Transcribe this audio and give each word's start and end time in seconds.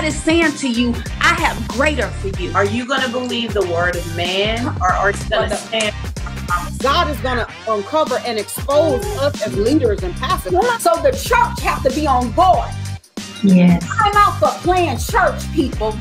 God 0.00 0.06
is 0.06 0.22
saying 0.22 0.52
to 0.52 0.66
you, 0.70 0.94
I 1.20 1.34
have 1.34 1.68
greater 1.68 2.06
for 2.06 2.28
you. 2.40 2.50
Are 2.54 2.64
you 2.64 2.86
going 2.86 3.02
to 3.02 3.10
believe 3.10 3.52
the 3.52 3.66
word 3.66 3.96
of 3.96 4.16
man 4.16 4.66
or 4.80 4.90
are 4.90 5.10
you 5.10 5.28
going 5.28 5.50
to 5.50 5.56
stand? 5.56 5.94
God 6.78 7.10
is 7.10 7.20
going 7.20 7.36
to 7.36 7.46
uncover 7.68 8.16
and 8.24 8.38
expose 8.38 9.04
us 9.18 9.46
as 9.46 9.54
leaders 9.58 10.02
and 10.02 10.14
pastors. 10.14 10.52
So 10.82 10.94
the 11.02 11.10
church 11.10 11.60
have 11.60 11.82
to 11.82 11.90
be 11.90 12.06
on 12.06 12.30
board. 12.30 12.70
Yes. 13.42 13.86
I'm 14.00 14.16
out 14.16 14.38
for 14.38 14.48
playing 14.62 14.96
church, 14.96 15.52
people. 15.52 15.92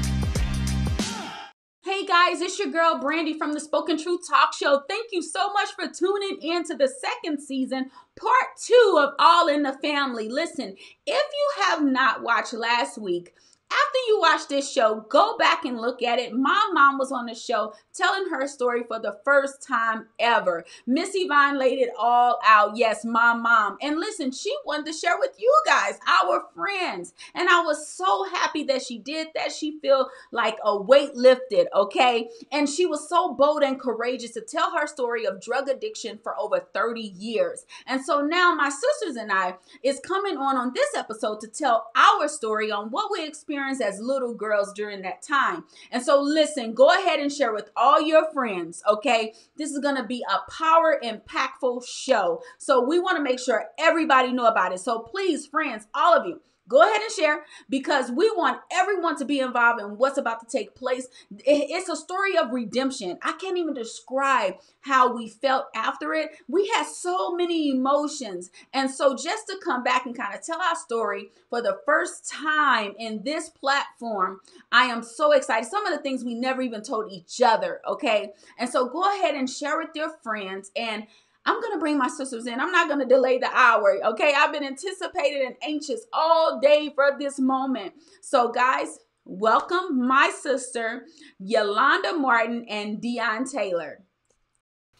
Hey 1.83 2.05
guys, 2.05 2.39
it's 2.39 2.57
your 2.57 2.71
girl 2.71 2.99
Brandy 3.01 3.37
from 3.37 3.51
the 3.51 3.59
Spoken 3.59 4.01
Truth 4.01 4.29
Talk 4.29 4.53
Show. 4.53 4.83
Thank 4.87 5.07
you 5.11 5.21
so 5.21 5.51
much 5.51 5.71
for 5.71 5.93
tuning 5.93 6.37
in 6.41 6.63
to 6.67 6.75
the 6.75 6.87
second 6.87 7.41
season, 7.41 7.91
part 8.17 8.47
two 8.65 8.97
of 8.97 9.15
All 9.19 9.49
in 9.49 9.63
the 9.63 9.73
Family. 9.73 10.29
Listen, 10.29 10.77
if 11.05 11.27
you 11.33 11.63
have 11.65 11.83
not 11.83 12.23
watched 12.23 12.53
last 12.53 12.97
week, 12.97 13.33
after 13.71 13.97
you 14.07 14.19
watch 14.19 14.47
this 14.47 14.71
show, 14.71 15.05
go 15.09 15.37
back 15.37 15.65
and 15.65 15.79
look 15.79 16.01
at 16.01 16.19
it. 16.19 16.33
My 16.33 16.69
mom 16.73 16.97
was 16.97 17.11
on 17.11 17.25
the 17.27 17.35
show 17.35 17.73
telling 17.93 18.29
her 18.29 18.47
story 18.47 18.83
for 18.87 18.99
the 18.99 19.17
first 19.23 19.65
time 19.65 20.07
ever. 20.19 20.65
Miss 20.87 21.11
Yvonne 21.13 21.59
laid 21.59 21.79
it 21.79 21.89
all 21.97 22.39
out. 22.45 22.75
Yes, 22.75 23.05
my 23.05 23.33
mom. 23.33 23.77
And 23.81 23.99
listen, 23.99 24.31
she 24.31 24.53
wanted 24.65 24.87
to 24.87 24.93
share 24.93 25.17
with 25.19 25.35
you 25.37 25.53
guys, 25.65 25.99
our 26.07 26.45
friends. 26.55 27.13
And 27.35 27.47
I 27.49 27.61
was 27.61 27.87
so 27.87 28.25
happy 28.31 28.63
that 28.63 28.81
she 28.81 28.97
did 28.97 29.27
that. 29.35 29.51
She 29.51 29.79
feel 29.79 30.09
like 30.31 30.57
a 30.63 30.79
weight 30.81 31.15
lifted, 31.15 31.67
okay? 31.75 32.29
And 32.51 32.67
she 32.67 32.85
was 32.85 33.07
so 33.07 33.33
bold 33.33 33.63
and 33.63 33.79
courageous 33.79 34.31
to 34.31 34.41
tell 34.41 34.71
her 34.77 34.87
story 34.87 35.25
of 35.25 35.41
drug 35.41 35.69
addiction 35.69 36.19
for 36.23 36.37
over 36.39 36.59
30 36.73 37.01
years. 37.01 37.65
And 37.85 38.03
so 38.03 38.21
now 38.21 38.55
my 38.55 38.69
sisters 38.69 39.15
and 39.15 39.31
I 39.31 39.55
is 39.83 39.99
coming 39.99 40.37
on 40.37 40.57
on 40.57 40.73
this 40.73 40.89
episode 40.95 41.39
to 41.41 41.47
tell 41.47 41.91
our 41.95 42.27
story 42.27 42.71
on 42.71 42.89
what 42.89 43.11
we 43.11 43.25
experienced 43.25 43.58
as 43.81 43.99
little 43.99 44.33
girls 44.33 44.73
during 44.73 45.01
that 45.01 45.21
time. 45.21 45.63
And 45.91 46.03
so, 46.03 46.21
listen, 46.21 46.73
go 46.73 46.89
ahead 46.89 47.19
and 47.19 47.31
share 47.31 47.53
with 47.53 47.69
all 47.75 48.01
your 48.01 48.31
friends, 48.31 48.81
okay? 48.87 49.33
This 49.57 49.71
is 49.71 49.79
going 49.79 49.95
to 49.95 50.03
be 50.03 50.23
a 50.29 50.51
power 50.51 50.99
impactful 51.03 51.85
show. 51.87 52.41
So, 52.57 52.81
we 52.81 52.99
want 52.99 53.17
to 53.17 53.23
make 53.23 53.39
sure 53.39 53.65
everybody 53.77 54.31
know 54.31 54.45
about 54.45 54.73
it. 54.73 54.79
So, 54.79 54.99
please, 54.99 55.45
friends, 55.45 55.87
all 55.93 56.17
of 56.17 56.25
you, 56.25 56.41
Go 56.69 56.83
ahead 56.83 57.01
and 57.01 57.11
share 57.11 57.45
because 57.67 58.11
we 58.11 58.29
want 58.29 58.61
everyone 58.71 59.17
to 59.17 59.25
be 59.25 59.39
involved 59.39 59.81
in 59.81 59.97
what's 59.97 60.19
about 60.19 60.39
to 60.41 60.57
take 60.57 60.75
place. 60.75 61.07
It's 61.39 61.89
a 61.89 61.95
story 61.95 62.37
of 62.37 62.51
redemption. 62.51 63.17
I 63.23 63.33
can't 63.33 63.57
even 63.57 63.73
describe 63.73 64.55
how 64.81 65.13
we 65.15 65.27
felt 65.27 65.65
after 65.75 66.13
it. 66.13 66.29
We 66.47 66.67
had 66.75 66.85
so 66.85 67.35
many 67.35 67.71
emotions. 67.71 68.51
And 68.73 68.89
so, 68.89 69.15
just 69.15 69.47
to 69.47 69.59
come 69.63 69.83
back 69.83 70.05
and 70.05 70.15
kind 70.15 70.35
of 70.35 70.45
tell 70.45 70.61
our 70.61 70.75
story 70.75 71.29
for 71.49 71.61
the 71.61 71.79
first 71.85 72.29
time 72.29 72.93
in 72.99 73.23
this 73.23 73.49
platform, 73.49 74.39
I 74.71 74.85
am 74.85 75.01
so 75.01 75.31
excited. 75.31 75.67
Some 75.67 75.87
of 75.87 75.93
the 75.93 76.01
things 76.03 76.23
we 76.23 76.35
never 76.35 76.61
even 76.61 76.83
told 76.83 77.11
each 77.11 77.41
other, 77.41 77.81
okay? 77.87 78.33
And 78.59 78.69
so, 78.69 78.87
go 78.87 79.03
ahead 79.17 79.35
and 79.35 79.49
share 79.49 79.77
with 79.77 79.89
your 79.95 80.11
friends 80.21 80.71
and 80.75 81.07
I'm 81.45 81.59
going 81.61 81.73
to 81.73 81.79
bring 81.79 81.97
my 81.97 82.07
sisters 82.07 82.45
in. 82.47 82.59
I'm 82.59 82.71
not 82.71 82.87
going 82.87 82.99
to 82.99 83.05
delay 83.05 83.37
the 83.39 83.49
hour. 83.51 83.97
Okay. 84.03 84.33
I've 84.35 84.51
been 84.51 84.63
anticipating 84.63 85.45
and 85.45 85.55
anxious 85.63 86.05
all 86.13 86.59
day 86.59 86.91
for 86.93 87.15
this 87.19 87.39
moment. 87.39 87.93
So, 88.21 88.51
guys, 88.51 88.99
welcome 89.25 90.07
my 90.07 90.31
sister, 90.41 91.05
Yolanda 91.39 92.13
Martin 92.13 92.65
and 92.69 93.01
Dion 93.01 93.45
Taylor. 93.45 94.03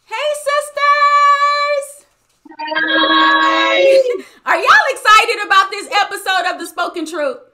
Hey, 0.06 0.16
sisters. 0.34 2.06
Hi. 2.58 4.22
Are 4.44 4.56
y'all 4.56 4.88
excited 4.90 5.46
about 5.46 5.70
this 5.70 5.88
episode 5.92 6.52
of 6.52 6.58
The 6.58 6.66
Spoken 6.66 7.06
Truth? 7.06 7.49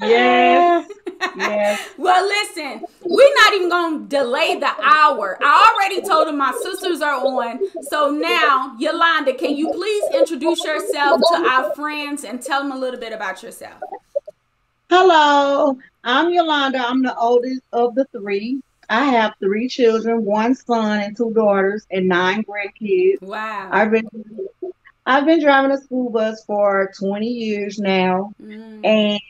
Yes. 0.00 0.88
yes. 1.36 1.88
well, 1.98 2.24
listen, 2.24 2.84
we're 3.04 3.34
not 3.44 3.54
even 3.54 3.68
going 3.68 4.02
to 4.02 4.08
delay 4.08 4.58
the 4.58 4.70
hour. 4.82 5.38
I 5.42 5.74
already 5.74 6.06
told 6.06 6.28
them 6.28 6.38
my 6.38 6.52
sisters 6.62 7.00
are 7.00 7.16
on. 7.16 7.60
So 7.82 8.10
now, 8.10 8.76
Yolanda, 8.78 9.34
can 9.34 9.56
you 9.56 9.70
please 9.72 10.04
introduce 10.14 10.64
yourself 10.64 11.20
to 11.32 11.46
our 11.46 11.74
friends 11.74 12.24
and 12.24 12.42
tell 12.42 12.62
them 12.62 12.72
a 12.72 12.78
little 12.78 13.00
bit 13.00 13.12
about 13.12 13.42
yourself? 13.42 13.80
Hello, 14.88 15.78
I'm 16.02 16.32
Yolanda. 16.32 16.78
I'm 16.78 17.02
the 17.02 17.16
oldest 17.16 17.62
of 17.72 17.94
the 17.94 18.06
three. 18.06 18.60
I 18.88 19.04
have 19.04 19.34
three 19.38 19.68
children, 19.68 20.24
one 20.24 20.56
son 20.56 21.00
and 21.00 21.16
two 21.16 21.32
daughters, 21.32 21.86
and 21.92 22.08
nine 22.08 22.42
grandkids. 22.42 23.22
Wow. 23.22 23.68
I've 23.70 23.92
been 23.92 24.08
I've 25.06 25.26
been 25.26 25.40
driving 25.40 25.70
a 25.70 25.78
school 25.78 26.10
bus 26.10 26.44
for 26.44 26.90
20 26.98 27.26
years 27.26 27.78
now. 27.78 28.32
Mm. 28.42 28.84
And 28.84 29.20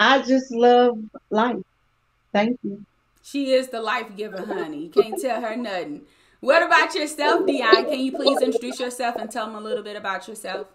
I 0.00 0.22
just 0.22 0.50
love 0.50 0.98
life. 1.28 1.58
Thank 2.32 2.58
you. 2.62 2.82
She 3.22 3.52
is 3.52 3.68
the 3.68 3.82
life 3.82 4.16
giver, 4.16 4.46
honey. 4.46 4.84
You 4.84 4.88
can't 4.88 5.20
tell 5.20 5.42
her 5.42 5.54
nothing. 5.54 6.02
What 6.40 6.62
about 6.62 6.94
yourself, 6.94 7.46
Dion? 7.46 7.84
Can 7.84 8.00
you 8.00 8.12
please 8.12 8.40
introduce 8.40 8.80
yourself 8.80 9.16
and 9.16 9.30
tell 9.30 9.44
them 9.44 9.56
a 9.56 9.60
little 9.60 9.84
bit 9.84 9.96
about 9.96 10.26
yourself? 10.26 10.68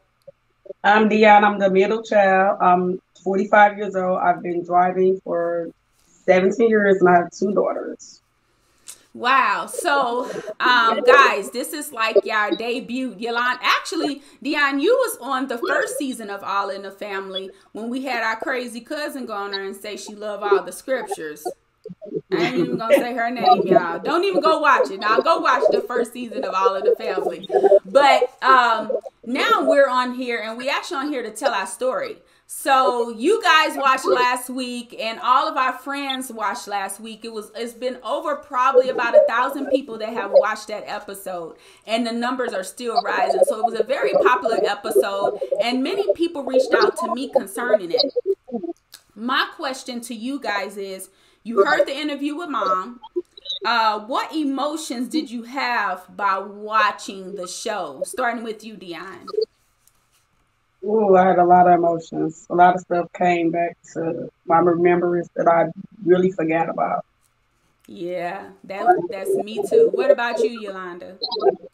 I'm 0.84 1.09
Dion. 1.09 1.44
I'm 1.44 1.58
the 1.58 1.72
middle 1.72 2.03
child. 2.03 2.59
I'm 2.62 3.02
45 3.24 3.80
years 3.80 3.96
old. 3.96 4.19
I've 4.19 4.44
been 4.44 4.64
driving 4.64 5.19
for 5.22 5.72
17 6.25 6.69
years 6.69 6.97
and 7.00 7.09
I 7.09 7.16
have 7.18 7.31
two 7.31 7.52
daughters. 7.52 8.22
Wow. 9.16 9.68
So, 9.68 10.30
um, 10.59 11.02
guys, 11.03 11.50
this 11.50 11.72
is 11.72 11.94
like 11.94 12.18
your 12.26 12.52
debut. 12.52 13.16
Yolanda, 13.18 13.62
actually, 13.64 14.22
Dion, 14.44 14.81
you 14.81 14.94
was 14.94 15.18
on 15.22 15.48
the 15.48 15.58
first 15.58 15.98
season 15.98 16.30
of 16.30 16.44
All 16.44 16.70
in 16.70 16.81
the 16.81 16.92
Family 16.92 17.50
when 17.72 17.90
we 17.90 18.03
had 18.03 18.24
our 18.24 18.36
crazy 18.36 18.81
cousin 18.81 19.26
go 19.26 19.31
on 19.31 19.52
there 19.52 19.64
and 19.64 19.74
say 19.76 19.96
she 19.96 20.14
loved 20.14 20.44
all 20.44 20.62
the 20.64 20.74
scriptures. 20.74 21.48
I 22.34 22.44
ain't 22.44 22.58
even 22.58 22.78
gonna 22.78 22.96
say 22.98 23.14
her 23.14 23.31
name, 23.31 23.66
y'all. 23.66 24.00
Don't 24.00 24.26
even 24.26 24.42
go 24.42 24.59
watch 24.59 24.92
it. 24.92 25.00
Now 25.00 25.22
go 25.22 25.40
watch 25.40 25.64
the 25.72 25.80
first 25.82 26.12
season 26.12 26.44
of 26.44 26.53
All 26.53 26.76
in 26.76 26.84
the 26.84 26.96
Family. 26.97 27.47
But 27.86 28.36
um, 28.44 28.92
now 29.24 29.64
we're 29.66 29.88
on 29.88 30.16
here 30.16 30.42
and 30.42 30.58
we 30.58 30.68
actually 30.68 30.97
on 30.97 31.09
here 31.09 31.24
to 31.24 31.32
tell 31.32 31.53
our 31.53 31.68
story. 31.68 32.18
So 32.47 33.09
you 33.09 33.41
guys 33.41 33.75
watched 33.75 34.06
last 34.06 34.50
week, 34.50 34.95
and 35.00 35.19
all 35.19 35.47
of 35.47 35.57
our 35.57 35.73
friends 35.73 36.31
watched 36.31 36.67
last 36.67 37.00
week. 37.00 37.25
It 37.25 37.33
was 37.33 37.51
it's 37.56 37.73
been 37.73 37.97
over 38.03 38.35
probably 38.35 38.89
about 38.89 39.16
a 39.16 39.23
thousand 39.28 39.67
people 39.67 39.97
that 39.97 40.13
have 40.13 40.31
watched 40.31 40.67
that 40.67 40.84
episode, 40.85 41.57
and 41.88 42.05
the 42.05 42.11
numbers 42.11 42.53
are 42.53 42.63
still 42.63 43.01
rising. 43.01 43.41
So 43.45 43.59
it 43.59 43.66
was 43.66 43.79
a 43.79 43.84
very 43.84 44.11
popular 44.13 44.59
episode, 44.63 45.39
and 45.61 45.81
many 45.84 46.11
people 46.13 46.44
reached 46.44 46.73
out 46.73 46.95
to 46.97 47.13
me 47.16 47.29
concerning 47.29 47.91
it. 47.91 48.13
My 49.16 49.47
question 49.55 50.00
to 50.01 50.13
you 50.13 50.39
guys 50.39 50.78
is: 50.78 51.09
You 51.44 51.66
heard 51.66 51.88
the 51.88 51.97
interview 51.97 52.35
with 52.35 52.50
mom. 52.50 53.00
Uh, 53.66 54.00
what 54.01 54.35
emotions 54.35 55.07
did 55.09 55.31
you 55.31 55.44
have 55.44 56.05
by 56.16 56.38
watching 56.38 57.34
the 57.35 57.47
show? 57.47 58.03
Starting 58.05 58.44
with 58.44 58.63
you, 58.63 58.75
Dion. 58.78 59.25
Oh, 60.88 61.16
I 61.16 61.28
had 61.28 61.40
a 61.40 61.46
lot 61.46 61.68
of 61.68 61.79
emotions. 61.79 62.46
A 62.50 62.56
lot 62.56 62.75
of 62.75 62.81
stuff 62.81 63.12
came 63.13 63.51
back 63.51 63.78
to 63.94 64.29
my 64.46 64.59
remembrance 64.59 65.29
that 65.35 65.47
I 65.47 65.72
really 66.06 66.31
forgot 66.31 66.69
about. 66.69 67.06
Yeah, 67.88 68.50
that 68.66 68.85
that's 69.09 69.35
me 69.35 69.63
too. 69.68 69.90
What 69.94 70.12
about 70.12 70.40
you, 70.40 70.59
Yolanda? 70.62 71.18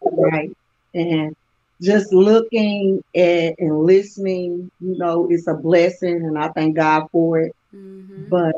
Right. 0.01 0.55
And 0.94 1.35
just 1.81 2.13
looking 2.13 3.03
at 3.16 3.55
and 3.59 3.83
listening, 3.83 4.72
you 4.79 4.97
know, 4.97 5.28
it's 5.29 5.47
a 5.47 5.53
blessing 5.53 6.25
and 6.25 6.38
I 6.38 6.49
thank 6.49 6.75
God 6.75 7.07
for 7.11 7.39
it. 7.39 7.55
Mm-hmm. 7.73 8.29
But 8.29 8.55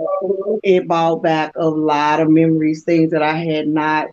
it 0.63 0.87
brought 0.87 1.21
back 1.21 1.53
a 1.55 1.67
lot 1.67 2.19
of 2.19 2.29
memories, 2.29 2.83
things 2.83 3.11
that 3.11 3.21
I 3.21 3.37
had 3.37 3.67
not 3.67 4.09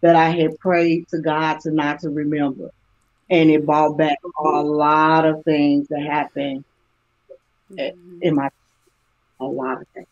that 0.00 0.14
I 0.14 0.30
had 0.30 0.58
prayed 0.58 1.08
to 1.08 1.18
God 1.18 1.60
to 1.60 1.70
not 1.70 2.00
to 2.00 2.10
remember 2.10 2.70
and 3.30 3.50
it 3.50 3.66
brought 3.66 3.96
back 3.96 4.18
a 4.38 4.62
lot 4.62 5.24
of 5.24 5.44
things 5.44 5.88
that 5.88 6.02
happened 6.02 6.64
mm-hmm. 7.70 8.22
in 8.22 8.34
my 8.34 8.50
a 9.40 9.44
lot 9.44 9.80
of 9.80 9.88
things. 9.88 10.06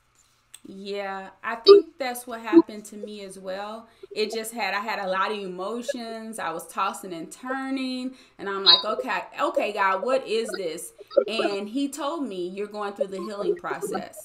Yeah, 0.69 1.29
I 1.45 1.57
think 1.57 1.97
that's 1.97 2.27
what 2.27 2.41
happened 2.41 2.85
to 2.87 2.97
me 2.97 3.23
as 3.23 3.39
well. 3.39 3.89
It 4.15 4.33
just 4.33 4.53
had 4.53 4.75
I 4.75 4.81
had 4.81 4.99
a 4.99 5.09
lot 5.09 5.31
of 5.31 5.39
emotions. 5.39 6.41
I 6.41 6.51
was 6.51 6.67
tossing 6.67 7.13
and 7.13 7.31
turning, 7.31 8.15
and 8.39 8.49
I'm 8.49 8.65
like, 8.65 8.85
okay, 8.85 9.23
okay, 9.41 9.73
God, 9.73 10.03
what 10.03 10.27
is 10.27 10.51
this? 10.57 10.93
And 11.29 11.69
He 11.69 11.89
told 11.89 12.27
me 12.27 12.49
you're 12.49 12.67
going 12.67 12.95
through 12.95 13.09
the 13.09 13.19
healing 13.19 13.55
process. 13.55 14.19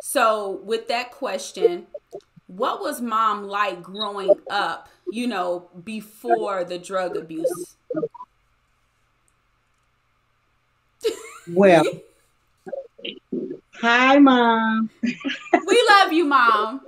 So, 0.00 0.60
with 0.64 0.88
that 0.88 1.10
question, 1.10 1.86
what 2.46 2.80
was 2.80 3.02
mom 3.02 3.46
like 3.46 3.82
growing 3.82 4.34
up? 4.48 4.88
You 5.10 5.26
know, 5.26 5.68
before 5.84 6.64
the 6.64 6.78
drug 6.78 7.16
abuse 7.16 7.76
well, 11.48 11.84
hi, 13.74 14.18
mom. 14.18 14.90
we 15.02 15.86
love 15.90 16.12
you, 16.12 16.24
mom. 16.24 16.80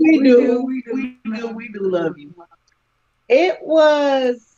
We, 0.00 0.22
do. 0.22 0.64
We 0.64 0.82
do. 0.82 0.94
We 0.94 1.18
do. 1.24 1.48
We 1.48 1.68
do 1.68 1.80
love 1.80 2.18
you. 2.18 2.34
It 3.28 3.58
was. 3.62 4.54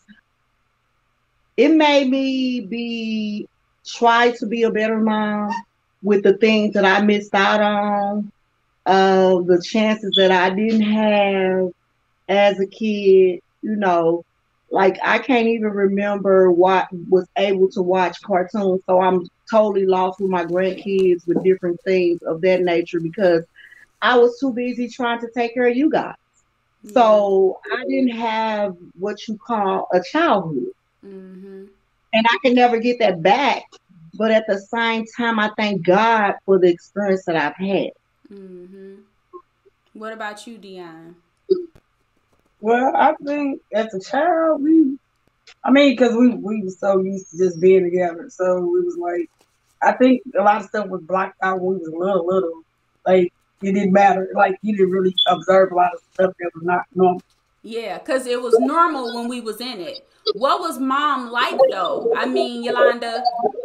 It 1.56 1.70
made 1.70 2.08
me 2.08 2.60
be 2.60 3.48
try 3.86 4.32
to 4.32 4.46
be 4.46 4.62
a 4.64 4.70
better 4.70 5.00
mom. 5.00 5.50
with 6.02 6.22
the 6.22 6.36
things 6.38 6.74
that 6.74 6.84
I 6.84 7.00
missed 7.02 7.34
out 7.34 7.60
on, 7.60 8.32
uh, 8.86 9.40
the 9.42 9.62
chances 9.64 10.14
that 10.16 10.30
I 10.30 10.50
didn't 10.50 10.82
have 10.82 11.70
as 12.28 12.60
a 12.60 12.66
kid, 12.66 13.40
you 13.62 13.76
know, 13.76 14.24
like 14.70 14.98
I 15.02 15.18
can't 15.18 15.48
even 15.48 15.70
remember 15.70 16.50
what 16.50 16.88
was 17.08 17.26
able 17.36 17.68
to 17.70 17.82
watch 17.82 18.20
cartoons. 18.22 18.82
So 18.86 19.00
I'm 19.00 19.26
totally 19.50 19.86
lost 19.86 20.20
with 20.20 20.30
my 20.30 20.44
grandkids 20.44 21.26
with 21.26 21.42
different 21.42 21.80
things 21.84 22.22
of 22.22 22.40
that 22.42 22.62
nature 22.62 23.00
because 23.00 23.44
I 24.02 24.18
was 24.18 24.38
too 24.38 24.52
busy 24.52 24.88
trying 24.88 25.20
to 25.20 25.30
take 25.34 25.54
care 25.54 25.68
of 25.68 25.76
you 25.76 25.90
guys. 25.90 26.14
So 26.92 27.60
I 27.72 27.84
didn't 27.88 28.16
have 28.16 28.76
what 28.98 29.26
you 29.26 29.36
call 29.36 29.88
a 29.92 30.00
childhood. 30.00 30.72
Mm-hmm. 31.04 31.64
And 32.12 32.26
I 32.30 32.38
can 32.42 32.54
never 32.54 32.78
get 32.78 32.98
that 33.00 33.22
back. 33.22 33.64
But 34.14 34.30
at 34.30 34.46
the 34.46 34.58
same 34.58 35.04
time, 35.16 35.38
I 35.38 35.50
thank 35.56 35.84
God 35.84 36.34
for 36.44 36.58
the 36.58 36.68
experience 36.68 37.24
that 37.26 37.36
I've 37.36 37.56
had. 37.56 37.90
Mm-hmm. 38.32 38.94
What 39.94 40.12
about 40.12 40.46
you, 40.46 40.58
Dion? 40.58 41.16
Well, 42.60 42.92
I 42.94 43.14
think 43.24 43.60
as 43.72 43.94
a 43.94 44.00
child, 44.00 44.62
we, 44.62 44.98
I 45.64 45.70
mean, 45.70 45.92
because 45.92 46.16
we 46.16 46.30
we 46.30 46.62
were 46.62 46.70
so 46.70 47.00
used 47.00 47.30
to 47.30 47.38
just 47.38 47.60
being 47.60 47.84
together, 47.84 48.28
so 48.30 48.56
it 48.76 48.84
was 48.84 48.96
like, 48.96 49.30
I 49.82 49.92
think 49.92 50.22
a 50.38 50.42
lot 50.42 50.60
of 50.60 50.68
stuff 50.68 50.88
was 50.88 51.02
blocked 51.02 51.36
out 51.42 51.60
when 51.60 51.78
we 51.78 51.80
was 51.80 51.94
little, 51.94 52.26
little. 52.26 52.62
Like 53.06 53.32
it 53.62 53.72
didn't 53.72 53.92
matter. 53.92 54.28
Like 54.34 54.56
you 54.62 54.76
didn't 54.76 54.90
really 54.90 55.14
observe 55.28 55.72
a 55.72 55.74
lot 55.74 55.94
of 55.94 56.00
stuff 56.14 56.32
that 56.38 56.50
was 56.54 56.64
not 56.64 56.84
normal. 56.94 57.22
Yeah, 57.62 57.98
because 57.98 58.26
it 58.26 58.40
was 58.40 58.58
normal 58.58 59.14
when 59.14 59.28
we 59.28 59.40
was 59.40 59.60
in 59.60 59.80
it. 59.80 60.06
What 60.34 60.60
was 60.60 60.78
mom 60.78 61.30
like 61.30 61.58
though? 61.70 62.12
I 62.16 62.26
mean, 62.26 62.62
Yolanda, 62.62 63.22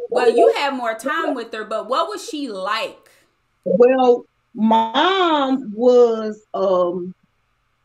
well, 0.09 0.29
you 0.29 0.53
had 0.55 0.73
more 0.75 0.93
time 0.95 1.33
with 1.33 1.53
her, 1.53 1.63
but 1.63 1.89
what 1.89 2.09
was 2.09 2.27
she 2.27 2.49
like? 2.49 3.09
Well, 3.65 4.25
mom 4.53 5.73
was 5.75 6.43
um 6.53 7.13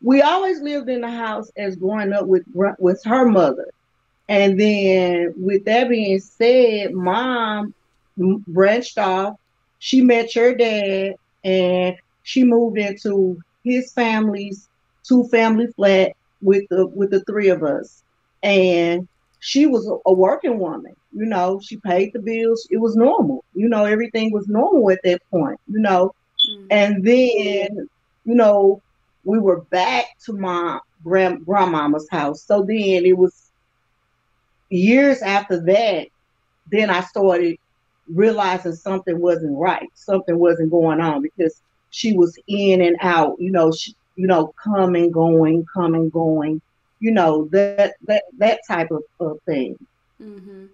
we 0.02 0.22
always 0.22 0.60
lived 0.60 0.88
in 0.88 1.00
the 1.00 1.10
house 1.10 1.50
as 1.56 1.76
growing 1.76 2.12
up 2.12 2.26
with 2.26 2.44
with 2.78 3.02
her 3.04 3.26
mother. 3.26 3.68
And 4.28 4.60
then 4.60 5.34
with 5.36 5.64
that 5.64 5.88
being 5.88 6.20
said, 6.20 6.92
mom 6.92 7.74
branched 8.16 8.98
off. 8.98 9.36
She 9.78 10.02
met 10.02 10.34
your 10.34 10.54
dad 10.54 11.14
and 11.44 11.96
she 12.22 12.44
moved 12.44 12.78
into 12.78 13.40
his 13.64 13.92
family's 13.92 14.68
two 15.02 15.24
family 15.28 15.68
flat 15.68 16.12
with 16.42 16.64
the 16.68 16.86
with 16.86 17.10
the 17.10 17.20
three 17.24 17.48
of 17.48 17.62
us. 17.62 18.02
And 18.42 19.08
she 19.40 19.66
was 19.66 19.90
a, 20.04 20.12
working 20.12 20.58
woman, 20.58 20.94
you 21.12 21.24
know, 21.24 21.60
she 21.62 21.76
paid 21.76 22.12
the 22.12 22.18
bills. 22.18 22.66
It 22.70 22.78
was 22.78 22.96
normal. 22.96 23.44
You 23.54 23.68
know, 23.68 23.84
everything 23.84 24.32
was 24.32 24.48
normal 24.48 24.90
at 24.90 25.00
that 25.04 25.22
point, 25.30 25.60
you 25.68 25.78
know. 25.80 26.14
Mm-hmm. 26.50 26.66
And 26.70 27.04
then, 27.04 27.88
you 28.24 28.34
know, 28.34 28.82
we 29.28 29.38
were 29.38 29.60
back 29.60 30.06
to 30.24 30.32
my 30.32 30.80
grand 31.04 31.44
grandmama's 31.44 32.08
house. 32.10 32.42
So 32.42 32.62
then 32.62 33.04
it 33.04 33.16
was 33.16 33.50
years 34.70 35.20
after 35.20 35.60
that, 35.60 36.06
then 36.72 36.88
I 36.88 37.02
started 37.02 37.58
realizing 38.08 38.72
something 38.72 39.20
wasn't 39.20 39.58
right. 39.58 39.90
Something 39.92 40.38
wasn't 40.38 40.70
going 40.70 41.02
on 41.02 41.20
because 41.20 41.60
she 41.90 42.14
was 42.14 42.38
in 42.48 42.80
and 42.80 42.96
out, 43.02 43.38
you 43.38 43.50
know, 43.50 43.70
she, 43.70 43.94
you 44.16 44.26
know, 44.26 44.54
coming, 44.64 45.10
going, 45.10 45.66
coming, 45.74 46.08
going, 46.08 46.62
you 46.98 47.10
know, 47.10 47.48
that 47.52 47.96
that 48.06 48.24
that 48.38 48.60
type 48.66 48.90
of, 48.90 49.02
of 49.20 49.38
thing. 49.44 49.78
Mm-hmm. 50.22 50.66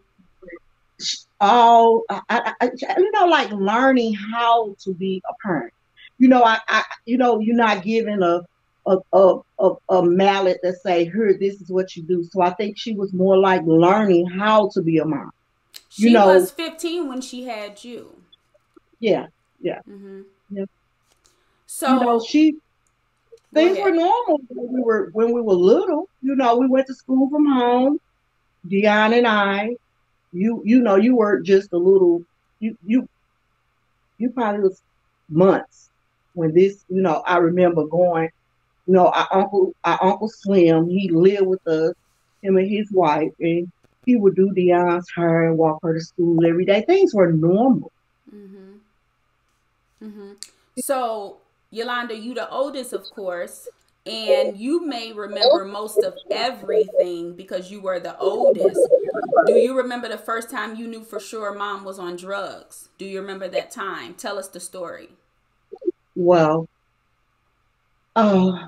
All 1.40 2.04
I, 2.08 2.54
I, 2.60 2.70
you 2.98 3.10
know, 3.10 3.26
like 3.26 3.50
learning 3.50 4.14
how 4.14 4.76
to 4.84 4.94
be 4.94 5.20
a 5.28 5.34
parent. 5.44 5.74
You 6.18 6.28
know, 6.28 6.44
I, 6.44 6.58
I 6.68 6.82
you 7.06 7.18
know, 7.18 7.40
you're 7.40 7.56
not 7.56 7.82
given 7.82 8.22
a 8.22 8.42
a, 8.86 8.98
a, 9.12 9.38
a, 9.58 9.70
a 9.90 10.02
mallet 10.02 10.58
that 10.62 10.80
say, 10.82 11.04
here, 11.04 11.36
this 11.38 11.60
is 11.60 11.70
what 11.70 11.96
you 11.96 12.02
do. 12.02 12.24
So 12.24 12.42
I 12.42 12.50
think 12.50 12.76
she 12.78 12.94
was 12.94 13.12
more 13.12 13.36
like 13.36 13.62
learning 13.64 14.26
how 14.26 14.68
to 14.74 14.82
be 14.82 14.98
a 14.98 15.04
mom. 15.04 15.30
She 15.88 16.08
you 16.08 16.10
know, 16.12 16.26
was 16.26 16.50
15 16.50 17.08
when 17.08 17.20
she 17.20 17.44
had 17.44 17.82
you. 17.82 18.14
Yeah, 19.00 19.26
yeah. 19.60 19.80
Mm-hmm. 19.88 20.22
yeah. 20.50 20.64
So 21.66 21.94
you 21.94 22.00
know, 22.00 22.20
she 22.20 22.56
things 23.52 23.78
were 23.78 23.90
normal 23.90 24.40
when 24.48 24.72
we 24.72 24.80
were 24.80 25.10
when 25.12 25.32
we 25.32 25.40
were 25.40 25.54
little. 25.54 26.08
You 26.22 26.36
know, 26.36 26.56
we 26.56 26.66
went 26.66 26.86
to 26.88 26.94
school 26.94 27.28
from 27.30 27.46
home. 27.46 27.98
Dion 28.66 29.12
and 29.12 29.26
I, 29.26 29.76
you 30.32 30.62
you 30.64 30.80
know, 30.80 30.96
you 30.96 31.16
were 31.16 31.40
just 31.40 31.72
a 31.72 31.78
little 31.78 32.22
you 32.60 32.76
you 32.84 33.08
you 34.18 34.30
probably 34.30 34.60
was 34.60 34.80
months 35.28 35.90
when 36.34 36.52
this, 36.52 36.84
you 36.88 37.00
know, 37.00 37.22
I 37.26 37.38
remember 37.38 37.86
going 37.86 38.30
you 38.86 38.94
know, 38.94 39.08
our 39.08 39.28
uncle, 39.32 39.74
our 39.84 40.02
uncle 40.02 40.28
Slim, 40.28 40.88
he 40.88 41.08
lived 41.08 41.46
with 41.46 41.66
us, 41.66 41.94
him 42.42 42.56
and 42.56 42.68
his 42.68 42.90
wife, 42.92 43.32
and 43.40 43.70
he 44.04 44.16
would 44.16 44.36
do 44.36 44.52
Dion's 44.52 45.08
hair 45.14 45.48
and 45.48 45.56
walk 45.56 45.78
her 45.82 45.94
to 45.94 46.00
school 46.00 46.44
every 46.46 46.66
day. 46.66 46.82
Things 46.82 47.14
were 47.14 47.32
normal. 47.32 47.90
Mm-hmm. 48.34 48.72
Mm-hmm. 50.06 50.32
So, 50.78 51.38
Yolanda, 51.70 52.16
you 52.16 52.34
the 52.34 52.48
oldest, 52.50 52.92
of 52.92 53.08
course, 53.10 53.68
and 54.04 54.58
you 54.58 54.84
may 54.84 55.12
remember 55.12 55.64
most 55.64 56.02
of 56.02 56.14
everything 56.30 57.34
because 57.34 57.70
you 57.70 57.80
were 57.80 58.00
the 58.00 58.18
oldest. 58.18 58.78
Do 59.46 59.54
you 59.54 59.74
remember 59.74 60.10
the 60.10 60.18
first 60.18 60.50
time 60.50 60.76
you 60.76 60.86
knew 60.86 61.04
for 61.04 61.18
sure 61.18 61.54
mom 61.54 61.84
was 61.84 61.98
on 61.98 62.16
drugs? 62.16 62.90
Do 62.98 63.06
you 63.06 63.18
remember 63.18 63.48
that 63.48 63.70
time? 63.70 64.12
Tell 64.12 64.38
us 64.38 64.48
the 64.48 64.60
story. 64.60 65.08
Well, 66.16 66.68
oh, 68.16 68.66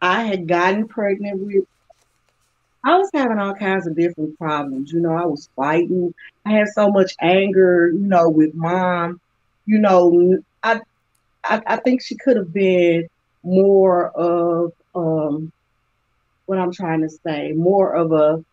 I 0.00 0.24
had 0.24 0.46
gotten 0.48 0.88
pregnant 0.88 1.40
with 1.40 1.64
I 2.84 2.96
was 2.96 3.10
having 3.12 3.38
all 3.38 3.54
kinds 3.54 3.86
of 3.86 3.96
different 3.96 4.38
problems. 4.38 4.92
You 4.92 5.00
know, 5.00 5.12
I 5.12 5.26
was 5.26 5.48
fighting. 5.54 6.14
I 6.46 6.52
had 6.52 6.68
so 6.68 6.90
much 6.90 7.14
anger, 7.20 7.90
you 7.90 7.98
know, 8.06 8.28
with 8.30 8.54
mom. 8.54 9.20
You 9.66 9.78
know, 9.78 10.38
I 10.62 10.80
I, 11.44 11.60
I 11.66 11.76
think 11.76 12.02
she 12.02 12.16
could 12.16 12.36
have 12.36 12.52
been 12.52 13.08
more 13.42 14.10
of 14.10 14.72
um 14.94 15.52
what 16.46 16.58
I'm 16.58 16.72
trying 16.72 17.02
to 17.02 17.10
say, 17.10 17.52
more 17.52 17.94
of 17.94 18.12
a 18.12 18.44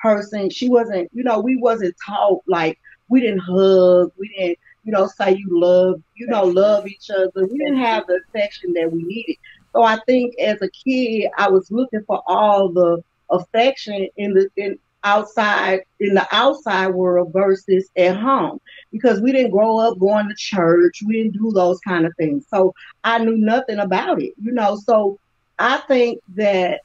person. 0.00 0.50
She 0.50 0.68
wasn't, 0.68 1.10
you 1.12 1.24
know, 1.24 1.40
we 1.40 1.56
wasn't 1.56 1.94
taught 2.04 2.42
like 2.46 2.78
we 3.08 3.20
didn't 3.20 3.40
hug, 3.40 4.12
we 4.18 4.28
didn't, 4.28 4.58
you 4.84 4.92
know, 4.92 5.06
say 5.06 5.32
you 5.32 5.48
love, 5.50 6.02
you 6.14 6.26
know, 6.26 6.44
love 6.44 6.86
each 6.86 7.10
other. 7.10 7.30
We 7.46 7.58
didn't 7.58 7.78
have 7.78 8.06
the 8.06 8.20
affection 8.28 8.72
that 8.74 8.92
we 8.92 9.02
needed. 9.02 9.36
So 9.72 9.82
I 9.82 9.98
think 10.06 10.38
as 10.38 10.62
a 10.62 10.70
kid, 10.70 11.30
I 11.38 11.50
was 11.50 11.70
looking 11.70 12.04
for 12.06 12.22
all 12.26 12.68
the 12.70 13.02
affection 13.30 14.08
in 14.16 14.34
the 14.34 14.48
in 14.56 14.78
outside 15.04 15.80
in 16.00 16.14
the 16.14 16.26
outside 16.32 16.88
world 16.88 17.32
versus 17.32 17.90
at 17.96 18.16
home. 18.16 18.60
Because 18.92 19.20
we 19.20 19.32
didn't 19.32 19.50
grow 19.52 19.78
up 19.78 19.98
going 19.98 20.28
to 20.28 20.34
church. 20.36 21.02
We 21.06 21.14
didn't 21.14 21.34
do 21.34 21.50
those 21.52 21.80
kind 21.80 22.06
of 22.06 22.14
things. 22.16 22.46
So 22.48 22.74
i 23.04 23.18
knew 23.18 23.36
nothing 23.36 23.78
about 23.78 24.22
it 24.22 24.34
you 24.40 24.52
know. 24.52 24.76
So 24.76 25.18
i 25.58 25.78
think 25.88 26.20
that 26.36 26.80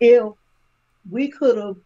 if 0.00 0.24
we 1.10 1.28
could 1.28 1.56
have 1.58 1.76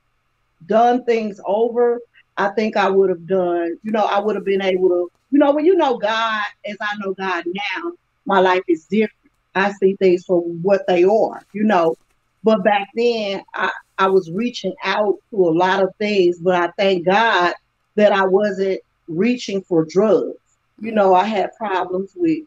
done 0.66 1.04
things 1.04 1.40
over 1.46 2.00
i 2.36 2.48
think 2.50 2.76
i 2.76 2.88
would 2.88 3.08
have 3.10 3.26
done 3.26 3.78
you 3.82 3.92
know 3.92 4.04
i 4.04 4.18
would 4.18 4.34
have 4.34 4.44
been 4.44 4.62
able 4.62 4.88
to 4.88 5.10
you 5.30 5.38
know 5.38 5.52
when 5.52 5.64
you 5.64 5.76
know 5.76 5.98
god 5.98 6.44
as 6.66 6.76
i 6.80 6.96
know 6.98 7.12
god 7.14 7.44
now 7.46 7.92
my 8.26 8.40
life 8.40 8.62
is 8.68 8.84
different 8.86 9.18
I 9.58 9.72
see 9.72 9.96
things 9.96 10.24
for 10.24 10.40
what 10.40 10.86
they 10.86 11.04
are, 11.04 11.42
you 11.52 11.64
know. 11.64 11.96
But 12.44 12.62
back 12.64 12.88
then, 12.94 13.42
I, 13.54 13.70
I 13.98 14.08
was 14.08 14.30
reaching 14.30 14.74
out 14.84 15.18
to 15.30 15.36
a 15.36 15.50
lot 15.50 15.82
of 15.82 15.94
things, 15.96 16.38
but 16.38 16.54
I 16.54 16.70
thank 16.78 17.04
God 17.04 17.54
that 17.96 18.12
I 18.12 18.24
wasn't 18.24 18.80
reaching 19.08 19.62
for 19.62 19.84
drugs. 19.84 20.38
You 20.80 20.92
know, 20.92 21.14
I 21.14 21.24
had 21.24 21.56
problems 21.56 22.12
with 22.14 22.44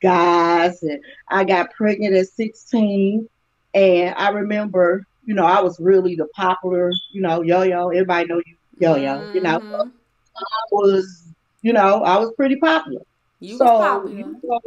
guys, 0.00 0.82
and 0.82 1.00
I 1.28 1.44
got 1.44 1.72
pregnant 1.72 2.14
at 2.14 2.28
16. 2.28 3.28
And 3.74 4.14
I 4.16 4.30
remember, 4.30 5.04
you 5.26 5.34
know, 5.34 5.44
I 5.44 5.60
was 5.60 5.78
really 5.78 6.14
the 6.14 6.26
popular, 6.28 6.90
you 7.12 7.20
know, 7.20 7.42
yo 7.42 7.62
yo. 7.62 7.88
Everybody 7.88 8.26
know 8.26 8.40
you, 8.46 8.54
yo 8.78 8.96
yo. 8.96 9.18
Mm-hmm. 9.18 9.34
You 9.34 9.42
know, 9.42 9.58
mm-hmm. 9.58 9.88
I 10.36 10.66
was, 10.72 11.28
you 11.64 11.72
know, 11.72 12.02
I 12.02 12.18
was 12.18 12.30
pretty 12.36 12.56
popular. 12.56 13.00
You 13.40 13.56
so, 13.56 13.64
popular. 13.64 14.16
You 14.18 14.40
know, 14.44 14.60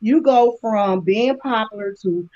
you 0.00 0.22
go 0.22 0.56
from 0.62 1.00
being 1.00 1.38
popular 1.38 1.94
to 2.02 2.28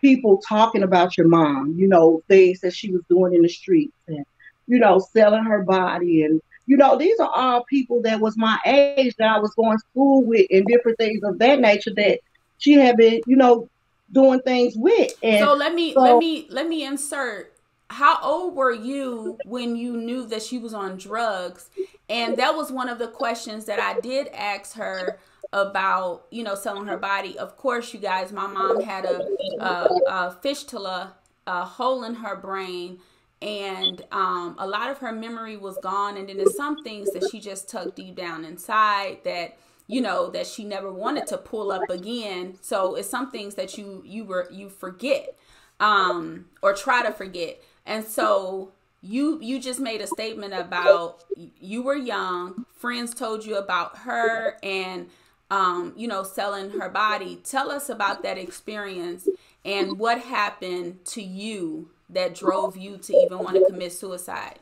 people 0.00 0.38
talking 0.38 0.82
about 0.82 1.16
your 1.16 1.28
mom, 1.28 1.76
you 1.78 1.86
know, 1.86 2.20
things 2.26 2.60
that 2.62 2.74
she 2.74 2.90
was 2.90 3.02
doing 3.08 3.32
in 3.32 3.42
the 3.42 3.48
streets 3.48 3.96
and, 4.08 4.26
you 4.66 4.80
know, 4.80 4.98
selling 4.98 5.44
her 5.44 5.62
body. 5.62 6.24
And, 6.24 6.42
you 6.66 6.76
know, 6.76 6.98
these 6.98 7.20
are 7.20 7.30
all 7.32 7.64
people 7.70 8.02
that 8.02 8.20
was 8.20 8.36
my 8.36 8.58
age 8.66 9.14
that 9.18 9.28
I 9.28 9.38
was 9.38 9.54
going 9.54 9.78
to 9.78 9.84
school 9.92 10.24
with 10.24 10.46
and 10.50 10.66
different 10.66 10.98
things 10.98 11.22
of 11.22 11.38
that 11.38 11.60
nature 11.60 11.94
that 11.94 12.18
she 12.58 12.72
had 12.72 12.96
been, 12.96 13.20
you 13.28 13.36
know, 13.36 13.68
doing 14.10 14.40
things 14.40 14.74
with. 14.76 15.12
And 15.22 15.44
so 15.44 15.54
let 15.54 15.74
me, 15.74 15.94
so, 15.94 16.00
let 16.00 16.18
me, 16.18 16.48
let 16.50 16.66
me 16.66 16.84
insert 16.84 17.53
how 17.94 18.18
old 18.22 18.56
were 18.56 18.72
you 18.72 19.38
when 19.44 19.76
you 19.76 19.96
knew 19.96 20.26
that 20.26 20.42
she 20.42 20.58
was 20.58 20.74
on 20.74 20.98
drugs? 20.98 21.70
And 22.08 22.36
that 22.36 22.56
was 22.56 22.72
one 22.72 22.88
of 22.88 22.98
the 22.98 23.06
questions 23.06 23.66
that 23.66 23.78
I 23.78 24.00
did 24.00 24.28
ask 24.34 24.74
her 24.74 25.20
about, 25.52 26.26
you 26.30 26.42
know, 26.42 26.56
selling 26.56 26.86
her 26.86 26.98
body. 26.98 27.38
Of 27.38 27.56
course, 27.56 27.94
you 27.94 28.00
guys, 28.00 28.32
my 28.32 28.48
mom 28.48 28.82
had 28.82 29.04
a, 29.04 29.20
a, 29.60 30.00
a 30.08 30.38
fistula, 30.42 31.14
a 31.46 31.64
hole 31.64 32.02
in 32.02 32.14
her 32.14 32.34
brain, 32.34 32.98
and 33.40 34.02
um, 34.10 34.56
a 34.58 34.66
lot 34.66 34.90
of 34.90 34.98
her 34.98 35.12
memory 35.12 35.56
was 35.56 35.78
gone. 35.78 36.16
And 36.16 36.28
then 36.28 36.38
there's 36.38 36.56
some 36.56 36.82
things 36.82 37.12
that 37.12 37.28
she 37.30 37.38
just 37.38 37.70
tucked 37.70 37.94
deep 37.94 38.16
down 38.16 38.44
inside 38.44 39.18
that 39.24 39.56
you 39.86 40.00
know 40.00 40.30
that 40.30 40.46
she 40.46 40.64
never 40.64 40.92
wanted 40.92 41.26
to 41.26 41.36
pull 41.36 41.70
up 41.70 41.90
again 41.90 42.56
so 42.62 42.94
it's 42.94 43.06
some 43.06 43.30
things 43.30 43.54
that 43.56 43.76
you 43.76 44.02
you 44.06 44.24
were 44.24 44.48
you 44.50 44.70
forget 44.70 45.36
um 45.78 46.46
or 46.62 46.72
try 46.72 47.02
to 47.02 47.12
forget 47.12 47.60
and 47.86 48.04
so 48.04 48.72
you 49.02 49.38
you 49.40 49.60
just 49.60 49.80
made 49.80 50.00
a 50.00 50.06
statement 50.06 50.54
about 50.54 51.24
you 51.60 51.82
were 51.82 51.96
young, 51.96 52.64
friends 52.76 53.14
told 53.14 53.44
you 53.44 53.56
about 53.56 53.98
her 53.98 54.56
and 54.62 55.08
um 55.50 55.92
you 55.96 56.08
know 56.08 56.22
selling 56.22 56.70
her 56.70 56.88
body. 56.88 57.40
Tell 57.44 57.70
us 57.70 57.88
about 57.88 58.22
that 58.22 58.38
experience 58.38 59.28
and 59.64 59.98
what 59.98 60.20
happened 60.20 61.04
to 61.06 61.22
you 61.22 61.90
that 62.10 62.34
drove 62.34 62.76
you 62.76 62.96
to 62.98 63.16
even 63.16 63.38
want 63.38 63.56
to 63.56 63.64
commit 63.66 63.92
suicide. 63.92 64.58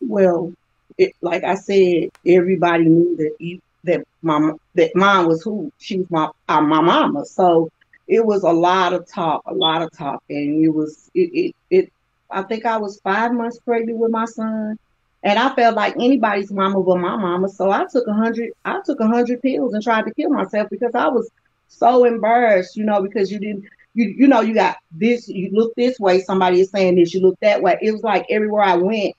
Well, 0.00 0.52
it, 0.96 1.14
like 1.20 1.44
I 1.44 1.54
said, 1.54 2.10
everybody 2.26 2.84
knew 2.84 3.16
that 3.16 3.36
you, 3.38 3.60
that 3.84 4.04
my 4.22 4.52
that 4.74 4.94
mom 4.96 5.26
was 5.26 5.42
who 5.42 5.72
she 5.78 5.98
was 5.98 6.10
my 6.10 6.30
uh, 6.48 6.60
my 6.60 6.80
mama. 6.80 7.24
So 7.26 7.70
it 8.08 8.24
was 8.24 8.42
a 8.42 8.50
lot 8.50 8.92
of 8.94 9.06
talk, 9.06 9.42
a 9.46 9.54
lot 9.54 9.82
of 9.82 9.92
talk, 9.96 10.22
and 10.30 10.64
it 10.64 10.70
was 10.70 11.10
it 11.14 11.30
it, 11.32 11.56
it 11.70 11.92
I 12.30 12.42
think 12.42 12.66
I 12.66 12.78
was 12.78 13.00
five 13.00 13.32
months 13.32 13.58
pregnant 13.58 13.98
with 13.98 14.10
my 14.10 14.24
son, 14.24 14.78
and 15.22 15.38
I 15.38 15.54
felt 15.54 15.76
like 15.76 15.94
anybody's 15.96 16.50
mama 16.50 16.82
but 16.82 16.96
my 16.96 17.16
mama. 17.16 17.48
So 17.48 17.70
I 17.70 17.84
took 17.90 18.06
a 18.06 18.14
hundred 18.14 18.52
I 18.64 18.80
took 18.84 19.00
a 19.00 19.06
hundred 19.06 19.42
pills 19.42 19.74
and 19.74 19.82
tried 19.82 20.06
to 20.06 20.14
kill 20.14 20.30
myself 20.30 20.68
because 20.70 20.94
I 20.94 21.08
was 21.08 21.30
so 21.68 22.04
embarrassed, 22.04 22.76
you 22.76 22.84
know, 22.84 23.02
because 23.02 23.30
you 23.30 23.38
didn't 23.38 23.64
you 23.94 24.14
you 24.16 24.28
know 24.28 24.40
you 24.40 24.54
got 24.54 24.76
this 24.92 25.28
you 25.28 25.50
look 25.52 25.74
this 25.74 25.98
way 25.98 26.20
somebody 26.20 26.60
is 26.60 26.70
saying 26.70 26.94
this 26.94 27.12
you 27.12 27.20
look 27.20 27.38
that 27.40 27.60
way 27.62 27.76
it 27.80 27.90
was 27.90 28.02
like 28.02 28.24
everywhere 28.30 28.62
i 28.62 28.76
went 28.76 29.14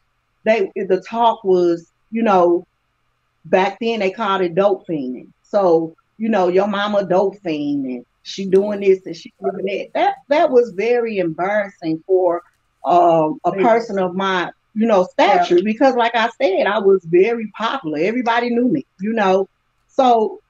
they 0.45 0.71
the 0.75 1.03
talk 1.07 1.43
was 1.43 1.91
you 2.11 2.23
know 2.23 2.65
back 3.45 3.77
then 3.81 3.99
they 3.99 4.11
called 4.11 4.41
it 4.41 4.55
dope 4.55 4.85
fiending 4.87 5.27
so 5.43 5.95
you 6.17 6.29
know 6.29 6.47
your 6.47 6.67
mama 6.67 7.03
dope 7.03 7.37
fiend 7.39 7.85
and 7.85 8.05
she 8.29 8.45
doing 8.45 8.81
this 8.81 9.05
and 9.05 9.15
she 9.15 9.33
doing 9.41 9.65
that. 9.65 9.89
That 9.93 10.15
that 10.27 10.51
was 10.51 10.71
very 10.71 11.17
embarrassing 11.17 12.03
for 12.05 12.43
um, 12.85 13.39
a 13.43 13.51
person 13.51 13.99
of 13.99 14.15
my 14.15 14.51
you 14.73 14.85
know 14.85 15.03
stature 15.03 15.61
because 15.63 15.95
like 15.95 16.15
I 16.15 16.29
said, 16.41 16.67
I 16.67 16.79
was 16.79 17.03
very 17.05 17.51
popular. 17.57 17.99
Everybody 17.99 18.49
knew 18.49 18.67
me, 18.67 18.85
you 18.99 19.13
know. 19.13 19.49
So 19.87 20.41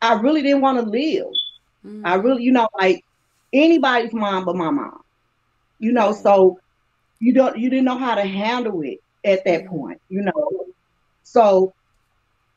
I 0.00 0.14
really 0.14 0.42
didn't 0.42 0.60
want 0.60 0.78
to 0.78 0.88
live. 0.88 1.26
Mm-hmm. 1.84 2.06
I 2.06 2.14
really, 2.14 2.42
you 2.42 2.52
know, 2.52 2.68
like 2.78 3.04
anybody's 3.52 4.12
mom 4.12 4.44
but 4.44 4.56
my 4.56 4.70
mom. 4.70 5.00
You 5.78 5.92
know, 5.92 6.12
so 6.12 6.60
you 7.18 7.32
don't 7.32 7.58
you 7.58 7.70
didn't 7.70 7.86
know 7.86 7.98
how 7.98 8.14
to 8.14 8.22
handle 8.22 8.82
it 8.82 8.98
at 9.24 9.44
that 9.44 9.64
mm-hmm. 9.64 9.76
point, 9.76 10.00
you 10.10 10.22
know. 10.22 10.66
So 11.22 11.72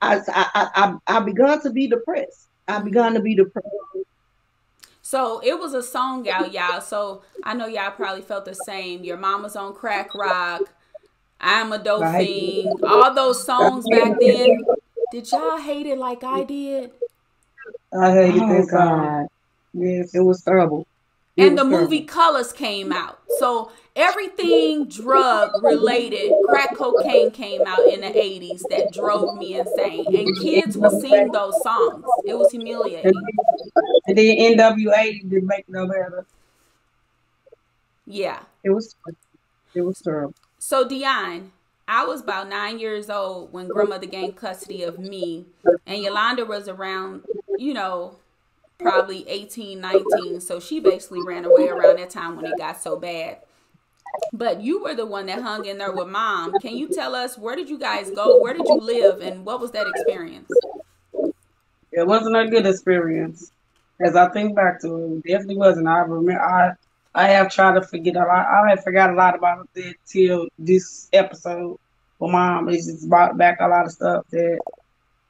I 0.02 0.20
I 0.28 0.70
I, 0.76 0.96
I 1.08 1.20
begun 1.22 1.62
to 1.62 1.70
be 1.70 1.88
depressed. 1.88 2.50
I 2.68 2.80
begun 2.80 3.14
to 3.14 3.20
be 3.20 3.36
depressed. 3.36 3.68
So 5.02 5.40
it 5.44 5.60
was 5.60 5.74
a 5.74 5.84
song 5.84 6.28
out, 6.28 6.52
y'all. 6.52 6.82
So 6.82 7.22
I 7.44 7.54
know 7.54 7.68
y'all 7.68 7.92
probably 7.92 8.24
felt 8.24 8.46
the 8.46 8.56
same. 8.56 9.04
Your 9.04 9.18
mama's 9.18 9.56
on 9.56 9.74
crack 9.74 10.16
rock. 10.16 10.70
I'm 11.40 11.72
a 11.72 11.78
dolphin. 11.78 12.80
All 12.84 13.14
those 13.14 13.46
songs 13.46 13.88
back 13.88 14.18
then. 14.20 14.66
Did 15.12 15.32
y'all 15.32 15.58
hate 15.58 15.86
it 15.86 16.00
like 16.00 16.24
I 16.24 16.44
did? 16.44 16.92
I 17.98 18.12
hated 18.12 18.42
oh, 18.42 18.48
that 18.48 18.68
God. 18.72 19.28
Yes, 19.74 20.16
it 20.16 20.22
was 20.22 20.42
terrible. 20.42 20.88
And 21.38 21.58
the 21.58 21.66
movie 21.66 22.04
Colors 22.04 22.54
came 22.54 22.94
out. 22.94 23.20
So 23.40 23.72
everything 23.96 24.88
drug 24.88 25.52
related, 25.64 26.32
crack 26.48 26.76
cocaine 26.76 27.32
came 27.32 27.62
out 27.68 27.86
in 27.88 28.02
the 28.02 28.08
80s 28.08 28.62
that 28.70 28.94
drove 28.94 29.38
me 29.38 29.60
insane. 29.60 30.06
And 30.16 30.40
kids 30.40 30.78
would 30.78 31.02
sing 31.02 31.32
those 31.32 31.62
songs. 31.62 32.06
It 32.26 32.38
was 32.38 32.52
humiliating. 32.52 33.14
And 34.08 34.18
then 34.18 34.58
NWA 34.58 35.30
didn't 35.30 35.48
make 35.48 35.68
no 35.68 35.88
better. 35.88 36.26
Yeah. 38.06 38.40
It 38.64 38.70
was 38.70 38.96
it 39.74 39.82
was 39.82 40.00
terrible. 40.00 40.36
So 40.58 40.88
Dion, 40.88 41.52
I 41.88 42.06
was 42.06 42.22
about 42.22 42.50
nine 42.50 42.80
years 42.80 43.10
old 43.10 43.52
when 43.52 43.68
grandmother 43.68 44.08
gained 44.08 44.36
custody 44.36 44.84
of 44.84 44.98
me, 44.98 45.46
and 45.86 46.02
Yolanda 46.02 46.46
was 46.46 46.68
around, 46.68 47.24
you 47.58 47.74
know, 47.74 48.16
probably 48.80 49.28
18, 49.28 49.80
19. 49.80 50.42
So 50.42 50.60
she 50.60 50.80
basically 50.80 51.22
ran 51.24 51.46
away 51.46 51.68
around 51.68 51.98
that 51.98 52.10
time 52.10 52.36
when 52.36 52.46
it 52.46 52.58
got 52.58 52.82
so 52.82 52.98
bad. 52.98 53.40
But 54.32 54.62
you 54.62 54.84
were 54.84 54.96
the 54.96 55.06
one 55.06 55.26
that 55.28 55.42
hung 55.42 55.66
in 55.66 55.78
there 55.78 55.92
with 55.92 56.08
mom. 56.08 56.54
Can 56.62 56.76
you 56.76 56.88
tell 56.90 57.16
us 57.16 57.38
where 57.38 57.56
did 57.56 57.70
you 57.70 57.78
guys 57.78 58.12
go? 58.12 58.42
Where 58.42 58.54
did 58.54 58.68
you 58.68 58.80
live? 58.80 59.22
And 59.22 59.46
what 59.46 59.60
was 59.60 59.72
that 59.72 59.88
experience? 59.88 60.50
It 61.92 62.06
wasn't 62.06 62.36
a 62.36 62.48
good 62.48 62.66
experience. 62.66 63.52
As 64.00 64.16
I 64.16 64.30
think 64.30 64.56
back 64.56 64.82
to 64.82 64.96
it, 64.96 65.12
it 65.18 65.32
definitely 65.32 65.58
wasn't. 65.58 65.88
I 65.88 66.00
remember 66.00 66.42
I 66.42 66.74
I 67.14 67.28
have 67.30 67.50
tried 67.50 67.76
to 67.76 67.82
forget 67.82 68.18
a 68.18 68.20
lot. 68.20 68.46
I 68.46 68.70
have 68.70 68.84
forgot 68.84 69.10
a 69.10 69.14
lot 69.14 69.36
about 69.36 69.70
it 69.76 69.96
till 70.06 70.48
this 70.60 71.08
episode. 71.14 71.80
But 72.20 72.30
mom, 72.30 72.70
it's 72.70 72.88
just 72.88 73.10
brought 73.10 73.38
back 73.38 73.60
a 73.62 73.68
lot 73.68 73.86
of 73.86 73.92
stuff 73.92 74.26
that 74.32 74.60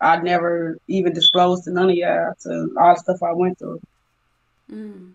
I 0.02 0.18
never 0.18 0.78
even 0.88 1.14
disclosed 1.14 1.64
to 1.66 1.72
none 1.72 1.90
of 1.90 1.96
y'all 1.96 2.34
to 2.42 2.70
all 2.80 2.94
the 2.94 3.00
stuff 3.00 3.24
I 3.24 3.34
went 3.34 3.58
through. 3.60 3.82
Mm. 4.72 5.14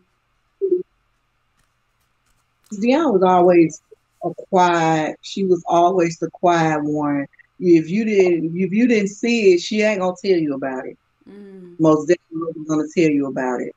Dion 2.80 3.12
was 3.12 3.22
always 3.22 3.82
a 4.24 4.30
quiet. 4.48 5.16
She 5.22 5.44
was 5.44 5.62
always 5.66 6.18
the 6.18 6.30
quiet 6.30 6.82
one. 6.84 7.26
If 7.58 7.90
you 7.90 8.04
didn't, 8.04 8.56
if 8.56 8.72
you 8.72 8.86
didn't 8.86 9.08
see 9.08 9.54
it, 9.54 9.60
she 9.60 9.82
ain't 9.82 10.00
gonna 10.00 10.14
tell 10.22 10.38
you 10.38 10.54
about 10.54 10.86
it. 10.86 10.96
Mm. 11.28 11.78
Most 11.78 12.06
definitely 12.06 12.64
gonna 12.66 12.84
tell 12.96 13.10
you 13.10 13.26
about 13.26 13.60
it. 13.60 13.74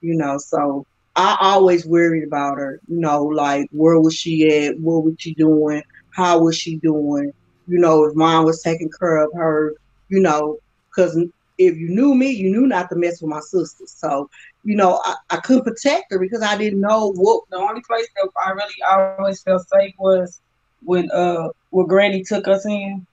You 0.00 0.14
know, 0.14 0.38
so 0.38 0.86
I 1.16 1.36
always 1.40 1.86
worried 1.86 2.24
about 2.24 2.58
her. 2.58 2.80
You 2.88 3.00
know, 3.00 3.24
like 3.24 3.68
where 3.72 3.98
was 3.98 4.14
she 4.14 4.48
at? 4.48 4.78
What 4.78 5.04
was 5.04 5.14
she 5.18 5.34
doing? 5.34 5.82
How 6.10 6.38
was 6.38 6.56
she 6.56 6.76
doing? 6.76 7.32
You 7.66 7.78
know, 7.78 8.04
if 8.04 8.14
mom 8.14 8.44
was 8.44 8.62
taking 8.62 8.90
care 8.98 9.24
of 9.24 9.30
her. 9.34 9.74
You 10.14 10.20
know, 10.20 10.58
because 10.88 11.16
if 11.58 11.76
you 11.76 11.88
knew 11.88 12.14
me, 12.14 12.30
you 12.30 12.50
knew 12.50 12.66
not 12.66 12.88
to 12.90 12.96
mess 12.96 13.20
with 13.20 13.30
my 13.30 13.40
sisters. 13.40 13.90
So 13.90 14.28
you 14.64 14.76
know, 14.76 15.00
I, 15.04 15.14
I 15.30 15.36
couldn't 15.38 15.64
protect 15.64 16.10
her 16.10 16.18
because 16.18 16.42
I 16.42 16.56
didn't 16.56 16.80
know 16.80 17.12
what. 17.12 17.44
The 17.50 17.56
only 17.56 17.82
place 17.82 18.06
that 18.16 18.30
I 18.44 18.50
really 18.50 19.18
always 19.18 19.42
felt 19.42 19.66
safe 19.68 19.94
was 19.98 20.40
when 20.84 21.10
uh 21.10 21.48
when 21.70 21.86
Granny 21.86 22.22
took 22.22 22.48
us 22.48 22.64
in, 22.66 23.06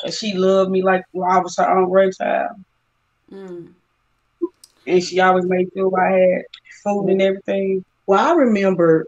cause 0.00 0.16
she 0.16 0.34
loved 0.34 0.70
me 0.70 0.82
like 0.82 1.04
well, 1.12 1.30
I 1.30 1.38
was 1.38 1.56
her 1.56 1.68
own 1.68 1.90
grandchild, 1.90 2.56
mm. 3.32 3.72
and 4.86 5.04
she 5.04 5.20
always 5.20 5.44
made 5.46 5.68
sure 5.74 6.00
I 6.00 6.12
had 6.12 6.42
food 6.82 7.08
and 7.08 7.22
everything. 7.22 7.84
Well, 8.06 8.26
I 8.26 8.34
remember 8.34 9.06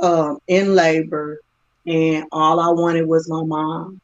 um, 0.00 0.38
in 0.48 0.74
labor, 0.74 1.40
and 1.86 2.24
all 2.32 2.60
I 2.60 2.70
wanted 2.70 3.06
was 3.06 3.28
my 3.28 3.42
mom. 3.42 4.00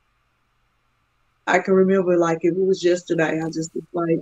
I 1.48 1.58
can 1.60 1.72
remember 1.74 2.16
like 2.18 2.38
if 2.42 2.54
it 2.54 2.60
was 2.60 2.84
yesterday. 2.84 3.40
I 3.40 3.46
just 3.46 3.74
was 3.74 3.84
like, 3.92 4.20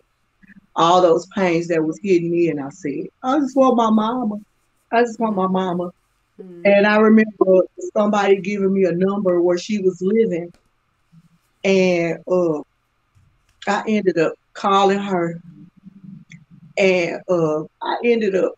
all 0.76 1.02
those 1.02 1.26
pains 1.34 1.66
that 1.68 1.82
was 1.82 1.98
hitting 2.02 2.30
me, 2.30 2.50
and 2.50 2.60
I 2.60 2.68
said, 2.68 3.06
I 3.22 3.38
just 3.40 3.56
want 3.56 3.76
my 3.76 3.90
mama. 3.90 4.36
I 4.92 5.02
just 5.02 5.18
want 5.18 5.34
my 5.34 5.48
mama. 5.48 5.90
Mm-hmm. 6.40 6.62
And 6.64 6.86
I 6.86 6.98
remember 6.98 7.62
somebody 7.96 8.40
giving 8.40 8.72
me 8.72 8.84
a 8.84 8.92
number 8.92 9.42
where 9.42 9.58
she 9.58 9.80
was 9.80 10.00
living, 10.00 10.52
and 11.64 12.18
uh, 12.30 12.60
I 13.66 13.82
ended 13.88 14.18
up 14.18 14.34
calling 14.54 15.00
her, 15.00 15.40
and 16.76 17.20
uh, 17.28 17.62
I 17.82 17.96
ended 18.04 18.36
up, 18.36 18.52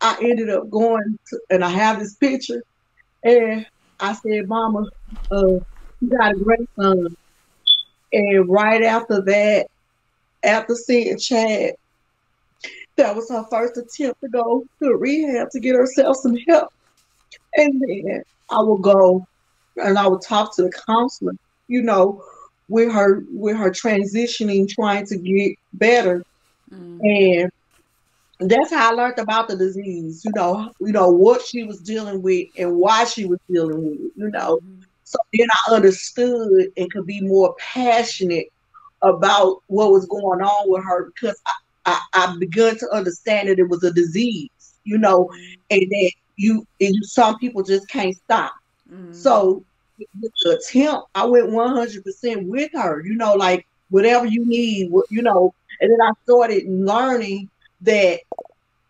I 0.00 0.16
ended 0.20 0.50
up 0.50 0.68
going, 0.70 1.18
to, 1.28 1.40
and 1.50 1.62
I 1.64 1.68
have 1.68 2.00
this 2.00 2.16
picture, 2.16 2.64
and 3.22 3.64
I 4.00 4.14
said, 4.14 4.48
"Mama, 4.48 4.86
uh, 5.30 5.46
you 6.00 6.10
got 6.10 6.32
a 6.32 6.38
great 6.38 6.68
son." 6.80 7.14
And 8.12 8.48
right 8.48 8.82
after 8.82 9.22
that, 9.22 9.66
after 10.42 10.74
seeing 10.74 11.18
Chad, 11.18 11.74
that 12.96 13.16
was 13.16 13.30
her 13.30 13.44
first 13.50 13.76
attempt 13.76 14.20
to 14.20 14.28
go 14.28 14.64
to 14.80 14.96
rehab 14.96 15.50
to 15.50 15.60
get 15.60 15.74
herself 15.74 16.18
some 16.18 16.36
help. 16.48 16.72
And 17.56 17.80
then 17.80 18.22
I 18.50 18.60
would 18.60 18.82
go 18.82 19.26
and 19.76 19.98
I 19.98 20.06
would 20.06 20.22
talk 20.22 20.54
to 20.56 20.62
the 20.62 20.72
counselor, 20.86 21.32
you 21.68 21.82
know, 21.82 22.22
with 22.68 22.92
her 22.92 23.24
with 23.30 23.56
her 23.56 23.70
transitioning, 23.70 24.68
trying 24.68 25.06
to 25.06 25.16
get 25.16 25.56
better. 25.74 26.24
Mm. 26.72 27.50
And 28.40 28.50
that's 28.50 28.72
how 28.72 28.90
I 28.90 28.94
learned 28.94 29.18
about 29.18 29.48
the 29.48 29.56
disease. 29.56 30.24
You 30.24 30.32
know, 30.34 30.70
you 30.80 30.92
know 30.92 31.10
what 31.10 31.42
she 31.42 31.64
was 31.64 31.80
dealing 31.80 32.22
with 32.22 32.48
and 32.58 32.76
why 32.76 33.04
she 33.04 33.24
was 33.24 33.38
dealing 33.50 33.82
with 33.82 34.00
it. 34.00 34.12
You 34.16 34.30
know, 34.30 34.56
mm-hmm. 34.56 34.81
So 35.12 35.18
then 35.34 35.46
I 35.50 35.74
understood 35.74 36.72
and 36.74 36.90
could 36.90 37.06
be 37.06 37.20
more 37.20 37.54
passionate 37.58 38.46
about 39.02 39.62
what 39.66 39.90
was 39.90 40.06
going 40.06 40.40
on 40.40 40.70
with 40.70 40.82
her 40.82 41.12
because 41.12 41.38
I, 41.46 41.52
I, 41.84 42.00
I 42.14 42.36
begun 42.38 42.78
to 42.78 42.88
understand 42.90 43.50
that 43.50 43.58
it 43.58 43.68
was 43.68 43.84
a 43.84 43.92
disease. 43.92 44.48
You 44.84 44.98
know, 44.98 45.26
mm-hmm. 45.26 45.52
and 45.70 45.82
that 45.82 46.12
you 46.36 46.66
and 46.80 46.94
some 47.04 47.38
people 47.38 47.62
just 47.62 47.88
can't 47.88 48.16
stop. 48.16 48.54
Mm-hmm. 48.90 49.12
So 49.12 49.62
with 49.98 50.32
the 50.42 50.58
attempt, 50.58 51.08
I 51.14 51.26
went 51.26 51.50
100% 51.50 52.46
with 52.46 52.70
her. 52.72 53.04
You 53.04 53.14
know, 53.14 53.34
like 53.34 53.66
whatever 53.90 54.24
you 54.24 54.46
need, 54.46 54.90
you 55.10 55.22
know. 55.22 55.54
And 55.80 55.90
then 55.90 56.00
I 56.00 56.12
started 56.24 56.64
learning 56.66 57.50
that 57.82 58.20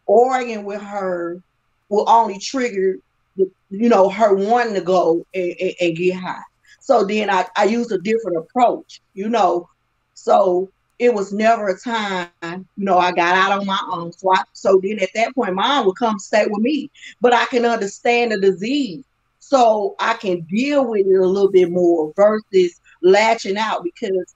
arguing 0.08 0.64
with 0.64 0.80
her 0.80 1.42
will 1.88 2.08
only 2.08 2.38
trigger, 2.38 2.98
you 3.36 3.88
know, 3.88 4.08
her 4.08 4.34
wanting 4.34 4.74
to 4.74 4.80
go 4.80 5.24
and, 5.34 5.54
and, 5.60 5.72
and 5.80 5.96
get 5.96 6.14
high. 6.16 6.42
So 6.80 7.04
then 7.04 7.30
I, 7.30 7.46
I 7.56 7.64
used 7.64 7.92
a 7.92 7.98
different 7.98 8.38
approach, 8.38 9.00
you 9.14 9.28
know. 9.28 9.66
So 10.14 10.70
it 10.98 11.12
was 11.14 11.32
never 11.32 11.68
a 11.68 11.78
time, 11.78 12.38
you 12.50 12.56
know, 12.56 12.74
I 12.74 12.86
got 12.86 13.10
out 13.12 13.30
on 13.32 13.42
my 13.42 13.56
own. 13.64 13.90
So 13.90 14.08
I, 14.10 14.20
so 14.32 14.60
then 14.62 14.80
at 14.80 14.92
that 14.98 15.16
point, 15.18 15.40
mom 15.40 15.72
would 15.72 15.84
come 15.86 16.08
stay 16.08 16.34
with 16.38 16.52
me. 16.52 16.88
But 17.20 17.32
I 17.32 17.44
can 17.46 17.64
understand 17.64 18.32
the 18.32 18.38
disease. 18.40 19.04
So 19.38 19.94
I 19.98 20.14
can 20.14 20.42
deal 20.48 20.88
with 20.88 21.06
it 21.06 21.20
a 21.20 21.26
little 21.26 21.50
bit 21.50 21.70
more 21.70 22.12
versus 22.16 22.80
latching 23.02 23.56
out 23.56 23.82
because 23.84 24.34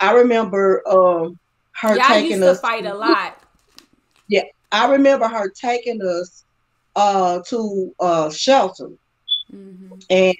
I 0.00 0.12
remember 0.12 0.82
um 0.88 1.38
her 1.80 1.98
Y'all 1.98 2.06
taking 2.06 2.42
used 2.42 2.42
us 2.42 2.54
to 2.54 2.54
fight 2.54 2.86
a 2.86 2.94
lot. 2.94 3.36
Yeah, 4.28 4.42
I 4.72 4.90
remember 4.92 5.28
her 5.28 5.50
taking 5.50 6.00
us 6.02 6.44
uh 6.98 7.40
to 7.46 7.94
uh 8.00 8.28
shelter, 8.28 8.90
mm-hmm. 9.54 9.94
and 10.10 10.36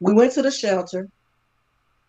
we 0.00 0.14
went 0.14 0.32
to 0.32 0.42
the 0.42 0.50
shelter 0.50 1.06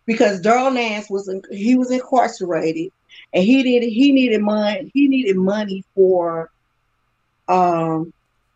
because 0.06 0.40
Daryl 0.40 0.72
Nance 0.72 1.10
was 1.10 1.28
in, 1.28 1.42
he 1.50 1.76
was 1.76 1.90
incarcerated, 1.90 2.90
and 3.34 3.44
he 3.44 3.62
did 3.62 3.82
he 3.82 4.12
needed 4.12 4.40
money 4.40 4.90
he 4.94 5.06
needed 5.06 5.36
money 5.36 5.84
for 5.94 6.50
um 7.46 8.10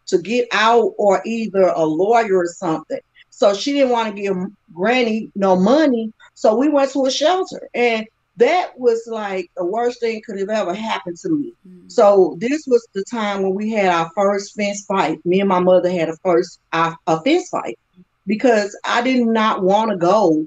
to 0.07 0.17
get 0.19 0.49
out 0.53 0.95
or 0.97 1.21
either 1.27 1.65
a 1.65 1.85
lawyer 1.85 2.39
or 2.39 2.47
something. 2.47 3.01
So 3.29 3.53
she 3.53 3.75
didn't 3.75 3.91
want 3.91 4.17
to 4.17 4.23
give 4.23 4.37
Granny 4.73 5.31
no 5.35 5.57
money, 5.57 6.11
so 6.33 6.55
we 6.55 6.71
went 6.71 6.91
to 6.93 7.05
a 7.05 7.11
shelter, 7.11 7.69
and 7.75 8.07
that 8.37 8.79
was 8.79 9.07
like 9.07 9.51
the 9.57 9.65
worst 9.65 10.01
thing 10.01 10.21
could 10.25 10.39
have 10.39 10.49
ever 10.51 10.75
happened 10.75 11.17
to 11.19 11.29
me. 11.31 11.53
Mm-hmm. 11.67 11.89
So 11.89 12.37
this 12.41 12.67
was 12.67 12.87
the 12.93 13.05
time 13.05 13.43
when 13.43 13.55
we 13.55 13.71
had 13.71 13.87
our 13.87 14.11
first 14.15 14.55
fence 14.57 14.85
fight. 14.87 15.25
Me 15.25 15.41
and 15.41 15.49
my 15.49 15.61
mother 15.61 15.91
had 15.91 16.09
a 16.09 16.17
first 16.17 16.61
a, 16.73 16.97
a 17.07 17.21
fence 17.23 17.49
fight 17.49 17.79
because 18.27 18.77
I 18.85 19.03
did 19.03 19.27
not 19.27 19.63
want 19.63 19.91
to 19.91 19.97
go. 19.97 20.47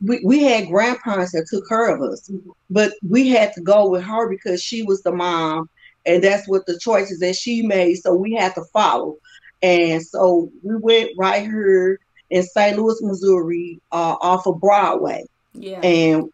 We, 0.00 0.20
we 0.24 0.42
had 0.44 0.68
grandparents 0.68 1.32
that 1.32 1.48
took 1.50 1.68
care 1.68 1.94
of 1.94 2.00
us, 2.00 2.30
but 2.70 2.92
we 3.06 3.28
had 3.28 3.52
to 3.54 3.60
go 3.60 3.88
with 3.88 4.04
her 4.04 4.28
because 4.28 4.62
she 4.62 4.82
was 4.84 5.02
the 5.02 5.12
mom, 5.12 5.68
and 6.06 6.22
that's 6.22 6.48
what 6.48 6.66
the 6.66 6.78
choices 6.78 7.18
that 7.18 7.34
she 7.34 7.62
made. 7.62 7.96
So 7.96 8.14
we 8.14 8.34
had 8.34 8.54
to 8.54 8.64
follow, 8.72 9.16
and 9.60 10.00
so 10.02 10.50
we 10.62 10.76
went 10.76 11.10
right 11.18 11.42
here 11.42 11.98
in 12.30 12.42
St. 12.42 12.78
Louis, 12.78 13.02
Missouri, 13.02 13.80
uh, 13.90 14.16
off 14.20 14.46
of 14.46 14.60
Broadway. 14.60 15.24
Yeah. 15.54 15.80
And 15.80 16.30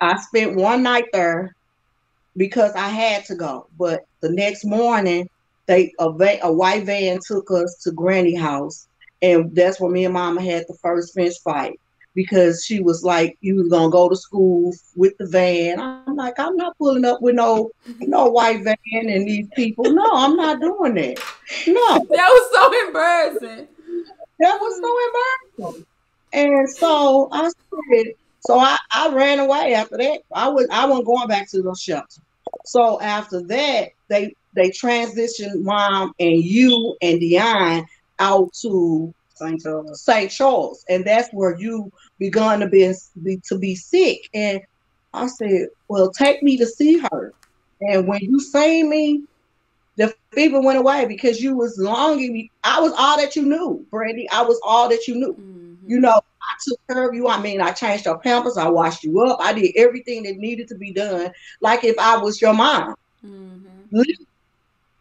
I 0.00 0.18
spent 0.18 0.56
one 0.56 0.82
night 0.82 1.06
there 1.12 1.54
because 2.36 2.72
I 2.72 2.88
had 2.88 3.24
to 3.26 3.34
go. 3.34 3.66
But 3.78 4.04
the 4.20 4.30
next 4.30 4.64
morning, 4.64 5.28
they 5.66 5.92
a, 5.98 6.10
va- 6.12 6.38
a 6.42 6.52
white 6.52 6.84
van 6.84 7.18
took 7.26 7.50
us 7.50 7.76
to 7.82 7.90
Granny 7.90 8.34
house, 8.34 8.86
and 9.22 9.54
that's 9.54 9.80
where 9.80 9.90
me 9.90 10.04
and 10.04 10.14
Mama 10.14 10.42
had 10.42 10.64
the 10.68 10.78
first 10.80 11.14
fence 11.14 11.38
fight 11.38 11.78
because 12.14 12.64
she 12.64 12.80
was 12.80 13.04
like, 13.04 13.36
"You 13.40 13.56
was 13.56 13.68
gonna 13.68 13.90
go 13.90 14.08
to 14.08 14.16
school 14.16 14.72
with 14.96 15.16
the 15.18 15.26
van." 15.26 15.78
I'm 15.80 16.16
like, 16.16 16.38
"I'm 16.38 16.56
not 16.56 16.78
pulling 16.78 17.04
up 17.04 17.20
with 17.20 17.34
no 17.34 17.70
no 18.00 18.26
white 18.26 18.62
van 18.64 18.76
and 18.92 19.26
these 19.28 19.48
people. 19.54 19.84
No, 19.92 20.08
I'm 20.12 20.36
not 20.36 20.60
doing 20.60 20.94
that. 20.94 21.22
No, 21.66 22.06
that 22.10 22.28
was 22.28 22.50
so 22.52 22.86
embarrassing. 22.86 23.68
That 24.38 24.58
was 24.60 24.80
so 24.80 25.66
embarrassing." 25.66 25.86
And 26.32 26.70
so 26.70 27.28
I 27.32 27.48
said, 27.48 28.14
so 28.40 28.58
I, 28.58 28.76
I 28.92 29.12
ran 29.14 29.38
away 29.38 29.74
after 29.74 29.96
that. 29.96 30.20
I 30.32 30.48
was 30.48 30.66
I 30.70 30.86
wasn't 30.86 31.06
going 31.06 31.28
back 31.28 31.50
to 31.50 31.62
the 31.62 31.74
shelter. 31.74 32.22
So 32.64 33.00
after 33.00 33.42
that, 33.42 33.90
they 34.08 34.34
they 34.54 34.70
transitioned 34.70 35.62
mom 35.62 36.12
and 36.18 36.42
you 36.42 36.96
and 37.02 37.20
Dion 37.20 37.86
out 38.18 38.52
to 38.62 39.12
St. 39.34 39.62
Charles. 39.62 40.02
St. 40.02 40.30
Charles, 40.30 40.84
and 40.88 41.04
that's 41.04 41.28
where 41.32 41.56
you 41.58 41.92
begun 42.18 42.60
to 42.60 42.68
be, 42.68 42.92
be 43.22 43.40
to 43.48 43.58
be 43.58 43.74
sick. 43.74 44.28
And 44.34 44.60
I 45.14 45.26
said, 45.28 45.68
"Well, 45.88 46.10
take 46.10 46.42
me 46.42 46.56
to 46.58 46.66
see 46.66 46.98
her." 46.98 47.32
And 47.80 48.08
when 48.08 48.20
you 48.20 48.40
seen 48.40 48.90
me, 48.90 49.22
the 49.96 50.12
fever 50.32 50.60
went 50.60 50.78
away 50.78 51.06
because 51.06 51.40
you 51.40 51.56
was 51.56 51.78
longing 51.78 52.32
me. 52.32 52.50
I 52.64 52.80
was 52.80 52.92
all 52.96 53.16
that 53.18 53.36
you 53.36 53.42
knew, 53.42 53.86
Brandy. 53.90 54.28
I 54.30 54.42
was 54.42 54.60
all 54.64 54.88
that 54.88 55.06
you 55.06 55.14
knew. 55.14 55.34
Mm-hmm. 55.34 55.90
You 55.90 56.00
know, 56.00 56.20
I 56.48 56.54
took 56.66 56.78
care 56.88 57.08
of 57.08 57.14
you. 57.14 57.28
I 57.28 57.40
mean, 57.40 57.60
I 57.60 57.72
changed 57.72 58.06
your 58.06 58.18
pampers, 58.18 58.56
I 58.56 58.68
washed 58.68 59.04
you 59.04 59.20
up, 59.22 59.38
I 59.40 59.52
did 59.52 59.72
everything 59.76 60.22
that 60.24 60.36
needed 60.36 60.68
to 60.68 60.74
be 60.76 60.92
done, 60.92 61.30
like 61.60 61.84
if 61.84 61.98
I 61.98 62.16
was 62.16 62.40
your 62.40 62.54
mom. 62.54 62.94
Mm-hmm. 63.24 64.00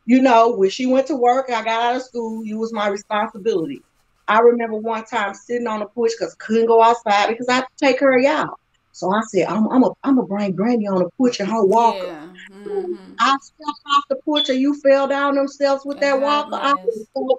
You 0.05 0.21
know, 0.21 0.55
when 0.55 0.69
she 0.69 0.85
went 0.85 1.07
to 1.07 1.15
work, 1.15 1.49
I 1.49 1.63
got 1.63 1.81
out 1.81 1.95
of 1.97 2.01
school, 2.01 2.45
you 2.45 2.57
was 2.57 2.71
my 2.71 2.87
responsibility. 2.87 3.81
I 4.27 4.39
remember 4.39 4.77
one 4.77 5.05
time 5.05 5.33
sitting 5.33 5.67
on 5.67 5.79
the 5.79 5.85
porch 5.85 6.11
because 6.17 6.35
couldn't 6.35 6.67
go 6.67 6.81
outside 6.81 7.27
because 7.27 7.47
I 7.47 7.55
had 7.55 7.61
to 7.61 7.85
take 7.85 7.99
her 7.99 8.25
out. 8.25 8.59
So 8.91 9.13
I 9.13 9.21
said, 9.27 9.45
I'm 9.47 9.67
I'm 9.67 9.83
a 9.83 9.91
I'm 10.03 10.15
gonna 10.15 10.27
bring 10.27 10.53
Granny 10.53 10.87
on 10.87 11.03
the 11.03 11.09
porch 11.17 11.39
and 11.39 11.49
her 11.49 11.63
walker. 11.63 12.07
Yeah. 12.07 12.27
Mm-hmm. 12.51 13.13
I 13.19 13.37
stepped 13.39 13.79
off 13.95 14.03
the 14.09 14.15
porch 14.25 14.49
and 14.49 14.59
you 14.59 14.73
fell 14.81 15.07
down 15.07 15.35
themselves 15.35 15.85
with 15.85 15.99
that 15.99 16.19
walker. 16.19 16.55
I 16.55 16.73
was 16.73 17.05
so 17.15 17.37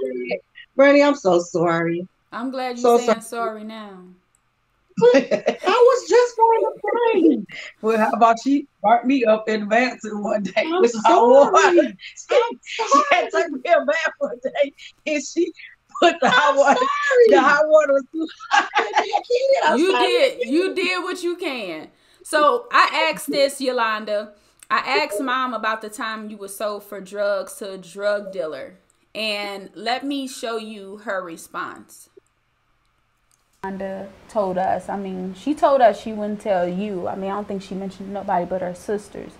Granny, 0.76 1.02
I'm 1.02 1.16
so 1.16 1.40
sorry. 1.40 2.06
I'm 2.32 2.50
glad 2.50 2.78
you're 2.78 2.98
so 2.98 2.98
saying 2.98 3.20
sorry 3.22 3.64
now. 3.64 4.04
I 5.02 5.56
was 5.64 6.08
just 6.08 6.36
going 6.36 6.62
to 6.62 6.80
pray. 6.82 7.58
Well, 7.82 7.98
how 7.98 8.10
about 8.10 8.36
she 8.42 8.66
brought 8.82 9.06
me 9.06 9.24
up 9.24 9.48
in 9.48 9.60
the 9.60 9.66
bathroom 9.66 10.24
one 10.24 10.42
day 10.42 10.64
I'm 10.66 10.80
with 10.80 10.94
hot 11.04 11.22
water? 11.26 11.92
She, 12.16 12.42
she 12.70 13.02
had 13.12 13.30
took 13.30 13.50
me 13.50 13.60
a 13.64 13.84
bath 13.84 14.12
one 14.18 14.38
day 14.42 14.72
and 15.06 15.22
she 15.24 15.52
put 16.00 16.16
the 16.20 16.28
hot 16.30 16.56
water. 16.56 16.80
The 17.28 17.40
hot 17.40 17.62
water 17.68 17.92
was 17.92 18.04
too 18.12 18.26
hot. 18.50 18.68
You 19.78 19.98
did. 19.98 20.48
You 20.48 20.74
did 20.74 21.02
what 21.04 21.22
you 21.22 21.36
can. 21.36 21.88
So 22.22 22.66
I 22.72 23.10
asked 23.12 23.30
this, 23.30 23.60
Yolanda. 23.60 24.32
I 24.70 24.78
asked 25.02 25.20
mom 25.20 25.54
about 25.54 25.80
the 25.80 25.88
time 25.88 26.30
you 26.30 26.36
were 26.36 26.48
sold 26.48 26.84
for 26.84 27.00
drugs 27.00 27.54
to 27.56 27.72
a 27.72 27.78
drug 27.78 28.32
dealer. 28.32 28.76
And 29.14 29.70
let 29.74 30.04
me 30.04 30.28
show 30.28 30.56
you 30.56 30.98
her 30.98 31.22
response. 31.22 32.10
Yolanda 33.64 34.08
told 34.28 34.56
us, 34.56 34.88
I 34.88 34.96
mean, 34.96 35.34
she 35.34 35.52
told 35.52 35.80
us 35.80 36.00
she 36.00 36.12
wouldn't 36.12 36.40
tell 36.40 36.68
you. 36.68 37.08
I 37.08 37.16
mean, 37.16 37.28
I 37.28 37.34
don't 37.34 37.48
think 37.48 37.60
she 37.60 37.74
mentioned 37.74 38.12
nobody 38.14 38.46
but 38.46 38.60
her 38.60 38.72
sisters 38.72 39.32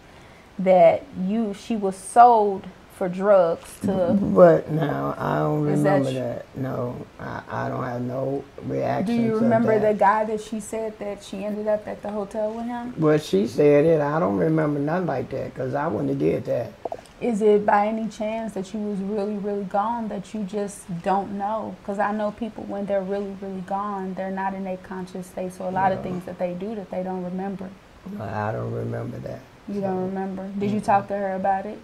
that 0.58 1.04
you 1.24 1.54
she 1.54 1.76
was 1.76 1.94
sold 1.94 2.66
for 2.98 3.08
drugs 3.08 3.78
to. 3.82 4.18
But 4.20 4.70
no, 4.70 5.14
I 5.16 5.38
don't 5.38 5.62
remember 5.62 6.10
that, 6.10 6.46
that. 6.52 6.60
No, 6.60 7.06
I, 7.20 7.42
I 7.48 7.68
don't 7.68 7.84
have 7.84 8.02
no 8.02 8.44
reaction. 8.64 9.16
Do 9.16 9.22
you 9.22 9.36
remember 9.36 9.78
the 9.78 9.94
guy 9.94 10.24
that 10.24 10.40
she 10.40 10.58
said 10.58 10.98
that 10.98 11.22
she 11.22 11.44
ended 11.44 11.68
up 11.68 11.86
at 11.86 12.02
the 12.02 12.10
hotel 12.10 12.52
with 12.52 12.66
him? 12.66 12.92
Well, 12.98 13.18
she 13.18 13.46
said 13.46 13.84
it. 13.84 14.00
I 14.00 14.18
don't 14.18 14.36
remember 14.36 14.80
nothing 14.80 15.06
like 15.06 15.30
that 15.30 15.54
because 15.54 15.74
I 15.74 15.86
wouldn't 15.86 16.10
have 16.10 16.18
did 16.18 16.44
that. 16.46 16.72
Is 17.20 17.40
it 17.40 17.64
by 17.64 17.86
any 17.86 18.08
chance 18.08 18.52
that 18.54 18.72
you 18.74 18.80
was 18.80 18.98
really, 18.98 19.36
really 19.36 19.64
gone 19.64 20.08
that 20.08 20.34
you 20.34 20.42
just 20.44 20.86
don't 21.02 21.38
know? 21.38 21.76
Because 21.80 21.98
I 21.98 22.12
know 22.12 22.32
people 22.32 22.64
when 22.64 22.86
they're 22.86 23.02
really, 23.02 23.36
really 23.40 23.60
gone, 23.62 24.14
they're 24.14 24.30
not 24.30 24.54
in 24.54 24.66
a 24.66 24.76
conscious 24.76 25.28
state. 25.28 25.52
So 25.52 25.68
a 25.68 25.70
lot 25.70 25.92
no. 25.92 25.98
of 25.98 26.02
things 26.02 26.24
that 26.26 26.38
they 26.38 26.54
do 26.54 26.74
that 26.74 26.90
they 26.90 27.02
don't 27.02 27.24
remember. 27.24 27.70
I 28.20 28.52
don't 28.52 28.72
remember 28.72 29.18
that. 29.18 29.40
You 29.68 29.74
so. 29.74 29.80
don't 29.82 30.06
remember? 30.06 30.48
Did 30.58 30.70
you 30.70 30.80
talk 30.80 31.08
to 31.08 31.16
her 31.16 31.34
about 31.34 31.66
it? 31.66 31.78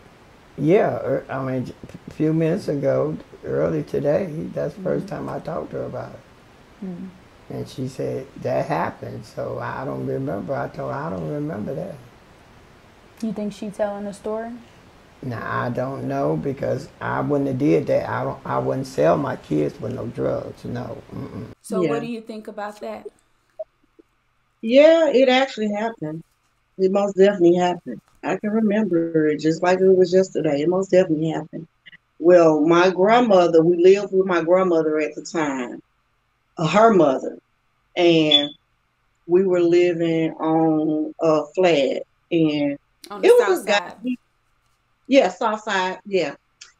Yeah, 0.56 0.96
er, 1.02 1.26
I 1.28 1.42
mean, 1.42 1.72
a 2.06 2.10
few 2.12 2.32
minutes 2.32 2.68
ago, 2.68 3.16
early 3.44 3.82
today, 3.82 4.26
that's 4.54 4.74
the 4.74 4.80
mm-hmm. 4.80 4.84
first 4.84 5.08
time 5.08 5.28
I 5.28 5.40
talked 5.40 5.70
to 5.72 5.78
her 5.78 5.84
about 5.84 6.12
it. 6.12 6.84
Mm-hmm. 6.86 7.06
And 7.54 7.68
she 7.68 7.88
said, 7.88 8.26
that 8.42 8.66
happened, 8.66 9.26
so 9.26 9.58
I 9.58 9.84
don't 9.84 10.06
remember. 10.06 10.54
I 10.54 10.68
told 10.68 10.92
her, 10.92 10.98
I 10.98 11.10
don't 11.10 11.28
remember 11.28 11.74
that. 11.74 11.96
You 13.22 13.32
think 13.32 13.52
she 13.52 13.70
telling 13.70 14.04
the 14.04 14.12
story? 14.12 14.50
Now 15.22 15.48
I 15.50 15.70
don't 15.70 16.06
know 16.06 16.36
because 16.36 16.88
I 17.00 17.20
wouldn't 17.20 17.48
have 17.48 17.58
did 17.58 17.86
that. 17.86 18.08
I 18.08 18.24
don't. 18.24 18.38
I 18.44 18.58
wouldn't 18.58 18.86
sell 18.86 19.16
my 19.16 19.36
kids 19.36 19.80
with 19.80 19.94
no 19.94 20.06
drugs. 20.08 20.64
No. 20.64 21.00
Mm-mm. 21.14 21.46
So 21.62 21.82
yeah. 21.82 21.88
what 21.88 22.00
do 22.00 22.06
you 22.06 22.20
think 22.20 22.48
about 22.48 22.80
that? 22.80 23.06
Yeah, 24.60 25.08
it 25.08 25.28
actually 25.28 25.72
happened. 25.72 26.22
It 26.76 26.90
most 26.90 27.16
definitely 27.16 27.54
happened. 27.54 28.00
I 28.24 28.36
can 28.38 28.50
remember 28.50 29.10
it 29.12 29.22
just 29.22 29.46
like 29.46 29.62
it 29.62 29.74
was 29.76 29.96
yesterday. 29.98 30.44
It 30.44 30.54
most 30.54 30.74
definitely 30.74 31.16
happened. 31.18 31.66
Well, 32.18 32.60
my 32.60 32.90
grandmother, 32.90 33.62
we 33.62 33.76
lived 33.76 34.12
with 34.12 34.26
my 34.26 34.42
grandmother 34.42 34.98
at 34.98 35.14
the 35.14 35.22
time, 35.22 35.80
uh, 36.56 36.66
her 36.68 36.92
mother, 36.94 37.38
and 37.96 38.50
we 39.26 39.44
were 39.44 39.60
living 39.60 40.32
on 40.32 41.12
a 41.20 41.42
flat, 41.54 42.02
and 42.30 42.76
On 43.10 43.22
it 43.22 43.32
was 43.32 43.46
this 43.46 43.62
guy. 43.64 43.80
side. 43.80 44.16
yeah, 45.06 45.28
south 45.28 45.60
side. 45.62 45.98
Yeah, 46.06 46.34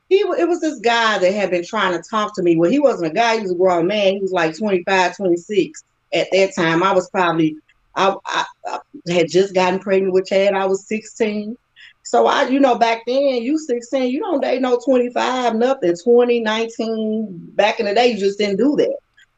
he 0.09 0.17
it 0.19 0.49
was 0.49 0.61
this 0.61 0.81
guy 0.81 1.19
that 1.19 1.33
had 1.33 1.51
been 1.51 1.65
trying 1.65 1.93
to 1.97 2.03
talk 2.09 2.35
to 2.35 2.43
me. 2.43 2.57
Well, 2.57 2.71
he 2.71 2.79
wasn't 2.79 3.13
a 3.13 3.15
guy; 3.15 3.37
he 3.37 3.43
was 3.43 3.53
a 3.53 3.57
grown 3.57 3.87
man. 3.87 4.15
He 4.15 4.21
was 4.21 4.33
like 4.33 4.57
25, 4.57 5.17
26 5.17 5.83
at 6.15 6.29
that 6.33 6.55
time. 6.57 6.83
I 6.83 6.93
was 6.93 7.11
probably 7.11 7.57
I, 7.97 8.15
I, 8.27 8.45
I 8.67 8.79
had 9.13 9.29
just 9.31 9.55
gotten 9.55 9.79
pregnant 9.81 10.13
with 10.13 10.27
Chad. 10.27 10.55
I 10.55 10.67
was 10.67 10.87
sixteen. 10.89 11.57
So 12.03 12.27
I, 12.27 12.49
you 12.49 12.61
know, 12.61 12.77
back 12.79 13.03
then, 13.07 13.43
you 13.43 13.57
16, 13.59 14.11
you 14.11 14.21
don't 14.21 14.43
date 14.43 14.61
no 14.61 14.79
25, 14.85 15.55
nothing, 15.57 15.95
20, 16.05 16.41
19. 16.41 17.27
Back 17.55 17.81
in 17.81 17.87
the 17.87 17.95
day, 17.95 18.09
you 18.09 18.19
just 18.19 18.39
didn't 18.39 18.59
do 18.59 18.77
that. 18.77 18.97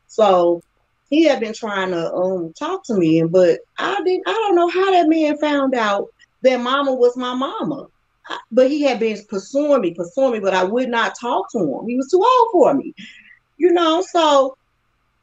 So 0.09 0.63
he 1.09 1.25
had 1.25 1.41
been 1.41 1.55
trying 1.55 1.91
to 1.93 2.13
um 2.13 2.53
talk 2.59 2.83
to 2.87 2.95
me, 2.95 3.21
and 3.21 3.31
but 3.31 3.61
I 3.79 3.97
didn't. 4.05 4.25
I 4.27 4.33
don't 4.33 4.57
know 4.57 4.69
how 4.69 4.91
that 4.93 5.09
man 5.09 5.39
found 5.39 5.75
out 5.75 6.07
that 6.43 6.61
mama 6.61 6.95
was 6.95 7.17
my 7.17 7.35
mama. 7.35 7.87
I- 8.29 8.39
But 8.51 8.71
he 8.71 8.83
had 8.83 8.99
been 9.01 9.19
pursuing 9.29 9.81
me, 9.83 9.95
pursuing 9.95 10.33
me, 10.33 10.41
but 10.41 10.55
I 10.55 10.65
would 10.65 10.89
not 10.89 11.15
talk 11.21 11.47
to 11.53 11.59
him. 11.59 11.87
He 11.89 11.97
was 11.97 12.09
too 12.11 12.19
old 12.25 12.49
for 12.53 12.75
me, 12.75 12.95
you 13.57 13.73
know. 13.73 14.03
So 14.03 14.57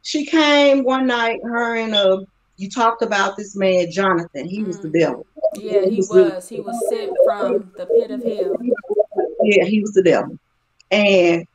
she 0.01 0.25
came 0.25 0.83
one 0.83 1.07
night, 1.07 1.39
her 1.43 1.75
and 1.75 1.95
uh, 1.95 2.19
you 2.63 2.69
talked 2.69 3.01
about 3.01 3.35
this 3.35 3.55
man 3.55 3.91
Jonathan. 3.91 4.47
He 4.47 4.63
was 4.63 4.79
the 4.79 4.87
Mhm. 4.87 4.99
devil. 4.99 5.27
Yeah, 5.55 5.85
he 5.85 5.99
was. 6.09 6.47
He 6.47 6.61
was 6.61 6.87
sent 6.87 7.11
from 7.25 7.71
the 7.75 7.85
pit 7.85 8.09
of 8.09 8.23
hell. 8.23 8.57
Yeah, 9.41 9.65
he 9.65 9.81
was 9.81 9.91
the 9.91 10.01
devil. 10.01 10.37
And 10.89 11.45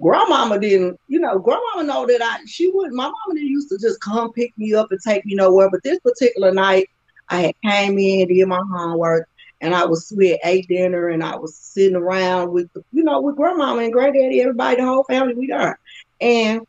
grandmama 0.00 0.58
didn't, 0.58 0.98
you 1.08 1.20
know, 1.20 1.38
grandmama 1.38 1.84
know 1.84 2.06
that 2.06 2.22
I 2.22 2.38
she 2.46 2.68
wouldn't 2.68 2.94
my 2.94 3.04
mama 3.04 3.34
didn't 3.34 3.48
used 3.48 3.68
to 3.68 3.78
just 3.78 4.00
come 4.00 4.32
pick 4.32 4.52
me 4.56 4.74
up 4.74 4.90
and 4.90 5.00
take 5.06 5.24
me 5.26 5.34
nowhere. 5.34 5.70
But 5.70 5.82
this 5.82 5.98
particular 6.00 6.52
night 6.52 6.88
I 7.28 7.42
had 7.42 7.54
came 7.62 7.98
in, 7.98 8.28
did 8.28 8.48
my 8.48 8.62
homework, 8.72 9.28
and 9.60 9.74
I 9.74 9.84
was 9.84 10.08
sweet, 10.08 10.40
ate 10.44 10.68
dinner, 10.68 11.08
and 11.08 11.22
I 11.22 11.36
was 11.36 11.56
sitting 11.56 11.96
around 11.96 12.52
with 12.52 12.70
you 12.92 13.04
know, 13.04 13.20
with 13.20 13.36
grandmama 13.36 13.82
and 13.82 13.92
granddaddy, 13.92 14.40
everybody, 14.40 14.76
the 14.76 14.86
whole 14.86 15.04
family, 15.04 15.34
we 15.34 15.48
there. 15.48 15.78
And 16.20 16.62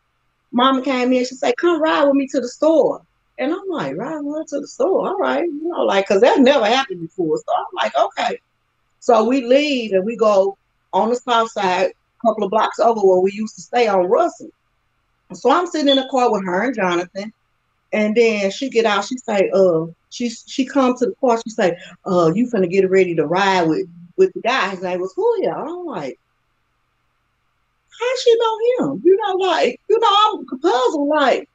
mama 0.51 0.81
came 0.81 1.13
in, 1.13 1.25
she 1.25 1.35
said, 1.35 1.55
Come 1.57 1.81
ride 1.81 2.05
with 2.05 2.15
me 2.15 2.27
to 2.27 2.41
the 2.41 2.49
store. 2.49 3.01
And 3.39 3.53
I'm 3.53 3.67
like, 3.69 3.91
with 3.91 3.99
her 3.99 4.43
to 4.45 4.61
the 4.61 4.67
store. 4.67 5.07
All 5.07 5.17
right, 5.17 5.45
you 5.45 5.67
know, 5.67 5.83
like, 5.83 6.07
cause 6.07 6.21
that 6.21 6.39
never 6.39 6.65
happened 6.65 7.01
before. 7.01 7.37
So 7.37 7.53
I'm 7.55 7.65
like, 7.73 7.95
okay. 7.95 8.39
So 8.99 9.23
we 9.23 9.45
leave 9.45 9.93
and 9.93 10.03
we 10.03 10.15
go 10.15 10.57
on 10.91 11.09
the 11.09 11.15
south 11.15 11.51
side, 11.51 11.91
a 11.91 12.27
couple 12.27 12.43
of 12.43 12.49
blocks 12.49 12.79
over 12.79 12.99
where 12.99 13.19
we 13.19 13.31
used 13.31 13.55
to 13.55 13.61
stay 13.61 13.87
on 13.87 14.07
Russell. 14.07 14.49
So 15.33 15.51
I'm 15.51 15.67
sitting 15.67 15.89
in 15.89 15.97
the 15.97 16.07
car 16.09 16.31
with 16.31 16.45
her 16.45 16.63
and 16.63 16.75
Jonathan, 16.75 17.33
and 17.93 18.15
then 18.15 18.49
she 18.51 18.69
get 18.69 18.85
out. 18.85 19.05
She 19.05 19.17
say, 19.17 19.49
"Uh, 19.53 19.87
she 20.09 20.29
she 20.29 20.65
come 20.65 20.95
to 20.97 21.05
the 21.07 21.15
car. 21.19 21.39
She 21.43 21.49
say, 21.49 21.77
"Uh, 22.05 22.31
you 22.33 22.47
finna 22.47 22.69
get 22.69 22.89
ready 22.89 23.13
to 23.15 23.25
ride 23.25 23.63
with 23.63 23.87
with 24.15 24.33
the 24.33 24.41
guy. 24.41 24.69
His 24.69 24.81
name 24.81 25.01
was 25.01 25.13
Julio." 25.13 25.51
I'm 25.51 25.85
like, 25.85 26.17
how 27.99 28.15
she 28.23 28.35
know 28.37 28.59
him? 28.79 29.01
You 29.03 29.17
know, 29.17 29.33
like 29.33 29.81
you 29.89 29.99
know, 29.99 30.07
I'm 30.09 30.59
puzzled. 30.59 31.09
Like, 31.09 31.49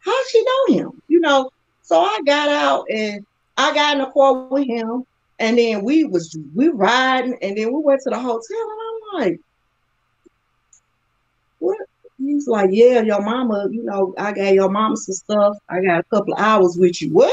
how 0.00 0.24
she 0.30 0.43
him? 0.68 1.02
You 1.08 1.20
know. 1.20 1.50
So 1.82 2.00
I 2.00 2.18
got 2.24 2.48
out 2.48 2.86
and 2.90 3.26
I 3.56 3.74
got 3.74 3.96
in 3.96 4.02
the 4.02 4.10
car 4.10 4.48
with 4.48 4.66
him, 4.66 5.04
and 5.38 5.58
then 5.58 5.84
we 5.84 6.04
was 6.04 6.36
we 6.54 6.68
riding, 6.68 7.36
and 7.42 7.56
then 7.56 7.72
we 7.72 7.80
went 7.82 8.00
to 8.02 8.10
the 8.10 8.18
hotel, 8.18 8.40
and 8.50 8.80
I'm 8.80 9.20
like, 9.20 9.40
what? 11.58 11.78
He's 12.18 12.46
like, 12.46 12.70
yeah, 12.72 13.00
your 13.00 13.20
mama, 13.22 13.68
you 13.70 13.82
know, 13.82 14.14
I 14.16 14.32
got 14.32 14.54
your 14.54 14.70
mama 14.70 14.96
some 14.96 15.14
stuff. 15.14 15.56
I 15.68 15.82
got 15.82 16.00
a 16.00 16.04
couple 16.04 16.32
of 16.34 16.40
hours 16.40 16.76
with 16.78 17.02
you. 17.02 17.12
What? 17.12 17.32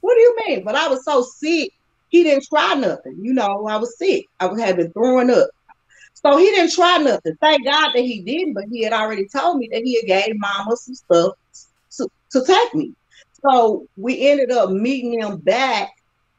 What 0.00 0.14
do 0.14 0.20
you 0.20 0.36
mean? 0.46 0.64
But 0.64 0.76
I 0.76 0.88
was 0.88 1.04
so 1.04 1.22
sick, 1.22 1.72
he 2.08 2.22
didn't 2.22 2.44
try 2.44 2.74
nothing. 2.74 3.18
You 3.22 3.32
know, 3.32 3.66
I 3.66 3.76
was 3.76 3.96
sick. 3.98 4.26
I 4.38 4.46
was 4.46 4.60
having 4.60 4.92
throwing 4.92 5.30
up. 5.30 5.48
So 6.12 6.36
he 6.36 6.44
didn't 6.50 6.72
try 6.72 6.98
nothing. 6.98 7.36
Thank 7.40 7.64
God 7.64 7.92
that 7.94 8.02
he 8.04 8.22
didn't, 8.22 8.54
but 8.54 8.64
he 8.70 8.82
had 8.82 8.92
already 8.92 9.26
told 9.26 9.58
me 9.58 9.68
that 9.72 9.82
he 9.82 9.96
had 9.96 10.06
gave 10.06 10.38
mama 10.38 10.76
some 10.76 10.94
stuff 10.94 11.32
to, 12.34 12.44
take 12.46 12.74
me. 12.74 12.94
So 13.48 13.86
we 13.96 14.28
ended 14.30 14.52
up 14.52 14.70
meeting 14.70 15.20
him 15.20 15.38
back. 15.38 15.90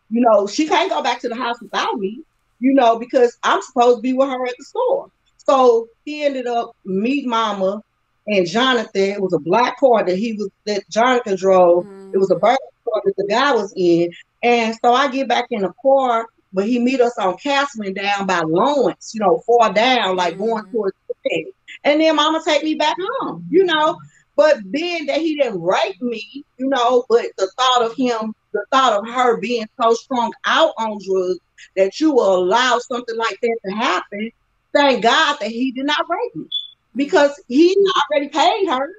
You 0.10 0.22
know, 0.22 0.48
she 0.48 0.68
can't 0.68 0.90
go 0.92 1.04
back 1.04 1.22
to 1.22 1.30
the 1.30 1.36
house 1.36 1.58
without 1.62 1.96
me, 1.98 2.24
you 2.60 2.74
know, 2.74 3.00
because 3.00 3.38
I'm 3.44 3.62
supposed 3.62 3.98
to 3.98 4.02
be 4.02 4.14
with 4.14 4.30
her 4.30 4.46
at 4.46 4.56
the 4.58 4.66
store. 4.66 5.08
So 5.38 5.88
he 6.06 6.24
ended 6.26 6.48
up 6.48 6.72
meet 6.86 7.28
mama 7.28 7.82
and 8.28 8.48
Jonathan. 8.48 9.12
It 9.12 9.22
was 9.22 9.34
a 9.34 9.40
black 9.40 9.78
car 9.80 10.04
that 10.06 10.18
he 10.18 10.34
was 10.34 10.50
that 10.66 10.84
Jonathan 10.92 11.36
drove. 11.38 11.88
It 12.14 12.18
was 12.20 12.32
a 12.32 12.36
burger 12.36 12.58
car 12.88 13.02
that 13.06 13.14
the 13.18 13.28
guy 13.30 13.54
was 13.54 13.74
in. 13.76 14.10
And 14.44 14.76
so 14.84 14.94
I 14.94 15.10
get 15.10 15.28
back 15.30 15.46
in 15.52 15.62
the 15.62 15.74
car, 15.84 16.28
but 16.54 16.68
he 16.68 16.80
meet 16.80 17.02
us 17.02 17.18
on 17.20 17.38
Castleman 17.38 17.94
down 17.94 18.26
by 18.28 18.42
Lawrence, 18.46 19.12
you 19.14 19.22
know, 19.22 19.42
far 19.48 19.74
down, 19.74 20.16
like 20.18 20.38
going 20.38 20.64
Mhm. 20.64 20.70
towards 20.72 20.96
the 21.10 21.16
bed. 21.30 21.44
And 21.84 22.02
then 22.02 22.16
mama 22.16 22.42
take 22.46 22.64
me 22.64 22.76
back 22.76 22.98
home, 23.22 23.46
you 23.50 23.66
know. 23.66 23.98
But 24.36 24.70
being 24.70 25.06
that 25.06 25.20
he 25.20 25.38
didn't 25.38 25.62
rape 25.62 26.02
me, 26.02 26.44
you 26.58 26.68
know, 26.68 27.06
but 27.08 27.26
the 27.38 27.50
thought 27.58 27.84
of 27.84 27.96
him, 27.96 28.34
the 28.52 28.66
thought 28.72 29.00
of 29.00 29.08
her 29.14 29.40
being 29.40 29.68
so 29.82 29.94
strong 29.94 30.34
out 30.46 30.74
on 30.78 31.00
drugs 31.06 31.40
that 31.76 32.00
you 32.00 32.12
will 32.12 32.36
allow 32.38 32.80
something 32.80 33.16
like 33.16 33.38
that 33.42 33.58
to 33.66 33.76
happen, 33.76 34.32
thank 34.74 35.04
God 35.04 35.38
that 35.40 35.50
he 35.50 35.72
did 35.72 35.86
not 35.86 36.06
rape 36.10 36.36
me 36.36 36.48
because 36.96 37.42
he 37.48 37.76
already 38.12 38.30
paid 38.30 38.68
her. 38.68 38.90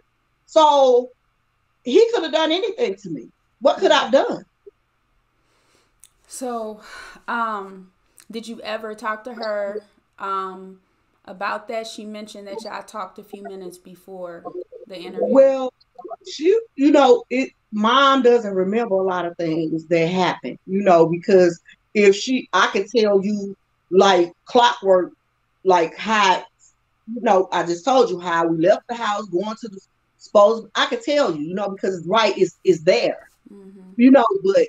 So 0.46 1.10
he 1.84 2.10
could 2.12 2.22
have 2.22 2.32
done 2.32 2.52
anything 2.52 2.94
to 2.96 3.10
me. 3.10 3.28
What 3.60 3.78
could 3.78 3.90
I 3.90 4.04
have 4.04 4.12
done? 4.12 4.44
So, 6.28 6.80
um, 7.28 7.92
did 8.30 8.48
you 8.48 8.60
ever 8.62 8.94
talk 8.94 9.24
to 9.24 9.34
her 9.34 9.82
um 10.18 10.80
about 11.24 11.68
that? 11.68 11.86
She 11.86 12.04
mentioned 12.04 12.46
that 12.48 12.62
y'all 12.62 12.82
talked 12.82 13.18
a 13.18 13.22
few 13.22 13.42
minutes 13.42 13.78
before 13.78 14.44
the 14.86 14.98
interview. 14.98 15.34
Well, 15.34 15.70
she, 16.26 16.58
you 16.76 16.90
know, 16.92 17.24
it. 17.30 17.50
Mom 17.72 18.22
doesn't 18.22 18.54
remember 18.54 18.94
a 18.96 19.02
lot 19.02 19.26
of 19.26 19.36
things 19.36 19.86
that 19.88 20.06
happened, 20.06 20.56
you 20.66 20.82
know, 20.82 21.08
because 21.08 21.60
if 21.94 22.14
she, 22.14 22.48
I 22.52 22.68
could 22.68 22.86
tell 22.94 23.20
you 23.22 23.54
like 23.90 24.32
clockwork, 24.46 25.12
like 25.64 25.96
how, 25.96 26.38
you 27.06 27.20
know, 27.22 27.48
I 27.52 27.64
just 27.64 27.84
told 27.84 28.10
you 28.10 28.20
how 28.20 28.46
we 28.46 28.58
left 28.58 28.82
the 28.88 28.94
house, 28.94 29.26
going 29.28 29.56
to 29.60 29.68
the 29.68 29.80
suppose. 30.18 30.66
I 30.74 30.86
could 30.86 31.02
tell 31.02 31.34
you, 31.34 31.42
you 31.42 31.54
know, 31.54 31.70
because 31.70 32.06
right 32.08 32.36
is 32.38 32.56
is 32.64 32.84
there, 32.84 33.18
Mhm. 33.50 33.94
you 33.96 34.10
know, 34.10 34.24
but 34.44 34.66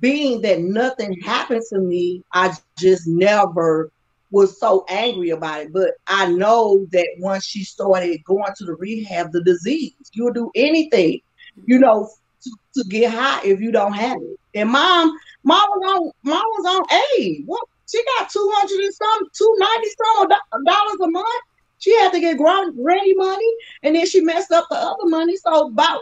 being 0.00 0.42
that 0.42 0.60
nothing 0.60 1.14
happened 1.22 1.62
to 1.70 1.78
me, 1.80 2.22
I 2.32 2.54
just 2.78 3.06
never 3.08 3.90
was 4.30 4.58
so 4.58 4.84
angry 4.88 5.30
about 5.30 5.62
it. 5.62 5.72
But 5.72 5.92
I 6.06 6.26
know 6.26 6.86
that 6.92 7.08
once 7.18 7.44
she 7.44 7.64
started 7.64 8.22
going 8.24 8.52
to 8.56 8.64
the 8.64 8.74
rehab, 8.74 9.32
the 9.32 9.42
disease, 9.42 9.94
you'll 10.12 10.32
do 10.32 10.50
anything, 10.54 11.20
you 11.66 11.78
know, 11.78 12.08
to, 12.42 12.50
to 12.76 12.88
get 12.88 13.12
high 13.12 13.42
if 13.44 13.60
you 13.60 13.72
don't 13.72 13.94
have 13.94 14.18
it. 14.20 14.38
And 14.54 14.70
mom, 14.70 15.12
mom 15.44 15.68
was 15.70 15.92
on 15.94 16.12
mom 16.24 16.42
was 16.42 16.76
on 16.76 16.98
aid. 17.18 17.42
What 17.46 17.62
she 17.90 18.02
got 18.18 18.30
two 18.30 18.50
hundred 18.54 18.84
and 18.84 18.94
some, 18.94 19.28
two 19.32 19.56
ninety 19.58 19.88
some 19.98 20.64
dollars 20.64 21.00
a 21.02 21.10
month. 21.10 21.42
She 21.78 21.96
had 21.98 22.12
to 22.12 22.20
get 22.20 22.36
granny 22.38 23.14
money, 23.14 23.52
and 23.82 23.94
then 23.94 24.06
she 24.06 24.20
messed 24.20 24.50
up 24.50 24.66
the 24.68 24.76
other 24.76 25.06
money. 25.06 25.36
So 25.36 25.68
about 25.68 26.00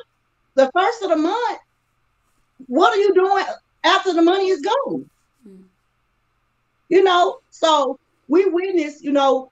the 0.54 0.70
first 0.74 1.02
of 1.02 1.10
the 1.10 1.16
month, 1.16 1.58
what 2.66 2.96
are 2.96 3.00
you 3.00 3.14
doing 3.14 3.44
after 3.84 4.14
the 4.14 4.22
money 4.22 4.48
is 4.48 4.62
gone? 4.62 5.08
Mm. 5.46 5.64
You 6.88 7.04
know, 7.04 7.40
so 7.50 7.98
we 8.28 8.46
witnessed, 8.46 9.02
you 9.02 9.12
know, 9.12 9.50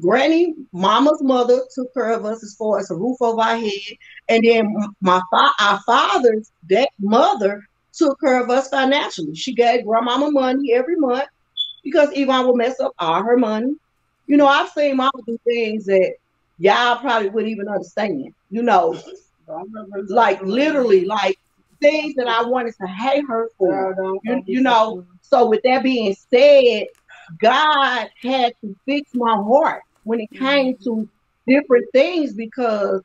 Granny, 0.00 0.54
Mama's 0.72 1.22
mother 1.22 1.60
took 1.74 1.92
care 1.94 2.12
of 2.12 2.24
us 2.26 2.42
as 2.44 2.54
far 2.54 2.78
as 2.78 2.90
a 2.90 2.94
roof 2.94 3.16
over 3.20 3.40
our 3.40 3.56
head, 3.56 3.96
and 4.28 4.44
then 4.44 4.74
my 5.00 5.20
fa- 5.30 5.54
our 5.58 5.80
father's 5.86 6.52
that 6.68 6.90
mother 6.98 7.62
took 7.94 8.20
care 8.20 8.42
of 8.42 8.50
us 8.50 8.68
financially. 8.68 9.34
She 9.34 9.54
gave 9.54 9.86
Grandmama 9.86 10.30
money 10.30 10.74
every 10.74 10.96
month 10.96 11.28
because 11.82 12.10
Yvonne 12.12 12.46
would 12.46 12.56
mess 12.56 12.78
up 12.78 12.92
all 12.98 13.22
her 13.22 13.38
money. 13.38 13.74
You 14.26 14.36
know, 14.36 14.46
I've 14.46 14.70
seen 14.70 14.96
Mama 14.96 15.12
do 15.26 15.38
things 15.44 15.86
that 15.86 16.14
y'all 16.58 16.98
probably 16.98 17.30
wouldn't 17.30 17.52
even 17.52 17.68
understand. 17.68 18.34
You 18.50 18.62
know, 18.62 19.00
like 20.08 20.42
literally, 20.42 21.06
like 21.06 21.38
things 21.80 22.14
that 22.16 22.28
I 22.28 22.42
wanted 22.42 22.74
to 22.80 22.86
hate 22.86 23.24
her 23.28 23.48
for. 23.56 24.20
You, 24.24 24.42
you 24.46 24.60
know, 24.60 25.06
so 25.22 25.48
with 25.48 25.62
that 25.64 25.82
being 25.82 26.14
said, 26.30 26.86
God 27.38 28.08
had 28.22 28.54
to 28.62 28.76
fix 28.86 29.10
my 29.14 29.34
heart 29.34 29.82
when 30.04 30.20
it 30.20 30.30
came 30.30 30.76
to 30.84 31.08
different 31.46 31.86
things 31.92 32.32
because 32.34 33.02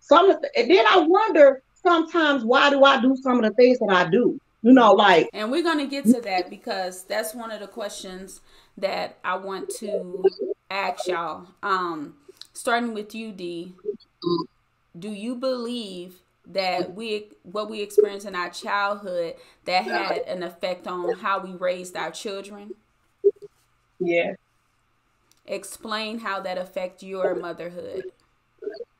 some 0.00 0.30
of 0.30 0.40
the, 0.40 0.50
and 0.58 0.70
then 0.70 0.84
I 0.88 0.98
wonder 0.98 1.62
sometimes 1.82 2.44
why 2.44 2.70
do 2.70 2.84
I 2.84 3.00
do 3.00 3.16
some 3.16 3.38
of 3.38 3.44
the 3.44 3.54
things 3.54 3.78
that 3.78 3.90
I 3.90 4.08
do? 4.08 4.38
You 4.62 4.72
know, 4.72 4.92
like. 4.92 5.28
And 5.32 5.50
we're 5.50 5.62
gonna 5.62 5.86
get 5.86 6.04
to 6.06 6.20
that 6.20 6.48
because 6.48 7.04
that's 7.04 7.34
one 7.34 7.50
of 7.50 7.60
the 7.60 7.66
questions 7.66 8.40
that 8.78 9.18
I 9.24 9.36
want 9.36 9.70
to 9.80 10.24
ask 10.70 11.08
y'all. 11.08 11.48
Um, 11.62 12.14
starting 12.52 12.94
with 12.94 13.14
you, 13.14 13.32
D. 13.32 13.74
Do 14.98 15.10
you 15.10 15.34
believe 15.34 16.21
that 16.46 16.94
we 16.94 17.28
what 17.44 17.70
we 17.70 17.80
experienced 17.80 18.26
in 18.26 18.34
our 18.34 18.50
childhood 18.50 19.34
that 19.64 19.84
had 19.84 20.18
an 20.26 20.42
effect 20.42 20.86
on 20.86 21.14
how 21.18 21.40
we 21.40 21.52
raised 21.52 21.96
our 21.96 22.10
children? 22.10 22.74
Yeah. 23.98 24.34
Explain 25.46 26.18
how 26.18 26.40
that 26.40 26.58
affect 26.58 27.02
your 27.02 27.34
motherhood. 27.34 28.04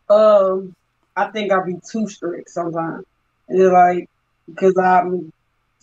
Um, 0.08 0.74
I 1.16 1.30
think 1.30 1.52
I'll 1.52 1.64
be 1.64 1.78
too 1.88 2.08
strict 2.08 2.50
sometimes. 2.50 3.04
And 3.48 3.60
it's 3.60 3.72
like 3.72 4.08
because 4.46 4.76
I'm 4.76 5.32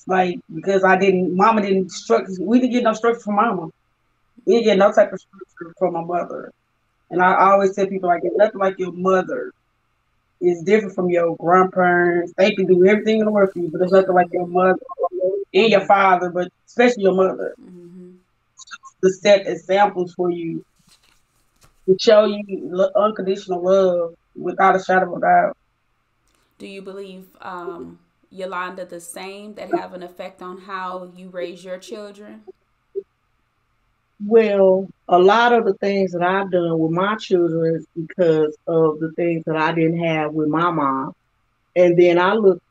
like 0.08 0.40
because 0.54 0.84
I 0.84 0.98
didn't 0.98 1.36
mama 1.36 1.62
didn't 1.62 1.78
instruct 1.78 2.32
we 2.40 2.60
didn't 2.60 2.74
get 2.74 2.84
no 2.84 2.94
structure 2.94 3.20
from 3.20 3.36
mama. 3.36 3.70
We 4.46 4.54
didn't 4.56 4.66
get 4.66 4.78
no 4.78 4.92
type 4.92 5.12
of 5.12 5.20
structure 5.20 5.76
from 5.78 5.94
my 5.94 6.04
mother. 6.04 6.54
And 7.10 7.22
I, 7.22 7.34
I 7.34 7.52
always 7.52 7.76
tell 7.76 7.88
people 7.88 8.10
like 8.10 8.22
nothing 8.24 8.60
like 8.60 8.80
your 8.80 8.92
mother 8.92 9.52
is 10.42 10.64
different 10.64 10.96
from 10.96 11.10
your 11.10 11.36
grandparents. 11.36 12.34
They 12.38 12.52
can 12.56 12.66
do 12.66 12.86
everything 12.86 13.20
in 13.20 13.26
the 13.26 13.32
world 13.32 13.52
for 13.52 13.60
you, 13.60 13.70
but 13.70 13.82
it's 13.82 13.92
nothing 13.92 14.14
like 14.14 14.28
your 14.32 14.48
mother 14.48 14.80
and 15.54 15.70
your 15.70 15.86
father, 15.86 16.30
but 16.30 16.52
especially 16.68 17.04
your 17.04 17.16
mother. 17.16 17.56
Mm-hmm. 17.60 18.12
To 19.04 19.10
set 19.10 19.48
examples 19.48 20.14
for 20.14 20.30
you, 20.30 20.66
to 21.86 21.96
show 22.00 22.26
you 22.26 22.90
unconditional 22.96 23.64
love 23.64 24.16
without 24.36 24.76
a 24.76 24.84
shadow 24.84 25.12
of 25.12 25.18
a 25.18 25.22
doubt. 25.22 25.58
Do 26.58 26.68
you 26.68 26.82
believe 26.82 27.28
um, 27.42 28.00
Yolanda 28.30 28.86
the 28.86 29.00
same 29.00 29.54
that 29.56 29.72
have 29.72 29.94
an 29.94 30.04
effect 30.04 30.42
on 30.42 30.62
how 30.62 31.10
you 31.16 31.30
raise 31.30 31.64
your 31.64 31.78
children? 31.78 32.44
Well, 34.26 34.90
a 35.08 35.18
lot 35.18 35.54
of 35.54 35.66
the 35.66 35.76
things 35.76 36.12
that 36.12 36.22
I've 36.22 36.52
done 36.52 36.78
with 36.78 36.92
my 36.92 37.16
children 37.16 37.76
is 37.76 37.88
because 37.96 38.56
of 38.68 39.00
the 39.00 39.12
things 39.16 39.44
that 39.46 39.56
I 39.56 39.72
didn't 39.72 40.00
have 40.00 40.34
with 40.34 40.50
my 40.50 40.70
mom. 40.72 41.16
And 41.76 41.98
then 41.98 42.20
I 42.20 42.34
look, 42.34 42.62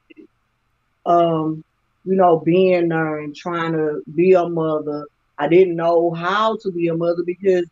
um, 1.06 1.64
you 2.04 2.16
know, 2.16 2.38
being 2.38 2.88
there 2.88 3.18
and 3.18 3.34
trying 3.34 3.72
to 3.72 4.02
be 4.14 4.34
a 4.34 4.46
mother. 4.46 5.06
I 5.38 5.48
didn't 5.48 5.76
know 5.76 6.10
how 6.10 6.56
to 6.58 6.70
be 6.70 6.88
a 6.88 6.96
mother 6.96 7.22
because 7.22 7.64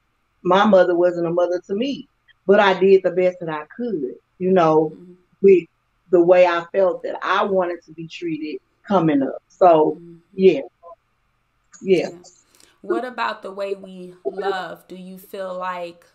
my 0.42 0.64
mother 0.64 0.94
wasn't 0.94 1.26
a 1.26 1.32
mother 1.32 1.60
to 1.66 1.74
me, 1.74 2.08
but 2.46 2.60
I 2.60 2.78
did 2.78 3.02
the 3.02 3.10
best 3.10 3.40
that 3.40 3.50
I 3.50 3.64
could, 3.76 4.14
you 4.38 4.52
know, 4.52 4.92
mm-hmm. 4.94 5.12
with 5.42 5.64
the 6.10 6.20
way 6.20 6.46
I 6.46 6.64
felt 6.72 7.02
that 7.02 7.18
I 7.22 7.44
wanted 7.44 7.84
to 7.84 7.92
be 7.92 8.06
treated 8.06 8.60
coming 8.86 9.22
up. 9.22 9.42
So, 9.48 9.98
mm-hmm. 10.00 10.16
yeah. 10.34 10.60
yeah. 11.82 12.08
yeah. 12.10 12.18
What 12.86 13.04
about 13.04 13.42
the 13.42 13.50
way 13.50 13.74
we 13.74 14.14
love? 14.24 14.86
Do 14.86 14.96
you 14.96 15.18
feel 15.18 15.56
like 15.58 16.06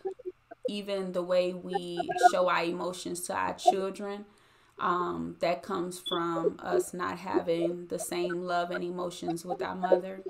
even 0.66 1.12
the 1.12 1.22
way 1.22 1.52
we 1.52 2.16
show 2.16 2.48
our 2.48 2.64
emotions 2.64 3.20
to 3.22 3.34
our 3.34 3.54
children, 3.54 4.24
um, 4.78 5.36
that 5.40 5.62
comes 5.62 5.98
from 6.00 6.56
us 6.60 6.94
not 6.94 7.18
having 7.18 7.88
the 7.88 7.98
same 7.98 8.42
love 8.42 8.70
and 8.70 8.82
emotions 8.82 9.44
with 9.44 9.60
our 9.62 9.74
mother? 9.74 10.24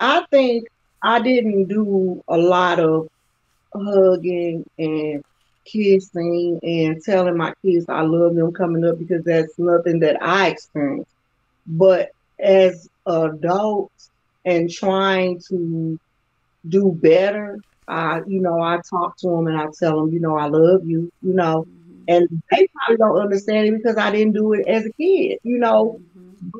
I 0.00 0.24
think 0.30 0.66
I 1.02 1.20
didn't 1.20 1.68
do 1.68 2.22
a 2.28 2.36
lot 2.36 2.78
of 2.78 3.08
hugging 3.74 4.64
and 4.78 5.22
kissing 5.64 6.60
and 6.62 7.02
telling 7.02 7.36
my 7.36 7.54
kids 7.64 7.86
I 7.88 8.02
love 8.02 8.34
them 8.34 8.52
coming 8.52 8.84
up 8.84 8.98
because 8.98 9.24
that's 9.24 9.58
nothing 9.58 10.00
that 10.00 10.22
I 10.22 10.48
experienced. 10.50 11.10
But 11.66 12.10
as 12.38 12.88
adults 13.06 14.10
and 14.44 14.70
trying 14.70 15.40
to 15.48 15.98
do 16.68 16.92
better, 16.92 17.58
I, 17.88 18.22
you 18.26 18.40
know, 18.40 18.60
I 18.60 18.80
talk 18.88 19.16
to 19.18 19.28
them 19.28 19.46
and 19.46 19.56
I 19.56 19.66
tell 19.78 20.00
them, 20.00 20.12
you 20.12 20.20
know, 20.20 20.36
I 20.36 20.46
love 20.46 20.86
you, 20.86 21.10
you 21.22 21.34
know, 21.34 21.66
mm-hmm. 21.68 22.02
and 22.08 22.42
they 22.50 22.68
probably 22.74 22.96
don't 22.96 23.20
understand 23.20 23.68
it 23.68 23.76
because 23.76 23.96
I 23.96 24.10
didn't 24.10 24.34
do 24.34 24.52
it 24.54 24.66
as 24.66 24.86
a 24.86 24.92
kid, 24.92 25.38
you 25.42 25.58
know. 25.58 26.00
Mm-hmm. 26.16 26.58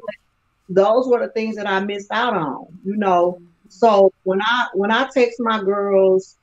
those 0.69 1.07
were 1.07 1.21
the 1.21 1.33
things 1.33 1.57
that 1.57 1.69
I 1.69 1.81
missed 1.81 2.11
out 2.13 2.37
on, 2.37 2.67
you 2.85 2.97
know. 2.97 3.33
Mm-hmm. 3.33 3.45
So 3.69 4.13
when 4.23 4.41
I 4.41 4.69
when 4.75 4.91
I 4.91 5.09
text 5.13 5.41
my 5.41 5.63
girls, 5.63 6.37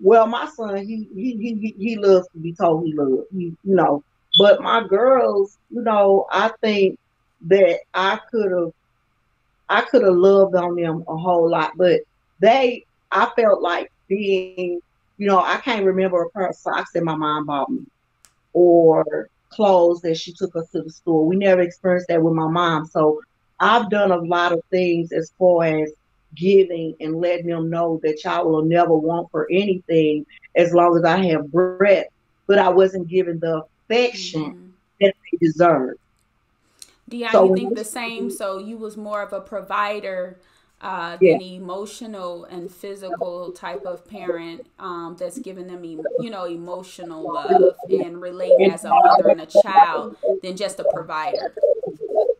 well, 0.00 0.26
my 0.26 0.46
son 0.46 0.78
he 0.78 1.06
he 1.14 1.36
he 1.36 1.74
he 1.78 1.96
loves 1.96 2.26
to 2.32 2.38
be 2.38 2.54
told 2.54 2.86
he 2.86 2.94
loves, 2.94 3.26
you 3.32 3.56
know. 3.64 4.02
But 4.38 4.62
my 4.62 4.86
girls, 4.86 5.58
you 5.70 5.82
know, 5.82 6.26
I 6.30 6.50
think 6.62 6.98
that 7.46 7.80
I 7.94 8.18
could 8.30 8.52
have 8.52 8.72
I 9.68 9.80
could 9.82 10.02
have 10.02 10.14
loved 10.14 10.54
on 10.54 10.76
them 10.76 11.04
a 11.08 11.16
whole 11.16 11.48
lot, 11.48 11.72
but 11.76 12.00
they 12.40 12.84
I 13.10 13.30
felt 13.36 13.62
like 13.62 13.90
being, 14.08 14.80
you 15.18 15.26
know, 15.26 15.40
I 15.40 15.58
can't 15.58 15.86
remember 15.86 16.22
a 16.22 16.30
pair 16.30 16.46
of 16.46 16.56
socks 16.56 16.92
that 16.92 17.04
my 17.04 17.16
mom 17.16 17.46
bought 17.46 17.70
me 17.70 17.86
or 18.52 19.28
clothes 19.50 20.00
that 20.02 20.16
she 20.16 20.32
took 20.32 20.54
us 20.56 20.68
to 20.70 20.82
the 20.82 20.90
store. 20.90 21.26
We 21.26 21.36
never 21.36 21.60
experienced 21.62 22.08
that 22.08 22.22
with 22.22 22.34
my 22.34 22.48
mom. 22.48 22.86
So 22.86 23.22
I've 23.60 23.90
done 23.90 24.10
a 24.10 24.16
lot 24.16 24.52
of 24.52 24.62
things 24.70 25.12
as 25.12 25.32
far 25.38 25.64
as 25.64 25.92
giving 26.34 26.94
and 27.00 27.20
letting 27.20 27.46
them 27.46 27.70
know 27.70 28.00
that 28.02 28.24
y'all 28.24 28.50
will 28.50 28.64
never 28.64 28.94
want 28.94 29.30
for 29.30 29.46
anything 29.50 30.26
as 30.56 30.72
long 30.72 30.96
as 30.96 31.04
I 31.04 31.24
have 31.26 31.52
breath. 31.52 32.06
But 32.46 32.58
I 32.58 32.68
wasn't 32.70 33.08
given 33.08 33.38
the 33.38 33.64
affection 33.88 34.42
mm-hmm. 34.42 34.66
that 35.00 35.14
they 35.30 35.38
deserve. 35.38 35.96
Dion, 37.12 37.30
so 37.30 37.44
you 37.44 37.54
think 37.54 37.76
the 37.76 37.84
same? 37.84 38.30
So 38.30 38.58
you 38.58 38.78
was 38.78 38.96
more 38.96 39.22
of 39.22 39.34
a 39.34 39.40
provider 39.40 40.38
uh, 40.80 41.18
yeah. 41.20 41.34
than 41.34 41.42
emotional 41.42 42.44
and 42.44 42.70
physical 42.70 43.52
type 43.52 43.84
of 43.84 44.08
parent 44.08 44.66
um, 44.78 45.14
that's 45.18 45.38
giving 45.38 45.66
them, 45.66 45.84
you 45.84 46.30
know, 46.30 46.46
emotional 46.46 47.32
love 47.32 47.76
and 47.90 48.20
relating 48.20 48.72
as 48.72 48.84
a 48.84 48.88
mother 48.88 49.28
and 49.28 49.42
a 49.42 49.46
child 49.46 50.16
than 50.42 50.56
just 50.56 50.80
a 50.80 50.84
provider. 50.92 51.54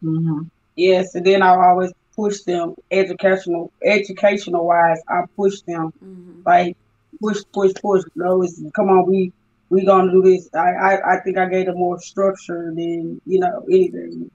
Mm-hmm. 0.03 0.43
Yes, 0.75 1.15
and 1.15 1.25
then 1.25 1.43
I 1.43 1.55
always 1.55 1.93
push 2.17 2.41
them 2.41 2.75
educational, 2.91 3.71
educational 3.85 4.67
wise. 4.67 5.01
I 5.07 5.25
push 5.37 5.61
them 5.61 5.93
mm-hmm. 6.03 6.41
like 6.47 6.79
push, 7.21 7.43
push, 7.53 7.73
push. 7.75 8.03
No, 8.15 8.43
it's 8.43 8.61
come 8.75 8.89
on, 8.89 9.07
we 9.07 9.33
we 9.69 9.85
gonna 9.85 10.11
do 10.11 10.23
this. 10.23 10.49
I, 10.55 10.71
I 10.71 11.15
I 11.15 11.21
think 11.21 11.37
I 11.37 11.47
gave 11.47 11.67
them 11.67 11.77
more 11.77 12.01
structure 12.01 12.73
than 12.75 13.21
you 13.27 13.39
know 13.39 13.65
anything. 13.71 14.31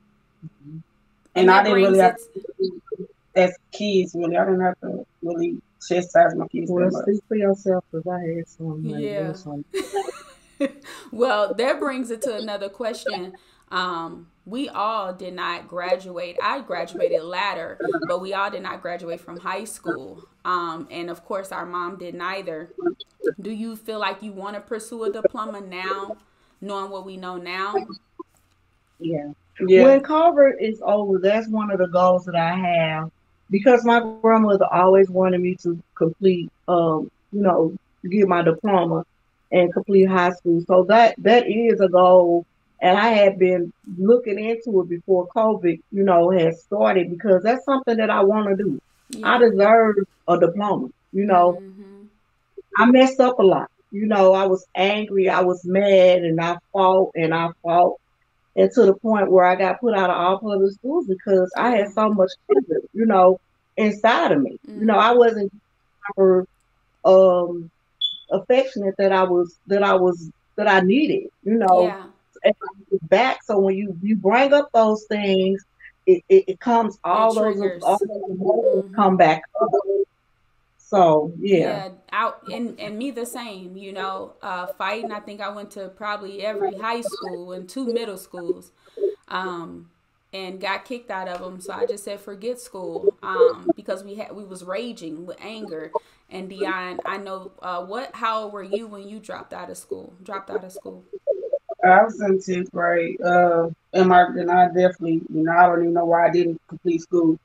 And, 1.38 1.50
and 1.50 1.52
I 1.52 1.64
didn't 1.64 1.76
really 1.76 2.00
have 2.00 2.18
to, 2.18 3.12
as 3.36 3.56
kids, 3.72 4.16
really, 4.16 4.38
I 4.38 4.46
didn't 4.46 4.62
have 4.62 4.80
to 4.82 5.06
really 5.22 5.62
chastise 5.88 6.36
my 6.36 6.48
kids. 6.48 6.72
Well, 6.72 6.92
speak 6.92 7.22
for 7.28 7.36
yourself 7.36 7.86
because 7.92 8.08
I 8.08 8.20
had 8.20 8.48
some. 8.48 8.82
yeah. 8.84 9.34
well, 11.12 11.54
that 11.54 11.80
brings 11.80 12.10
it 12.10 12.22
to 12.24 12.36
another 12.36 12.70
question. 12.70 13.34
Um, 13.70 14.28
we 14.46 14.70
all 14.70 15.14
did 15.14 15.34
not 15.34 15.68
graduate. 15.68 16.38
I 16.42 16.62
graduated 16.62 17.22
latter, 17.22 17.78
but 18.08 18.22
we 18.22 18.34
all 18.34 18.50
did 18.50 18.64
not 18.64 18.82
graduate 18.82 19.20
from 19.20 19.38
high 19.38 19.66
school. 19.66 20.24
Um, 20.46 20.88
and 20.90 21.10
of 21.10 21.26
course, 21.26 21.52
our 21.52 21.66
mom 21.66 21.98
did 21.98 22.16
neither. 22.16 22.72
Do 23.40 23.52
you 23.52 23.76
feel 23.76 24.00
like 24.00 24.24
you 24.24 24.32
want 24.32 24.56
to 24.56 24.62
pursue 24.62 25.04
a 25.04 25.12
diploma 25.12 25.62
now, 25.62 26.18
knowing 26.62 26.90
what 26.90 27.06
we 27.06 27.18
know 27.18 27.36
now? 27.36 27.76
Yeah. 29.00 29.32
Yeah. 29.60 29.84
When 29.84 30.02
Carver 30.02 30.52
is 30.52 30.82
over, 30.84 31.20
that's 31.20 31.48
one 31.48 31.72
of 31.72 31.80
the 31.80 31.88
goals 31.88 32.26
that 32.26 32.36
I 32.36 32.56
have 32.56 33.12
because 33.50 33.86
my 33.86 34.00
grandmother 34.22 34.68
always 34.72 35.10
wanted 35.10 35.42
me 35.42 35.56
to 35.64 35.82
complete, 35.96 36.52
um, 36.68 37.10
you 37.32 37.42
know, 37.42 37.76
get 38.10 38.28
my 38.28 38.42
diploma 38.42 39.06
and 39.52 39.74
complete 39.74 40.06
high 40.06 40.32
school. 40.32 40.64
So 40.68 40.84
that 40.86 41.16
that 41.20 41.48
is 41.48 41.80
a 41.80 41.88
goal, 41.88 42.46
and 42.82 42.98
I 42.98 43.10
had 43.10 43.40
been 43.40 43.72
looking 43.98 44.40
into 44.40 44.82
it 44.82 44.90
before 44.90 45.28
COVID, 45.36 45.82
you 45.92 46.04
know, 46.04 46.30
had 46.30 46.58
started 46.58 47.10
because 47.10 47.44
that's 47.44 47.66
something 47.66 47.98
that 47.98 48.10
I 48.10 48.24
want 48.24 48.50
to 48.50 48.64
do. 48.64 48.82
Yeah. 49.10 49.36
I 49.36 49.38
deserve 49.40 49.96
a 50.28 50.40
diploma. 50.40 50.90
You 51.14 51.26
know, 51.26 51.60
mm-hmm. 51.62 52.04
I 52.78 52.86
messed 52.86 53.20
up 53.20 53.40
a 53.40 53.44
lot. 53.44 53.72
You 53.92 54.06
know, 54.06 54.34
I 54.34 54.46
was 54.46 54.66
angry, 54.76 55.30
I 55.30 55.42
was 55.42 55.64
mad, 55.66 56.24
and 56.24 56.40
I 56.42 56.58
fought 56.74 57.12
and 57.16 57.34
I 57.34 57.50
fought 57.64 58.00
and 58.58 58.72
to 58.72 58.86
the 58.86 58.94
point 58.96 59.32
where 59.32 59.46
I 59.46 59.56
got 59.56 59.80
put 59.80 59.94
out 59.94 60.10
of 60.10 60.18
all 60.18 60.40
public 60.40 60.74
schools 60.74 61.06
because 61.08 61.54
I 61.56 61.70
had 61.70 61.94
so 61.94 62.10
much 62.10 62.32
you 62.94 63.06
know, 63.06 63.40
inside 63.78 64.32
of 64.32 64.42
me. 64.42 64.58
Mm-hmm. 64.68 64.80
You 64.80 64.86
know, 64.86 64.98
I 64.98 65.12
wasn't 65.12 65.54
proper 66.02 66.48
um 67.06 67.70
affectionate 68.32 68.96
that 68.98 69.14
I 69.14 69.24
was 69.24 69.56
that 69.68 69.84
I 69.84 69.94
was 69.94 70.32
that 70.56 70.68
I 70.68 70.82
needed, 70.82 71.30
you 71.44 71.54
know. 71.54 71.84
Yeah. 72.44 72.52
back. 73.04 73.44
So 73.44 73.60
when 73.60 73.76
you 73.76 73.96
you 74.02 74.16
bring 74.16 74.52
up 74.54 74.70
those 74.74 75.06
things, 75.06 75.64
it, 76.08 76.24
it, 76.28 76.46
it 76.48 76.60
comes 76.60 76.98
all 77.04 77.36
those 77.36 77.62
all 77.84 78.00
those 78.00 78.30
emotions 78.30 78.86
mm-hmm. 78.86 78.96
come 78.96 79.18
back 79.18 79.44
up. 79.62 79.70
So 80.88 81.34
yeah. 81.38 81.58
yeah, 81.58 81.90
out 82.14 82.48
and 82.50 82.80
and 82.80 82.98
me 82.98 83.12
the 83.12 83.26
same. 83.26 83.76
You 83.76 83.92
know, 83.92 84.36
uh, 84.42 84.68
fighting. 84.68 85.12
I 85.12 85.20
think 85.20 85.42
I 85.42 85.50
went 85.50 85.72
to 85.72 85.90
probably 85.90 86.46
every 86.46 86.78
high 86.78 87.02
school 87.02 87.52
and 87.52 87.68
two 87.68 87.92
middle 87.92 88.18
schools. 88.18 88.72
Um, 89.28 89.90
and 90.34 90.60
got 90.62 90.86
kicked 90.86 91.10
out 91.10 91.28
of 91.28 91.40
them. 91.40 91.60
So 91.60 91.74
I 91.74 91.86
just 91.86 92.04
said 92.04 92.20
forget 92.20 92.60
school 92.60 93.16
um, 93.24 93.70
because 93.76 94.04
we 94.04 94.16
had 94.16 94.34
we 94.34 94.46
was 94.46 94.64
raging 94.64 95.26
with 95.26 95.38
anger. 95.42 95.92
And 96.30 96.50
Dion, 96.50 97.00
I 97.06 97.18
know 97.18 97.52
uh, 97.62 97.84
what. 97.84 98.16
How 98.16 98.44
old 98.44 98.54
were 98.54 98.64
you 98.64 98.88
when 98.88 99.08
you 99.08 99.20
dropped 99.20 99.54
out 99.54 99.70
of 99.70 99.78
school? 99.78 100.14
Dropped 100.24 100.50
out 100.50 100.64
of 100.64 100.72
school. 100.72 101.04
I 101.84 102.04
was 102.04 102.22
in 102.22 102.42
tenth 102.42 102.72
grade. 102.72 103.22
Uh, 103.22 103.70
and 103.94 104.08
my 104.08 104.24
and 104.24 104.52
I 104.52 104.68
definitely, 104.68 105.22
you 105.34 105.44
know, 105.44 105.52
I 105.52 105.66
don't 105.68 105.82
even 105.82 105.94
know 105.94 106.06
why 106.06 106.28
I 106.28 106.32
didn't 106.32 106.62
complete 106.68 107.02
school. 107.02 107.40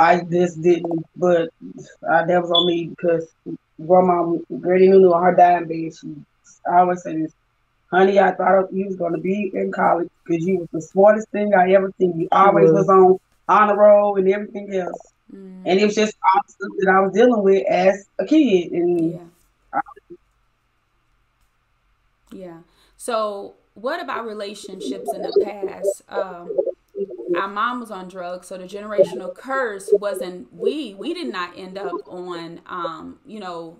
I 0.00 0.22
just 0.22 0.62
didn't, 0.62 1.04
but 1.14 1.50
uh, 2.10 2.24
that 2.24 2.40
was 2.40 2.50
on 2.50 2.66
me 2.66 2.86
because 2.86 3.28
grandma, 3.86 4.38
Granny 4.58 4.88
knew 4.88 5.12
on 5.12 5.22
her 5.22 5.34
dying 5.34 5.66
bed. 5.66 5.94
She, 5.94 6.14
I 6.66 6.78
always 6.80 7.02
say 7.02 7.20
this, 7.20 7.32
honey, 7.90 8.18
I 8.18 8.32
thought 8.32 8.72
you 8.72 8.86
was 8.86 8.96
going 8.96 9.12
to 9.12 9.20
be 9.20 9.50
in 9.52 9.70
college 9.70 10.08
because 10.24 10.46
you 10.46 10.60
was 10.60 10.68
the 10.72 10.80
smartest 10.80 11.28
thing 11.28 11.52
I 11.54 11.72
ever 11.72 11.92
seen. 11.98 12.18
You 12.18 12.28
always 12.32 12.70
was 12.70 12.88
on 12.88 13.18
honor 13.46 13.76
roll 13.76 14.16
and 14.16 14.26
everything 14.28 14.74
else. 14.74 15.12
Mm. 15.34 15.64
And 15.66 15.78
it 15.78 15.84
was 15.84 15.94
just 15.94 16.16
all 16.34 16.42
stuff 16.46 16.70
that 16.78 16.88
I 16.88 17.00
was 17.00 17.12
dealing 17.12 17.42
with 17.42 17.66
as 17.66 18.06
a 18.18 18.24
kid. 18.24 18.72
And 18.72 19.12
yeah. 19.12 19.18
I, 19.74 19.80
yeah. 22.32 22.58
So, 22.96 23.54
what 23.74 24.02
about 24.02 24.26
relationships 24.26 25.12
in 25.12 25.20
the 25.20 25.44
past? 25.44 26.02
Um, 26.08 26.56
our 27.36 27.48
mom 27.48 27.80
was 27.80 27.90
on 27.90 28.08
drugs, 28.08 28.48
so 28.48 28.58
the 28.58 28.64
generational 28.64 29.34
curse 29.34 29.88
wasn't 29.92 30.52
we. 30.54 30.94
We 30.94 31.14
did 31.14 31.32
not 31.32 31.56
end 31.56 31.78
up 31.78 31.92
on, 32.06 32.60
um, 32.66 33.18
you 33.26 33.40
know, 33.40 33.78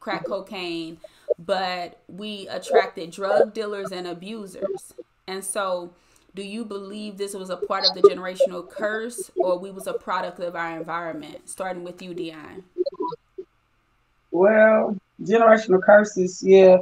crack 0.00 0.26
cocaine, 0.26 0.98
but 1.38 2.00
we 2.08 2.48
attracted 2.48 3.10
drug 3.10 3.54
dealers 3.54 3.92
and 3.92 4.06
abusers. 4.06 4.94
And 5.26 5.44
so, 5.44 5.92
do 6.34 6.42
you 6.42 6.64
believe 6.64 7.16
this 7.16 7.34
was 7.34 7.50
a 7.50 7.56
part 7.56 7.84
of 7.86 7.94
the 7.94 8.02
generational 8.02 8.68
curse, 8.68 9.30
or 9.36 9.58
we 9.58 9.70
was 9.70 9.86
a 9.86 9.94
product 9.94 10.38
of 10.40 10.56
our 10.56 10.76
environment? 10.76 11.48
Starting 11.48 11.84
with 11.84 12.02
you, 12.02 12.14
Dionne. 12.14 12.62
Well, 14.30 14.96
generational 15.22 15.82
curses, 15.82 16.42
yeah. 16.42 16.78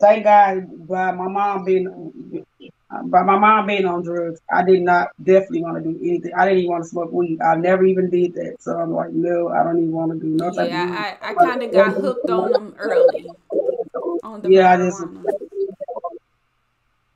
Thank 0.00 0.24
God, 0.24 0.86
by 0.86 1.12
my 1.12 1.28
mom 1.28 1.64
being 1.64 2.44
by 2.88 3.22
my 3.22 3.38
mom 3.38 3.66
being 3.66 3.84
on 3.84 4.02
drugs, 4.02 4.40
I 4.50 4.62
did 4.62 4.82
not 4.82 5.08
definitely 5.22 5.62
want 5.62 5.82
to 5.82 5.92
do 5.92 5.98
anything. 6.00 6.32
I 6.36 6.44
didn't 6.44 6.60
even 6.60 6.70
want 6.70 6.84
to 6.84 6.88
smoke 6.88 7.12
weed. 7.12 7.40
I 7.42 7.56
never 7.56 7.84
even 7.84 8.10
did 8.10 8.34
that. 8.34 8.56
So 8.60 8.78
I'm 8.78 8.92
like, 8.92 9.10
no, 9.10 9.48
I 9.48 9.64
don't 9.64 9.78
even 9.78 9.92
want 9.92 10.12
to 10.12 10.18
do 10.18 10.28
nothing. 10.28 10.68
yeah, 10.68 11.16
I, 11.20 11.30
I 11.30 11.34
kind 11.34 11.62
of 11.62 11.72
got 11.72 11.92
hooked 11.92 12.30
on 12.30 12.52
them 12.52 12.74
early. 12.78 13.28
On 14.22 14.40
the 14.40 14.50
yeah, 14.50 14.72
I 14.72 14.76
just 14.76 15.04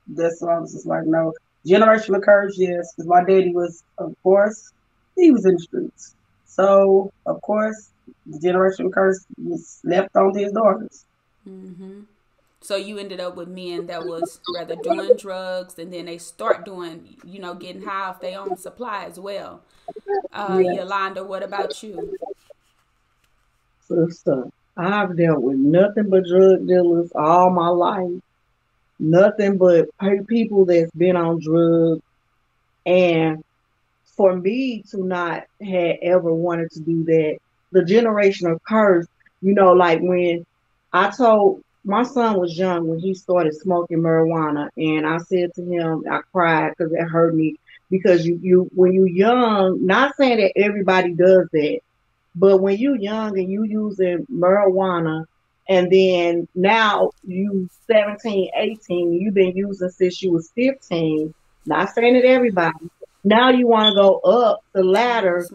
that's 0.08 0.40
why 0.40 0.56
I 0.56 0.58
was 0.58 0.72
just 0.72 0.86
like, 0.86 1.04
no. 1.06 1.32
Generational 1.66 2.22
curse, 2.22 2.56
yes, 2.56 2.92
because 2.94 3.06
my 3.06 3.22
daddy 3.22 3.52
was, 3.52 3.84
of 3.98 4.14
course, 4.22 4.72
he 5.14 5.30
was 5.30 5.44
in 5.44 5.54
the 5.54 5.60
streets. 5.60 6.14
So 6.46 7.12
of 7.26 7.40
course, 7.42 7.90
the 8.26 8.38
generational 8.38 8.92
curse 8.92 9.24
was 9.36 9.78
left 9.84 10.16
on 10.16 10.36
his 10.36 10.52
daughters. 10.52 11.04
Mm-hmm. 11.48 12.00
So 12.62 12.76
you 12.76 12.98
ended 12.98 13.20
up 13.20 13.36
with 13.36 13.48
men 13.48 13.86
that 13.86 14.04
was 14.04 14.40
rather 14.54 14.76
doing 14.76 15.16
drugs 15.16 15.78
and 15.78 15.92
then 15.92 16.04
they 16.04 16.18
start 16.18 16.64
doing, 16.64 17.16
you 17.24 17.40
know, 17.40 17.54
getting 17.54 17.82
high 17.82 18.08
off 18.08 18.20
their 18.20 18.38
own 18.38 18.56
supply 18.56 19.06
as 19.06 19.18
well. 19.18 19.62
Uh, 20.32 20.60
yes. 20.62 20.76
Yolanda, 20.76 21.24
what 21.24 21.42
about 21.42 21.82
you? 21.82 22.16
Sister, 23.88 24.44
I've 24.76 25.16
dealt 25.16 25.42
with 25.42 25.56
nothing 25.56 26.10
but 26.10 26.26
drug 26.26 26.66
dealers 26.66 27.10
all 27.14 27.50
my 27.50 27.68
life. 27.68 28.20
Nothing 28.98 29.56
but 29.56 29.88
people 30.26 30.66
that's 30.66 30.90
been 30.92 31.16
on 31.16 31.40
drugs. 31.40 32.02
And 32.84 33.42
for 34.04 34.36
me 34.36 34.82
to 34.90 35.02
not 35.02 35.44
have 35.62 35.96
ever 36.02 36.32
wanted 36.32 36.70
to 36.72 36.80
do 36.80 37.04
that, 37.04 37.38
the 37.72 37.80
generational 37.80 38.58
curse, 38.68 39.06
you 39.40 39.54
know, 39.54 39.72
like 39.72 40.00
when 40.00 40.44
I 40.92 41.10
told 41.10 41.64
my 41.84 42.02
son 42.02 42.38
was 42.38 42.58
young 42.58 42.86
when 42.86 42.98
he 42.98 43.14
started 43.14 43.54
smoking 43.54 43.98
marijuana, 43.98 44.68
and 44.76 45.06
I 45.06 45.18
said 45.18 45.54
to 45.54 45.64
him, 45.64 46.04
I 46.10 46.20
cried 46.32 46.74
because 46.76 46.92
it 46.92 47.08
hurt 47.08 47.34
me 47.34 47.56
because 47.90 48.26
you 48.26 48.38
you 48.42 48.70
when 48.74 48.92
you 48.92 49.04
young, 49.06 49.84
not 49.84 50.16
saying 50.16 50.38
that 50.38 50.52
everybody 50.56 51.14
does 51.14 51.48
that, 51.52 51.80
but 52.34 52.58
when 52.58 52.76
you 52.76 52.96
young 52.96 53.38
and 53.38 53.50
you 53.50 53.64
using 53.64 54.26
marijuana, 54.32 55.24
and 55.68 55.90
then 55.90 56.48
now 56.54 57.10
you 57.26 57.68
17, 57.86 58.50
18, 58.56 59.12
you've 59.14 59.34
been 59.34 59.56
using 59.56 59.88
since 59.90 60.22
you 60.22 60.32
was 60.32 60.50
15. 60.54 61.34
Not 61.66 61.90
saying 61.94 62.14
that 62.14 62.24
everybody. 62.24 62.90
Now 63.22 63.50
you 63.50 63.66
want 63.66 63.92
to 63.92 64.00
go 64.00 64.18
up 64.18 64.60
the 64.72 64.82
ladder, 64.82 65.46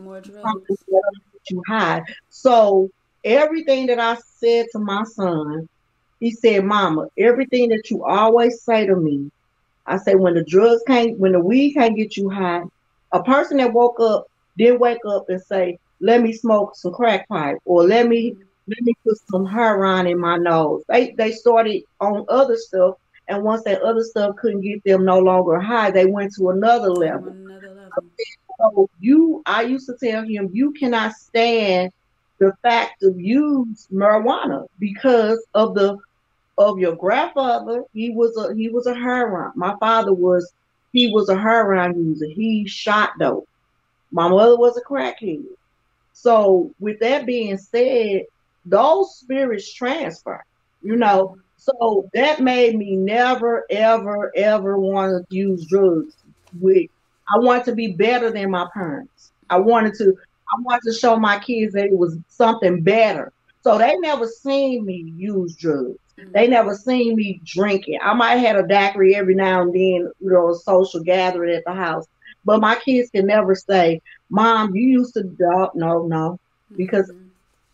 you 1.49 1.63
high. 1.67 2.03
So 2.29 2.89
everything 3.23 3.87
that 3.87 3.99
I 3.99 4.17
said 4.37 4.67
to 4.71 4.79
my 4.79 5.03
son, 5.03 5.67
he 6.19 6.31
said, 6.31 6.63
Mama, 6.63 7.07
everything 7.17 7.69
that 7.69 7.89
you 7.89 8.03
always 8.03 8.61
say 8.61 8.85
to 8.85 8.95
me, 8.95 9.29
I 9.85 9.97
say 9.97 10.15
when 10.15 10.33
the 10.33 10.43
drugs 10.43 10.81
can't, 10.87 11.17
when 11.19 11.33
the 11.33 11.39
weed 11.39 11.73
can't 11.73 11.95
get 11.95 12.17
you 12.17 12.29
high, 12.29 12.63
a 13.11 13.23
person 13.23 13.57
that 13.57 13.73
woke 13.73 13.99
up 13.99 14.27
didn't 14.57 14.79
wake 14.79 15.05
up 15.07 15.29
and 15.29 15.41
say, 15.41 15.77
let 16.01 16.21
me 16.21 16.33
smoke 16.33 16.75
some 16.75 16.93
crack 16.93 17.27
pipe 17.27 17.57
or 17.65 17.83
let 17.83 18.07
me 18.07 18.35
let 18.67 18.81
me 18.81 18.93
put 19.03 19.17
some 19.29 19.45
heroin 19.45 20.07
in 20.07 20.19
my 20.19 20.37
nose. 20.37 20.83
They 20.87 21.11
they 21.11 21.31
started 21.31 21.83
on 22.01 22.25
other 22.29 22.57
stuff, 22.57 22.95
and 23.27 23.43
once 23.43 23.63
that 23.63 23.81
other 23.81 24.03
stuff 24.03 24.35
couldn't 24.37 24.61
get 24.61 24.83
them 24.83 25.05
no 25.05 25.19
longer 25.19 25.59
high, 25.59 25.91
they 25.91 26.05
went 26.05 26.33
to 26.35 26.49
another 26.49 26.89
level. 26.89 27.29
Another 27.29 27.69
level. 27.69 28.03
So 28.57 28.89
you, 28.99 29.43
I 29.45 29.63
used 29.63 29.87
to 29.87 29.95
tell 30.01 30.23
him, 30.23 30.49
you 30.53 30.71
cannot 30.71 31.13
stand 31.13 31.91
the 32.39 32.53
fact 32.63 33.03
of 33.03 33.19
use 33.19 33.87
marijuana 33.93 34.65
because 34.79 35.45
of 35.53 35.75
the 35.75 35.97
of 36.57 36.79
your 36.79 36.95
grandfather. 36.95 37.83
He 37.93 38.11
was 38.11 38.35
a 38.37 38.53
he 38.55 38.69
was 38.69 38.87
a 38.87 38.95
heroin. 38.95 39.51
My 39.55 39.75
father 39.79 40.13
was 40.13 40.51
he 40.93 41.11
was 41.11 41.29
a 41.29 41.37
heroin 41.37 41.97
user. 41.97 42.27
He 42.27 42.67
shot 42.67 43.11
dope. 43.19 43.47
My 44.11 44.27
mother 44.27 44.57
was 44.57 44.77
a 44.77 44.81
crackhead. 44.81 45.43
So 46.13 46.71
with 46.79 46.99
that 47.01 47.25
being 47.25 47.57
said, 47.57 48.23
those 48.65 49.15
spirits 49.17 49.73
transfer. 49.73 50.43
You 50.81 50.95
know, 50.95 51.37
so 51.57 52.09
that 52.13 52.39
made 52.39 52.77
me 52.77 52.95
never, 52.95 53.65
ever, 53.69 54.31
ever 54.35 54.77
want 54.77 55.27
to 55.29 55.35
use 55.35 55.65
drugs. 55.65 56.15
With 56.59 56.89
I 57.27 57.39
wanted 57.39 57.65
to 57.65 57.75
be 57.75 57.93
better 57.93 58.31
than 58.31 58.51
my 58.51 58.67
parents. 58.73 59.31
I 59.49 59.57
wanted 59.59 59.95
to 59.95 60.15
I 60.53 60.61
wanted 60.61 60.83
to 60.83 60.93
show 60.93 61.17
my 61.17 61.39
kids 61.39 61.73
that 61.73 61.85
it 61.85 61.97
was 61.97 62.17
something 62.29 62.81
better. 62.81 63.33
So 63.65 63.79
they 63.79 63.97
never 63.97 64.27
seen 64.27 64.85
me 64.85 65.11
use 65.17 65.55
drugs. 65.55 65.97
Mm-hmm. 66.19 66.31
They 66.33 66.47
never 66.47 66.75
seen 66.75 67.15
me 67.15 67.41
drinking. 67.43 67.97
I 67.99 68.13
might 68.13 68.35
have 68.35 68.45
had 68.45 68.55
a 68.57 68.67
daiquiri 68.67 69.15
every 69.15 69.33
now 69.33 69.63
and 69.63 69.73
then, 69.73 70.11
you 70.21 70.29
know, 70.29 70.51
a 70.51 70.55
social 70.55 71.01
gathering 71.01 71.55
at 71.55 71.65
the 71.65 71.73
house. 71.73 72.05
But 72.45 72.61
my 72.61 72.75
kids 72.75 73.09
can 73.09 73.25
never 73.25 73.55
say, 73.55 74.03
Mom, 74.29 74.75
you 74.75 74.87
used 74.87 75.15
to 75.15 75.23
do 75.23 75.69
no, 75.73 76.05
no. 76.05 76.39
Because 76.77 77.09
mm-hmm. 77.09 77.25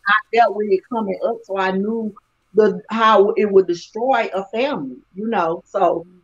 I 0.07 0.13
dealt 0.33 0.55
with 0.55 0.71
it 0.71 0.79
coming 0.87 1.19
up, 1.25 1.39
so 1.43 1.57
I 1.57 1.71
knew 1.71 2.15
the 2.53 2.81
how 2.89 3.31
it 3.31 3.51
would 3.51 3.67
destroy 3.67 4.29
a 4.33 4.45
family, 4.45 4.95
you 5.13 5.27
know. 5.27 5.61
So, 5.65 6.05
mm-hmm. 6.07 6.19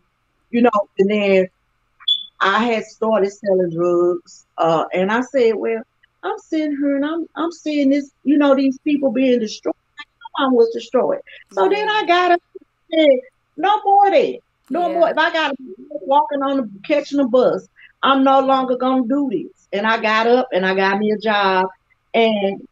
you 0.50 0.62
know, 0.62 0.88
and 0.98 1.10
then 1.10 1.48
I 2.40 2.64
had 2.64 2.86
started 2.86 3.34
selling 3.34 3.72
drugs. 3.72 4.46
Uh, 4.58 4.86
and 4.94 5.12
I 5.12 5.20
said, 5.20 5.56
Well, 5.56 5.84
I'm 6.28 6.40
seeing 6.40 6.76
her 6.76 6.96
and 6.96 7.06
I'm 7.06 7.26
I'm 7.36 7.52
seeing 7.52 7.90
this, 7.90 8.12
you 8.24 8.38
know, 8.38 8.56
these 8.56 8.78
people 8.80 9.12
being 9.12 9.40
destroyed. 9.40 9.76
My 9.98 10.46
mom 10.46 10.56
was 10.56 10.70
destroyed. 10.74 11.20
So 11.52 11.70
then 11.70 11.88
I 11.90 12.06
got 12.06 12.28
to 12.30 12.40
say, 12.92 13.22
no 13.56 13.82
more 13.84 14.12
that. 14.12 14.40
No 14.70 14.90
yeah. 14.90 14.94
more. 14.94 15.10
If 15.10 15.18
I 15.18 15.32
got 15.32 15.56
walking 15.90 16.42
on 16.42 16.58
the 16.58 16.70
catching 16.86 17.20
a 17.20 17.28
bus, 17.28 17.68
I'm 18.04 18.24
no 18.24 18.42
longer 18.42 18.78
gonna 18.78 19.08
do 19.08 19.30
this. 19.32 19.68
And 19.74 19.86
I 19.88 20.02
got 20.02 20.28
up 20.28 20.50
and 20.54 20.66
I 20.66 20.76
got 20.76 21.00
me 21.00 21.12
a 21.12 21.18
job, 21.18 21.68
and 22.14 22.68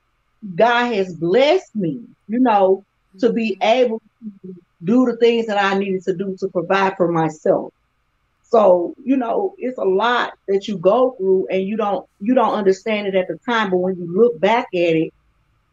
God 0.55 0.93
has 0.93 1.13
blessed 1.13 1.75
me, 1.75 2.01
you 2.27 2.39
know, 2.39 2.83
to 3.19 3.31
be 3.31 3.51
mm-hmm. 3.51 3.63
able 3.63 3.99
to 3.99 4.55
do 4.83 5.05
the 5.05 5.17
things 5.17 5.47
that 5.47 5.61
I 5.63 5.77
needed 5.77 6.03
to 6.03 6.13
do 6.13 6.35
to 6.39 6.47
provide 6.49 6.95
for 6.97 7.11
myself. 7.11 7.73
So, 8.55 8.95
you 9.03 9.17
know, 9.17 9.53
it's 9.57 9.77
a 9.77 9.83
lot 9.83 10.33
that 10.47 10.65
you 10.65 10.77
go 10.77 11.11
through 11.17 11.47
and 11.51 11.63
you 11.63 11.75
don't 11.75 12.07
you 12.21 12.33
don't 12.33 12.53
understand 12.53 13.05
it 13.05 13.13
at 13.13 13.27
the 13.27 13.37
time, 13.45 13.69
but 13.69 13.77
when 13.77 13.97
you 13.97 14.07
look 14.07 14.39
back 14.39 14.67
at 14.73 14.95
it, 14.95 15.13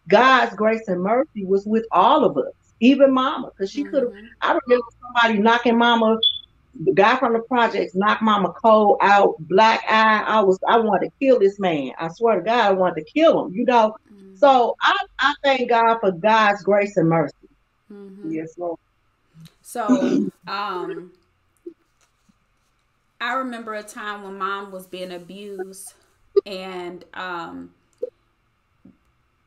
God's 0.09 0.57
grace 0.57 0.89
and 0.89 1.01
mercy 1.01 1.45
was 1.45 1.64
with 1.64 1.85
all 1.93 2.24
of 2.24 2.37
us, 2.37 2.53
even 2.80 3.14
mama, 3.14 3.53
because 3.53 3.70
she 3.70 3.85
could 3.85 4.03
have 4.03 4.12
mm-hmm. 4.12 4.26
I 4.41 4.59
remember 4.66 4.87
somebody 5.01 5.39
knocking 5.39 5.78
mama 5.78 6.18
the 6.80 6.93
guy 6.93 7.16
from 7.18 7.35
the 7.35 7.41
projects 7.41 7.95
knocked 7.95 8.22
Mama 8.22 8.53
cold 8.53 8.97
out, 9.01 9.37
black 9.41 9.85
eye. 9.89 10.24
I 10.26 10.41
was 10.41 10.59
I 10.66 10.78
wanted 10.78 11.11
to 11.11 11.12
kill 11.20 11.39
this 11.39 11.61
man. 11.61 11.93
I 11.99 12.09
swear 12.09 12.37
to 12.37 12.43
God, 12.43 12.64
I 12.64 12.72
wanted 12.72 13.05
to 13.07 13.12
kill 13.12 13.45
him. 13.45 13.55
You 13.55 13.64
know. 13.64 13.95
Mm-hmm. 14.12 14.37
So 14.37 14.74
I, 14.80 14.97
I 15.20 15.35
thank 15.45 15.68
God 15.68 15.99
for 16.01 16.11
God's 16.11 16.62
grace 16.64 16.97
and 16.97 17.09
mercy. 17.09 17.35
Mm-hmm. 17.93 18.33
Yes, 18.33 18.59
Lord. 18.59 18.78
So 19.61 20.30
um 20.49 21.12
I 23.22 23.34
remember 23.34 23.74
a 23.74 23.84
time 23.84 24.24
when 24.24 24.36
mom 24.36 24.72
was 24.72 24.88
being 24.88 25.12
abused 25.12 25.94
and 26.44 27.04
um, 27.14 27.70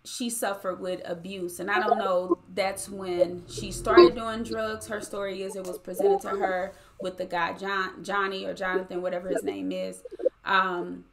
she 0.06 0.30
suffered 0.30 0.80
with 0.80 1.02
abuse. 1.04 1.60
And 1.60 1.70
I 1.70 1.82
don't 1.82 1.98
know, 1.98 2.40
that's 2.54 2.88
when 2.88 3.44
she 3.50 3.74
started 3.74 4.16
doing 4.16 4.44
drugs. 4.44 4.88
Her 4.88 5.02
story 5.02 5.42
is 5.42 5.58
it 5.58 5.66
was 5.68 5.78
presented 5.78 6.22
to 6.22 6.30
her 6.30 6.72
with 7.02 7.18
the 7.18 7.26
guy, 7.26 7.52
John, 7.58 8.02
Johnny 8.02 8.46
or 8.46 8.54
Jonathan, 8.54 9.02
whatever 9.02 9.28
his 9.28 9.44
name 9.44 9.74
is. 9.74 10.02
Um, 10.46 11.04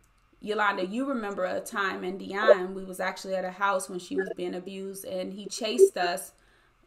Yolanda, 0.40 0.86
you 0.86 1.04
remember 1.06 1.44
a 1.44 1.60
time 1.60 2.04
in 2.04 2.16
Dionne, 2.16 2.74
we 2.74 2.84
was 2.84 3.00
actually 3.00 3.34
at 3.34 3.44
a 3.44 3.50
house 3.50 3.90
when 3.90 3.98
she 3.98 4.14
was 4.14 4.30
being 4.36 4.54
abused 4.54 5.04
and 5.04 5.32
he 5.32 5.46
chased 5.46 5.96
us 5.96 6.30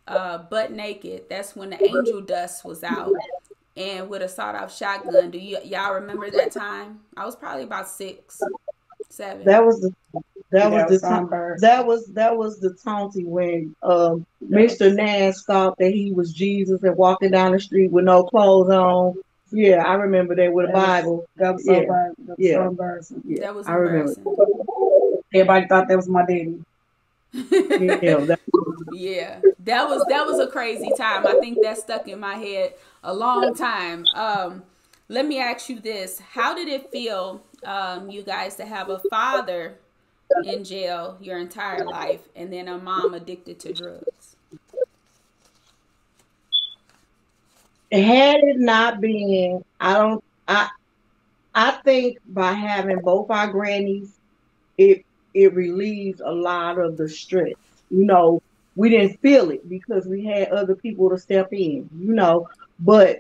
uh, 0.08 0.38
butt 0.38 0.72
naked. 0.72 1.24
That's 1.30 1.54
when 1.54 1.72
the 1.72 1.84
angel 1.84 2.22
dust 2.22 2.64
was 2.64 2.82
out 2.82 3.12
and 3.78 4.10
with 4.10 4.22
a 4.22 4.28
sawed-off 4.28 4.76
shotgun. 4.76 5.32
Do 5.32 5.38
you 5.38 5.60
y'all 5.64 5.94
remember 5.94 6.30
that 6.32 6.52
time? 6.52 7.02
I 7.18 7.26
was 7.26 7.36
probably 7.36 7.64
about 7.64 7.88
six, 7.90 8.42
seven. 9.10 9.46
That 9.46 9.66
was 9.66 9.82
the 9.82 9.94
that 10.52 10.72
was 10.72 11.02
the 11.02 11.08
ta- 11.08 11.56
that 11.60 11.86
was 11.86 12.06
that 12.08 12.38
was 12.38 12.60
the 12.60 12.74
taunting 12.84 13.30
when 13.30 13.76
um, 13.84 14.26
Mr. 14.44 14.94
Nash 14.94 15.42
thought 15.42 15.78
that 15.80 15.92
he 15.92 16.12
was 16.12 16.32
Jesus 16.34 16.82
and 16.84 16.96
walking 16.96 17.32
down 17.32 17.52
the 17.52 17.60
street 17.60 17.92
with 17.92 18.06
no 18.06 18.24
clothes 18.24 18.70
on. 18.70 19.16
Yeah, 19.52 19.84
I 19.86 19.96
remember 19.96 20.36
that 20.36 20.52
with 20.52 20.70
a 20.70 20.74
Bible. 20.74 21.26
That 21.38 21.54
was 21.54 21.66
so 21.66 21.74
yeah. 21.74 21.82
That 21.82 22.14
was 22.28 22.36
yeah. 22.38 22.54
so 22.54 22.68
embarrassing. 22.68 23.22
Yeah. 23.26 23.40
That 23.42 23.56
was 23.56 23.68
I 23.68 23.74
remember. 23.74 24.14
Everybody 25.34 25.68
thought 25.68 25.88
that 25.88 25.98
was 25.98 26.08
my 26.08 26.26
daddy. 26.26 26.64
Yeah, 27.52 28.16
that- 28.18 28.40
yeah, 28.94 29.42
that 29.60 29.88
was 29.90 30.06
that 30.10 30.26
was 30.26 30.40
a 30.40 30.48
crazy 30.48 30.92
time. 30.98 31.28
I 31.28 31.34
think 31.40 31.62
that 31.62 31.78
stuck 31.78 32.08
in 32.08 32.20
my 32.20 32.36
head 32.36 32.74
a 33.04 33.14
long 33.14 33.54
time. 33.56 34.06
Um, 34.16 34.64
let 35.10 35.26
me 35.26 35.40
ask 35.40 35.70
you 35.70 35.80
this: 35.80 36.20
How 36.20 36.56
did 36.56 36.68
it 36.68 36.92
feel, 36.92 37.44
um, 37.64 38.10
you 38.10 38.24
guys, 38.24 38.56
to 38.56 38.66
have 38.66 38.90
a 38.90 39.00
father 39.10 39.76
in 40.44 40.64
jail 40.64 41.18
your 41.22 41.38
entire 41.38 41.86
life 41.86 42.22
and 42.36 42.52
then 42.52 42.68
a 42.68 42.78
mom 42.78 43.14
addicted 43.14 43.60
to 43.62 43.74
drugs? 43.74 44.36
Had 47.92 48.38
it 48.44 48.60
not 48.60 49.00
been, 49.00 49.64
I 49.80 49.94
don't, 49.94 50.24
I, 50.48 50.70
I 51.54 51.72
think 51.84 52.18
by 52.28 52.52
having 52.54 53.00
both 53.00 53.30
our 53.30 53.48
grannies, 53.48 54.12
it 54.78 55.05
it 55.36 55.56
relieves 55.56 56.22
a 56.26 56.32
lot 56.32 56.80
of 56.80 56.98
the 56.98 57.10
stress. 57.10 57.56
You 57.90 58.06
know, 58.06 58.42
we 58.76 58.90
didn't 58.90 59.20
feel 59.22 59.52
it 59.52 59.70
because 59.70 60.08
we 60.08 60.26
had 60.26 60.50
other 60.50 60.76
people 60.76 61.10
to 61.12 61.20
step 61.20 61.50
in. 61.54 61.90
You 61.94 62.14
know, 62.14 62.48
but 62.80 63.20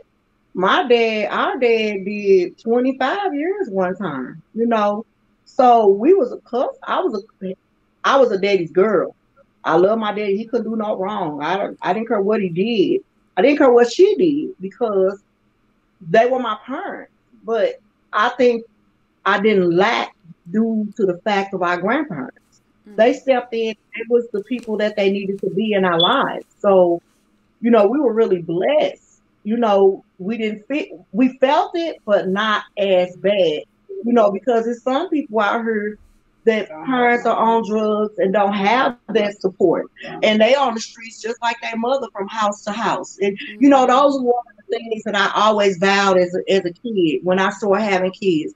my 0.53 0.87
dad, 0.87 1.29
our 1.31 1.59
dad 1.59 2.05
did 2.05 2.57
25 2.63 3.33
years 3.35 3.69
one 3.69 3.95
time, 3.95 4.43
you 4.53 4.67
know. 4.67 5.05
So 5.45 5.87
we 5.89 6.13
was 6.13 6.33
a 6.33 6.39
cuss. 6.49 6.75
I 6.87 7.01
was 7.01 7.23
a 7.43 7.53
I 8.03 8.17
was 8.17 8.31
a 8.31 8.39
daddy's 8.39 8.71
girl. 8.71 9.15
I 9.63 9.77
love 9.77 9.99
my 9.99 10.13
daddy. 10.13 10.37
He 10.37 10.47
couldn't 10.47 10.69
do 10.69 10.77
no 10.77 10.97
wrong. 10.97 11.41
I 11.43 11.69
I 11.81 11.93
didn't 11.93 12.07
care 12.09 12.21
what 12.21 12.41
he 12.41 12.49
did. 12.49 13.01
I 13.37 13.41
didn't 13.43 13.57
care 13.59 13.71
what 13.71 13.91
she 13.91 14.15
did 14.15 14.55
because 14.59 15.23
they 16.01 16.27
were 16.27 16.39
my 16.39 16.57
parents. 16.65 17.13
But 17.43 17.75
I 18.13 18.29
think 18.29 18.65
I 19.25 19.39
didn't 19.41 19.75
lack 19.75 20.14
due 20.51 20.91
to 20.97 21.05
the 21.05 21.17
fact 21.19 21.53
of 21.53 21.61
our 21.61 21.77
grandparents. 21.77 22.61
Mm-hmm. 22.87 22.95
They 22.97 23.13
stepped 23.13 23.53
in. 23.53 23.75
It 23.95 24.09
was 24.09 24.27
the 24.31 24.43
people 24.43 24.77
that 24.77 24.95
they 24.95 25.11
needed 25.11 25.39
to 25.41 25.49
be 25.49 25.73
in 25.73 25.85
our 25.85 25.99
lives. 25.99 26.45
So, 26.59 27.01
you 27.61 27.71
know, 27.71 27.87
we 27.87 27.99
were 27.99 28.13
really 28.13 28.41
blessed 28.41 29.05
you 29.45 29.57
know, 29.57 30.03
we 30.17 30.37
didn't 30.37 30.67
fit, 30.67 30.89
we 31.11 31.37
felt 31.37 31.71
it, 31.75 32.01
but 32.03 32.27
not 32.27 32.63
as 32.77 33.15
bad, 33.17 33.61
you 34.03 34.11
know, 34.11 34.31
because 34.31 34.65
there's 34.65 34.81
some 34.81 35.07
people 35.09 35.39
out 35.39 35.63
here 35.63 35.99
that 36.45 36.67
parents 36.69 37.25
are 37.27 37.37
on 37.37 37.63
drugs 37.67 38.17
and 38.17 38.33
don't 38.33 38.53
have 38.53 38.97
that 39.09 39.39
support. 39.39 39.89
And 40.23 40.41
they 40.41 40.55
on 40.55 40.73
the 40.73 40.81
streets 40.81 41.21
just 41.21 41.39
like 41.41 41.57
their 41.61 41.77
mother 41.77 42.07
from 42.11 42.27
house 42.27 42.63
to 42.65 42.71
house. 42.71 43.19
And, 43.21 43.39
you 43.59 43.69
know, 43.69 43.85
those 43.85 44.19
were 44.19 44.31
one 44.33 44.43
of 44.49 44.65
the 44.67 44.77
things 44.77 45.03
that 45.03 45.15
I 45.15 45.31
always 45.35 45.77
vowed 45.77 46.17
as 46.17 46.35
a, 46.35 46.51
as 46.51 46.65
a 46.65 46.71
kid 46.71 47.23
when 47.23 47.39
I 47.39 47.51
started 47.51 47.83
having 47.83 48.11
kids 48.11 48.53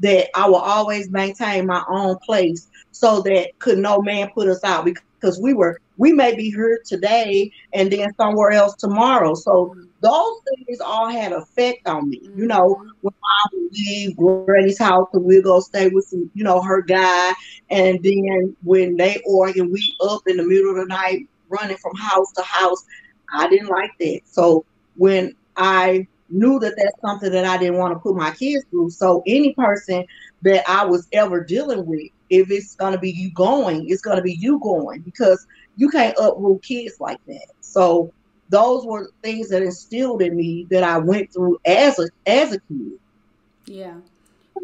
that 0.00 0.28
I 0.34 0.48
will 0.48 0.56
always 0.56 1.10
maintain 1.10 1.66
my 1.66 1.84
own 1.88 2.18
place 2.18 2.68
so 2.92 3.20
that 3.22 3.58
could 3.58 3.78
no 3.78 4.00
man 4.00 4.30
put 4.34 4.48
us 4.48 4.62
out 4.64 4.84
because 4.84 5.40
we 5.40 5.52
were 5.52 5.80
we 5.98 6.12
may 6.12 6.34
be 6.34 6.50
here 6.50 6.80
today 6.86 7.50
and 7.72 7.90
then 7.90 8.14
somewhere 8.14 8.52
else 8.52 8.74
tomorrow. 8.76 9.34
So 9.34 9.74
those 10.00 10.40
things 10.44 10.80
all 10.80 11.08
had 11.08 11.32
effect 11.32 11.86
on 11.88 12.08
me. 12.08 12.20
You 12.36 12.46
know, 12.46 12.76
mm-hmm. 12.76 12.88
when 13.02 13.14
I 13.24 13.48
would 13.52 13.72
leave 13.72 14.16
Granny's 14.16 14.78
house 14.78 15.08
and 15.12 15.24
we'll 15.24 15.42
go 15.42 15.60
stay 15.60 15.88
with 15.88 16.06
some, 16.06 16.30
you 16.34 16.44
know, 16.44 16.62
her 16.62 16.82
guy, 16.82 17.32
and 17.68 18.00
then 18.02 18.56
when 18.62 18.96
they 18.96 19.20
argue, 19.28 19.70
we 19.70 19.96
up 20.00 20.22
in 20.28 20.36
the 20.36 20.44
middle 20.44 20.70
of 20.70 20.76
the 20.76 20.86
night 20.86 21.28
running 21.48 21.76
from 21.76 21.96
house 21.96 22.32
to 22.32 22.42
house. 22.42 22.84
I 23.32 23.48
didn't 23.48 23.68
like 23.68 23.90
that. 23.98 24.20
So 24.24 24.64
when 24.96 25.34
I 25.56 26.06
knew 26.28 26.58
that 26.60 26.74
that's 26.76 27.00
something 27.04 27.32
that 27.32 27.44
I 27.44 27.58
didn't 27.58 27.78
want 27.78 27.94
to 27.94 28.00
put 28.00 28.16
my 28.16 28.30
kids 28.32 28.64
through. 28.70 28.90
So 28.90 29.22
any 29.26 29.54
person 29.54 30.04
that 30.42 30.64
I 30.68 30.84
was 30.84 31.06
ever 31.12 31.44
dealing 31.44 31.86
with, 31.86 32.08
if 32.30 32.50
it's 32.50 32.74
gonna 32.76 32.98
be 32.98 33.10
you 33.10 33.30
going, 33.34 33.84
it's 33.88 34.02
gonna 34.02 34.22
be 34.22 34.36
you 34.38 34.60
going 34.60 35.02
because 35.02 35.44
you 35.76 35.88
can't 35.90 36.16
uproot 36.18 36.62
kids 36.62 36.96
like 37.00 37.18
that. 37.26 37.46
So 37.60 38.12
those 38.48 38.84
were 38.86 39.10
things 39.22 39.48
that 39.50 39.62
instilled 39.62 40.22
in 40.22 40.36
me 40.36 40.66
that 40.70 40.82
I 40.84 40.98
went 40.98 41.28
through 41.34 41.58
as 41.66 41.98
a 41.98 42.08
as 42.26 42.52
a 42.52 42.58
kid. 42.68 42.98
Yeah. 43.66 43.96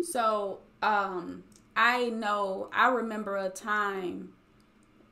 So 0.01 0.61
um 0.83 1.45
I 1.77 2.11
know 2.11 2.69
I 2.73 2.89
remember 2.89 3.37
a 3.37 3.51
time 3.51 4.33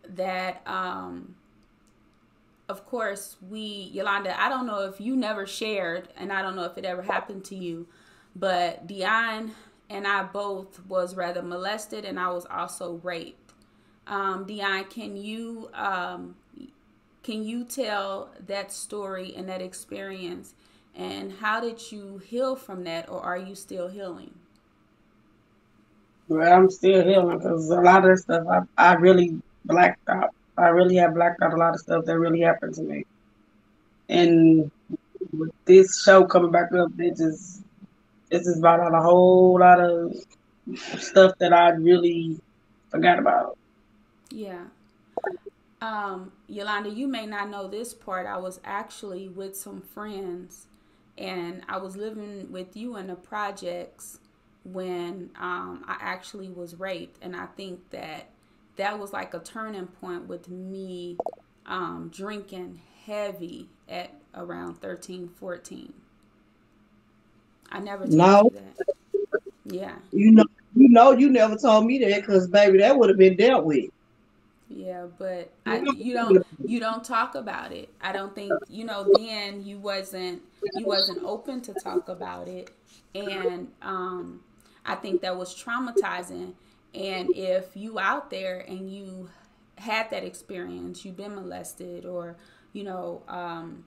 that 0.08 0.62
um 0.66 1.34
of 2.68 2.86
course 2.86 3.36
we 3.48 3.90
Yolanda, 3.92 4.40
I 4.40 4.48
don't 4.48 4.66
know 4.66 4.80
if 4.80 5.00
you 5.00 5.16
never 5.16 5.46
shared 5.46 6.08
and 6.16 6.32
I 6.32 6.42
don't 6.42 6.56
know 6.56 6.64
if 6.64 6.78
it 6.78 6.84
ever 6.84 7.02
happened 7.02 7.44
to 7.46 7.56
you, 7.56 7.86
but 8.34 8.86
Dionne 8.86 9.50
and 9.90 10.06
I 10.06 10.22
both 10.24 10.84
was 10.86 11.14
rather 11.14 11.42
molested 11.42 12.04
and 12.04 12.18
I 12.18 12.30
was 12.30 12.46
also 12.46 13.00
raped. 13.02 13.52
Um, 14.06 14.46
Dionne, 14.46 14.88
can 14.88 15.16
you 15.16 15.70
um, 15.74 16.36
can 17.22 17.44
you 17.44 17.64
tell 17.64 18.30
that 18.46 18.72
story 18.72 19.34
and 19.36 19.48
that 19.48 19.62
experience? 19.62 20.54
And 20.94 21.32
how 21.40 21.60
did 21.60 21.92
you 21.92 22.18
heal 22.18 22.56
from 22.56 22.84
that, 22.84 23.08
or 23.08 23.20
are 23.22 23.38
you 23.38 23.54
still 23.54 23.88
healing? 23.88 24.34
Well, 26.28 26.52
I'm 26.52 26.70
still 26.70 27.04
healing 27.04 27.38
because 27.38 27.70
a 27.70 27.80
lot 27.80 28.08
of 28.08 28.18
stuff 28.18 28.46
I, 28.48 28.62
I 28.76 28.94
really 28.94 29.40
blacked 29.64 30.08
out. 30.08 30.34
I 30.62 30.68
really 30.68 30.96
have 30.96 31.14
blacked 31.14 31.42
out 31.42 31.52
a 31.52 31.56
lot 31.56 31.74
of 31.74 31.80
stuff 31.80 32.04
that 32.04 32.18
really 32.18 32.40
happened 32.40 32.74
to 32.74 32.82
me. 32.82 33.04
And 34.08 34.70
with 35.32 35.52
this 35.64 36.02
show 36.02 36.24
coming 36.24 36.50
back 36.50 36.72
up, 36.72 36.90
it 36.98 37.16
just 37.16 37.62
it's 38.30 38.46
just 38.46 38.60
brought 38.60 38.80
out 38.80 38.94
a 38.94 39.02
whole 39.02 39.58
lot 39.58 39.80
of 39.80 40.14
stuff 40.76 41.36
that 41.38 41.52
I 41.52 41.70
really 41.70 42.40
forgot 42.90 43.18
about. 43.18 43.58
Yeah. 44.30 44.64
Um, 45.80 46.32
Yolanda, 46.48 46.90
you 46.90 47.08
may 47.08 47.26
not 47.26 47.50
know 47.50 47.66
this 47.66 47.92
part. 47.92 48.26
I 48.26 48.38
was 48.38 48.60
actually 48.64 49.28
with 49.28 49.56
some 49.56 49.80
friends 49.80 50.66
and 51.18 51.62
I 51.68 51.78
was 51.78 51.96
living 51.96 52.50
with 52.50 52.76
you 52.76 52.96
in 52.96 53.08
the 53.08 53.16
projects 53.16 54.18
when 54.64 55.30
um, 55.38 55.84
I 55.86 55.96
actually 56.00 56.48
was 56.48 56.76
raped. 56.76 57.18
And 57.22 57.34
I 57.34 57.46
think 57.46 57.90
that 57.90 58.30
that 58.76 58.98
was 58.98 59.12
like 59.12 59.34
a 59.34 59.38
turning 59.38 59.86
point 59.86 60.26
with 60.28 60.48
me 60.48 61.16
um, 61.66 62.10
drinking 62.12 62.80
heavy 63.06 63.68
at 63.88 64.12
around 64.34 64.80
13, 64.80 65.28
14. 65.28 65.92
I 67.70 67.80
never 67.80 68.04
told 68.04 68.14
no. 68.14 68.50
you 68.52 68.60
that. 68.60 69.42
Yeah. 69.64 69.94
You 70.12 70.32
know, 70.32 70.44
you 70.74 70.88
know, 70.88 71.12
you 71.12 71.30
never 71.30 71.56
told 71.56 71.86
me 71.86 71.98
that 71.98 72.20
because, 72.20 72.46
baby, 72.48 72.78
that 72.78 72.96
would 72.98 73.08
have 73.08 73.18
been 73.18 73.36
dealt 73.36 73.64
with. 73.64 73.90
Yeah, 74.74 75.06
but 75.18 75.52
I, 75.66 75.82
you 75.98 76.14
don't 76.14 76.46
you 76.64 76.80
don't 76.80 77.04
talk 77.04 77.34
about 77.34 77.72
it. 77.72 77.90
I 78.00 78.12
don't 78.12 78.34
think 78.34 78.52
you 78.70 78.84
know. 78.84 79.06
Then 79.16 79.62
you 79.62 79.78
wasn't 79.78 80.40
you 80.74 80.86
wasn't 80.86 81.22
open 81.24 81.60
to 81.62 81.74
talk 81.74 82.08
about 82.08 82.48
it, 82.48 82.70
and 83.14 83.68
um, 83.82 84.40
I 84.86 84.94
think 84.94 85.20
that 85.22 85.36
was 85.36 85.54
traumatizing. 85.54 86.54
And 86.94 87.30
if 87.34 87.76
you 87.76 87.98
out 87.98 88.30
there 88.30 88.60
and 88.60 88.90
you 88.92 89.30
had 89.78 90.10
that 90.10 90.24
experience, 90.24 91.04
you've 91.04 91.16
been 91.16 91.34
molested 91.34 92.04
or 92.04 92.36
you 92.72 92.84
know 92.84 93.22
um, 93.28 93.84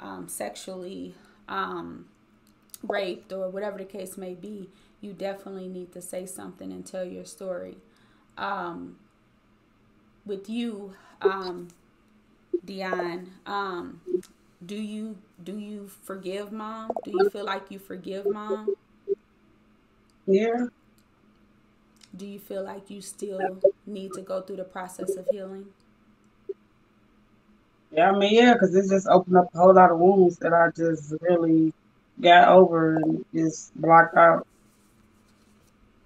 um, 0.00 0.28
sexually 0.28 1.14
um, 1.48 2.06
raped 2.82 3.32
or 3.32 3.48
whatever 3.50 3.78
the 3.78 3.84
case 3.84 4.16
may 4.16 4.34
be, 4.34 4.70
you 5.00 5.12
definitely 5.12 5.68
need 5.68 5.92
to 5.92 6.02
say 6.02 6.26
something 6.26 6.72
and 6.72 6.86
tell 6.86 7.04
your 7.04 7.24
story. 7.24 7.76
Um, 8.38 8.96
with 10.24 10.48
you, 10.48 10.94
um, 11.22 11.68
Dionne, 12.66 13.28
um, 13.46 14.00
do 14.64 14.76
you 14.76 15.18
do 15.42 15.58
you 15.58 15.88
forgive 15.88 16.52
mom? 16.52 17.00
Do 17.04 17.12
you 17.12 17.30
feel 17.30 17.44
like 17.44 17.70
you 17.70 17.78
forgive 17.78 18.28
mom? 18.28 18.74
Yeah. 20.26 20.66
Do 22.16 22.26
you 22.26 22.38
feel 22.38 22.64
like 22.64 22.90
you 22.90 23.00
still 23.00 23.60
need 23.86 24.12
to 24.14 24.22
go 24.22 24.40
through 24.40 24.56
the 24.56 24.64
process 24.64 25.16
of 25.16 25.26
healing? 25.30 25.66
Yeah, 27.92 28.10
I 28.10 28.18
mean, 28.18 28.34
yeah, 28.34 28.54
because 28.54 28.74
it 28.74 28.88
just 28.88 29.06
opened 29.06 29.36
up 29.36 29.48
a 29.54 29.58
whole 29.58 29.74
lot 29.74 29.90
of 29.90 29.98
wounds 29.98 30.38
that 30.38 30.52
I 30.52 30.70
just 30.76 31.14
really 31.20 31.72
got 32.20 32.48
over 32.48 32.96
and 32.96 33.24
just 33.34 33.74
blocked 33.80 34.16
out. 34.16 34.46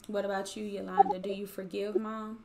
What 0.06 0.24
about 0.24 0.56
you, 0.56 0.64
Yolanda? 0.64 1.18
Do 1.18 1.30
you 1.30 1.46
forgive 1.46 1.96
mom? 1.96 2.40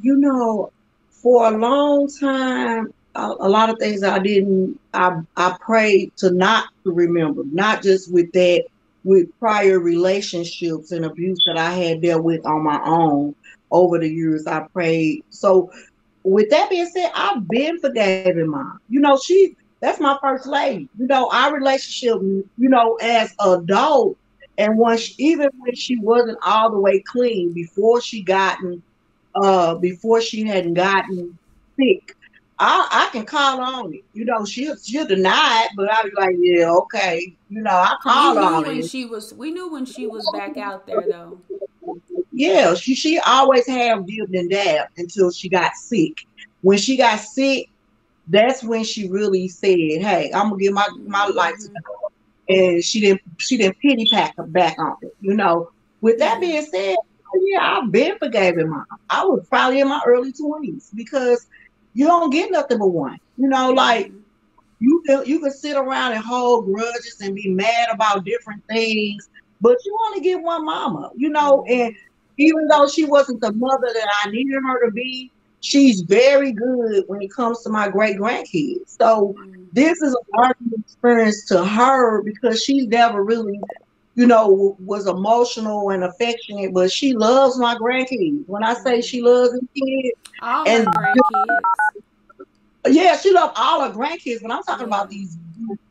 You 0.00 0.16
know, 0.16 0.72
for 1.10 1.46
a 1.46 1.56
long 1.56 2.08
time, 2.08 2.92
a, 3.14 3.34
a 3.40 3.48
lot 3.48 3.70
of 3.70 3.78
things 3.78 4.02
I 4.02 4.18
didn't. 4.18 4.78
I 4.92 5.20
I 5.36 5.56
prayed 5.60 6.16
to 6.18 6.30
not 6.30 6.68
to 6.84 6.92
remember, 6.92 7.42
not 7.44 7.82
just 7.82 8.12
with 8.12 8.32
that, 8.32 8.64
with 9.06 9.28
prior 9.38 9.78
relationships 9.78 10.90
and 10.90 11.04
abuse 11.04 11.44
that 11.46 11.56
I 11.56 11.70
had 11.70 12.02
dealt 12.02 12.24
with 12.24 12.44
on 12.44 12.64
my 12.64 12.80
own 12.84 13.36
over 13.70 14.00
the 14.00 14.10
years. 14.10 14.46
I 14.48 14.66
prayed. 14.72 15.24
So, 15.30 15.70
with 16.24 16.50
that 16.50 16.68
being 16.68 16.86
said, 16.86 17.12
I've 17.14 17.48
been 17.48 17.78
forgiving 17.78 18.48
mom. 18.48 18.80
You 18.88 18.98
know, 19.00 19.16
she 19.16 19.56
that's 19.80 20.00
my 20.00 20.18
first 20.20 20.46
lady. 20.46 20.88
You 20.98 21.06
know, 21.06 21.30
our 21.32 21.54
relationship. 21.54 22.20
You 22.20 22.68
know, 22.68 22.96
as 22.96 23.32
adult, 23.40 24.16
and 24.58 24.76
once 24.76 25.14
even 25.18 25.50
when 25.58 25.76
she 25.76 25.98
wasn't 25.98 26.38
all 26.44 26.70
the 26.70 26.80
way 26.80 27.00
clean 27.06 27.52
before 27.52 28.00
she 28.00 28.22
gotten 28.22 28.82
uh 29.36 29.76
before 29.76 30.20
she 30.20 30.44
hadn't 30.44 30.74
gotten 30.74 31.38
sick. 31.78 32.16
I, 32.58 32.88
I 32.90 33.12
can 33.12 33.26
call 33.26 33.60
on 33.60 33.92
it. 33.92 34.04
You 34.14 34.24
know, 34.24 34.44
she'll 34.44 34.76
she'll 34.76 35.06
deny 35.06 35.66
it, 35.66 35.72
but 35.76 35.90
I 35.90 36.02
was 36.02 36.12
like, 36.16 36.36
yeah, 36.38 36.70
okay. 36.70 37.36
You 37.50 37.60
know, 37.62 37.70
I 37.70 37.96
call 38.02 38.38
on 38.38 38.62
when 38.62 38.78
it. 38.78 38.88
She 38.88 39.04
was 39.04 39.34
we 39.34 39.50
knew 39.50 39.70
when 39.70 39.84
she 39.84 40.06
was 40.06 40.28
back 40.32 40.56
out 40.56 40.86
there 40.86 41.04
though. 41.08 41.40
Yeah, 42.32 42.74
she 42.74 42.94
she 42.94 43.18
always 43.18 43.66
had 43.66 44.06
dipped 44.06 44.34
and 44.34 44.50
dabbed 44.50 44.98
until 44.98 45.30
she 45.30 45.48
got 45.48 45.74
sick. 45.74 46.26
When 46.62 46.78
she 46.78 46.96
got 46.96 47.20
sick, 47.20 47.68
that's 48.28 48.64
when 48.64 48.84
she 48.84 49.08
really 49.08 49.48
said, 49.48 50.00
"Hey, 50.00 50.30
I'm 50.34 50.50
gonna 50.50 50.62
give 50.62 50.72
my 50.72 50.88
my 50.98 51.26
mm-hmm. 51.26 51.36
life 51.36 51.56
to 51.60 51.68
God." 51.68 52.12
And 52.48 52.82
she 52.82 53.00
didn't 53.00 53.22
she 53.38 53.56
didn't 53.56 53.78
pity 53.80 54.08
pack 54.10 54.36
her 54.36 54.44
back 54.44 54.78
on 54.78 54.96
it. 55.02 55.14
You 55.20 55.34
know. 55.34 55.70
With 56.02 56.18
that 56.18 56.32
mm-hmm. 56.32 56.40
being 56.40 56.62
said, 56.62 56.96
yeah, 57.40 57.78
I've 57.78 57.90
been 57.90 58.18
forgiving 58.18 58.68
mom. 58.68 58.84
I 59.10 59.24
was 59.24 59.46
probably 59.48 59.80
in 59.80 59.88
my 59.88 60.00
early 60.06 60.32
twenties 60.32 60.90
because 60.94 61.46
you 61.96 62.06
don't 62.06 62.28
get 62.30 62.52
nothing 62.52 62.78
but 62.78 62.88
one. 62.88 63.18
You 63.38 63.48
know, 63.48 63.70
like 63.70 64.12
you 64.80 65.02
can 65.06 65.24
you 65.24 65.40
can 65.40 65.50
sit 65.50 65.76
around 65.76 66.12
and 66.12 66.22
hold 66.22 66.66
grudges 66.66 67.18
and 67.22 67.34
be 67.34 67.48
mad 67.48 67.88
about 67.90 68.24
different 68.24 68.62
things, 68.68 69.30
but 69.62 69.78
you 69.84 69.98
only 70.06 70.20
get 70.20 70.42
one 70.42 70.66
mama. 70.66 71.10
You 71.16 71.30
know, 71.30 71.64
mm-hmm. 71.66 71.72
and 71.72 71.96
even 72.36 72.68
though 72.68 72.86
she 72.86 73.06
wasn't 73.06 73.40
the 73.40 73.52
mother 73.52 73.88
that 73.94 74.08
I 74.22 74.30
needed 74.30 74.60
her 74.62 74.84
to 74.84 74.92
be, 74.92 75.32
she's 75.60 76.02
very 76.02 76.52
good 76.52 77.04
when 77.06 77.22
it 77.22 77.32
comes 77.32 77.62
to 77.62 77.70
my 77.70 77.88
great 77.88 78.18
grandkids. 78.18 78.98
So 79.00 79.34
mm-hmm. 79.38 79.64
this 79.72 80.02
is 80.02 80.14
a 80.14 80.38
learning 80.38 80.72
experience 80.78 81.46
to 81.46 81.64
her 81.64 82.22
because 82.22 82.62
she 82.62 82.86
never 82.86 83.24
really 83.24 83.58
you 84.16 84.26
know, 84.26 84.76
was 84.80 85.06
emotional 85.06 85.90
and 85.90 86.02
affectionate, 86.02 86.72
but 86.72 86.90
she 86.90 87.12
loves 87.12 87.58
my 87.58 87.74
grandkids. 87.74 88.44
When 88.46 88.64
I 88.64 88.72
say 88.72 88.98
mm-hmm. 88.98 89.00
she 89.02 89.20
loves 89.20 89.52
the 89.52 89.60
kids, 89.74 90.18
all 90.40 90.66
and 90.66 90.86
grandkids. 90.86 91.85
Yeah, 92.86 93.16
she 93.16 93.32
loves 93.32 93.52
all 93.56 93.82
her 93.82 93.94
grandkids, 93.94 94.42
but 94.42 94.50
I'm 94.50 94.62
talking 94.62 94.86
about 94.86 95.10
these 95.10 95.36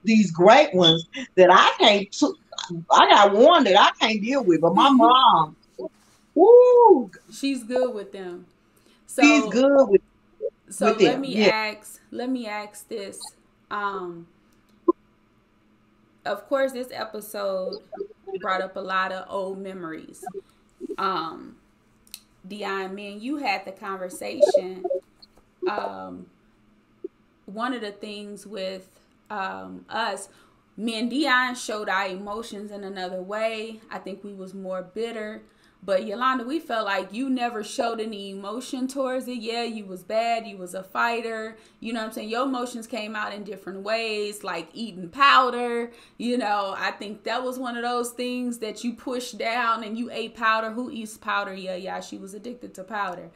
these 0.03 0.31
great 0.31 0.73
ones 0.73 1.07
that 1.35 1.49
I 1.51 1.71
can't. 1.79 2.15
I 2.91 3.09
got 3.09 3.33
one 3.33 3.63
that 3.65 3.79
I 3.79 3.91
can't 3.99 4.21
deal 4.21 4.43
with, 4.43 4.61
but 4.61 4.75
my 4.75 4.89
mom, 4.89 5.55
woo, 6.33 7.11
she's 7.31 7.63
good 7.63 7.93
with 7.93 8.11
them. 8.11 8.45
So 9.07 9.21
she's 9.21 9.45
good 9.51 9.89
with. 9.89 10.01
So 10.69 10.87
with 10.87 11.01
let 11.01 11.11
them. 11.13 11.21
me 11.21 11.35
yeah. 11.35 11.73
ask. 11.77 12.01
Let 12.11 12.29
me 12.29 12.47
ask 12.47 12.87
this. 12.87 13.19
Um, 13.69 14.27
of 16.25 16.47
course, 16.47 16.71
this 16.71 16.89
episode 16.91 17.77
brought 18.41 18.61
up 18.61 18.75
a 18.75 18.81
lot 18.81 19.11
of 19.11 19.25
old 19.29 19.59
memories. 19.59 20.23
Um, 20.97 21.55
Dionne, 22.47 22.93
me 22.93 23.13
and 23.13 23.21
you 23.21 23.37
had 23.37 23.65
the 23.65 23.71
conversation. 23.71 24.83
Um, 25.69 26.27
one 27.45 27.73
of 27.73 27.81
the 27.81 27.91
things 27.91 28.45
with 28.45 28.89
um, 29.29 29.85
us, 29.89 30.29
me 30.77 30.99
and 30.99 31.11
Dionne 31.11 31.55
showed 31.55 31.89
our 31.89 32.07
emotions 32.07 32.71
in 32.71 32.83
another 32.83 33.21
way. 33.21 33.79
I 33.89 33.99
think 33.99 34.23
we 34.23 34.33
was 34.33 34.53
more 34.53 34.83
bitter. 34.83 35.41
But 35.85 36.07
Yolanda, 36.07 36.43
we 36.43 36.59
felt 36.59 36.85
like 36.85 37.13
you 37.13 37.29
never 37.29 37.63
showed 37.63 38.01
any 38.01 38.31
emotion 38.31 38.87
towards 38.87 39.27
it. 39.27 39.37
Yeah, 39.37 39.63
you 39.63 39.85
was 39.85 40.01
bad, 40.01 40.47
you 40.47 40.57
was 40.57 40.73
a 40.73 40.81
fighter. 40.81 41.57
You 41.79 41.93
know 41.93 41.99
what 41.99 42.07
I'm 42.07 42.13
saying? 42.13 42.29
Your 42.29 42.45
emotions 42.45 42.87
came 42.87 43.15
out 43.15 43.33
in 43.33 43.43
different 43.43 43.81
ways, 43.81 44.43
like 44.43 44.67
eating 44.73 45.09
powder. 45.09 45.91
You 46.17 46.39
know, 46.39 46.73
I 46.75 46.89
think 46.89 47.23
that 47.25 47.43
was 47.43 47.59
one 47.59 47.77
of 47.77 47.83
those 47.83 48.09
things 48.11 48.57
that 48.59 48.83
you 48.83 48.93
pushed 48.93 49.37
down 49.37 49.83
and 49.83 49.95
you 49.95 50.09
ate 50.11 50.35
powder. 50.35 50.71
Who 50.71 50.89
eats 50.89 51.17
powder? 51.17 51.53
Yeah, 51.53 51.75
yeah, 51.75 51.99
she 51.99 52.17
was 52.17 52.33
addicted 52.33 52.73
to 52.75 52.83
powder. 52.83 53.29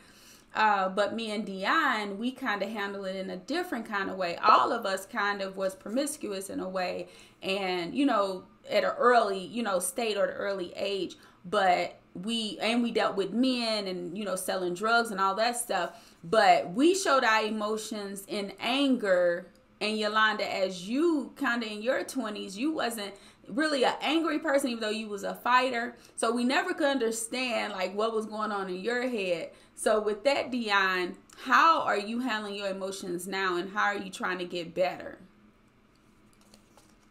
Uh, 0.56 0.90
but 0.90 1.16
me 1.16 1.32
and 1.32 1.46
Dionne, 1.46 2.18
we 2.18 2.32
kind 2.32 2.64
of 2.64 2.70
handle 2.70 3.06
it 3.06 3.16
in 3.16 3.30
a 3.30 3.38
different 3.38 3.86
kind 3.86 4.10
of 4.10 4.18
way. 4.18 4.36
All 4.38 4.72
of 4.72 4.86
us 4.86 5.06
kind 5.06 5.42
of 5.42 5.58
was 5.58 5.76
promiscuous 5.76 6.50
in 6.50 6.60
a 6.60 6.68
way, 6.68 7.08
and 7.44 7.94
you 7.94 8.06
know, 8.06 8.46
at 8.70 8.84
an 8.84 8.92
early, 8.98 9.40
you 9.40 9.62
know, 9.62 9.80
state 9.80 10.18
or 10.18 10.26
an 10.26 10.36
early 10.36 10.74
age. 10.76 11.18
But 11.46 12.00
we 12.14 12.58
and 12.62 12.82
we 12.84 12.92
dealt 12.92 13.16
with 13.16 13.32
men 13.32 13.88
and 13.88 14.18
you 14.18 14.26
know 14.26 14.36
selling 14.36 14.74
drugs 14.74 15.12
and 15.12 15.20
all 15.20 15.36
that 15.36 15.56
stuff 15.56 16.16
but 16.24 16.72
we 16.74 16.96
showed 16.96 17.24
our 17.24 17.44
emotions 17.44 18.26
in 18.28 18.52
anger 18.60 19.48
and 19.80 19.98
Yolanda 19.98 20.44
as 20.52 20.90
you 20.90 21.32
kind 21.36 21.64
of 21.64 21.72
in 21.72 21.82
your 21.82 22.04
20s 22.04 22.56
you 22.56 22.74
wasn't 22.74 23.14
really 23.48 23.84
an 23.84 23.94
angry 24.02 24.40
person 24.40 24.70
even 24.70 24.82
though 24.82 24.90
you 24.90 25.08
was 25.08 25.24
a 25.24 25.36
fighter 25.36 25.96
so 26.16 26.32
we 26.32 26.44
never 26.44 26.74
could 26.74 26.88
understand 26.88 27.74
like 27.74 27.96
what 27.96 28.14
was 28.14 28.26
going 28.26 28.52
on 28.52 28.70
in 28.70 28.78
your 28.78 29.08
head 29.08 29.52
so 29.80 30.02
with 30.02 30.24
that 30.26 30.52
Dionne 30.52 31.16
how 31.46 31.82
are 31.82 31.98
you 31.98 32.20
handling 32.20 32.56
your 32.56 32.68
emotions 32.68 33.28
now 33.28 33.56
and 33.56 33.72
how 33.72 33.86
are 33.86 33.98
you 33.98 34.12
trying 34.12 34.38
to 34.40 34.46
get 34.46 34.76
better 34.76 35.20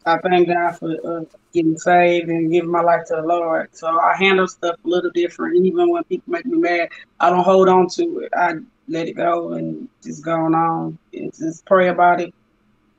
I 0.05 0.17
thank 0.19 0.47
God 0.47 0.71
for 0.71 0.95
uh, 1.05 1.25
getting 1.53 1.77
saved 1.77 2.29
and 2.29 2.51
giving 2.51 2.71
my 2.71 2.81
life 2.81 3.05
to 3.07 3.17
the 3.17 3.21
Lord. 3.21 3.69
So 3.75 3.99
I 3.99 4.15
handle 4.17 4.47
stuff 4.47 4.77
a 4.83 4.87
little 4.87 5.11
different. 5.11 5.63
Even 5.65 5.89
when 5.89 6.03
people 6.05 6.31
make 6.31 6.45
me 6.45 6.57
mad, 6.57 6.89
I 7.19 7.29
don't 7.29 7.43
hold 7.43 7.69
on 7.69 7.87
to 7.89 8.19
it. 8.19 8.29
I 8.33 8.55
let 8.87 9.07
it 9.07 9.13
go 9.13 9.53
and 9.53 9.87
just 10.01 10.23
go 10.23 10.33
on 10.33 10.97
and 11.13 11.33
just 11.35 11.65
pray 11.65 11.89
about 11.89 12.21
it 12.21 12.33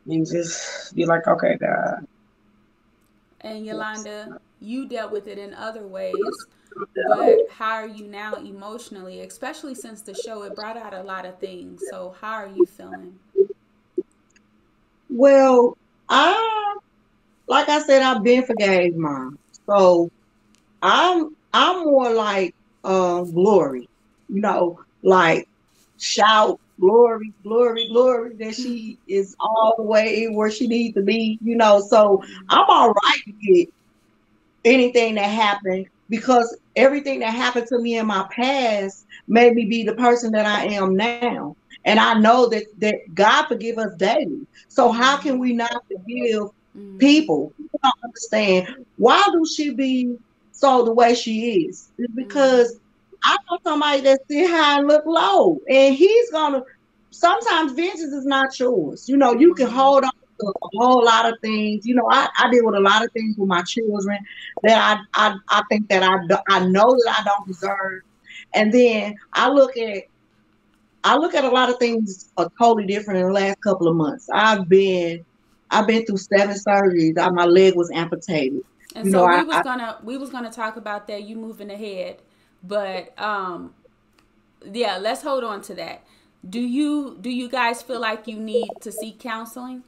and 0.07 0.27
just 0.27 0.95
be 0.95 1.07
like, 1.07 1.27
okay, 1.27 1.57
God. 1.57 2.07
And 3.41 3.64
Yolanda, 3.64 4.39
you 4.61 4.87
dealt 4.87 5.11
with 5.11 5.27
it 5.27 5.39
in 5.39 5.55
other 5.55 5.87
ways, 5.87 6.47
but 7.09 7.47
how 7.51 7.73
are 7.73 7.87
you 7.87 8.07
now 8.07 8.35
emotionally, 8.37 9.21
especially 9.21 9.75
since 9.75 10.03
the 10.03 10.14
show 10.14 10.43
it 10.43 10.55
brought 10.55 10.77
out 10.77 10.95
a 10.95 11.03
lot 11.03 11.27
of 11.27 11.39
things. 11.39 11.85
So 11.89 12.14
how 12.21 12.33
are 12.35 12.49
you 12.49 12.66
feeling? 12.66 13.14
Well, 15.09 15.77
I 16.09 16.77
like 17.49 17.68
I 17.68 17.81
said, 17.83 18.03
I've 18.03 18.23
been 18.23 18.45
forgave 18.45 18.95
mom. 18.97 19.39
So 19.66 20.11
I'm 20.83 21.37
I'm 21.53 21.85
more 21.85 22.12
like 22.12 22.55
uh, 22.85 23.23
glory, 23.23 23.89
you 24.29 24.41
know, 24.41 24.81
like 25.03 25.49
shout 25.99 26.61
glory, 26.81 27.33
glory, 27.43 27.89
glory 27.89 28.37
that 28.37 28.55
she 28.55 28.99
is 29.07 29.37
all 29.39 29.75
the 29.77 29.83
way 29.83 30.27
where 30.27 30.51
she 30.51 30.66
needs 30.66 30.95
to 30.95 31.03
be, 31.03 31.39
you 31.43 31.57
know. 31.57 31.81
So 31.81 32.23
I'm 32.49 32.64
all 32.68 32.89
right 32.89 33.21
with 33.27 33.68
anything 34.64 35.16
that 35.16 35.29
happened 35.29 35.87
because 36.09 36.57
everything 36.77 37.21
that 37.21 37.35
happened 37.35 37.66
to 37.68 37.79
me 37.79 37.99
in 37.99 38.07
my 38.07 38.27
past 38.31 39.07
made 39.29 39.55
me 39.55 39.64
be 39.64 39.83
the 39.83 39.95
person 39.95 40.33
that 40.33 40.47
I 40.47 40.66
am 40.66 40.97
now. 40.97 41.57
And 41.85 41.99
I 41.99 42.14
know 42.14 42.49
that 42.49 42.64
that 42.79 43.14
God 43.14 43.47
forgive 43.47 43.79
us 43.79 43.95
daily. 43.97 44.47
So 44.68 44.93
how 44.93 45.16
can 45.16 45.39
we 45.39 45.53
not 45.53 45.85
forgive 45.89 46.43
mm-hmm. 46.43 46.99
people? 46.99 47.53
People 47.57 47.81
don't 47.83 48.05
understand 48.05 48.87
why 48.97 49.27
do 49.33 49.47
she 49.47 49.71
be 49.71 50.16
so 50.53 50.85
the 50.85 50.93
way 50.93 51.14
she 51.14 51.64
is? 51.66 51.91
It's 51.97 52.12
because 52.14 52.75
mm-hmm. 52.75 52.81
I 53.23 53.37
know 53.51 53.59
somebody 53.64 54.01
that 54.03 54.21
sit 54.29 54.51
high 54.51 54.79
and 54.79 54.89
look 54.89 55.07
low, 55.07 55.61
and 55.68 55.95
he's 55.95 56.31
gonna. 56.31 56.62
Sometimes 57.12 57.73
vengeance 57.73 58.12
is 58.12 58.25
not 58.25 58.59
yours. 58.59 59.09
You 59.09 59.16
know, 59.16 59.33
you 59.33 59.55
can 59.55 59.66
mm-hmm. 59.66 59.77
hold 59.77 60.05
on 60.05 60.11
a 60.43 60.53
whole 60.74 61.05
lot 61.05 61.32
of 61.32 61.38
things. 61.41 61.86
You 61.86 61.95
know, 61.95 62.09
I, 62.11 62.28
I 62.38 62.51
deal 62.51 62.64
with 62.66 62.74
a 62.74 62.80
lot 62.80 63.05
of 63.05 63.12
things 63.12 63.36
with 63.36 63.49
my 63.49 63.62
children 63.62 64.18
that 64.62 65.01
I 65.14 65.28
I, 65.28 65.36
I 65.49 65.62
think 65.70 65.88
that 65.88 66.03
I 66.03 66.16
I 66.49 66.66
know 66.66 66.97
that 67.05 67.16
I 67.18 67.24
don't 67.24 67.47
deserve, 67.47 68.03
and 68.55 68.72
then 68.72 69.14
I 69.32 69.49
look 69.49 69.76
at 69.76 70.05
I 71.05 71.16
look 71.16 71.34
at 71.34 71.45
a 71.45 71.49
lot 71.49 71.70
of 71.70 71.78
things 71.78 72.30
are 72.36 72.51
totally 72.59 72.86
different 72.86 73.20
in 73.20 73.26
the 73.26 73.32
last 73.32 73.61
couple 73.62 73.88
of 73.88 73.97
months. 73.97 74.28
I've 74.32 74.68
been 74.68 75.24
I've 75.70 75.86
been 75.86 76.05
through 76.05 76.18
seven 76.18 76.57
surgeries. 76.57 77.14
My 77.34 77.45
leg 77.45 77.74
was 77.76 77.91
amputated. 77.93 78.62
And 78.95 79.07
you 79.07 79.12
so 79.12 79.18
know, 79.18 79.26
we 79.26 79.34
I, 79.34 79.43
was 79.43 79.62
gonna 79.62 79.99
we 80.03 80.16
was 80.16 80.30
gonna 80.30 80.51
talk 80.51 80.76
about 80.76 81.07
that. 81.07 81.22
You 81.22 81.36
moving 81.36 81.70
ahead, 81.70 82.18
but 82.62 83.18
um, 83.20 83.74
yeah, 84.70 84.99
let's 84.99 85.22
hold 85.22 85.45
on 85.45 85.62
to 85.62 85.74
that. 85.76 86.05
Do 86.49 86.61
you 86.61 87.16
do 87.20 87.30
you 87.30 87.49
guys 87.49 87.82
feel 87.82 88.01
like 88.01 88.26
you 88.26 88.38
need 88.38 88.68
to 88.80 88.91
seek 88.91 89.20
counseling? 89.20 89.84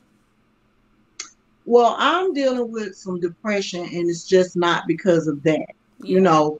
Well, 1.64 1.94
I'm 1.98 2.32
dealing 2.32 2.72
with 2.72 2.94
some 2.96 3.20
depression, 3.20 3.82
and 3.84 4.10
it's 4.10 4.26
just 4.26 4.56
not 4.56 4.84
because 4.86 5.26
of 5.26 5.42
that. 5.44 5.66
Yeah. 6.00 6.14
You 6.14 6.20
know, 6.20 6.58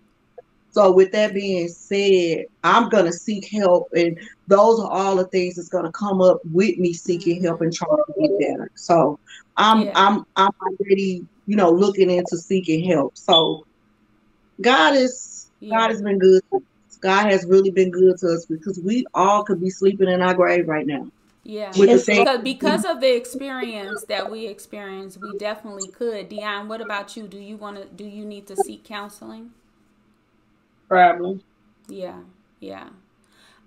so 0.72 0.90
with 0.90 1.12
that 1.12 1.34
being 1.34 1.68
said, 1.68 2.46
I'm 2.64 2.88
gonna 2.88 3.12
seek 3.12 3.50
help, 3.50 3.88
and 3.94 4.18
those 4.46 4.80
are 4.80 4.90
all 4.90 5.16
the 5.16 5.26
things 5.26 5.57
that's 5.57 5.68
gonna 5.68 5.92
come 5.92 6.22
up 6.22 6.40
with 6.50 6.78
me 6.78 6.94
seeking 6.94 7.42
help 7.42 7.61
and 7.61 7.72
trying 7.72 7.90
to 7.90 8.20
get 8.20 8.38
better. 8.40 8.70
So 8.74 9.18
I'm 9.57 9.82
yeah. 9.82 9.92
I'm 9.94 10.24
I'm 10.36 10.50
already 10.62 11.26
you 11.46 11.57
know 11.57 11.70
looking 11.70 12.11
into 12.11 12.38
seeking 12.38 12.88
help. 12.88 13.18
So 13.18 13.66
God 14.62 14.94
is 14.94 15.50
yeah. 15.61 15.78
God 15.78 15.90
has 15.90 16.00
been 16.00 16.18
good. 16.18 16.42
God 17.03 17.26
has 17.30 17.44
really 17.46 17.70
been 17.70 17.90
good 17.90 18.16
to 18.18 18.28
us 18.28 18.46
because 18.46 18.80
we 18.82 19.05
all 19.12 19.44
could 19.44 19.61
be 19.61 19.70
sleeping 19.70 20.09
in 20.09 20.22
our 20.22 20.34
grave 20.34 20.68
right 20.68 20.86
now. 20.86 21.07
Yeah, 21.45 21.72
because, 21.74 22.07
because 22.43 22.84
of 22.84 23.01
the 23.01 23.16
experience 23.16 24.05
that 24.05 24.30
we 24.30 24.47
experienced, 24.47 25.20
we 25.20 25.36
definitely 25.38 25.88
could. 25.88 26.30
Dionne, 26.30 26.68
what 26.68 26.80
about 26.80 27.16
you? 27.16 27.26
Do 27.26 27.38
you 27.38 27.57
want 27.57 27.78
to? 27.78 27.84
Do 27.84 28.05
you 28.05 28.24
need 28.24 28.47
to 28.47 28.57
seek 28.57 28.84
counseling? 28.84 29.51
Probably. 30.88 31.40
Yeah, 31.88 32.20
yeah. 32.61 32.90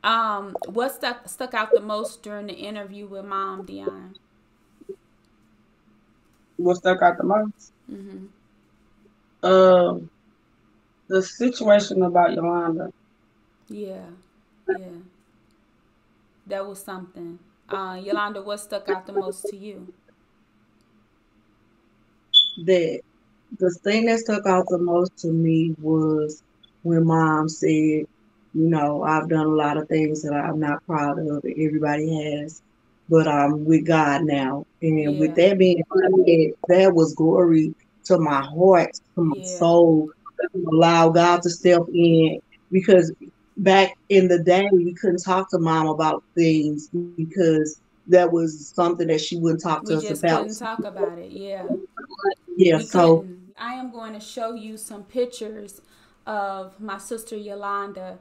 Um, 0.06 0.56
what 0.68 0.94
stuck 0.94 1.28
stuck 1.28 1.54
out 1.54 1.72
the 1.74 1.82
most 1.82 2.24
during 2.24 2.48
the 2.48 2.54
interview 2.54 3.08
with 3.08 3.26
Mom 3.26 3.66
Dionne? 3.66 4.16
What 6.56 6.78
stuck 6.78 7.02
out 7.02 7.18
the 7.18 7.24
most? 7.24 7.74
Mm-hmm. 7.92 9.46
Um, 9.46 10.10
the 11.08 11.22
situation 11.22 12.04
about 12.04 12.34
Yolanda. 12.34 12.94
Yeah, 13.68 14.06
yeah. 14.70 15.00
That 16.48 16.66
was 16.66 16.82
something. 16.82 17.40
Uh, 17.70 18.00
Yolanda, 18.04 18.42
what 18.42 18.60
stuck 18.60 18.90
out 18.90 19.06
the 19.08 19.14
most 19.14 19.46
to 19.48 19.58
you? 19.58 19.94
That 22.66 23.02
the 23.60 23.72
thing 23.84 24.06
that 24.06 24.20
stuck 24.20 24.46
out 24.46 24.66
the 24.68 24.78
most 24.78 25.18
to 25.20 25.28
me 25.28 25.76
was 25.82 26.44
when 26.84 27.06
mom 27.06 27.50
said, 27.50 27.68
you 27.68 28.08
know, 28.54 29.04
I've 29.04 29.28
done 29.28 29.46
a 29.46 29.50
lot 29.50 29.78
of 29.78 29.88
things 29.90 30.22
that 30.24 30.34
I'm 30.34 30.60
not 30.60 30.86
proud 30.86 31.20
of, 31.20 31.44
everybody 31.46 32.34
has, 32.34 32.62
but 33.10 33.28
I'm 33.28 33.66
with 33.66 33.86
God 33.86 34.24
now. 34.24 34.66
And 34.82 35.00
yeah. 35.00 35.10
with 35.20 35.36
that 35.36 35.58
being 35.58 35.84
said, 35.94 36.54
that 36.70 36.94
was 36.94 37.14
glory 37.14 37.74
to 38.06 38.20
my 38.20 38.42
heart, 38.42 38.92
to 39.16 39.24
my 39.24 39.36
yeah. 39.38 39.58
soul, 39.58 40.12
allow 40.72 41.10
God 41.10 41.42
to 41.42 41.50
step 41.50 41.82
in 41.94 42.40
because 42.72 43.12
back 43.58 43.98
in 44.10 44.28
the 44.28 44.40
day 44.40 44.70
we 44.72 44.94
couldn't 44.94 45.24
talk 45.24 45.50
to 45.52 45.60
mom 45.60 45.88
about 45.88 46.24
things 46.36 46.90
because 47.16 47.82
that 48.08 48.32
was 48.32 48.70
something 48.70 49.08
that 49.08 49.22
she 49.22 49.38
wouldn't 49.38 49.62
talk 49.64 49.84
to 49.86 49.98
we 49.98 50.08
us 50.08 50.20
about. 50.20 50.44
Couldn't 50.44 50.60
talk 50.60 50.80
about 50.80 51.18
it, 51.18 51.32
yeah. 51.32 51.66
Yeah, 52.56 52.78
we 52.78 52.84
so 52.84 53.20
couldn't. 53.20 53.54
I 53.58 53.74
am 53.74 53.92
going 53.92 54.14
to 54.14 54.20
show 54.20 54.54
you 54.54 54.78
some 54.78 55.04
pictures 55.04 55.82
of 56.26 56.80
my 56.80 56.98
sister 56.98 57.36
Yolanda. 57.36 58.20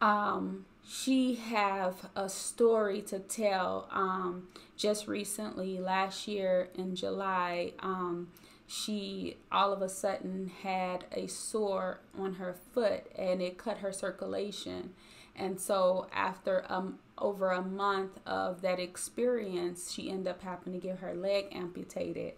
Um, 0.00 0.64
she 0.84 1.34
have 1.34 2.10
a 2.16 2.28
story 2.28 3.02
to 3.02 3.18
tell. 3.18 3.88
Um, 3.92 4.48
just 4.76 5.06
recently, 5.06 5.78
last 5.78 6.26
year 6.26 6.70
in 6.74 6.96
July, 6.96 7.72
um, 7.80 8.28
she 8.72 9.36
all 9.50 9.72
of 9.72 9.82
a 9.82 9.88
sudden 9.88 10.50
had 10.62 11.04
a 11.12 11.26
sore 11.26 12.00
on 12.18 12.34
her 12.34 12.56
foot 12.72 13.04
and 13.16 13.42
it 13.42 13.58
cut 13.58 13.78
her 13.78 13.92
circulation. 13.92 14.90
And 15.36 15.60
so 15.60 16.06
after 16.12 16.64
um 16.68 16.98
over 17.18 17.50
a 17.50 17.62
month 17.62 18.18
of 18.26 18.62
that 18.62 18.80
experience, 18.80 19.92
she 19.92 20.10
ended 20.10 20.28
up 20.28 20.42
having 20.42 20.72
to 20.72 20.78
get 20.78 20.98
her 20.98 21.14
leg 21.14 21.46
amputated. 21.52 22.32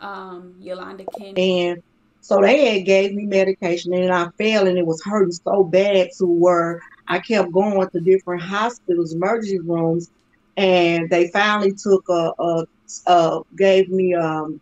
Um, 0.00 0.54
Yolanda 0.60 1.04
came 1.18 1.34
and 1.36 1.82
so 2.20 2.40
they 2.40 2.78
had 2.78 2.86
gave 2.86 3.12
me 3.12 3.26
medication 3.26 3.92
and 3.92 4.12
I 4.12 4.28
fell 4.38 4.68
and 4.68 4.78
it 4.78 4.86
was 4.86 5.02
hurting 5.02 5.32
so 5.32 5.64
bad 5.64 6.10
to 6.18 6.26
where 6.26 6.80
I 7.08 7.18
kept 7.18 7.50
going 7.50 7.88
to 7.88 8.00
different 8.00 8.42
hospitals, 8.42 9.12
emergency 9.12 9.58
rooms, 9.58 10.10
and 10.56 11.10
they 11.10 11.28
finally 11.28 11.72
took 11.72 12.08
a, 12.08 12.32
a, 12.38 12.66
a 13.06 13.40
gave 13.56 13.88
me 13.88 14.14
um, 14.14 14.60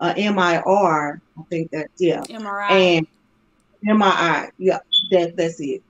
a 0.00 0.14
MIR. 0.30 1.20
I 1.38 1.42
think 1.50 1.70
that 1.70 1.88
yeah, 1.98 2.22
MRI 2.22 2.70
and 2.70 3.06
MRI. 3.84 4.50
Yeah, 4.58 4.78
that 5.10 5.36
that's 5.36 5.60
it. 5.60 5.82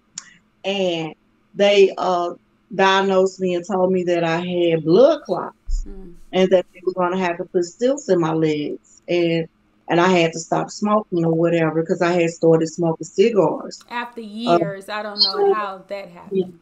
And 0.64 1.14
they 1.54 1.92
uh, 1.96 2.34
diagnosed 2.74 3.40
me 3.40 3.54
and 3.54 3.66
told 3.66 3.92
me 3.92 4.04
that 4.04 4.24
I 4.24 4.40
had 4.40 4.84
blood 4.84 5.22
clots 5.22 5.84
mm. 5.86 6.14
and 6.32 6.50
that 6.50 6.66
they 6.72 6.80
were 6.84 6.92
going 6.92 7.12
to 7.12 7.18
have 7.18 7.38
to 7.38 7.44
put 7.44 7.64
stilts 7.64 8.08
in 8.08 8.20
my 8.20 8.32
legs 8.32 9.02
and 9.08 9.48
and 9.90 10.00
I 10.00 10.08
had 10.08 10.32
to 10.32 10.38
stop 10.38 10.70
smoking 10.70 11.24
or 11.24 11.32
whatever 11.32 11.80
because 11.80 12.02
I 12.02 12.12
had 12.12 12.30
started 12.30 12.66
smoking 12.68 13.06
cigars. 13.06 13.82
After 13.88 14.20
years, 14.20 14.88
uh, 14.88 14.92
I 14.92 15.02
don't 15.02 15.18
know 15.18 15.54
how 15.54 15.82
that 15.88 16.08
happened. 16.10 16.58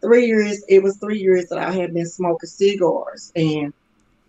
Three 0.00 0.26
years, 0.26 0.64
it 0.68 0.82
was 0.82 0.96
three 0.98 1.20
years 1.20 1.48
that 1.48 1.58
I 1.58 1.70
had 1.70 1.94
been 1.94 2.06
smoking 2.06 2.48
cigars. 2.48 3.32
And 3.36 3.72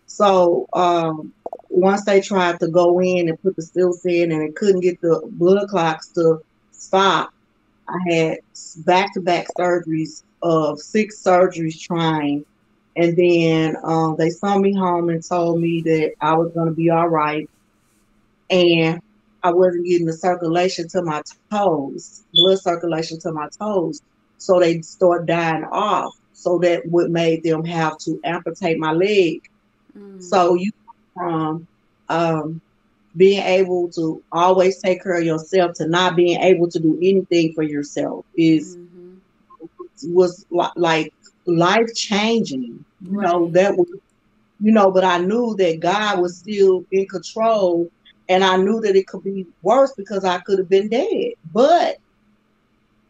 so 0.06 0.68
um, 0.74 1.34
once 1.70 2.06
they 2.06 2.22
tried 2.22 2.60
to 2.60 2.68
go 2.68 3.00
in 3.02 3.30
and 3.30 3.42
put 3.42 3.56
the 3.56 3.62
stilts 3.62 4.06
in 4.06 4.32
and 4.32 4.42
it 4.42 4.56
couldn't 4.56 4.82
get 4.82 5.00
the 5.02 5.22
blood 5.34 5.68
clots 5.70 6.08
to 6.10 6.42
stop, 6.72 7.32
I 7.88 7.98
had 8.10 8.38
back 8.86 9.14
to 9.14 9.22
back 9.22 9.48
surgeries 9.58 10.24
of 10.42 10.80
six 10.80 11.22
surgeries 11.22 11.80
trying. 11.80 12.46
And 12.98 13.18
then 13.18 13.76
um, 13.84 14.16
they 14.18 14.30
sent 14.30 14.62
me 14.62 14.74
home 14.74 15.10
and 15.10 15.24
told 15.28 15.60
me 15.60 15.82
that 15.82 16.14
I 16.22 16.34
was 16.34 16.52
going 16.54 16.68
to 16.68 16.74
be 16.74 16.90
all 16.90 17.10
right 17.10 17.50
and 18.50 19.02
I 19.44 19.52
wasn't 19.52 19.86
getting 19.86 20.08
the 20.08 20.14
circulation 20.14 20.88
to 20.90 21.02
my 21.02 21.22
toes, 21.52 22.24
blood 22.34 22.60
circulation 22.60 23.20
to 23.20 23.32
my 23.32 23.48
toes. 23.60 24.02
So 24.38 24.60
they 24.60 24.82
start 24.82 25.26
dying 25.26 25.66
off. 25.66 26.14
So 26.34 26.58
that 26.60 26.84
would 26.88 27.12
made 27.12 27.44
them 27.44 27.64
have 27.66 27.98
to 28.00 28.20
amputate 28.24 28.80
my 28.80 28.92
leg. 28.92 29.42
Mm. 29.98 30.22
So 30.22 30.56
you 30.56 30.72
um 31.20 31.68
um 32.10 32.62
being 33.18 33.42
able 33.42 33.90
to 33.90 34.22
always 34.32 34.80
take 34.82 35.02
care 35.02 35.18
of 35.18 35.24
yourself 35.24 35.74
to 35.74 35.88
not 35.88 36.16
being 36.16 36.40
able 36.42 36.70
to 36.70 36.80
do 36.80 36.98
anything 37.02 37.54
for 37.54 37.64
yourself 37.64 38.26
is 38.36 38.76
mm-hmm. 38.76 40.14
was 40.14 40.46
like 40.76 41.14
life 41.46 41.94
changing. 41.96 42.84
You 43.02 43.20
right. 43.20 43.28
know, 43.28 43.50
that 43.52 43.78
was 43.78 43.88
you 44.60 44.72
know, 44.72 44.92
but 44.92 45.04
I 45.04 45.18
knew 45.20 45.56
that 45.58 45.80
God 45.80 46.22
was 46.22 46.38
still 46.38 46.86
in 46.92 47.08
control 47.08 47.90
and 48.30 48.44
I 48.44 48.58
knew 48.58 48.82
that 48.82 48.96
it 48.96 49.08
could 49.08 49.24
be 49.24 49.46
worse 49.62 49.94
because 49.94 50.24
I 50.24 50.40
could 50.40 50.60
have 50.60 50.70
been 50.70 50.90
dead. 50.90 51.34
But 51.54 51.98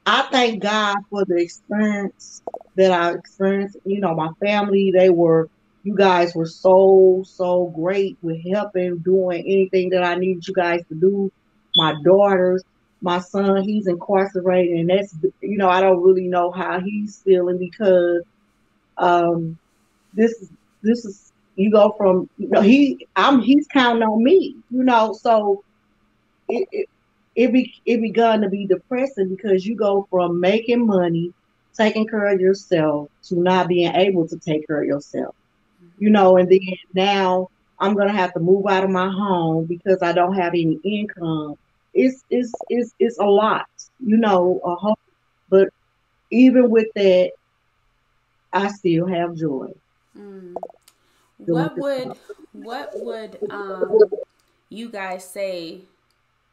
I 0.05 0.27
thank 0.31 0.61
God 0.61 0.97
for 1.09 1.25
the 1.25 1.37
experience 1.37 2.41
that 2.75 2.91
I 2.91 3.13
experienced. 3.13 3.77
You 3.85 3.99
know, 3.99 4.13
my 4.15 4.31
family, 4.39 4.91
they 4.91 5.09
were, 5.09 5.49
you 5.85 5.95
guys 5.95 6.35
were 6.35 6.47
so, 6.47 7.23
so 7.25 7.67
great 7.75 8.17
with 8.23 8.41
helping, 8.51 8.97
doing 8.97 9.41
anything 9.45 9.91
that 9.91 10.03
I 10.03 10.15
needed 10.15 10.47
you 10.47 10.53
guys 10.53 10.81
to 10.89 10.95
do. 10.95 11.31
My 11.75 11.95
daughters, 12.03 12.63
my 13.01 13.19
son, 13.19 13.63
he's 13.63 13.87
incarcerated, 13.87 14.79
and 14.79 14.89
that's, 14.89 15.15
you 15.41 15.57
know, 15.57 15.69
I 15.69 15.81
don't 15.81 16.01
really 16.01 16.27
know 16.27 16.51
how 16.51 16.79
he's 16.79 17.21
feeling 17.23 17.59
because 17.59 18.23
um, 18.97 19.59
this 20.13 20.31
is 20.41 20.49
this 20.81 21.05
is 21.05 21.31
you 21.55 21.71
go 21.71 21.93
from 21.97 22.29
you 22.37 22.49
know 22.49 22.61
he 22.61 23.07
I'm 23.15 23.41
he's 23.41 23.67
counting 23.67 24.03
on 24.03 24.23
me, 24.23 24.55
you 24.71 24.83
know, 24.83 25.13
so 25.13 25.63
it 26.49 26.67
it, 26.71 26.89
it 27.35 27.53
be 27.53 27.73
it 27.85 28.01
begun 28.01 28.41
to 28.41 28.49
be 28.49 28.65
depressing 28.65 29.29
because 29.35 29.65
you 29.65 29.75
go 29.75 30.07
from 30.09 30.39
making 30.39 30.87
money, 30.87 31.33
taking 31.77 32.07
care 32.07 32.27
of 32.33 32.39
yourself 32.39 33.09
to 33.23 33.39
not 33.39 33.67
being 33.67 33.93
able 33.93 34.27
to 34.27 34.37
take 34.39 34.67
care 34.67 34.81
of 34.81 34.87
yourself. 34.87 35.35
You 35.97 36.09
know, 36.09 36.37
and 36.37 36.49
then 36.49 36.59
now 36.93 37.49
I'm 37.79 37.95
gonna 37.95 38.11
have 38.11 38.33
to 38.33 38.39
move 38.39 38.65
out 38.67 38.83
of 38.83 38.89
my 38.89 39.09
home 39.09 39.65
because 39.65 39.99
I 40.01 40.11
don't 40.11 40.35
have 40.35 40.53
any 40.53 40.79
income. 40.83 41.55
It's 41.93 42.23
it's 42.29 42.51
it's 42.69 42.93
it's 42.99 43.19
a 43.19 43.25
lot, 43.25 43.65
you 43.99 44.17
know, 44.17 44.59
a 44.63 44.75
whole, 44.75 44.99
but 45.49 45.69
even 46.31 46.69
with 46.69 46.87
that, 46.95 47.31
I 48.51 48.67
still 48.69 49.07
have 49.07 49.35
joy. 49.35 49.71
Mm 50.17 50.55
what 51.37 51.77
would 51.77 52.17
what 52.51 52.91
would 52.95 53.39
um 53.49 53.99
you 54.69 54.89
guys 54.89 55.23
say 55.23 55.81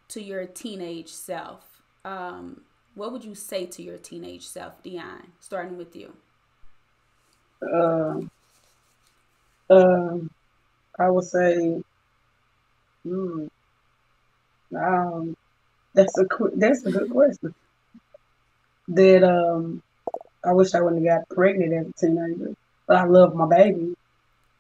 to 0.09 0.22
your 0.22 0.45
teenage 0.47 1.09
self? 1.09 1.82
Um, 2.05 2.62
what 2.95 3.12
would 3.12 3.24
you 3.24 3.34
say 3.34 3.64
to 3.66 3.82
your 3.82 3.97
teenage 3.97 4.47
self, 4.47 4.82
Dionne? 4.82 5.30
Starting 5.40 5.78
with 5.78 5.97
you. 5.97 6.12
Um, 7.62 8.30
um, 9.72 10.30
I 10.98 11.10
would 11.10 11.24
say, 11.24 11.82
hmm, 13.04 13.46
Um, 14.76 15.34
that's 15.94 16.16
a 16.18 16.26
that's 16.56 16.84
a 16.86 16.92
good 16.92 17.10
question. 17.10 17.54
That 18.88 19.24
um, 19.24 19.80
I 20.44 20.52
wish 20.52 20.74
I 20.74 20.80
wouldn't 20.80 21.06
have 21.06 21.20
got 21.20 21.36
pregnant 21.36 21.72
as 21.74 21.86
a 21.88 22.06
teenager, 22.06 22.54
but 22.86 22.96
I 22.96 23.04
love 23.04 23.34
my 23.34 23.48
baby. 23.48 23.94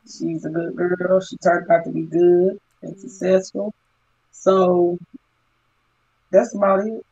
She's 0.06 0.44
a 0.44 0.50
good 0.50 0.76
girl. 0.76 1.20
She 1.20 1.36
turned 1.38 1.70
out 1.70 1.84
to 1.84 1.90
be 1.92 2.02
good 2.02 2.58
and 2.82 2.98
successful. 2.98 3.72
So 4.32 4.98
that's 6.30 6.54
about 6.54 6.86
it. 6.86 7.02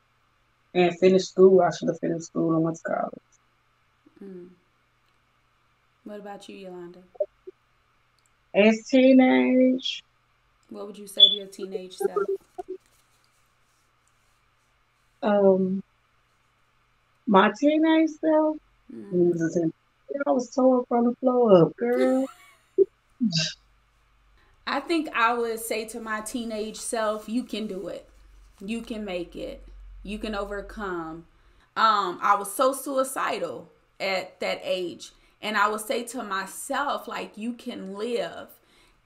And 0.74 0.98
finish 0.98 1.24
school. 1.24 1.60
I 1.62 1.70
should 1.76 1.88
have 1.88 1.98
finished 2.00 2.26
school 2.26 2.54
and 2.54 2.62
went 2.64 2.76
to 2.78 2.82
college. 2.82 3.22
Mm. 4.22 4.48
What 6.04 6.20
about 6.20 6.48
you, 6.48 6.56
Yolanda? 6.56 7.00
As 8.54 8.86
teenage, 8.86 10.02
what 10.70 10.86
would 10.86 10.98
you 10.98 11.06
say 11.06 11.28
to 11.28 11.34
your 11.34 11.46
teenage 11.46 11.96
self? 11.96 12.22
Um, 15.22 15.82
my 17.26 17.52
teenage 17.58 18.10
self, 18.20 18.56
mm. 18.92 19.72
I 20.26 20.30
was 20.30 20.50
tore 20.50 20.84
from 20.88 21.06
the 21.06 21.16
floor 21.16 21.62
up, 21.62 21.76
girl. 21.76 22.26
I 24.66 24.80
think 24.80 25.08
I 25.14 25.34
would 25.34 25.58
say 25.58 25.84
to 25.86 26.00
my 26.00 26.20
teenage 26.20 26.76
self, 26.76 27.28
you 27.28 27.42
can 27.44 27.66
do 27.66 27.88
it. 27.88 28.08
You 28.64 28.82
can 28.82 29.04
make 29.04 29.34
it. 29.34 29.64
You 30.02 30.18
can 30.18 30.34
overcome. 30.34 31.26
Um, 31.76 32.18
I 32.22 32.36
was 32.38 32.52
so 32.52 32.72
suicidal 32.72 33.68
at 33.98 34.38
that 34.40 34.60
age. 34.62 35.12
And 35.42 35.56
I 35.56 35.68
would 35.68 35.80
say 35.80 36.04
to 36.04 36.22
myself, 36.22 37.08
like, 37.08 37.36
you 37.36 37.52
can 37.54 37.94
live. 37.94 38.48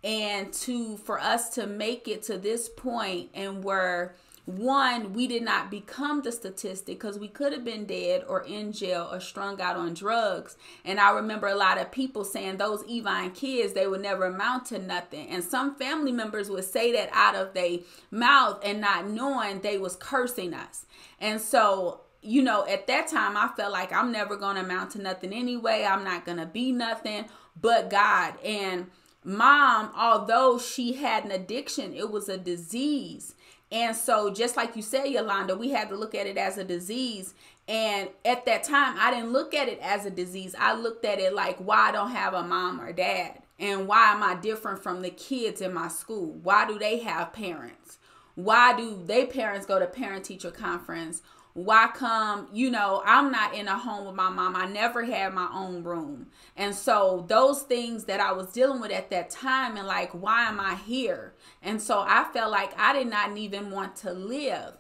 And 0.03 0.53
to 0.53 0.99
for 0.99 1.19
us 1.19 1.49
to 1.51 1.67
make 1.67 2.09
it 2.09 2.23
to 2.25 2.37
this 2.37 2.69
point 2.69 3.31
and 3.33 3.65
where 3.65 4.15
one, 4.47 5.15
we 5.15 5.27
did 5.27 5.43
not 5.43 5.71
become 5.71 6.21
the 6.21 6.31
statistic 6.31 6.99
because 6.99 7.19
we 7.19 7.29
could 7.29 7.53
have 7.55 7.65
been 7.65 7.87
dead 7.87 8.25
or 8.29 8.43
in 8.43 8.73
jail 8.73 9.09
or 9.11 9.19
strung 9.19 9.59
out 9.61 9.77
on 9.77 9.95
drugs. 9.95 10.57
And 10.85 11.01
I 11.01 11.13
remember 11.13 11.47
a 11.47 11.55
lot 11.55 11.81
of 11.81 11.91
people 11.91 12.25
saying 12.25 12.59
those 12.59 12.83
Evine 12.83 13.35
kids, 13.35 13.73
they 13.73 13.87
would 13.87 14.03
never 14.03 14.27
amount 14.27 14.67
to 14.67 14.79
nothing. 14.79 15.29
And 15.31 15.43
some 15.43 15.77
family 15.77 16.13
members 16.13 16.51
would 16.51 16.65
say 16.65 16.93
that 16.93 17.09
out 17.13 17.35
of 17.35 17.55
their 17.55 17.79
mouth 18.11 18.61
and 18.63 18.83
not 18.83 19.09
knowing 19.09 19.61
they 19.61 19.79
was 19.79 19.97
cursing 19.97 20.53
us. 20.53 20.85
And 21.19 21.41
so 21.41 22.03
you 22.25 22.43
know, 22.43 22.67
at 22.67 22.87
that 22.87 23.09
time, 23.09 23.37
I 23.37 23.49
felt 23.57 23.73
like 23.73 23.93
I'm 23.93 24.11
never 24.11 24.37
going 24.37 24.57
to 24.57 24.63
amount 24.63 24.93
to 24.93 25.01
nothing 25.01 25.33
anyway. 25.33 25.85
I'm 25.85 26.05
not 26.05 26.25
going 26.25 26.39
to 26.39 26.47
be 26.47 26.73
nothing 26.73 27.27
but 27.61 27.91
God. 27.91 28.35
And 28.43 28.91
mom, 29.23 29.93
although 29.97 30.59
she 30.59 30.95
had 30.95 31.25
an 31.25 31.31
addiction, 31.31 31.93
it 31.93 32.11
was 32.11 32.29
a 32.29 32.39
disease. 32.39 33.35
And 33.71 33.95
so, 33.95 34.33
just 34.33 34.57
like 34.57 34.75
you 34.77 34.83
said, 34.83 35.07
Yolanda, 35.07 35.57
we 35.57 35.71
had 35.71 35.89
to 35.91 35.97
look 35.97 36.15
at 36.15 36.27
it 36.27 36.39
as 36.39 36.57
a 36.59 36.65
disease. 36.65 37.35
And 37.69 38.09
at 38.25 38.47
that 38.47 38.65
time, 38.65 38.97
I 38.99 39.11
didn't 39.11 39.33
look 39.33 39.55
at 39.55 39.69
it 39.69 39.81
as 39.81 40.07
a 40.07 40.11
disease. 40.11 40.55
I 40.59 40.75
looked 40.75 41.05
at 41.05 41.19
it 41.19 41.35
like, 41.35 41.59
why 41.59 41.89
I 41.89 41.93
don't 41.93 42.11
have 42.11 42.35
a 42.35 42.43
mom 42.43 42.81
or 42.81 42.93
dad? 42.93 43.41
And 43.59 43.87
why 43.87 44.13
am 44.13 44.23
I 44.23 44.35
different 44.35 44.83
from 44.83 45.03
the 45.03 45.11
kids 45.11 45.61
in 45.61 45.73
my 45.73 45.89
school? 45.89 46.33
Why 46.43 46.67
do 46.67 46.79
they 46.79 46.99
have 47.01 47.33
parents? 47.33 47.99
Why 48.35 48.77
do 48.77 49.01
they 49.05 49.27
parents 49.27 49.67
go 49.67 49.79
to 49.79 49.87
parent 49.87 50.25
teacher 50.25 50.51
conference? 50.51 51.23
Why 51.55 51.89
come 51.95 52.49
you 52.53 52.69
know 52.69 53.01
i'm 53.07 53.31
not 53.31 53.55
in 53.55 53.69
a 53.69 53.79
home 53.79 54.07
with 54.07 54.15
my 54.15 54.29
mom 54.29 54.57
i 54.57 54.67
never 54.67 55.05
had 55.05 55.33
my 55.33 55.49
own 55.55 55.85
room 55.85 56.27
and 56.57 56.75
so 56.75 57.25
those 57.29 57.63
things 57.63 58.05
that 58.05 58.19
i 58.19 58.33
was 58.33 58.49
dealing 58.49 58.81
with 58.81 58.91
at 58.91 59.09
that 59.09 59.31
time 59.31 59.77
and 59.77 59.87
like 59.87 60.11
why 60.11 60.49
am 60.49 60.59
i 60.59 60.75
here 60.75 61.33
and 61.63 61.81
so 61.81 62.01
i 62.01 62.27
felt 62.33 62.51
like 62.51 62.77
i 62.77 62.93
did 62.93 63.07
not 63.07 63.37
even 63.37 63.71
want 63.71 63.95
to 63.95 64.13
live 64.13 64.75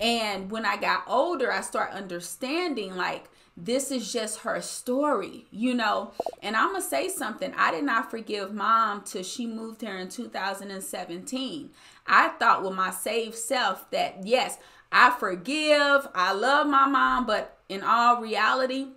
and 0.00 0.50
when 0.50 0.64
i 0.64 0.76
got 0.76 1.04
older 1.06 1.52
i 1.52 1.60
start 1.60 1.92
understanding 1.92 2.96
like 2.96 3.30
this 3.56 3.90
is 3.90 4.12
just 4.12 4.40
her 4.40 4.60
story, 4.60 5.46
you 5.50 5.72
know. 5.72 6.12
And 6.42 6.54
I'm 6.54 6.72
gonna 6.72 6.82
say 6.82 7.08
something. 7.08 7.54
I 7.56 7.70
did 7.70 7.84
not 7.84 8.10
forgive 8.10 8.52
mom 8.52 9.00
till 9.02 9.22
she 9.22 9.46
moved 9.46 9.80
here 9.80 9.96
in 9.96 10.10
2017. 10.10 11.70
I 12.06 12.28
thought 12.28 12.62
with 12.62 12.74
my 12.74 12.90
saved 12.90 13.34
self 13.34 13.90
that 13.92 14.26
yes, 14.26 14.58
I 14.90 15.10
forgive, 15.10 16.08
I 16.14 16.32
love 16.32 16.66
my 16.66 16.86
mom, 16.86 17.26
but 17.26 17.58
in 17.68 17.82
all 17.82 18.20
reality, 18.20 18.88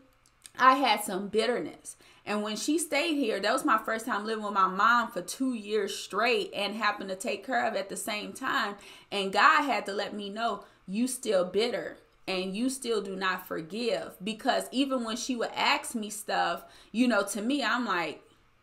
I 0.58 0.76
had 0.76 1.04
some 1.04 1.28
bitterness. 1.28 1.96
And 2.26 2.44
when 2.44 2.58
she 2.58 2.78
stayed 2.78 3.16
here, 3.16 3.40
that 3.40 3.54
was 3.54 3.66
my 3.66 3.80
first 3.80 4.06
time 4.06 4.26
living 4.26 4.44
with 4.44 4.54
my 4.54 4.68
mom 4.68 5.10
for 5.10 5.22
two 5.22 5.54
years 5.56 5.98
straight 5.98 6.52
and 6.54 6.76
happened 6.76 7.10
to 7.10 7.16
take 7.16 7.46
care 7.46 7.68
of 7.68 7.76
at 7.76 7.90
the 7.90 7.96
same 7.96 8.34
time. 8.34 8.76
And 9.12 9.34
God 9.34 9.64
had 9.64 9.86
to 9.88 9.94
let 9.94 10.14
me 10.14 10.30
know 10.30 10.64
you 10.88 11.08
still 11.08 11.44
bitter 11.44 11.98
and 12.28 12.56
you 12.56 12.70
still 12.70 13.02
do 13.02 13.16
not 13.16 13.48
forgive. 13.48 14.16
Because 14.24 14.66
even 14.72 15.04
when 15.04 15.18
she 15.18 15.36
would 15.36 15.50
ask 15.56 15.96
me 15.96 16.12
stuff, 16.12 16.64
you 16.92 17.08
know, 17.08 17.24
to 17.24 17.42
me, 17.42 17.64
I'm 17.64 17.86
like, 17.86 18.22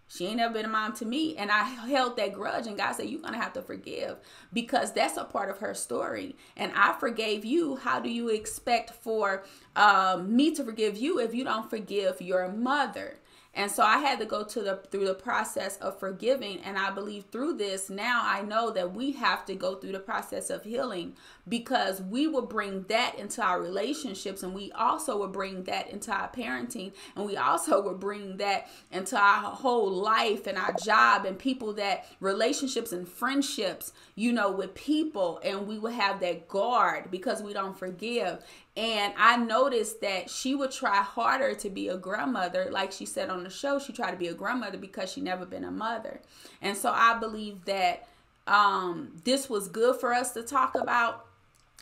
she 0.09 0.26
ain't 0.26 0.36
never 0.36 0.54
been 0.54 0.64
a 0.64 0.68
mom 0.68 0.92
to 0.94 1.04
me. 1.04 1.36
And 1.36 1.50
I 1.50 1.64
held 1.64 2.16
that 2.16 2.32
grudge, 2.32 2.66
and 2.66 2.76
God 2.76 2.92
said, 2.92 3.09
You're 3.09 3.20
going 3.20 3.34
to 3.34 3.40
have 3.40 3.52
to 3.54 3.62
forgive 3.62 4.18
because 4.52 4.92
that's 4.92 5.16
a 5.16 5.24
part 5.24 5.50
of 5.50 5.59
her 5.59 5.74
story. 5.74 6.36
And 6.57 6.72
I 6.74 6.92
forgave 6.92 7.44
you. 7.44 7.76
How 7.76 8.00
do 8.00 8.09
you 8.09 8.28
expect 8.28 8.90
for 8.90 9.44
um, 9.74 10.34
me 10.34 10.54
to 10.54 10.64
forgive 10.64 10.96
you 10.96 11.18
if 11.18 11.34
you 11.34 11.44
don't 11.44 11.68
forgive 11.68 12.20
your 12.20 12.48
mother? 12.48 13.18
And 13.57 13.70
so 13.70 13.82
I 13.82 13.98
had 13.98 14.18
to 14.18 14.26
go 14.26 14.44
to 14.44 14.62
the 14.62 14.76
through 14.90 15.07
the 15.07 15.14
process 15.14 15.78
of 15.78 15.98
forgiving 15.98 16.61
and 16.61 16.76
I 16.76 16.90
believe 16.90 17.24
through 17.32 17.54
this 17.54 17.88
now 17.88 18.20
I 18.22 18.42
know 18.42 18.70
that 18.70 18.92
we 18.92 19.12
have 19.12 19.46
to 19.46 19.54
go 19.54 19.76
through 19.76 19.92
the 19.92 19.98
process 19.98 20.50
of 20.50 20.64
healing 20.64 21.16
because 21.49 22.03
we 22.03 22.26
will 22.26 22.47
bring 22.47 22.82
that 22.84 23.18
into 23.18 23.42
our 23.42 23.61
relationships 23.61 24.42
and 24.42 24.55
we 24.55 24.72
also 24.72 25.16
will 25.16 25.28
bring 25.28 25.64
that 25.64 25.88
into 25.90 26.12
our 26.12 26.28
parenting 26.28 26.92
and 27.14 27.24
we 27.26 27.36
also 27.36 27.80
will 27.86 27.94
bring 27.94 28.36
that 28.36 28.68
into 28.90 29.16
our 29.16 29.51
whole 29.53 29.90
life 29.90 30.47
and 30.47 30.59
our 30.59 30.72
job 30.84 31.24
and 31.24 31.38
people 31.38 31.72
that 31.72 32.07
relationships 32.20 32.92
and 32.92 33.09
friendships 33.09 33.92
you 34.14 34.32
know 34.32 34.51
with 34.51 34.74
people 34.74 35.40
and 35.44 35.66
we 35.66 35.78
will 35.78 35.90
have 35.90 36.20
that 36.20 36.49
guard 36.49 37.11
because 37.11 37.42
we 37.42 37.53
don't 37.53 37.78
forgive 37.78 38.42
and 38.76 39.14
I 39.16 39.38
noticed 39.38 40.03
that 40.03 40.28
she 40.28 40.55
would 40.55 40.70
try 40.70 40.97
harder 40.97 41.55
to 41.55 41.70
be 41.70 41.88
a 41.88 41.97
grandmother. 41.97 42.68
Like 42.70 42.92
she 42.92 43.07
said 43.07 43.30
on 43.30 43.42
the 43.42 43.49
show, 43.49 43.78
she 43.78 43.94
tried 43.94 44.11
to 44.11 44.18
be 44.18 44.28
a 44.28 44.34
grandmother 44.34 44.76
because 44.76 45.11
she 45.11 45.22
never 45.22 45.47
been 45.47 45.64
a 45.64 45.70
mother. 45.70 46.20
And 46.61 46.76
so 46.76 46.92
I 46.92 47.18
believe 47.18 47.64
that 47.64 48.07
um, 48.47 49.12
this 49.24 49.49
was 49.49 49.68
good 49.68 49.99
for 49.99 50.12
us 50.12 50.32
to 50.32 50.42
talk 50.42 50.74
about. 50.74 51.26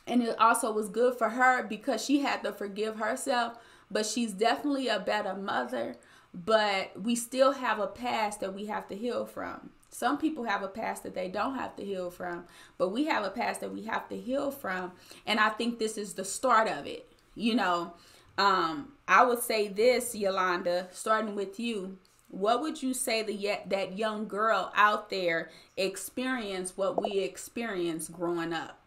And 0.06 0.22
it 0.22 0.38
also 0.38 0.72
was 0.72 0.88
good 0.88 1.16
for 1.16 1.30
her 1.30 1.62
because 1.62 2.04
she 2.04 2.20
had 2.20 2.42
to 2.44 2.52
forgive 2.52 2.96
herself. 2.96 3.54
But 3.90 4.06
she's 4.06 4.32
definitely 4.32 4.88
a 4.88 4.98
better 4.98 5.34
mother. 5.34 5.96
But 6.34 7.00
we 7.00 7.14
still 7.14 7.52
have 7.52 7.78
a 7.78 7.86
past 7.86 8.40
that 8.40 8.54
we 8.54 8.66
have 8.66 8.88
to 8.88 8.96
heal 8.96 9.24
from. 9.24 9.70
Some 9.94 10.18
people 10.18 10.42
have 10.42 10.64
a 10.64 10.68
past 10.68 11.04
that 11.04 11.14
they 11.14 11.28
don't 11.28 11.54
have 11.54 11.76
to 11.76 11.84
heal 11.84 12.10
from, 12.10 12.46
but 12.78 12.88
we 12.88 13.04
have 13.04 13.22
a 13.22 13.30
past 13.30 13.60
that 13.60 13.72
we 13.72 13.82
have 13.82 14.08
to 14.08 14.16
heal 14.16 14.50
from. 14.50 14.90
And 15.24 15.38
I 15.38 15.50
think 15.50 15.78
this 15.78 15.96
is 15.96 16.14
the 16.14 16.24
start 16.24 16.66
of 16.66 16.84
it. 16.84 17.12
You 17.36 17.54
know, 17.54 17.92
um, 18.36 18.94
I 19.06 19.24
would 19.24 19.38
say 19.38 19.68
this, 19.68 20.12
Yolanda, 20.12 20.88
starting 20.90 21.36
with 21.36 21.60
you. 21.60 21.98
What 22.28 22.60
would 22.60 22.82
you 22.82 22.92
say 22.92 23.22
the 23.22 23.32
yet 23.32 23.70
that 23.70 23.96
young 23.96 24.26
girl 24.26 24.72
out 24.74 25.10
there 25.10 25.50
experience 25.76 26.76
what 26.76 27.00
we 27.00 27.20
experienced 27.20 28.12
growing 28.12 28.52
up? 28.52 28.80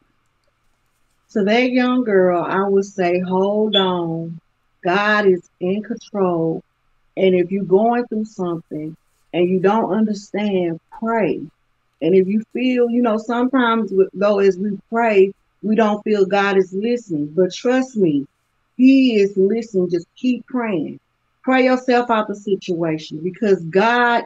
So 1.29 1.43
that 1.43 1.71
young 1.71 2.03
girl, 2.03 2.43
I 2.43 2.67
would 2.67 2.85
say, 2.85 3.19
hold 3.19 3.75
on. 3.75 4.39
God 4.83 5.27
is 5.27 5.41
in 5.59 5.83
control. 5.83 6.61
And 7.17 7.35
if 7.35 7.51
you're 7.51 7.65
going 7.65 8.05
through 8.07 8.25
something, 8.25 8.95
and 9.33 9.49
you 9.49 9.59
don't 9.59 9.91
understand, 9.91 10.79
pray. 10.99 11.41
And 12.01 12.15
if 12.15 12.27
you 12.27 12.43
feel, 12.53 12.89
you 12.89 13.01
know, 13.01 13.17
sometimes 13.17 13.91
though 14.13 14.39
as 14.39 14.57
we 14.57 14.79
pray, 14.91 15.31
we 15.61 15.75
don't 15.75 16.01
feel 16.03 16.25
God 16.25 16.57
is 16.57 16.73
listening. 16.73 17.33
But 17.35 17.53
trust 17.53 17.97
me, 17.97 18.25
He 18.77 19.19
is 19.19 19.35
listening. 19.35 19.89
Just 19.89 20.07
keep 20.15 20.45
praying. 20.47 20.99
Pray 21.43 21.65
yourself 21.65 22.09
out 22.09 22.27
the 22.27 22.35
situation 22.35 23.19
because 23.23 23.61
God 23.65 24.23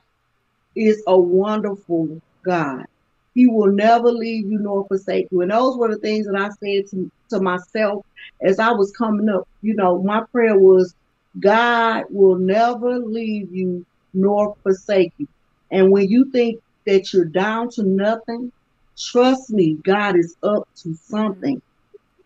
is 0.75 1.03
a 1.07 1.17
wonderful 1.17 2.21
God. 2.43 2.85
He 3.33 3.47
will 3.47 3.71
never 3.71 4.11
leave 4.11 4.51
you 4.51 4.59
nor 4.59 4.85
forsake 4.87 5.27
you. 5.31 5.41
And 5.41 5.51
those 5.51 5.77
were 5.77 5.89
the 5.89 5.99
things 5.99 6.27
that 6.27 6.35
I 6.35 6.49
said 6.49 6.89
to, 6.91 7.11
to 7.29 7.41
myself 7.41 8.05
as 8.41 8.59
I 8.59 8.71
was 8.71 8.91
coming 8.91 9.29
up. 9.29 9.47
You 9.61 9.75
know, 9.75 10.01
my 10.01 10.23
prayer 10.31 10.57
was 10.57 10.93
God 11.39 12.05
will 12.09 12.37
never 12.37 12.99
leave 12.99 13.53
you 13.53 13.85
nor 14.13 14.55
forsake 14.63 15.13
you. 15.17 15.27
And 15.71 15.91
when 15.91 16.09
you 16.09 16.29
think 16.31 16.59
that 16.85 17.13
you're 17.13 17.25
down 17.25 17.69
to 17.71 17.83
nothing, 17.83 18.51
trust 18.97 19.49
me, 19.49 19.77
God 19.83 20.17
is 20.17 20.35
up 20.43 20.67
to 20.83 20.93
something. 20.95 21.61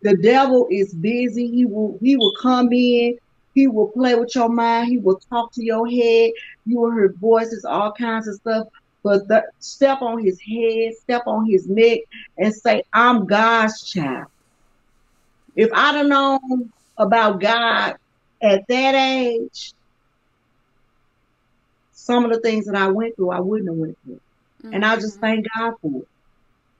The 0.02 0.16
devil 0.16 0.66
is 0.70 0.94
busy. 0.94 1.48
He 1.48 1.64
will 1.64 1.98
he 2.02 2.16
will 2.16 2.34
come 2.40 2.72
in, 2.72 3.16
he 3.54 3.68
will 3.68 3.88
play 3.88 4.14
with 4.14 4.34
your 4.34 4.48
mind, 4.48 4.88
he 4.88 4.98
will 4.98 5.20
talk 5.30 5.52
to 5.54 5.64
your 5.64 5.88
head, 5.88 6.32
you 6.66 6.80
will 6.80 6.92
hear 6.92 7.14
voices, 7.20 7.64
all 7.64 7.92
kinds 7.92 8.28
of 8.28 8.34
stuff. 8.34 8.66
But 9.06 9.28
the, 9.28 9.44
step 9.60 10.02
on 10.02 10.18
his 10.18 10.40
head, 10.40 10.92
step 11.00 11.22
on 11.28 11.48
his 11.48 11.68
neck, 11.68 12.00
and 12.36 12.52
say, 12.52 12.82
I'm 12.92 13.24
God's 13.24 13.88
child. 13.88 14.26
If 15.54 15.70
I'd 15.72 15.94
have 15.94 16.06
known 16.08 16.72
about 16.98 17.40
God 17.40 17.98
at 18.42 18.66
that 18.66 18.94
age, 18.96 19.74
some 21.92 22.24
of 22.24 22.32
the 22.32 22.40
things 22.40 22.66
that 22.66 22.74
I 22.74 22.88
went 22.88 23.14
through, 23.14 23.30
I 23.30 23.38
wouldn't 23.38 23.70
have 23.70 23.78
went 23.78 23.96
through. 24.02 24.20
Mm-hmm. 24.64 24.74
And 24.74 24.84
I 24.84 24.96
just 24.96 25.20
thank 25.20 25.46
God 25.54 25.74
for 25.80 26.00
it. 26.00 26.08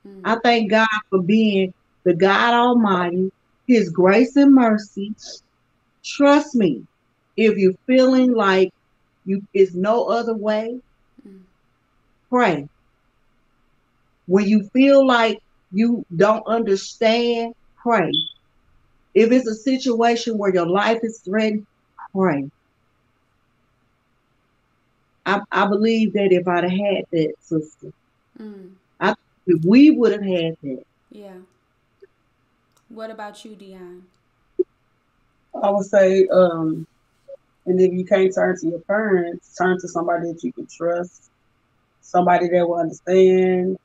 Mm-hmm. 0.05 0.21
I 0.25 0.37
thank 0.43 0.69
God 0.69 0.87
for 1.09 1.21
being 1.21 1.73
the 2.03 2.13
God 2.13 2.53
Almighty, 2.53 3.31
His 3.67 3.89
grace 3.89 4.35
and 4.35 4.53
mercy. 4.53 5.13
Trust 6.03 6.55
me, 6.55 6.85
if 7.37 7.57
you're 7.57 7.79
feeling 7.85 8.33
like 8.33 8.73
you 9.23 9.47
is 9.53 9.73
no 9.75 10.07
other 10.07 10.35
way, 10.35 10.71
mm-hmm. 10.71 10.86
Pray. 12.29 12.67
When 14.25 14.45
you 14.45 14.63
feel 14.69 15.05
like 15.05 15.41
you 15.71 16.05
don't 16.15 16.45
understand, 16.47 17.55
pray. 17.75 18.11
If 19.13 19.31
it's 19.31 19.47
a 19.47 19.55
situation 19.55 20.37
where 20.37 20.53
your 20.53 20.67
life 20.67 20.99
is 21.03 21.19
threatened, 21.19 21.65
pray. 22.13 22.49
I, 25.25 25.41
I 25.51 25.67
believe 25.67 26.13
that 26.13 26.31
if 26.31 26.47
I'd 26.47 26.63
have 26.63 26.71
had 26.71 27.05
that, 27.11 27.33
sister, 27.41 27.91
mm. 28.39 28.69
I 28.99 29.13
if 29.45 29.63
we 29.65 29.91
would 29.91 30.13
have 30.13 30.21
had 30.21 30.57
that. 30.61 30.83
Yeah. 31.11 31.37
What 32.89 33.11
about 33.11 33.43
you, 33.43 33.51
Dionne? 33.51 34.01
I 35.61 35.69
would 35.69 35.85
say, 35.85 36.27
um, 36.27 36.87
and 37.65 37.81
if 37.81 37.91
you 37.91 38.05
can't 38.05 38.33
turn 38.33 38.57
to 38.59 38.67
your 38.67 38.79
parents, 38.79 39.53
turn 39.57 39.79
to 39.81 39.87
somebody 39.87 40.31
that 40.31 40.43
you 40.43 40.53
can 40.53 40.67
trust, 40.67 41.29
somebody 42.07 42.47
that 42.47 42.67
will 42.67 42.79
understand, 42.79 43.77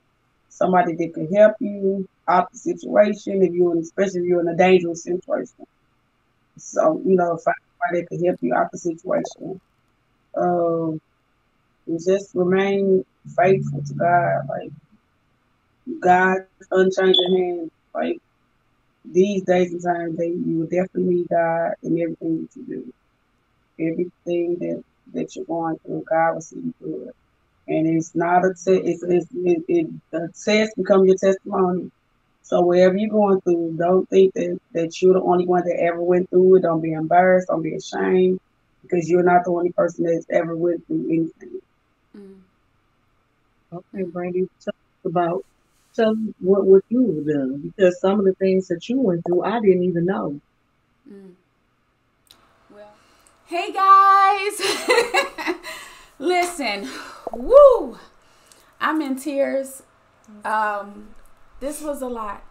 somebody 0.49 0.95
that 0.95 1.13
can 1.13 1.33
help 1.35 1.55
you 1.59 2.07
out 2.29 2.51
the 2.53 2.59
situation 2.59 3.43
if 3.43 3.53
you're 3.53 3.73
in, 3.73 3.81
especially 3.81 4.21
if 4.21 4.27
you're 4.27 4.41
in 4.41 4.49
a 4.49 4.57
dangerous 4.57 5.03
situation. 5.03 5.67
So, 6.57 7.03
you 7.05 7.17
know, 7.17 7.37
find 7.39 7.57
somebody 7.81 8.03
that 8.03 8.09
can 8.09 8.25
help 8.25 8.39
you 8.41 8.55
out 8.55 8.71
the 8.71 8.79
situation. 8.79 9.61
Um, 10.37 11.01
and 11.89 11.99
just 12.07 12.31
remain 12.35 13.05
faithful 13.37 13.83
to 13.83 13.95
God. 13.95 14.43
Like 14.49 14.71
God's 16.01 16.47
unchanging 16.71 17.37
hand. 17.37 17.71
Like 17.93 18.19
these 19.05 19.43
days 19.43 19.73
and 19.73 19.83
times, 19.83 20.17
they 20.17 20.29
you 20.29 20.59
will 20.61 20.67
definitely 20.67 21.15
need 21.15 21.29
God 21.29 21.73
in 21.83 22.01
everything 22.01 22.43
that 22.43 22.57
you 22.57 22.67
do. 22.67 22.93
Everything 23.81 24.59
that 24.61 24.83
that 25.13 25.35
you're 25.35 25.45
going 25.45 25.77
through, 25.85 26.05
God 26.09 26.35
will 26.35 26.41
see 26.41 26.61
you 26.61 26.75
through 26.79 27.09
it. 27.09 27.17
And 27.69 27.87
it's 27.87 28.15
not 28.15 28.45
a 28.45 28.49
test. 28.49 28.69
It's, 28.69 29.03
it's 29.03 29.27
it, 29.35 29.63
it 29.69 29.87
the 30.11 30.33
test 30.45 30.77
become 30.77 31.07
your 31.07 31.17
testimony. 31.17 31.91
So 32.43 32.61
wherever 32.61 32.97
you're 32.97 33.09
going 33.09 33.41
through, 33.43 33.77
don't 33.79 34.09
think 34.11 34.35
that, 34.35 34.59
that 34.73 35.01
you're 35.01 35.15
the 35.15 35.23
only 35.23 35.47
one 35.47 35.65
that 35.65 35.81
ever 35.81 36.03
went 36.03 36.29
through 36.29 36.57
it. 36.57 36.63
Don't 36.63 36.81
be 36.81 36.93
embarrassed. 36.93 37.49
Don't 37.49 37.63
be 37.63 37.77
ashamed 37.77 38.41
because 38.83 39.09
you're 39.09 39.23
not 39.23 39.45
the 39.45 39.53
only 39.53 39.73
person 39.73 40.05
that's 40.05 40.27
ever 40.31 40.57
went 40.57 40.87
through 40.87 41.07
anything. 41.09 41.61
Mm. 42.17 42.41
Okay, 43.73 44.03
Brandy, 44.03 44.49
tell 44.61 44.75
about 45.05 45.45
tell 45.95 46.15
what 46.41 46.65
what 46.65 46.83
you 46.89 47.07
have 47.07 47.27
done 47.27 47.73
because 47.77 48.01
some 48.01 48.19
of 48.19 48.25
the 48.25 48.35
things 48.35 48.69
that 48.69 48.89
you 48.89 49.01
went 49.01 49.25
through, 49.27 49.45
I 49.45 49.61
didn't 49.61 49.85
even 49.85 50.05
know. 50.05 50.41
Mm. 51.11 51.33
Well, 52.71 52.93
hey 53.47 53.73
guys, 53.73 54.61
listen, 56.19 56.89
woo, 57.33 57.99
I'm 58.81 59.01
in 59.03 59.17
tears. 59.17 59.83
Um, 60.45 61.15
this 61.61 61.81
was 61.83 62.03
a 62.03 62.09
lot. 62.09 62.43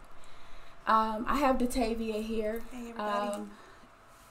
Um, 0.87 1.25
I 1.27 1.37
have 1.37 1.57
Detavia 1.57 2.23
here. 2.23 2.61
Hey, 2.71 2.89
everybody. 2.89 3.33
Um, 3.33 3.51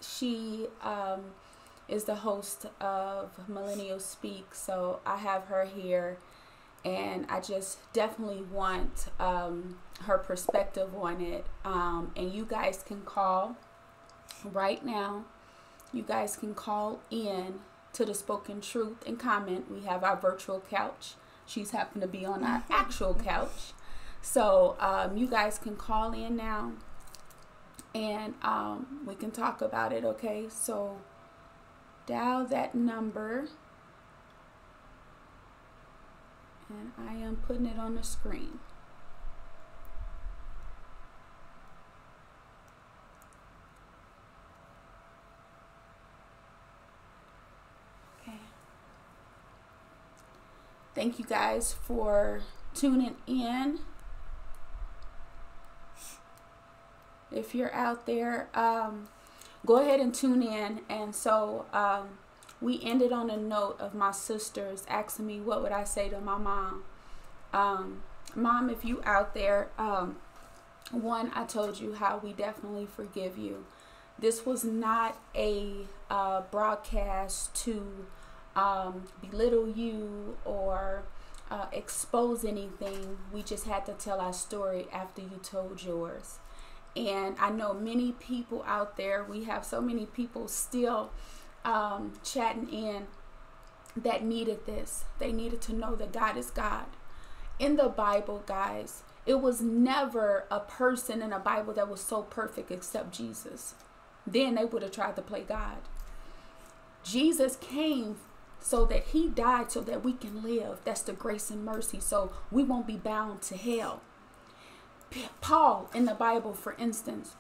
she 0.01 0.67
um, 0.83 1.21
is 1.89 2.05
the 2.05 2.17
host 2.17 2.67
of 2.81 3.31
Millennial 3.49 4.01
Speak, 4.01 4.55
so 4.55 5.01
I 5.07 5.17
have 5.19 5.45
her 5.45 5.65
here, 5.65 6.19
and 6.85 7.27
I 7.29 7.41
just 7.41 7.79
definitely 7.93 8.43
want 8.43 9.09
um, 9.19 9.77
her 10.03 10.19
perspective 10.19 10.91
on 10.97 11.21
it. 11.21 11.47
Um, 11.65 12.13
and 12.17 12.33
you 12.33 12.45
guys 12.45 12.83
can 12.87 13.03
call 13.03 13.57
right 14.45 14.85
now. 14.85 15.25
You 15.93 16.03
guys 16.03 16.37
can 16.37 16.55
call 16.55 17.01
in 17.11 17.61
to 17.93 18.05
the 18.05 18.15
Spoken 18.15 18.61
Truth 18.61 19.07
and 19.07 19.19
comment. 19.19 19.71
We 19.71 19.81
have 19.83 20.05
our 20.05 20.17
virtual 20.17 20.63
couch. 20.71 21.15
She's 21.47 21.73
happened 21.73 22.03
to 22.03 22.09
be 22.09 22.25
on 22.25 22.45
our 22.45 22.65
actual 22.71 23.15
couch. 23.15 23.73
So 24.23 24.77
um, 24.79 25.17
you 25.17 25.27
guys 25.27 25.59
can 25.59 25.77
call 25.77 26.13
in 26.13 26.37
now 26.37 26.73
and 27.95 28.35
um, 28.43 29.01
we 29.07 29.15
can 29.15 29.31
talk 29.31 29.61
about 29.61 29.93
it, 29.93 30.05
okay? 30.05 30.47
So 30.49 30.99
dial 32.07 32.47
that 32.47 32.75
number 32.75 33.49
and 36.69 36.93
I 36.99 37.15
am 37.15 37.37
putting 37.37 37.67
it 37.67 37.79
on 37.79 37.97
the 37.97 38.05
screen. 38.05 38.61
Thank 50.95 51.19
you 51.19 51.25
guys 51.25 51.73
for 51.73 52.41
tuning 52.75 53.17
in. 53.27 53.81
if 57.33 57.55
you're 57.55 57.73
out 57.75 58.07
there, 58.07 58.49
um, 58.55 59.09
go 59.65 59.77
ahead 59.77 60.01
and 60.01 60.15
tune 60.15 60.43
in. 60.43 60.81
And 60.89 61.15
so 61.15 61.67
um, 61.73 62.19
we 62.61 62.81
ended 62.83 63.13
on 63.13 63.31
a 63.31 63.37
note 63.37 63.77
of 63.81 63.95
my 63.95 64.11
sisters 64.11 64.85
asking 64.89 65.27
me, 65.27 65.41
what 65.41 65.63
would 65.63 65.73
I 65.73 65.85
say 65.85 66.09
to 66.09 66.21
my 66.21 66.39
mom? 66.39 66.85
Um, 67.53 68.03
mom, 68.35 68.71
if 68.71 68.85
you 68.85 69.03
out 69.05 69.35
there, 69.35 69.69
um, 69.79 70.17
one, 70.91 71.31
I 71.35 71.45
told 71.45 71.79
you 71.79 71.95
how 71.95 72.21
we 72.23 72.33
definitely 72.33 72.87
forgive 72.87 73.39
you. 73.39 73.65
This 74.19 74.45
was 74.45 74.65
not 74.65 75.19
a 75.35 75.87
uh, 76.11 76.43
broadcast 76.51 77.55
to 77.65 78.07
um, 78.61 79.05
belittle 79.23 79.69
you 79.69 80.37
or 80.45 81.05
uh, 81.51 81.67
expose 81.73 82.45
anything. 82.45 83.17
We 83.33 83.43
just 83.43 83.67
had 83.67 83.87
to 83.87 83.93
tell 83.93 84.21
our 84.21 84.35
story 84.35 84.87
after 84.93 85.23
you 85.23 85.41
told 85.43 85.83
yours. 85.83 86.39
And 86.95 87.37
I 87.39 87.51
know 87.51 87.73
many 87.73 88.13
people 88.13 88.63
out 88.67 88.97
there, 88.97 89.25
we 89.25 89.45
have 89.45 89.65
so 89.65 89.81
many 89.81 90.07
people 90.07 90.47
still 90.49 91.11
um, 91.65 92.13
chatting 92.23 92.69
in 92.69 93.07
that 93.97 94.25
needed 94.25 94.67
this. 94.67 95.05
They 95.19 95.33
needed 95.33 95.61
to 95.63 95.75
know 95.75 95.95
that 95.95 96.13
God 96.13 96.37
is 96.37 96.51
God. 96.51 96.87
In 97.59 97.77
the 97.77 97.89
Bible, 97.89 98.43
guys, 98.47 99.03
it 99.25 99.41
was 99.41 99.61
never 99.61 100.45
a 100.51 100.61
person 100.61 101.23
in 101.23 101.31
the 101.31 101.39
Bible 101.39 101.73
that 101.75 101.89
was 101.89 102.01
so 102.01 102.23
perfect 102.23 102.71
except 102.71 103.13
Jesus. 103.13 103.75
Then 104.27 104.57
they 104.57 104.65
would 104.65 104.83
have 104.83 104.93
tried 104.93 105.17
to 105.17 105.23
play 105.23 105.43
God. 105.43 105.79
Jesus 107.03 107.57
came 107.57 108.17
so 108.61 108.85
that 108.87 109.05
he 109.07 109.29
died 109.29 109.73
so 109.73 109.81
that 109.81 110.05
we 110.05 110.13
can 110.13 110.43
live. 110.43 110.79
That's 110.85 111.03
the 111.03 111.13
grace 111.13 111.51
and 111.51 111.65
mercy. 111.65 112.01
So 112.01 112.33
we 112.51 112.63
won't 112.63 112.87
be 112.87 112.97
bound 112.97 113.43
to 113.43 113.57
hell. 113.57 114.03
Paul 115.41 115.91
in 115.95 116.05
the 116.05 116.15
Bible, 116.15 116.53
for 116.53 116.77
instance, 116.79 117.35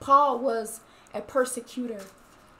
Paul 0.00 0.38
was 0.38 0.80
a 1.12 1.20
persecutor 1.20 2.00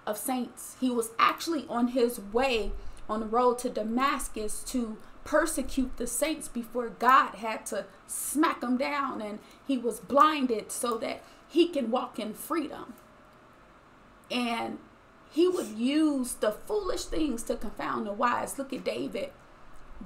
of 0.07 0.19
saints. 0.19 0.77
He 0.81 0.91
was 0.91 1.11
actually 1.19 1.65
on 1.69 1.89
his 1.89 2.21
way 2.21 2.73
on 3.09 3.21
the 3.21 3.27
road 3.27 3.59
to 3.61 3.71
Damascus 3.71 4.63
to 4.65 4.99
persecute 5.25 5.97
the 5.97 6.07
saints 6.07 6.49
before 6.49 6.89
God 6.89 7.37
had 7.37 7.67
to 7.67 7.85
smack 8.07 8.61
them 8.61 8.77
down 8.77 9.21
and 9.21 9.39
he 9.67 9.77
was 9.77 10.01
blinded 10.01 10.73
so 10.73 10.97
that 10.99 11.23
he 11.47 11.69
can 11.69 11.91
walk 11.91 12.19
in 12.19 12.33
freedom. 12.35 12.95
And 14.31 14.79
he 15.31 15.49
would 15.49 15.69
use 15.69 16.35
the 16.35 16.53
foolish 16.53 17.05
things 17.05 17.43
to 17.45 17.57
confound 17.57 18.07
the 18.07 18.13
wise. 18.13 18.59
Look 18.59 18.73
at 18.73 18.85
David. 18.85 19.31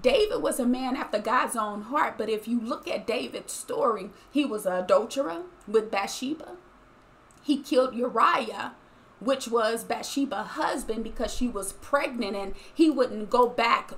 David 0.00 0.42
was 0.42 0.58
a 0.58 0.66
man 0.66 0.96
after 0.96 1.18
God's 1.18 1.54
own 1.54 1.82
heart, 1.82 2.16
but 2.16 2.30
if 2.30 2.48
you 2.48 2.60
look 2.60 2.88
at 2.88 3.06
David's 3.06 3.52
story, 3.52 4.10
he 4.30 4.44
was 4.44 4.64
an 4.64 4.72
adulterer 4.72 5.42
with 5.68 5.90
Bathsheba. 5.90 6.56
He 7.42 7.58
killed 7.58 7.94
Uriah, 7.94 8.72
which 9.20 9.48
was 9.48 9.84
Bathsheba's 9.84 10.48
husband, 10.48 11.04
because 11.04 11.34
she 11.34 11.46
was 11.46 11.74
pregnant 11.74 12.36
and 12.36 12.54
he 12.72 12.88
wouldn't 12.88 13.30
go 13.30 13.48
back 13.48 13.92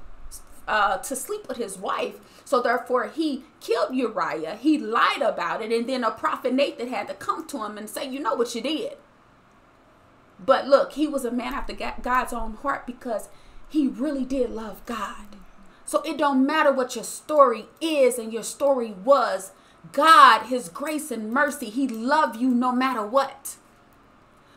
uh, 0.67 0.99
to 0.99 1.15
sleep 1.15 1.47
with 1.47 1.59
his 1.59 1.79
wife. 1.79 2.17
So 2.45 2.61
therefore, 2.61 3.09
he 3.09 3.45
killed 3.61 3.95
Uriah. 3.95 4.57
He 4.57 4.79
lied 4.79 5.23
about 5.23 5.63
it, 5.63 5.73
and 5.73 5.89
then 5.89 6.05
a 6.05 6.11
prophet 6.11 6.53
Nathan 6.53 6.89
had 6.89 7.09
to 7.09 7.15
come 7.15 7.47
to 7.49 7.65
him 7.65 7.79
and 7.79 7.89
say, 7.89 8.07
"You 8.09 8.21
know 8.21 8.35
what 8.35 8.55
you 8.55 8.61
did." 8.61 8.97
But 10.39 10.67
look, 10.67 10.93
he 10.93 11.07
was 11.07 11.25
a 11.25 11.31
man 11.31 11.55
after 11.55 11.73
God's 11.73 12.33
own 12.33 12.55
heart 12.55 12.87
because 12.87 13.29
he 13.69 13.87
really 13.87 14.25
did 14.25 14.51
love 14.51 14.85
God. 14.87 15.27
So 15.85 16.01
it 16.03 16.19
don't 16.19 16.47
matter 16.47 16.73
what 16.73 16.95
your 16.95 17.05
story 17.05 17.67
is 17.81 18.19
and 18.19 18.33
your 18.33 18.43
story 18.43 18.93
was. 18.93 19.53
God, 19.93 20.47
his 20.47 20.69
grace 20.69 21.11
and 21.11 21.31
mercy, 21.31 21.71
he 21.71 21.87
love 21.87 22.37
you 22.37 22.49
no 22.49 22.73
matter 22.73 23.07
what. 23.07 23.57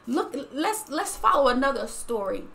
Look, 0.05 0.35
let's 0.53 0.89
let's 0.89 1.17
follow 1.17 1.49
another 1.49 1.85
story. 1.85 2.45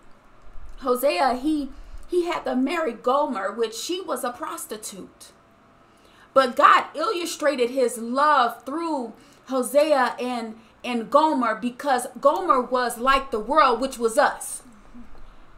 Hosea, 0.78 1.34
he 1.34 1.68
he 2.08 2.24
had 2.24 2.44
to 2.44 2.56
marry 2.56 2.92
Gomer, 2.92 3.52
which 3.52 3.74
she 3.74 4.00
was 4.00 4.24
a 4.24 4.32
prostitute. 4.32 5.32
But 6.34 6.56
God 6.56 6.84
illustrated 6.94 7.70
his 7.70 7.98
love 7.98 8.64
through 8.64 9.12
Hosea 9.48 10.16
and 10.18 10.54
and 10.84 11.10
Gomer 11.10 11.54
because 11.54 12.06
Gomer 12.20 12.60
was 12.60 12.98
like 12.98 13.30
the 13.30 13.38
world, 13.38 13.80
which 13.80 13.98
was 13.98 14.18
us. 14.18 14.62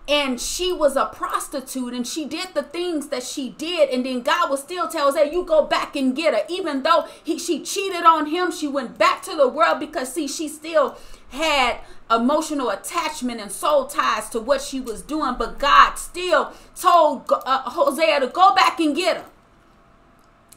And 0.07 0.39
she 0.39 0.71
was 0.71 0.97
a 0.97 1.07
prostitute 1.07 1.95
and 1.95 2.07
she 2.07 2.27
did 2.27 2.49
the 2.53 2.63
things 2.63 3.09
that 3.09 3.23
she 3.23 3.51
did. 3.51 3.89
And 3.89 4.05
then 4.05 4.21
God 4.21 4.51
would 4.51 4.59
still 4.59 4.87
tell 4.87 5.07
Hosea, 5.11 5.33
you 5.33 5.45
go 5.45 5.65
back 5.65 5.97
and 5.97 6.15
get 6.15 6.35
her. 6.35 6.43
Even 6.51 6.83
though 6.83 7.07
he, 7.25 7.39
she 7.39 7.63
cheated 7.63 8.05
on 8.05 8.27
him, 8.27 8.53
she 8.53 8.69
went 8.69 8.99
back 8.99 9.23
to 9.23 9.35
the 9.35 9.49
world 9.49 9.81
because, 9.81 10.13
see, 10.13 10.29
she 10.29 10.47
still 10.47 10.99
had 11.31 11.79
emotional 12.11 12.69
attachment 12.69 13.41
and 13.41 13.51
soul 13.51 13.87
ties 13.87 14.29
to 14.29 14.41
what 14.41 14.61
she 14.61 14.79
was 14.79 15.01
doing. 15.01 15.37
But 15.39 15.59
God 15.59 15.95
still 15.95 16.53
told 16.79 17.33
uh, 17.33 17.71
Hosea 17.71 18.21
to 18.21 18.27
go 18.27 18.55
back 18.55 18.79
and 18.81 18.95
get 18.95 19.17
her. 19.17 19.25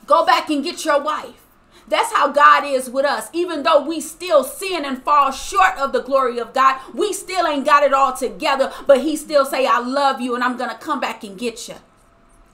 Go 0.05 0.26
back 0.26 0.49
and 0.49 0.61
get 0.61 0.84
your 0.84 1.01
wife. 1.01 1.47
That's 1.88 2.12
how 2.12 2.30
God 2.32 2.66
is 2.66 2.90
with 2.90 3.06
us. 3.06 3.30
Even 3.32 3.64
though 3.64 3.82
we 3.82 4.02
still 4.02 4.44
sin 4.44 4.84
and 4.84 5.02
fall 5.04 5.32
short 5.32 5.78
of 5.78 5.94
the 5.94 6.02
glory 6.02 6.38
of 6.40 6.54
God, 6.54 6.80
we 6.94 7.14
still 7.14 7.48
ain't 7.48 7.66
got 7.66 7.84
it 7.84 7.94
all 7.94 8.14
together, 8.14 8.74
but 8.86 9.02
he 9.02 9.16
still 9.16 9.46
say, 9.46 9.66
I 9.66 9.80
love 9.80 10.20
you 10.20 10.36
and 10.36 10.44
I'm 10.44 10.58
going 10.58 10.70
to 10.70 10.78
come 10.78 11.00
back 11.00 11.24
and 11.24 11.38
get 11.38 11.68
you. 11.68 11.76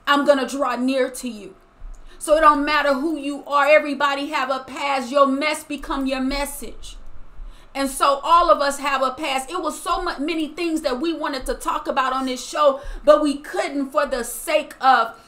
I'm 0.05 0.25
going 0.25 0.39
to 0.39 0.47
draw 0.47 0.75
near 0.75 1.09
to 1.09 1.29
you. 1.29 1.55
So 2.19 2.37
it 2.37 2.41
don't 2.41 2.63
matter 2.63 2.93
who 2.93 3.17
you 3.17 3.43
are. 3.45 3.67
Everybody 3.67 4.27
have 4.27 4.49
a 4.49 4.59
past. 4.59 5.11
Your 5.11 5.27
mess 5.27 5.63
become 5.63 6.05
your 6.05 6.21
message. 6.21 6.97
And 7.75 7.89
so 7.89 8.19
all 8.23 8.51
of 8.51 8.61
us 8.61 8.79
have 8.79 9.01
a 9.01 9.11
past. 9.11 9.49
It 9.49 9.61
was 9.61 9.81
so 9.81 10.03
many 10.19 10.47
things 10.49 10.81
that 10.81 11.01
we 11.01 11.11
wanted 11.11 11.45
to 11.47 11.55
talk 11.55 11.87
about 11.87 12.13
on 12.13 12.27
this 12.27 12.45
show, 12.45 12.81
but 13.03 13.21
we 13.21 13.37
couldn't 13.37 13.89
for 13.89 14.05
the 14.05 14.23
sake 14.23 14.75
of 14.79 15.19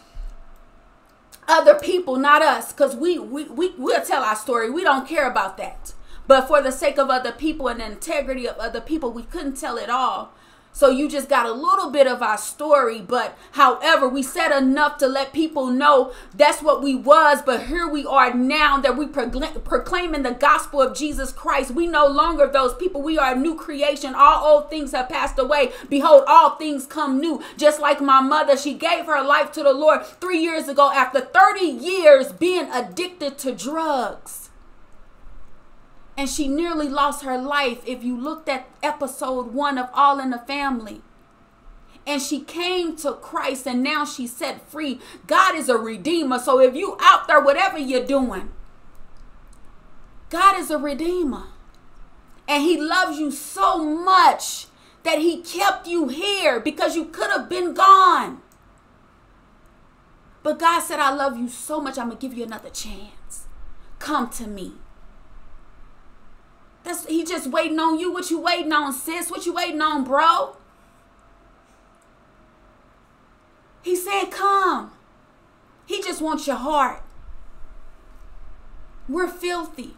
other 1.48 1.76
people, 1.76 2.18
not 2.18 2.42
us, 2.42 2.74
because 2.74 2.96
we, 2.96 3.20
we, 3.20 3.46
we, 3.46 3.74
we'll 3.78 4.04
tell 4.04 4.24
our 4.24 4.36
story. 4.36 4.70
We 4.70 4.84
don't 4.84 5.08
care 5.08 5.30
about 5.30 5.58
that. 5.58 5.94
But 6.28 6.48
for 6.48 6.62
the 6.62 6.72
sake 6.72 6.98
of 6.98 7.10
other 7.10 7.32
people 7.32 7.68
and 7.68 7.80
the 7.80 7.86
integrity 7.86 8.48
of 8.48 8.58
other 8.58 8.82
people, 8.82 9.12
we 9.12 9.24
couldn't 9.24 9.58
tell 9.58 9.78
it 9.78 9.90
all. 9.90 10.34
So 10.76 10.90
you 10.90 11.08
just 11.08 11.30
got 11.30 11.46
a 11.46 11.54
little 11.54 11.90
bit 11.90 12.06
of 12.06 12.22
our 12.22 12.38
story, 12.38 13.00
but 13.00 13.38
however, 13.54 14.10
we 14.10 14.22
said 14.22 14.52
enough 14.52 14.98
to 14.98 15.08
let 15.08 15.32
people 15.32 15.68
know 15.68 16.12
that's 16.34 16.62
what 16.62 16.84
we 16.84 16.94
was, 16.96 17.42
but 17.42 17.68
here 17.68 17.88
we 17.88 18.06
are 18.06 18.34
now 18.34 18.82
that 18.82 18.98
we 18.98 19.08
proclaim, 19.08 19.62
proclaiming 19.62 20.24
the 20.24 20.32
gospel 20.32 20.82
of 20.82 20.94
Jesus 20.94 21.32
Christ. 21.32 21.72
We 21.72 21.88
no 21.88 22.08
longer 22.08 22.48
those 22.48 22.74
people. 22.74 23.02
We 23.02 23.18
are 23.18 23.32
a 23.32 23.40
new 23.40 23.56
creation. 23.56 24.16
All 24.16 24.44
old 24.44 24.70
things 24.70 24.92
have 24.92 25.08
passed 25.08 25.40
away. 25.40 25.72
Behold, 25.90 26.26
all 26.28 26.58
things 26.58 26.86
come 26.86 27.22
new. 27.22 27.42
Just 27.56 27.80
like 27.80 28.02
my 28.02 28.20
mother, 28.20 28.58
she 28.58 28.74
gave 28.74 29.06
her 29.06 29.24
life 29.24 29.54
to 29.54 29.64
the 29.64 29.72
Lord 29.72 30.06
3 30.06 30.38
years 30.40 30.68
ago 30.68 30.92
after 30.92 31.22
30 31.22 31.62
years 31.62 32.34
being 32.34 32.70
addicted 32.70 33.38
to 33.38 33.56
drugs 33.56 34.45
and 36.18 36.30
she 36.30 36.48
nearly 36.48 36.88
lost 36.88 37.24
her 37.24 37.38
life 37.38 37.82
if 37.86 38.04
you 38.04 38.18
looked 38.18 38.48
at 38.48 38.68
episode 38.82 39.54
one 39.54 39.78
of 39.78 39.90
All 39.94 40.20
in 40.20 40.30
the 40.30 40.40
Family. 40.40 41.02
And 42.08 42.22
she 42.22 42.42
came 42.42 42.96
to 42.98 43.14
Christ 43.14 43.68
and 43.68 43.84
now 43.84 44.06
she's 44.06 44.36
set 44.36 44.70
free. 44.70 45.00
God 45.28 45.56
is 45.56 45.70
a 45.70 45.78
redeemer. 45.78 46.40
So 46.40 46.60
if 46.60 46.76
you 46.76 46.98
out 47.02 47.28
there, 47.28 47.42
whatever 47.42 47.78
you're 47.78 48.06
doing, 48.06 48.52
God 50.30 50.58
is 50.58 50.70
a 50.70 50.78
redeemer. 50.78 51.48
And 52.48 52.64
he 52.64 52.80
loves 52.80 53.18
you 53.18 53.32
so 53.32 53.84
much 53.84 54.68
that 55.04 55.20
he 55.20 55.42
kept 55.42 55.88
you 55.88 56.10
here 56.10 56.60
because 56.60 56.96
you 56.96 57.06
could 57.06 57.32
have 57.32 57.50
been 57.50 57.74
gone. 57.74 58.42
But 60.44 60.60
God 60.60 60.82
said, 60.82 61.00
I 61.00 61.12
love 61.12 61.38
you 61.40 61.50
so 61.50 61.82
much, 61.82 61.98
I'm 61.98 62.08
going 62.08 62.20
to 62.20 62.28
give 62.28 62.38
you 62.38 62.44
another 62.44 62.70
chance. 62.70 63.48
Come 63.98 64.30
to 64.30 64.46
me. 64.46 64.74
That's 66.86 67.06
he 67.08 67.26
just 67.26 67.48
waiting 67.48 67.80
on 67.80 68.00
you. 68.00 68.14
What 68.14 68.30
you 68.30 68.40
waiting 68.40 68.72
on, 68.72 68.94
sis? 68.94 69.32
What 69.32 69.46
you 69.46 69.54
waiting 69.54 69.82
on, 69.82 70.04
bro? 70.04 70.56
He 73.82 73.96
said, 73.96 74.26
"Come." 74.30 74.92
He 75.88 76.02
just 76.02 76.22
wants 76.22 76.48
your 76.48 76.56
heart. 76.56 77.02
We're 79.10 79.28
filthy. 79.28 79.96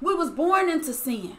We 0.00 0.14
was 0.14 0.30
born 0.30 0.68
into 0.68 0.92
sin. 0.92 1.36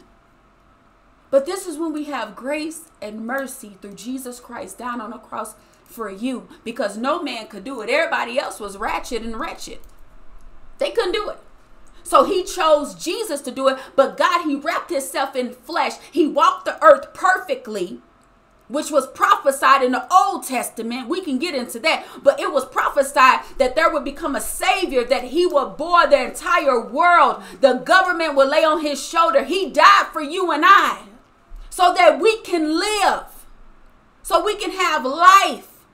But 1.30 1.46
this 1.46 1.66
is 1.66 1.78
when 1.78 1.92
we 1.92 2.04
have 2.04 2.36
grace 2.36 2.82
and 3.00 3.26
mercy 3.26 3.76
through 3.80 3.94
Jesus 3.94 4.38
Christ 4.38 4.78
down 4.78 5.00
on 5.00 5.10
the 5.10 5.18
cross 5.18 5.54
for 5.84 6.10
you 6.10 6.48
because 6.64 6.96
no 6.96 7.22
man 7.22 7.46
could 7.46 7.64
do 7.64 7.80
it. 7.80 7.90
Everybody 7.90 8.38
else 8.38 8.60
was 8.60 8.76
ratchet 8.76 9.22
and 9.22 9.38
wretched. 9.38 9.78
They 10.78 10.90
couldn't 10.90 11.12
do 11.12 11.30
it. 11.30 11.38
So 12.02 12.24
he 12.24 12.42
chose 12.42 12.94
Jesus 12.94 13.40
to 13.42 13.50
do 13.50 13.68
it, 13.68 13.78
but 13.96 14.16
God, 14.16 14.44
he 14.44 14.56
wrapped 14.56 14.90
himself 14.90 15.36
in 15.36 15.52
flesh. 15.52 15.92
He 16.10 16.26
walked 16.26 16.64
the 16.64 16.82
earth 16.84 17.14
perfectly, 17.14 18.00
which 18.68 18.90
was 18.90 19.06
prophesied 19.06 19.82
in 19.82 19.92
the 19.92 20.06
Old 20.12 20.44
Testament. 20.44 21.08
We 21.08 21.20
can 21.20 21.38
get 21.38 21.54
into 21.54 21.78
that, 21.80 22.06
but 22.22 22.40
it 22.40 22.52
was 22.52 22.64
prophesied 22.64 23.40
that 23.58 23.76
there 23.76 23.90
would 23.90 24.04
become 24.04 24.34
a 24.34 24.40
savior, 24.40 25.04
that 25.04 25.24
he 25.24 25.46
would 25.46 25.76
bore 25.76 26.06
the 26.06 26.24
entire 26.24 26.80
world. 26.80 27.42
The 27.60 27.74
government 27.74 28.34
would 28.34 28.48
lay 28.48 28.64
on 28.64 28.80
his 28.80 29.02
shoulder. 29.02 29.44
He 29.44 29.70
died 29.70 30.06
for 30.12 30.22
you 30.22 30.50
and 30.50 30.64
I 30.66 31.02
so 31.70 31.94
that 31.94 32.20
we 32.20 32.36
can 32.42 32.78
live, 32.78 33.46
so 34.22 34.44
we 34.44 34.54
can 34.56 34.72
have 34.72 35.06
life, 35.06 35.86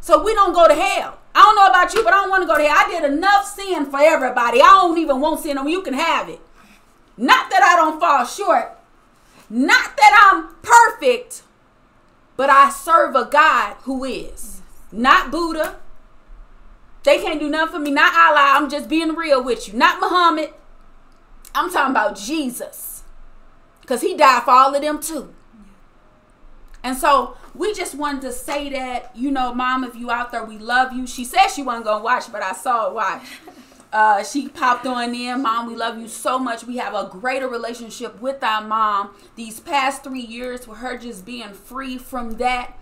so 0.00 0.22
we 0.22 0.34
don't 0.34 0.52
go 0.52 0.68
to 0.68 0.74
hell. 0.74 1.19
I 1.34 1.42
don't 1.42 1.56
know 1.56 1.66
about 1.66 1.94
you, 1.94 2.02
but 2.02 2.12
I 2.12 2.16
don't 2.16 2.30
want 2.30 2.42
to 2.42 2.46
go 2.46 2.56
there. 2.56 2.70
I 2.70 2.88
did 2.90 3.10
enough 3.12 3.46
sin 3.46 3.86
for 3.86 4.00
everybody. 4.00 4.60
I 4.60 4.66
don't 4.66 4.98
even 4.98 5.20
want 5.20 5.40
sin 5.40 5.58
on 5.58 5.68
you. 5.68 5.82
can 5.82 5.94
have 5.94 6.28
it. 6.28 6.40
Not 7.16 7.50
that 7.50 7.62
I 7.62 7.76
don't 7.76 8.00
fall 8.00 8.24
short. 8.24 8.76
Not 9.48 9.96
that 9.96 10.30
I'm 10.32 10.54
perfect, 10.62 11.42
but 12.36 12.50
I 12.50 12.70
serve 12.70 13.14
a 13.14 13.26
God 13.26 13.76
who 13.82 14.04
is. 14.04 14.60
Not 14.92 15.30
Buddha. 15.30 15.76
They 17.02 17.18
can't 17.18 17.40
do 17.40 17.48
nothing 17.48 17.74
for 17.74 17.78
me. 17.78 17.90
Not 17.90 18.14
Allah. 18.14 18.58
I'm 18.58 18.68
just 18.68 18.88
being 18.88 19.14
real 19.14 19.42
with 19.42 19.68
you. 19.68 19.74
Not 19.74 20.00
Muhammad. 20.00 20.52
I'm 21.54 21.70
talking 21.70 21.90
about 21.90 22.16
Jesus. 22.16 23.02
Because 23.80 24.02
he 24.02 24.16
died 24.16 24.44
for 24.44 24.50
all 24.50 24.74
of 24.74 24.82
them 24.82 25.00
too. 25.00 25.34
And 26.82 26.96
so 26.96 27.36
we 27.54 27.74
just 27.74 27.94
wanted 27.94 28.22
to 28.22 28.32
say 28.32 28.70
that, 28.70 29.14
you 29.16 29.30
know, 29.30 29.52
mom, 29.54 29.84
if 29.84 29.96
you 29.96 30.10
out 30.10 30.32
there, 30.32 30.44
we 30.44 30.58
love 30.58 30.92
you. 30.92 31.06
She 31.06 31.24
said 31.24 31.48
she 31.48 31.62
wasn't 31.62 31.86
gonna 31.86 32.04
watch, 32.04 32.30
but 32.30 32.42
I 32.42 32.52
saw 32.52 32.88
it 32.88 32.94
watch. 32.94 33.22
Uh, 33.92 34.22
she 34.22 34.48
popped 34.48 34.86
on 34.86 35.14
in, 35.14 35.42
mom. 35.42 35.66
We 35.66 35.74
love 35.74 35.98
you 35.98 36.06
so 36.06 36.38
much. 36.38 36.64
We 36.64 36.76
have 36.76 36.94
a 36.94 37.08
greater 37.10 37.48
relationship 37.48 38.20
with 38.20 38.42
our 38.44 38.62
mom. 38.62 39.10
These 39.34 39.60
past 39.60 40.04
three 40.04 40.20
years, 40.20 40.68
with 40.68 40.78
her 40.78 40.96
just 40.96 41.24
being 41.24 41.52
free 41.52 41.98
from 41.98 42.36
that. 42.36 42.76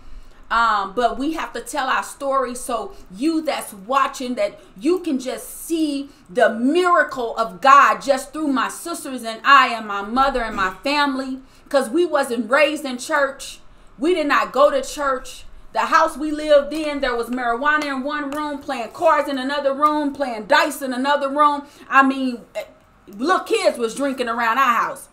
Um, 0.51 0.93
but 0.95 1.17
we 1.19 1.33
have 1.33 1.53
to 1.53 1.61
tell 1.61 1.87
our 1.87 2.03
story 2.03 2.55
so 2.55 2.93
you 3.15 3.41
that's 3.43 3.71
watching 3.71 4.33
that 4.35 4.59
you 4.79 4.99
can 4.99 5.19
just 5.19 5.47
see 5.65 6.09
the 6.27 6.49
miracle 6.49 7.37
of 7.37 7.61
God 7.61 8.01
just 8.01 8.33
through 8.33 8.47
my 8.47 8.67
sisters 8.67 9.23
and 9.23 9.41
I 9.43 9.75
and 9.75 9.85
my 9.87 10.01
mother 10.01 10.41
and 10.41 10.55
my 10.55 10.73
family 10.83 11.39
because 11.65 11.87
we 11.87 12.03
wasn't 12.03 12.49
raised 12.49 12.83
in 12.83 12.97
church 12.97 13.59
we 13.99 14.13
did 14.13 14.27
not 14.27 14.51
go 14.51 14.71
to 14.71 14.81
church. 14.81 15.43
The 15.71 15.79
house 15.79 16.17
we 16.17 16.31
lived 16.31 16.73
in, 16.73 17.01
there 17.01 17.15
was 17.15 17.27
marijuana 17.27 17.85
in 17.85 18.03
one 18.03 18.31
room, 18.31 18.59
playing 18.59 18.91
cards 18.91 19.29
in 19.29 19.37
another 19.37 19.73
room, 19.73 20.13
playing 20.13 20.45
dice 20.45 20.81
in 20.81 20.93
another 20.93 21.29
room. 21.29 21.67
I 21.87 22.01
mean, 22.01 22.41
eh, 22.55 22.63
little 23.07 23.41
kids 23.41 23.77
was 23.77 23.93
drinking 23.93 24.29
around 24.29 24.57
our 24.57 24.73
house. 24.73 25.09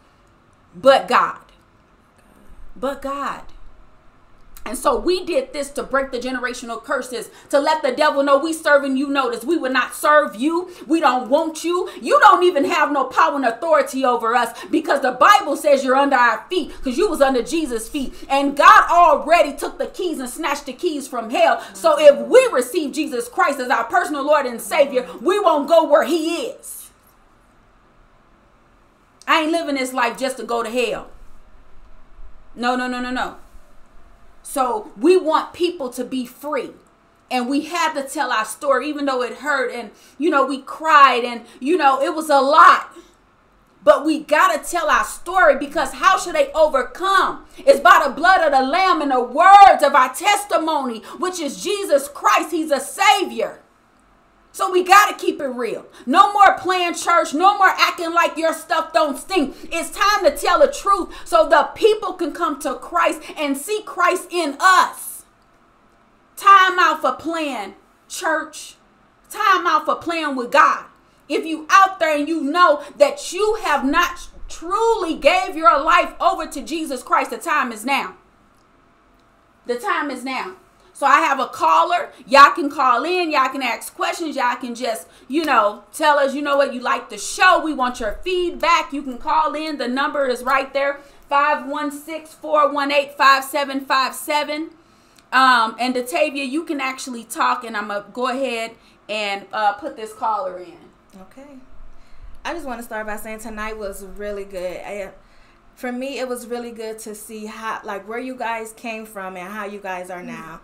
But 0.74 1.09
God. 1.09 1.41
But 2.74 3.03
God. 3.03 3.43
And 4.66 4.76
so 4.76 4.98
we 4.98 5.24
did 5.24 5.52
this 5.52 5.70
to 5.70 5.84
break 5.84 6.10
the 6.10 6.18
generational 6.18 6.82
curses, 6.82 7.30
to 7.50 7.60
let 7.60 7.82
the 7.82 7.92
devil 7.92 8.24
know 8.24 8.36
we 8.36 8.52
serving 8.52 8.96
you 8.96 9.06
notice. 9.06 9.44
We 9.44 9.56
would 9.56 9.72
not 9.72 9.94
serve 9.94 10.34
you. 10.34 10.68
We 10.88 10.98
don't 10.98 11.30
want 11.30 11.62
you. 11.62 11.88
You 12.02 12.18
don't 12.18 12.42
even 12.42 12.64
have 12.64 12.90
no 12.90 13.04
power 13.04 13.36
and 13.36 13.44
authority 13.44 14.04
over 14.04 14.34
us 14.34 14.58
because 14.66 15.02
the 15.02 15.12
Bible 15.12 15.56
says 15.56 15.84
you're 15.84 15.94
under 15.94 16.16
our 16.16 16.44
feet 16.50 16.72
because 16.76 16.98
you 16.98 17.08
was 17.08 17.20
under 17.20 17.44
Jesus' 17.44 17.88
feet. 17.88 18.12
And 18.28 18.56
God 18.56 18.90
already 18.90 19.56
took 19.56 19.78
the 19.78 19.86
keys 19.86 20.18
and 20.18 20.28
snatched 20.28 20.66
the 20.66 20.72
keys 20.72 21.06
from 21.06 21.30
hell. 21.30 21.62
So 21.72 21.94
if 22.00 22.26
we 22.26 22.48
receive 22.52 22.92
Jesus 22.92 23.28
Christ 23.28 23.60
as 23.60 23.70
our 23.70 23.84
personal 23.84 24.26
Lord 24.26 24.46
and 24.46 24.60
Savior, 24.60 25.08
we 25.22 25.38
won't 25.38 25.68
go 25.68 25.88
where 25.88 26.04
he 26.04 26.38
is. 26.38 26.90
I 29.28 29.42
ain't 29.42 29.52
living 29.52 29.76
this 29.76 29.92
life 29.92 30.18
just 30.18 30.38
to 30.38 30.42
go 30.42 30.64
to 30.64 30.70
hell. 30.70 31.08
No, 32.56 32.74
no, 32.74 32.88
no, 32.88 33.00
no, 33.00 33.12
no. 33.12 33.36
So 34.49 34.92
we 34.97 35.16
want 35.16 35.53
people 35.53 35.90
to 35.90 36.05
be 36.05 36.24
free. 36.24 36.70
and 37.28 37.49
we 37.49 37.62
had 37.62 37.92
to 37.94 38.03
tell 38.09 38.30
our 38.30 38.44
story 38.44 38.88
even 38.88 39.05
though 39.05 39.20
it 39.20 39.38
hurt 39.38 39.72
and 39.72 39.90
you 40.16 40.30
know 40.30 40.47
we 40.47 40.62
cried 40.62 41.24
and 41.24 41.44
you 41.59 41.76
know 41.76 42.01
it 42.01 42.14
was 42.14 42.30
a 42.30 42.40
lot 42.40 42.92
but 43.82 44.05
we 44.05 44.20
got 44.20 44.49
to 44.55 44.70
tell 44.70 44.88
our 44.88 45.05
story 45.05 45.57
because 45.59 45.92
how 45.94 46.18
should 46.18 46.34
they 46.34 46.53
overcome? 46.53 47.47
It's 47.59 47.80
by 47.80 48.03
the 48.05 48.12
blood 48.12 48.40
of 48.42 48.51
the 48.53 48.62
Lamb 48.68 49.01
and 49.01 49.12
the 49.12 49.22
words 49.22 49.82
of 49.84 49.94
our 49.94 50.12
testimony, 50.12 50.99
which 51.18 51.38
is 51.38 51.62
Jesus 51.62 52.09
Christ. 52.09 52.51
He's 52.51 52.72
a 52.72 52.80
Savior. 52.80 53.61
So 54.57 54.72
we 54.72 54.82
got 54.82 55.11
to 55.11 55.22
keep 55.22 55.38
it 55.42 55.48
real. 55.48 55.84
No 56.07 56.32
more 56.32 56.57
playing 56.57 56.94
church. 56.94 57.34
No 57.34 57.59
more 57.59 57.74
acting 57.76 58.14
like 58.14 58.38
your 58.38 58.54
stuff 58.54 58.90
don't 58.90 59.18
stink. 59.18 59.54
It's 59.64 59.90
time 59.90 60.24
to 60.24 60.34
tell 60.34 60.59
the 60.59 60.72
truth 60.72 61.14
so 61.26 61.46
the 61.46 61.64
people 61.74 62.14
can 62.14 62.32
come 62.32 62.59
to 62.61 62.76
Christ 62.76 63.20
and 63.36 63.54
see 63.54 63.82
Christ 63.84 64.28
in 64.30 64.57
us. 64.59 65.26
Time 66.38 66.78
out 66.78 67.02
for 67.02 67.12
playing 67.12 67.74
church. 68.09 68.76
Time 69.28 69.66
out 69.66 69.84
for 69.84 69.96
playing 69.96 70.36
with 70.36 70.52
God. 70.52 70.86
If 71.28 71.44
you 71.44 71.66
out 71.68 72.00
there 72.00 72.16
and 72.16 72.26
you 72.26 72.40
know 72.40 72.82
that 72.96 73.34
you 73.34 73.59
have 73.62 73.84
not 73.84 74.26
truly 74.48 75.16
gave 75.16 75.54
your 75.54 75.78
life 75.84 76.14
over 76.18 76.46
to 76.46 76.62
Jesus 76.62 77.02
Christ, 77.02 77.28
the 77.28 77.36
time 77.36 77.72
is 77.72 77.84
now. 77.84 78.16
The 79.66 79.78
time 79.78 80.11
is 80.11 80.24
now. 80.24 80.57
So 80.97 81.05
I 81.05 81.20
have 81.20 81.38
a 81.38 81.49
caller. 81.49 82.09
Y'all 82.26 82.53
can 82.53 82.70
call 82.70 83.05
in. 83.05 83.30
Y'all 83.30 83.51
can 83.51 83.61
ask 83.61 83.94
questions. 83.94 84.34
Y'all 84.34 84.57
can 84.57 84.74
just, 84.74 85.07
you 85.28 85.44
know, 85.44 85.84
tell 85.92 86.18
us, 86.18 86.34
you 86.34 86.40
know 86.40 86.57
what, 86.57 86.72
you 86.72 86.80
like 86.80 87.11
the 87.11 87.18
show. 87.18 87.61
We 87.62 87.74
want 87.74 88.01
your 88.01 88.14
feedback. 88.24 88.94
You 88.94 89.03
can 89.03 89.18
call 89.18 89.55
in. 89.55 89.76
The 89.76 89.88
number 89.88 90.24
is 90.24 90.42
right 90.42 90.72
there 90.72 91.01
516 91.28 92.38
418 92.40 93.14
5757. 93.14 94.70
Um, 95.32 95.76
and 95.78 95.94
Datavia, 95.94 96.49
you 96.49 96.64
can 96.64 96.80
actually 96.80 97.24
talk, 97.24 97.62
and 97.62 97.76
I'm 97.76 97.88
going 97.88 98.03
to 98.03 98.11
go 98.12 98.28
ahead 98.28 98.70
and 99.07 99.44
uh, 99.53 99.74
put 99.74 99.97
this 99.97 100.14
caller 100.14 100.57
in. 100.57 100.78
Okay. 101.20 101.59
I 102.42 102.55
just 102.55 102.64
want 102.64 102.78
to 102.78 102.84
start 102.84 103.07
by 103.07 103.18
saying 103.18 103.40
tonight 103.40 103.76
was 103.76 104.03
really 104.03 104.44
good. 104.44 104.80
I, 104.80 105.11
for 105.77 105.93
me, 105.93 106.18
it 106.18 106.29
was 106.29 106.49
really 106.49 106.72
good 106.72 106.99
to 107.01 107.14
see 107.14 107.47
how, 107.47 107.81
like, 107.85 108.09
where 108.09 108.18
you 108.18 108.35
guys 108.35 108.72
came 108.72 109.07
from 109.07 109.37
and 109.37 109.53
how 109.53 109.66
you 109.66 109.79
guys 109.79 110.11
are 110.11 110.22
now. 110.22 110.61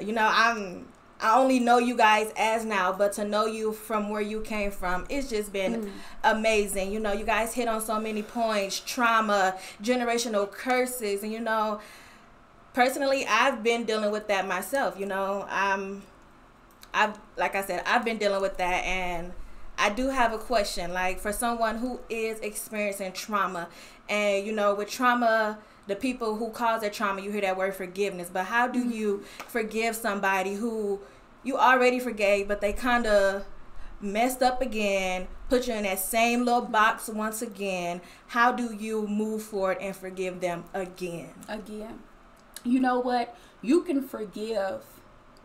You 0.00 0.12
know, 0.12 0.28
I'm 0.30 0.88
I 1.20 1.36
only 1.36 1.58
know 1.58 1.78
you 1.78 1.96
guys 1.96 2.32
as 2.36 2.64
now, 2.64 2.92
but 2.92 3.12
to 3.14 3.24
know 3.24 3.46
you 3.46 3.72
from 3.72 4.08
where 4.08 4.20
you 4.20 4.40
came 4.40 4.70
from, 4.70 5.04
it's 5.08 5.28
just 5.28 5.52
been 5.52 5.82
mm. 5.82 5.90
amazing. 6.22 6.92
You 6.92 7.00
know, 7.00 7.12
you 7.12 7.24
guys 7.24 7.54
hit 7.54 7.66
on 7.66 7.80
so 7.80 7.98
many 8.00 8.22
points 8.22 8.78
trauma, 8.78 9.56
generational 9.82 10.50
curses, 10.50 11.24
and 11.24 11.32
you 11.32 11.40
know, 11.40 11.80
personally, 12.72 13.26
I've 13.28 13.64
been 13.64 13.84
dealing 13.84 14.12
with 14.12 14.28
that 14.28 14.46
myself. 14.46 14.98
You 14.98 15.06
know, 15.06 15.44
I'm, 15.48 16.02
I've, 16.94 17.18
like 17.36 17.56
I 17.56 17.64
said, 17.64 17.82
I've 17.84 18.04
been 18.04 18.18
dealing 18.18 18.40
with 18.40 18.56
that, 18.58 18.84
and 18.84 19.32
I 19.78 19.90
do 19.90 20.08
have 20.08 20.32
a 20.32 20.38
question. 20.38 20.92
Like 20.92 21.20
for 21.20 21.32
someone 21.32 21.78
who 21.78 22.00
is 22.10 22.40
experiencing 22.40 23.12
trauma, 23.12 23.68
and 24.08 24.46
you 24.46 24.52
know, 24.52 24.74
with 24.74 24.90
trauma, 24.90 25.58
the 25.86 25.96
people 25.96 26.36
who 26.36 26.50
cause 26.50 26.82
that 26.82 26.92
trauma, 26.92 27.20
you 27.22 27.30
hear 27.30 27.40
that 27.42 27.56
word 27.56 27.74
forgiveness. 27.74 28.28
But 28.32 28.46
how 28.46 28.66
do 28.66 28.80
mm-hmm. 28.80 28.90
you 28.90 29.24
forgive 29.46 29.94
somebody 29.96 30.54
who 30.54 31.00
you 31.44 31.56
already 31.56 32.00
forgave, 32.00 32.48
but 32.48 32.60
they 32.60 32.72
kind 32.72 33.06
of 33.06 33.44
messed 34.00 34.42
up 34.42 34.60
again, 34.60 35.28
put 35.48 35.66
you 35.66 35.74
in 35.74 35.84
that 35.84 35.98
same 35.98 36.44
little 36.44 36.62
box 36.62 37.08
once 37.08 37.40
again? 37.40 38.00
How 38.28 38.52
do 38.52 38.74
you 38.74 39.06
move 39.06 39.42
forward 39.42 39.78
and 39.80 39.94
forgive 39.94 40.40
them 40.40 40.64
again? 40.74 41.30
Again. 41.48 42.00
You 42.64 42.80
know 42.80 42.98
what? 42.98 43.36
You 43.62 43.82
can 43.82 44.02
forgive 44.02 44.82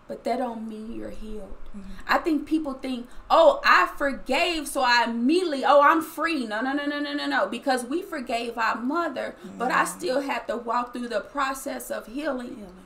but 0.07 0.23
that 0.23 0.37
don't 0.37 0.67
mean 0.67 0.93
you're 0.93 1.09
healed. 1.09 1.57
Mm-hmm. 1.69 1.89
I 2.07 2.17
think 2.17 2.45
people 2.45 2.73
think, 2.73 3.07
"Oh, 3.29 3.61
I 3.63 3.89
forgave, 3.97 4.67
so 4.67 4.81
I 4.81 5.05
immediately, 5.05 5.63
oh, 5.65 5.81
I'm 5.81 6.01
free." 6.01 6.45
No, 6.45 6.61
no, 6.61 6.73
no, 6.73 6.85
no, 6.85 6.99
no, 6.99 7.13
no, 7.13 7.25
no, 7.25 7.47
because 7.47 7.85
we 7.85 8.01
forgave 8.01 8.57
our 8.57 8.75
mother, 8.75 9.35
mm-hmm. 9.45 9.57
but 9.57 9.71
I 9.71 9.85
still 9.85 10.21
had 10.21 10.47
to 10.47 10.57
walk 10.57 10.93
through 10.93 11.07
the 11.09 11.21
process 11.21 11.89
of 11.89 12.07
healing. 12.07 12.55
healing. 12.55 12.83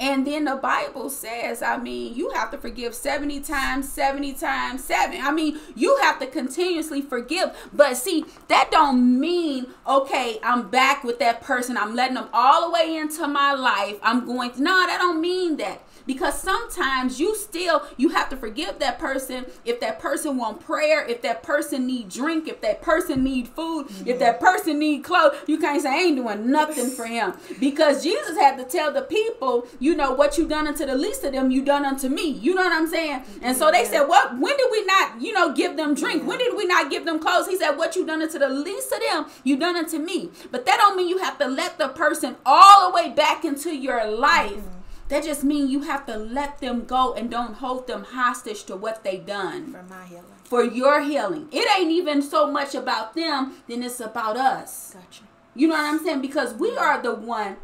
And 0.00 0.26
then 0.26 0.46
the 0.46 0.56
Bible 0.56 1.10
says, 1.10 1.60
I 1.60 1.76
mean, 1.76 2.14
you 2.14 2.30
have 2.30 2.50
to 2.52 2.58
forgive 2.58 2.94
70 2.94 3.40
times, 3.40 3.86
70 3.92 4.32
times 4.32 4.82
7. 4.82 5.20
I 5.20 5.30
mean, 5.30 5.60
you 5.76 5.98
have 6.00 6.18
to 6.20 6.26
continuously 6.26 7.02
forgive. 7.02 7.50
But 7.70 7.98
see, 7.98 8.24
that 8.48 8.70
don't 8.70 9.20
mean, 9.20 9.66
okay, 9.86 10.38
I'm 10.42 10.70
back 10.70 11.04
with 11.04 11.18
that 11.18 11.42
person. 11.42 11.76
I'm 11.76 11.94
letting 11.94 12.14
them 12.14 12.30
all 12.32 12.66
the 12.66 12.72
way 12.72 12.96
into 12.96 13.28
my 13.28 13.52
life. 13.52 13.98
I'm 14.02 14.24
going 14.24 14.52
to, 14.52 14.62
no, 14.62 14.86
that 14.86 14.96
don't 14.98 15.20
mean 15.20 15.58
that 15.58 15.82
because 16.10 16.36
sometimes 16.40 17.20
you 17.20 17.36
still 17.36 17.86
you 17.96 18.08
have 18.08 18.28
to 18.28 18.36
forgive 18.36 18.80
that 18.80 18.98
person. 18.98 19.46
If 19.64 19.78
that 19.78 20.00
person 20.00 20.36
want 20.36 20.58
prayer 20.58 21.06
if 21.06 21.22
that 21.22 21.44
person 21.44 21.86
need 21.86 22.08
drink 22.08 22.48
if 22.48 22.60
that 22.62 22.82
person 22.82 23.22
need 23.22 23.46
food 23.46 23.86
mm-hmm. 23.86 24.08
if 24.08 24.18
that 24.18 24.40
person 24.40 24.80
need 24.80 25.04
clothes 25.04 25.36
you 25.46 25.56
can't 25.56 25.80
say 25.80 25.88
I 25.88 26.02
ain't 26.06 26.16
doing 26.16 26.50
nothing 26.50 26.90
for 26.90 27.06
him. 27.06 27.34
Because 27.60 28.02
jesus 28.02 28.36
had 28.36 28.58
to 28.58 28.64
tell 28.64 28.92
the 28.92 29.02
people 29.02 29.68
you 29.78 29.94
know 29.94 30.10
what 30.10 30.36
you 30.36 30.48
done 30.48 30.66
unto 30.66 30.84
the 30.84 30.96
least 30.96 31.22
of 31.22 31.32
them 31.32 31.52
you 31.52 31.64
done 31.64 31.84
unto 31.84 32.08
me. 32.08 32.28
You 32.28 32.56
know 32.56 32.64
what 32.64 32.72
i'm 32.72 32.88
saying? 32.88 33.22
And 33.40 33.56
so 33.56 33.70
they 33.70 33.84
said 33.84 34.02
what 34.02 34.36
when 34.36 34.56
did 34.56 34.68
we 34.72 34.84
not 34.86 35.20
you 35.20 35.32
know 35.32 35.52
give 35.52 35.76
them 35.76 35.94
drink? 35.94 36.26
When 36.26 36.38
did 36.38 36.56
we 36.56 36.66
not 36.66 36.90
give 36.90 37.04
them 37.04 37.20
clothes? 37.20 37.46
He 37.46 37.56
said 37.56 37.76
what 37.76 37.94
you 37.94 38.04
done 38.04 38.20
unto 38.20 38.38
the 38.40 38.48
least 38.48 38.90
of 38.92 39.00
them 39.00 39.26
you 39.44 39.56
done 39.56 39.76
unto 39.76 39.98
me. 39.98 40.30
But 40.50 40.66
that 40.66 40.78
don't 40.78 40.96
mean 40.96 41.08
you 41.08 41.18
have 41.18 41.38
to 41.38 41.46
let 41.46 41.78
the 41.78 41.88
person 41.88 42.34
all 42.44 42.90
the 42.90 42.96
way 42.96 43.10
back 43.10 43.44
into 43.44 43.70
your 43.70 44.04
life 44.10 44.50
mm-hmm 44.50 44.79
that 45.10 45.24
just 45.24 45.42
means 45.42 45.70
you 45.70 45.82
have 45.82 46.06
to 46.06 46.16
let 46.16 46.60
them 46.60 46.84
go 46.84 47.12
and 47.14 47.28
don't 47.30 47.54
hold 47.54 47.88
them 47.88 48.04
hostage 48.04 48.64
to 48.64 48.76
what 48.76 49.02
they 49.02 49.18
done. 49.18 49.72
For 49.72 49.82
my 49.82 50.04
healing. 50.04 50.24
For 50.44 50.64
your 50.64 51.02
healing. 51.02 51.48
It 51.50 51.68
ain't 51.78 51.90
even 51.90 52.22
so 52.22 52.50
much 52.50 52.74
about 52.76 53.14
them, 53.14 53.56
then 53.68 53.82
it's 53.82 53.98
about 54.00 54.36
us. 54.36 54.94
Gotcha. 54.94 55.24
You 55.54 55.66
know 55.66 55.74
what 55.74 55.92
I'm 55.92 56.04
saying? 56.04 56.20
Because 56.20 56.54
we 56.54 56.76
are 56.76 57.02
the 57.02 57.12
one 57.14 57.56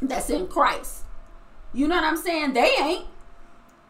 that's 0.00 0.30
in 0.30 0.46
Christ. 0.46 1.02
You 1.72 1.88
know 1.88 1.96
what 1.96 2.04
I'm 2.04 2.16
saying? 2.16 2.52
They 2.52 2.72
ain't. 2.80 3.06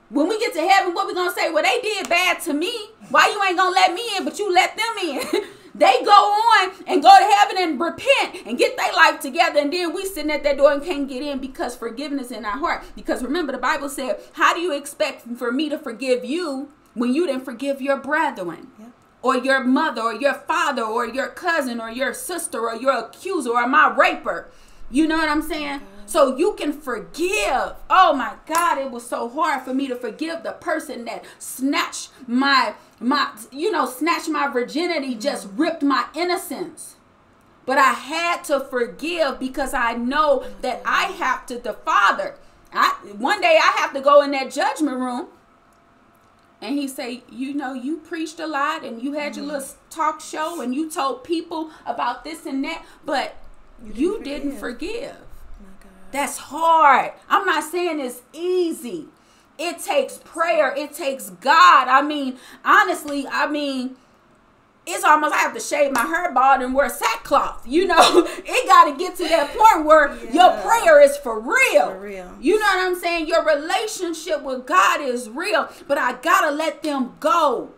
When 0.09 0.28
we 0.28 0.38
get 0.38 0.55
to 0.55 0.66
heaven, 0.66 0.94
what 0.94 1.07
we 1.07 1.14
gonna 1.14 1.32
say? 1.32 1.50
Well, 1.50 1.62
they 1.62 1.80
did 1.82 2.09
bad 2.09 2.40
to 2.42 2.55
me. 2.55 2.72
Why 3.11 3.28
you 3.28 3.42
ain't 3.44 3.59
gonna 3.59 3.70
let 3.70 3.92
me 3.92 4.02
in, 4.16 4.24
but 4.24 4.38
you 4.38 4.52
let 4.52 4.76
them 4.76 4.96
in? 5.02 5.44
They 5.75 6.05
go 6.05 6.11
on 6.11 6.72
and 6.87 7.03
go 7.03 7.09
to 7.09 7.35
heaven 7.37 7.57
and 7.59 7.81
repent 7.81 8.47
and 8.47 8.57
get 8.57 8.77
their 8.77 8.93
life 8.93 9.18
together. 9.20 9.59
And 9.59 9.72
then 9.72 9.93
we 9.93 10.05
sitting 10.05 10.31
at 10.31 10.45
that 10.45 10.57
door 10.57 10.72
and 10.72 10.83
can't 10.83 11.09
get 11.09 11.22
in 11.22 11.41
because 11.41 11.75
forgiveness 11.75 12.31
in 12.31 12.45
our 12.45 12.59
heart. 12.59 12.85
Because 12.95 13.25
remember, 13.25 13.51
the 13.51 13.59
Bible 13.59 13.89
said, 13.89 14.20
How 14.35 14.55
do 14.55 14.61
you 14.61 14.72
expect 14.72 15.27
for 15.37 15.51
me 15.51 15.68
to 15.68 15.79
forgive 15.79 16.25
you 16.25 16.68
when 16.95 17.12
you 17.12 17.27
didn't 17.27 17.45
forgive 17.45 17.83
your 17.83 17.97
brethren? 17.97 18.68
Yeah. 18.79 18.87
Or 19.20 19.37
your 19.37 19.64
mother, 19.64 20.03
or 20.03 20.14
your 20.14 20.35
father, 20.35 20.83
or 20.83 21.07
your 21.07 21.29
cousin, 21.29 21.81
or 21.81 21.91
your 21.91 22.12
sister, 22.14 22.61
or 22.61 22.77
your 22.77 23.07
accuser, 23.07 23.51
or 23.51 23.67
my 23.67 23.92
raper. 23.96 24.51
You 24.91 25.09
know 25.09 25.17
what 25.17 25.29
I'm 25.29 25.42
saying? 25.42 25.80
Oh 25.83 25.93
So 26.07 26.37
you 26.37 26.55
can 26.55 26.72
forgive. 26.72 27.75
Oh 27.91 28.14
my 28.14 28.35
God, 28.47 28.79
it 28.79 28.91
was 28.91 29.07
so 29.07 29.29
hard 29.29 29.63
for 29.63 29.75
me 29.75 29.87
to 29.89 29.97
forgive 29.97 30.43
the 30.43 30.53
person 30.53 31.05
that 31.07 31.25
snatched 31.39 32.11
my 32.26 32.75
my 33.01 33.31
you 33.51 33.71
know 33.71 33.87
snatched 33.87 34.29
my 34.29 34.49
virginity 34.49 35.11
mm-hmm. 35.11 35.21
just 35.21 35.49
ripped 35.55 35.83
my 35.83 36.07
innocence. 36.14 36.97
But 37.67 37.79
i 37.79 37.93
had 37.93 38.45
to 38.45 38.61
forgive 38.61 39.39
because 39.39 39.72
i 39.75 39.95
know 39.95 40.45
that 40.61 40.83
i 40.85 41.07
mm-hmm. 41.07 41.22
have 41.22 41.47
to 41.47 41.59
the 41.59 41.72
father 41.72 42.37
i 42.72 42.91
one 43.17 43.41
day 43.41 43.59
i 43.61 43.72
have 43.79 43.93
to 43.95 44.01
go 44.01 44.22
in 44.22 44.31
that 44.33 44.51
judgment 44.51 44.99
room. 44.99 45.29
And 46.61 46.79
he 46.79 46.89
say 46.89 47.22
you 47.31 47.55
know 47.55 47.72
you 47.75 47.99
preached 47.99 48.39
a 48.39 48.47
lot 48.47 48.85
and 48.85 49.03
you 49.03 49.13
had 49.14 49.37
your 49.37 49.45
mm-hmm. 49.45 49.55
little 49.55 49.75
talk 49.91 50.21
show 50.21 50.61
and 50.61 50.75
you 50.75 50.91
told 50.91 51.25
people 51.25 51.71
about 51.87 52.25
this 52.25 52.47
and 52.47 52.63
that 52.64 52.85
but 53.05 53.37
you 53.83 53.93
didn't, 53.93 53.99
you 53.99 54.25
didn't 54.25 54.59
forgive, 54.59 55.17
that's 56.14 56.38
hard 56.38 57.12
i'm 57.28 57.45
not 57.45 57.62
saying 57.62 58.00
it's 58.00 58.22
easy 58.32 59.08
it 59.58 59.78
takes 59.78 60.18
prayer. 60.18 60.74
It 60.76 60.92
takes 60.92 61.30
God. 61.30 61.88
I 61.88 62.03
mean, 62.03 62.38
honestly, 62.64 63.26
I 63.28 63.46
mean, 63.46 63.96
it's 64.86 65.04
almost 65.04 65.32
I 65.32 65.38
have 65.38 65.54
to 65.54 65.61
shave 65.61 65.92
my 65.92 66.03
hair 66.03 66.32
bald 66.32 66.61
and 66.61 66.74
wear 66.74 66.88
sackcloth. 66.88 67.62
You 67.66 67.86
know, 67.86 68.26
it 68.26 68.68
got 68.68 68.91
to 68.91 68.99
get 68.99 69.16
to 69.16 69.24
that 69.24 69.57
point 69.57 69.86
where 69.86 70.14
yeah. 70.24 70.32
your 70.32 70.62
prayer 70.62 71.00
is 71.00 71.16
for 71.16 71.38
real. 71.38 71.91
For 71.91 72.00
real. 72.00 72.34
You 72.41 72.58
know 72.58 72.66
what 72.66 72.86
I'm 72.86 72.96
saying? 72.96 73.28
Your 73.28 73.45
relationship 73.45 74.42
with 74.42 74.66
God 74.66 75.00
is 75.00 75.30
real, 75.30 75.68
but 75.86 75.99
I 75.99 76.14
got 76.14 76.49
to 76.49 76.50
let 76.50 76.82
them 76.82 77.14
go 77.20 77.70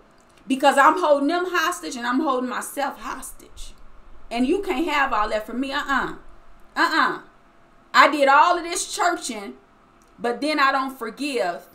because 0.48 0.78
I'm 0.78 0.98
holding 0.98 1.28
them 1.28 1.46
hostage 1.48 1.96
and 1.96 2.06
I'm 2.06 2.20
holding 2.20 2.48
myself 2.48 3.00
hostage. 3.00 3.74
And 4.30 4.46
you 4.46 4.62
can't 4.62 4.88
have 4.88 5.12
all 5.12 5.28
that 5.28 5.46
for 5.46 5.52
me. 5.52 5.72
Uh-uh. 5.72 6.14
Uh-uh. 6.74 7.20
I 7.96 8.10
did 8.10 8.28
all 8.28 8.58
of 8.58 8.64
this 8.64 8.94
churching 8.94 9.54
but 10.18 10.40
then 10.40 10.58
I 10.58 10.72
don't 10.72 10.96
forgive. 10.96 11.66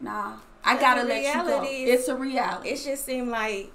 Nah, 0.00 0.36
I 0.64 0.78
gotta 0.78 1.02
let 1.02 1.22
you 1.22 1.32
go. 1.32 1.62
It's 1.64 2.08
a 2.08 2.16
reality. 2.16 2.70
It 2.70 2.82
just 2.82 3.04
seemed 3.04 3.28
like 3.28 3.72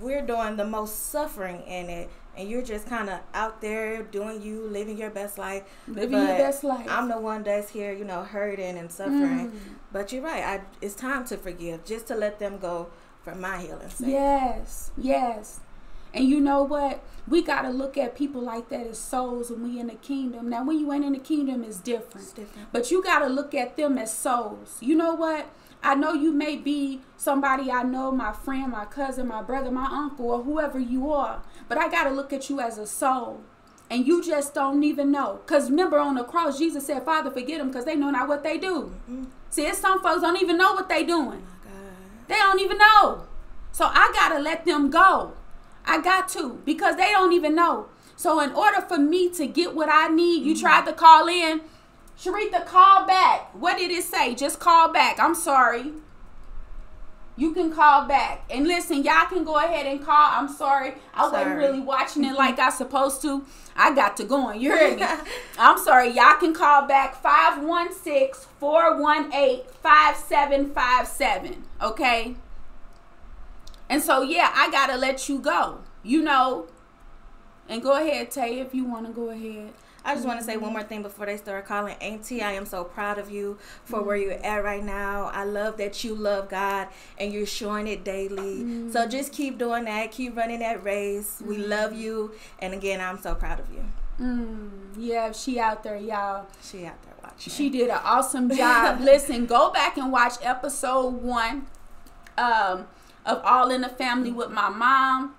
we're 0.00 0.22
doing 0.22 0.56
the 0.56 0.64
most 0.64 1.10
suffering 1.10 1.62
in 1.62 1.88
it 1.88 2.10
and 2.36 2.48
you're 2.48 2.62
just 2.62 2.86
kind 2.86 3.10
of 3.10 3.20
out 3.34 3.60
there 3.60 4.02
doing 4.02 4.40
you, 4.42 4.66
living 4.66 4.96
your 4.96 5.10
best 5.10 5.36
life. 5.38 5.64
Living 5.86 6.18
your 6.18 6.26
best 6.38 6.64
life. 6.64 6.86
I'm 6.88 7.08
the 7.08 7.20
one 7.20 7.42
that's 7.42 7.70
here, 7.70 7.92
you 7.92 8.04
know, 8.04 8.22
hurting 8.22 8.78
and 8.78 8.90
suffering. 8.90 9.50
Mm. 9.50 9.58
But 9.92 10.12
you're 10.12 10.22
right. 10.22 10.42
I, 10.42 10.60
it's 10.80 10.94
time 10.94 11.26
to 11.26 11.36
forgive, 11.36 11.84
just 11.84 12.06
to 12.06 12.14
let 12.14 12.38
them 12.38 12.58
go 12.58 12.88
for 13.22 13.34
my 13.34 13.58
healing 13.58 13.90
sake. 13.90 14.08
Yes, 14.08 14.90
yes. 14.96 15.60
And 16.14 16.28
you 16.28 16.40
know 16.40 16.62
what? 16.62 17.02
We 17.26 17.42
got 17.42 17.62
to 17.62 17.70
look 17.70 17.96
at 17.96 18.16
people 18.16 18.42
like 18.42 18.68
that 18.70 18.86
as 18.86 18.98
souls 18.98 19.50
when 19.50 19.62
we 19.62 19.78
in 19.78 19.86
the 19.86 19.94
kingdom. 19.94 20.50
Now, 20.50 20.64
when 20.64 20.78
you 20.78 20.92
ain't 20.92 21.04
in 21.04 21.12
the 21.12 21.18
kingdom, 21.18 21.62
it's 21.62 21.78
different. 21.78 22.26
It's 22.26 22.32
different. 22.32 22.72
But 22.72 22.90
you 22.90 23.02
got 23.02 23.20
to 23.20 23.26
look 23.26 23.54
at 23.54 23.76
them 23.76 23.96
as 23.96 24.12
souls. 24.12 24.76
You 24.80 24.94
know 24.96 25.14
what? 25.14 25.48
I 25.84 25.94
know 25.94 26.12
you 26.12 26.32
may 26.32 26.56
be 26.56 27.00
somebody 27.16 27.70
I 27.70 27.82
know, 27.82 28.12
my 28.12 28.32
friend, 28.32 28.70
my 28.70 28.84
cousin, 28.84 29.28
my 29.28 29.42
brother, 29.42 29.70
my 29.70 29.86
uncle, 29.90 30.30
or 30.30 30.42
whoever 30.42 30.78
you 30.78 31.10
are. 31.12 31.42
But 31.68 31.78
I 31.78 31.88
got 31.88 32.04
to 32.04 32.10
look 32.10 32.32
at 32.32 32.48
you 32.50 32.60
as 32.60 32.78
a 32.78 32.86
soul. 32.86 33.40
And 33.90 34.06
you 34.06 34.22
just 34.22 34.54
don't 34.54 34.82
even 34.84 35.10
know. 35.10 35.40
Because 35.44 35.70
remember 35.70 35.98
on 35.98 36.14
the 36.14 36.24
cross, 36.24 36.58
Jesus 36.58 36.86
said, 36.86 37.04
Father, 37.04 37.30
forget 37.30 37.58
them 37.58 37.68
because 37.68 37.84
they 37.84 37.94
know 37.94 38.10
not 38.10 38.28
what 38.28 38.42
they 38.42 38.58
do. 38.58 38.94
Mm-hmm. 39.10 39.24
See, 39.50 39.66
it's 39.66 39.78
some 39.78 40.02
folks 40.02 40.22
don't 40.22 40.40
even 40.40 40.56
know 40.56 40.72
what 40.72 40.88
they 40.88 41.04
doing. 41.04 41.46
Oh 41.66 41.70
they 42.26 42.36
don't 42.36 42.60
even 42.60 42.78
know. 42.78 43.24
So 43.72 43.84
I 43.86 44.10
got 44.14 44.30
to 44.30 44.38
let 44.38 44.64
them 44.64 44.88
go. 44.90 45.34
I 45.84 46.00
got 46.00 46.28
to 46.30 46.60
because 46.64 46.96
they 46.96 47.10
don't 47.10 47.32
even 47.32 47.54
know. 47.54 47.88
So 48.16 48.40
in 48.40 48.52
order 48.52 48.80
for 48.80 48.98
me 48.98 49.30
to 49.30 49.46
get 49.46 49.74
what 49.74 49.88
I 49.90 50.08
need, 50.08 50.44
you 50.44 50.54
mm-hmm. 50.54 50.62
tried 50.62 50.86
to 50.86 50.92
call 50.92 51.28
in. 51.28 51.62
Sharita, 52.18 52.64
call 52.66 53.06
back. 53.06 53.50
What 53.54 53.78
did 53.78 53.90
it 53.90 54.04
say? 54.04 54.34
Just 54.34 54.60
call 54.60 54.92
back. 54.92 55.18
I'm 55.18 55.34
sorry. 55.34 55.92
You 57.36 57.52
can 57.54 57.72
call 57.72 58.06
back. 58.06 58.44
And 58.50 58.68
listen, 58.68 59.02
y'all 59.02 59.26
can 59.26 59.42
go 59.42 59.56
ahead 59.56 59.86
and 59.86 60.04
call. 60.04 60.30
I'm 60.30 60.48
sorry. 60.48 60.94
I 61.14 61.22
sorry. 61.22 61.32
wasn't 61.32 61.56
really 61.56 61.80
watching 61.80 62.24
it 62.24 62.34
like 62.38 62.58
I 62.58 62.70
supposed 62.70 63.22
to. 63.22 63.44
I 63.74 63.94
got 63.94 64.16
to 64.18 64.24
go 64.24 64.48
on. 64.48 64.60
You 64.60 64.70
heard 64.70 65.00
me. 65.00 65.06
I'm 65.58 65.78
sorry. 65.78 66.10
Y'all 66.10 66.36
can 66.38 66.54
call 66.54 66.86
back 66.86 67.20
516 67.20 68.48
418 68.60 69.64
5757. 69.82 71.64
Okay? 71.82 72.36
And 73.92 74.02
so, 74.02 74.22
yeah, 74.22 74.50
I 74.54 74.70
got 74.70 74.86
to 74.86 74.96
let 74.96 75.28
you 75.28 75.38
go, 75.38 75.80
you 76.02 76.22
know. 76.22 76.66
And 77.68 77.82
go 77.82 77.92
ahead, 77.92 78.30
Tay, 78.30 78.58
if 78.58 78.74
you 78.74 78.86
want 78.86 79.06
to 79.06 79.12
go 79.12 79.28
ahead. 79.28 79.74
I 80.02 80.14
just 80.14 80.26
want 80.26 80.40
to 80.40 80.44
say 80.46 80.56
one 80.56 80.72
more 80.72 80.82
thing 80.82 81.02
before 81.02 81.26
they 81.26 81.36
start 81.36 81.66
calling. 81.66 81.96
Auntie, 82.00 82.40
I 82.40 82.52
am 82.52 82.64
so 82.64 82.84
proud 82.84 83.18
of 83.18 83.30
you 83.30 83.58
for 83.84 83.98
mm-hmm. 83.98 84.06
where 84.06 84.16
you're 84.16 84.46
at 84.46 84.64
right 84.64 84.82
now. 84.82 85.30
I 85.34 85.44
love 85.44 85.76
that 85.76 86.02
you 86.04 86.14
love 86.14 86.48
God 86.48 86.88
and 87.18 87.34
you're 87.34 87.44
showing 87.44 87.86
it 87.86 88.02
daily. 88.02 88.62
Mm-hmm. 88.62 88.92
So 88.92 89.06
just 89.06 89.30
keep 89.30 89.58
doing 89.58 89.84
that. 89.84 90.10
Keep 90.10 90.38
running 90.38 90.60
that 90.60 90.82
race. 90.82 91.36
Mm-hmm. 91.36 91.48
We 91.48 91.58
love 91.58 91.94
you. 91.94 92.32
And 92.60 92.72
again, 92.72 92.98
I'm 92.98 93.20
so 93.20 93.34
proud 93.34 93.60
of 93.60 93.70
you. 93.70 93.84
Mm, 94.18 94.70
yeah, 94.96 95.32
she 95.32 95.60
out 95.60 95.84
there, 95.84 95.98
y'all. 95.98 96.46
She 96.62 96.86
out 96.86 97.00
there 97.02 97.14
watching. 97.22 97.52
She 97.52 97.68
did 97.68 97.90
an 97.90 98.00
awesome 98.02 98.48
job. 98.48 99.00
Listen, 99.02 99.44
go 99.44 99.70
back 99.70 99.98
and 99.98 100.10
watch 100.10 100.36
episode 100.40 101.12
one. 101.22 101.66
Um, 102.38 102.86
of 103.24 103.40
All 103.44 103.70
in 103.70 103.82
the 103.82 103.88
Family 103.88 104.32
with 104.32 104.50
my 104.50 104.68
mom. 104.68 105.34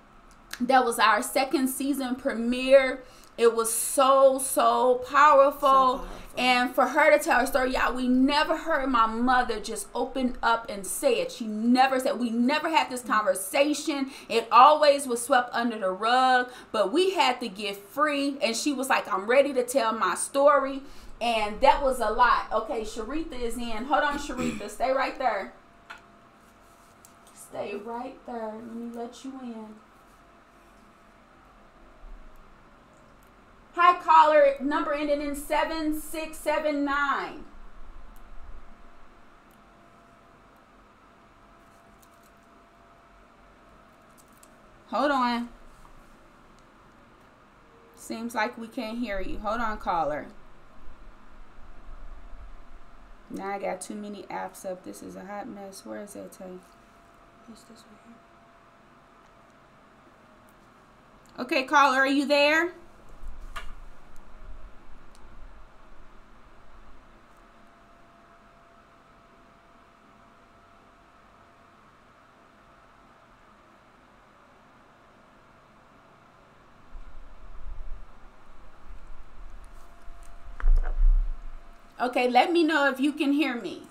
That 0.61 0.85
was 0.85 0.99
our 0.99 1.22
second 1.22 1.68
season 1.68 2.15
premiere. 2.15 3.03
It 3.38 3.55
was 3.55 3.73
so, 3.73 4.38
so 4.38 5.03
powerful. 5.10 5.60
so 5.60 5.97
powerful. 5.97 6.07
And 6.35 6.73
for 6.73 6.88
her 6.88 7.15
to 7.15 7.23
tell 7.23 7.39
her 7.41 7.45
story, 7.45 7.73
y'all, 7.73 7.93
we 7.93 8.07
never 8.07 8.57
heard 8.57 8.89
my 8.89 9.05
mother 9.05 9.60
just 9.60 9.88
open 9.93 10.35
up 10.41 10.68
and 10.69 10.85
say 10.85 11.19
it. 11.19 11.31
She 11.31 11.45
never 11.45 11.99
said, 11.99 12.19
we 12.19 12.31
never 12.31 12.69
had 12.69 12.89
this 12.89 13.01
conversation. 13.01 14.10
It 14.30 14.47
always 14.51 15.05
was 15.05 15.23
swept 15.23 15.53
under 15.53 15.77
the 15.77 15.91
rug, 15.91 16.49
but 16.72 16.91
we 16.91 17.11
had 17.11 17.39
to 17.41 17.49
get 17.49 17.77
free. 17.77 18.38
And 18.41 18.55
she 18.55 18.73
was 18.73 18.89
like, 18.89 19.11
I'm 19.11 19.27
ready 19.27 19.53
to 19.53 19.64
tell 19.64 19.93
my 19.93 20.15
story. 20.15 20.81
And 21.22 21.61
that 21.61 21.84
was 21.84 21.99
a 21.99 22.10
lot. 22.10 22.51
Okay, 22.51 22.81
Sharitha 22.81 23.39
is 23.39 23.55
in. 23.57 23.85
Hold 23.85 24.03
on, 24.03 24.18
Sharitha. 24.18 24.69
Stay 24.69 24.91
right 24.91 25.18
there. 25.19 25.53
Stay 27.53 27.75
right 27.75 28.17
there. 28.25 28.55
Let 28.55 28.75
me 28.75 28.89
let 28.95 29.23
you 29.23 29.31
in. 29.43 29.67
Hi, 33.75 34.01
caller. 34.01 34.55
Number 34.59 34.91
ending 34.91 35.21
in 35.21 35.35
7679. 35.35 37.45
Hold 44.88 45.11
on. 45.11 45.49
Seems 47.95 48.34
like 48.34 48.57
we 48.57 48.67
can't 48.67 48.97
hear 48.97 49.21
you. 49.21 49.38
Hold 49.38 49.61
on, 49.61 49.77
caller. 49.77 50.25
Now 53.30 53.49
I 53.49 53.59
got 53.59 53.80
too 53.80 53.93
many 53.93 54.23
apps 54.23 54.65
up. 54.65 54.84
This 54.84 55.03
is 55.03 55.15
a 55.15 55.25
hot 55.25 55.47
mess. 55.47 55.85
Where 55.85 56.01
is 56.01 56.13
that 56.13 56.31
tape? 56.31 56.61
This 57.47 57.83
right 57.89 57.99
here? 61.37 61.43
Okay, 61.43 61.63
caller, 61.63 61.99
are 61.99 62.07
you 62.07 62.25
there? 62.25 62.73
Okay, 82.01 82.29
let 82.29 82.51
me 82.51 82.63
know 82.63 82.89
if 82.89 82.99
you 82.99 83.13
can 83.13 83.31
hear 83.31 83.55
me. 83.55 83.83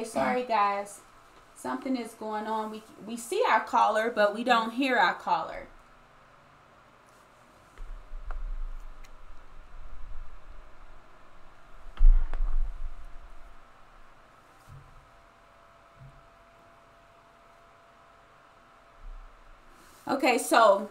Okay, 0.00 0.08
sorry 0.08 0.44
guys. 0.44 1.00
Something 1.54 1.94
is 1.94 2.14
going 2.14 2.46
on. 2.46 2.70
We 2.70 2.82
we 3.06 3.18
see 3.18 3.42
our 3.46 3.60
caller, 3.60 4.10
but 4.10 4.34
we 4.34 4.44
don't 4.44 4.70
mm-hmm. 4.70 4.76
hear 4.78 4.96
our 4.96 5.12
caller. 5.12 5.66
Okay, 20.08 20.38
so 20.38 20.88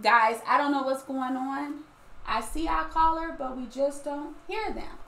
guys, 0.00 0.40
I 0.46 0.56
don't 0.56 0.70
know 0.70 0.84
what's 0.84 1.02
going 1.02 1.36
on. 1.36 1.80
I 2.24 2.40
see 2.40 2.68
our 2.68 2.84
caller, 2.84 3.34
but 3.36 3.56
we 3.56 3.66
just 3.66 4.04
don't 4.04 4.36
hear 4.46 4.72
them. 4.72 5.01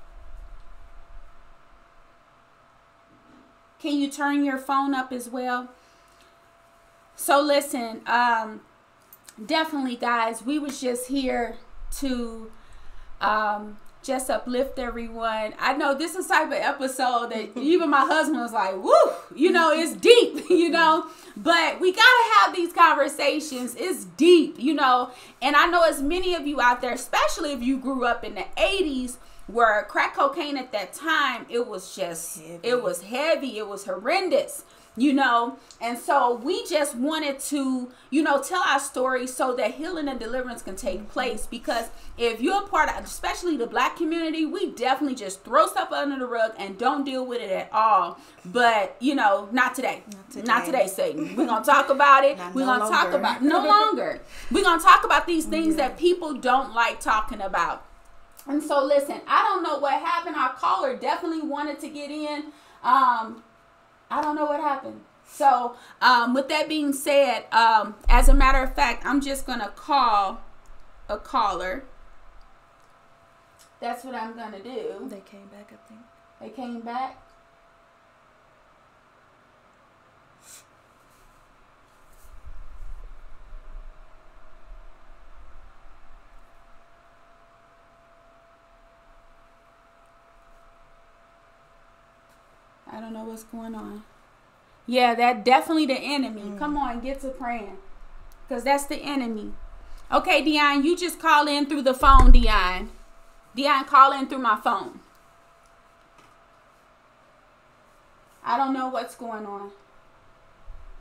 Can 3.85 3.99
you 3.99 4.09
turn 4.09 4.47
your 4.47 4.57
phone 4.57 4.95
up 4.95 5.13
as 5.13 5.29
well? 5.29 5.69
So 7.17 7.43
listen, 7.43 8.01
um, 8.07 8.63
definitely 9.45 9.97
guys, 9.97 10.43
we 10.43 10.59
was 10.59 10.81
just 10.81 11.09
here 11.09 11.57
to 11.99 12.51
um, 13.21 13.77
just 14.03 14.31
uplift 14.31 14.79
everyone. 14.79 15.53
I 15.59 15.75
know 15.77 15.95
this 15.95 16.15
is 16.15 16.29
type 16.29 16.47
of 16.47 16.55
episode 16.55 17.33
that 17.33 17.51
even 17.59 17.91
my 17.91 18.07
husband 18.07 18.41
was 18.41 18.55
like, 18.55 18.83
woo, 18.83 18.95
you 19.37 19.53
know, 19.53 19.71
it's 19.71 19.93
deep, 19.93 20.45
you 20.49 20.71
know, 20.71 21.07
but 21.37 21.79
we 21.79 21.93
got 21.93 22.01
to 22.01 22.35
have 22.39 22.57
these 22.57 22.73
conversations. 22.73 23.77
It's 23.77 24.07
deep, 24.07 24.57
you 24.59 24.73
know, 24.73 25.11
and 25.43 25.55
I 25.55 25.67
know 25.67 25.83
as 25.83 26.01
many 26.01 26.35
of 26.35 26.47
you 26.47 26.59
out 26.59 26.81
there, 26.81 26.95
especially 26.95 27.53
if 27.53 27.61
you 27.61 27.77
grew 27.77 28.07
up 28.07 28.25
in 28.25 28.35
the 28.35 28.47
80s, 28.57 29.19
where 29.47 29.83
crack 29.85 30.15
cocaine 30.15 30.57
at 30.57 30.73
that 30.73 30.93
time 30.93 31.47
it 31.49 31.67
was 31.67 31.95
just 31.95 32.41
heavy. 32.41 32.61
it 32.63 32.83
was 32.83 33.03
heavy. 33.03 33.59
It 33.59 33.69
was 33.69 33.85
horrendous 33.85 34.65
you 34.97 35.13
know? 35.13 35.59
And 35.81 35.99
so 35.99 36.35
we 36.37 36.65
just 36.67 36.95
wanted 36.95 37.39
to 37.41 37.91
you 38.11 38.23
know 38.23 38.41
tell 38.43 38.63
our 38.63 38.81
story 38.81 39.27
so 39.27 39.55
that 39.57 39.75
healing 39.75 40.09
and 40.09 40.19
deliverance 40.19 40.63
can 40.63 40.77
take 40.77 41.09
place. 41.09 41.47
Because 41.47 41.89
if 42.17 42.41
you're 42.41 42.63
a 42.63 42.67
part 42.67 42.89
of 42.89 43.05
especially 43.05 43.57
the 43.57 43.67
black 43.67 43.97
community 43.97 44.47
we 44.47 44.71
definitely 44.73 45.17
just 45.17 45.45
throw 45.45 45.67
stuff 45.67 45.93
under 45.93 46.19
the 46.19 46.27
rug 46.27 46.53
and 46.59 46.79
don't 46.79 47.05
deal 47.05 47.27
with 47.27 47.41
it 47.41 47.51
at 47.51 47.73
all. 47.73 48.19
But 48.45 48.97
you 49.01 49.15
know 49.15 49.49
not 49.53 49.75
today. 49.75 50.03
Not 50.13 50.31
today, 50.31 50.47
not 50.47 50.65
today. 50.67 50.87
satan. 50.87 51.37
We're 51.37 51.47
gonna 51.47 51.65
talk 51.65 51.89
about 51.89 52.25
it. 52.25 52.39
We're 52.55 52.67
no 52.67 52.79
gonna 52.79 52.91
talk 52.91 53.13
about 53.13 53.43
no 53.43 53.65
longer. 53.65 54.21
We're 54.51 54.65
gonna 54.65 54.83
talk 54.83 55.05
about 55.05 55.27
these 55.27 55.47
things 55.47 55.77
yeah. 55.77 55.89
that 55.89 55.99
people 55.99 56.35
don't 56.35 56.75
like 56.75 57.01
talking 57.01 57.41
about 57.41 57.85
And 58.47 58.63
so, 58.63 58.85
listen, 58.85 59.21
I 59.27 59.43
don't 59.43 59.63
know 59.63 59.79
what 59.79 59.95
happened. 59.95 60.37
Our 60.37 60.53
caller 60.53 60.97
definitely 60.97 61.43
wanted 61.43 61.81
to 61.81 61.89
get 61.89 62.11
in. 62.11 62.53
Um, 62.83 63.43
I 64.11 64.21
don't 64.21 64.37
know 64.37 64.45
what 64.45 64.61
happened. 64.61 65.01
So, 65.27 65.77
um, 66.03 66.35
with 66.35 66.49
that 66.49 66.69
being 66.69 66.93
said, 66.93 67.45
um, 67.53 67.95
as 68.09 68.29
a 68.29 68.35
matter 68.35 68.63
of 68.63 68.75
fact, 68.75 69.05
I'm 69.07 69.21
just 69.21 69.47
going 69.47 69.61
to 69.61 69.69
call 69.69 70.43
a 71.09 71.17
caller. 71.17 71.85
That's 73.81 74.05
what 74.05 74.15
I'm 74.15 74.35
going 74.35 74.53
to 74.53 74.63
do. 74.63 75.09
They 75.09 75.21
came 75.21 75.47
back, 75.49 75.73
I 75.73 75.89
think. 75.89 76.01
They 76.41 76.51
came 76.51 76.81
back. 76.81 77.24
I 92.91 93.01
don't 93.01 93.13
know 93.13 93.25
what's 93.25 93.45
going 93.45 93.75
on. 93.75 94.05
Yeah, 94.87 95.15
that 95.15 95.45
definitely 95.45 95.87
the 95.87 95.99
enemy. 95.99 96.43
Mm. 96.43 96.59
Come 96.59 96.77
on, 96.77 97.01
get 97.01 97.21
to 97.21 97.29
praying. 97.29 97.79
Because 98.47 98.65
that's 98.65 98.87
the 98.87 98.97
enemy. 98.97 99.53
Okay, 100.13 100.43
Dionne, 100.43 100.85
you 100.85 100.97
just 100.97 101.19
call 101.19 101.49
in 101.49 101.67
through 101.67 101.83
the 101.83 101.95
phone, 101.95 102.33
Dionne. 102.33 102.89
Dionne, 103.57 103.87
call 103.87 104.13
in 104.13 104.27
through 104.27 104.39
my 104.39 104.61
phone. 104.63 105.01
I 108.45 108.59
don't 108.59 108.75
know 108.75 108.89
what's 108.89 109.15
going 109.15 109.47
on. 109.47 109.71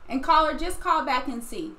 And 0.08 0.22
caller, 0.22 0.56
just 0.56 0.80
call 0.80 1.04
back 1.04 1.28
and 1.28 1.42
see. 1.42 1.72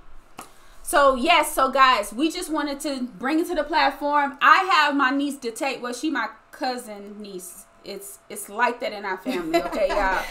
So 0.84 1.16
yes, 1.16 1.54
so 1.54 1.72
guys, 1.72 2.14
we 2.14 2.32
just 2.32 2.52
wanted 2.52 2.80
to 2.82 3.04
bring 3.04 3.40
it 3.40 3.48
to 3.48 3.56
the 3.56 3.64
platform. 3.64 4.38
I 4.42 4.70
have 4.72 4.96
my 4.96 5.10
niece 5.10 5.38
to 5.38 5.50
take. 5.50 5.82
Well, 5.82 5.94
she 5.94 6.12
my 6.12 6.30
cousin 6.52 7.20
niece 7.20 7.66
it's 7.86 8.20
it's 8.30 8.50
like 8.50 8.80
that 8.80 8.92
in 8.92 9.06
our 9.06 9.18
family, 9.18 9.62
okay, 9.62 9.88
y'all. 9.90 10.24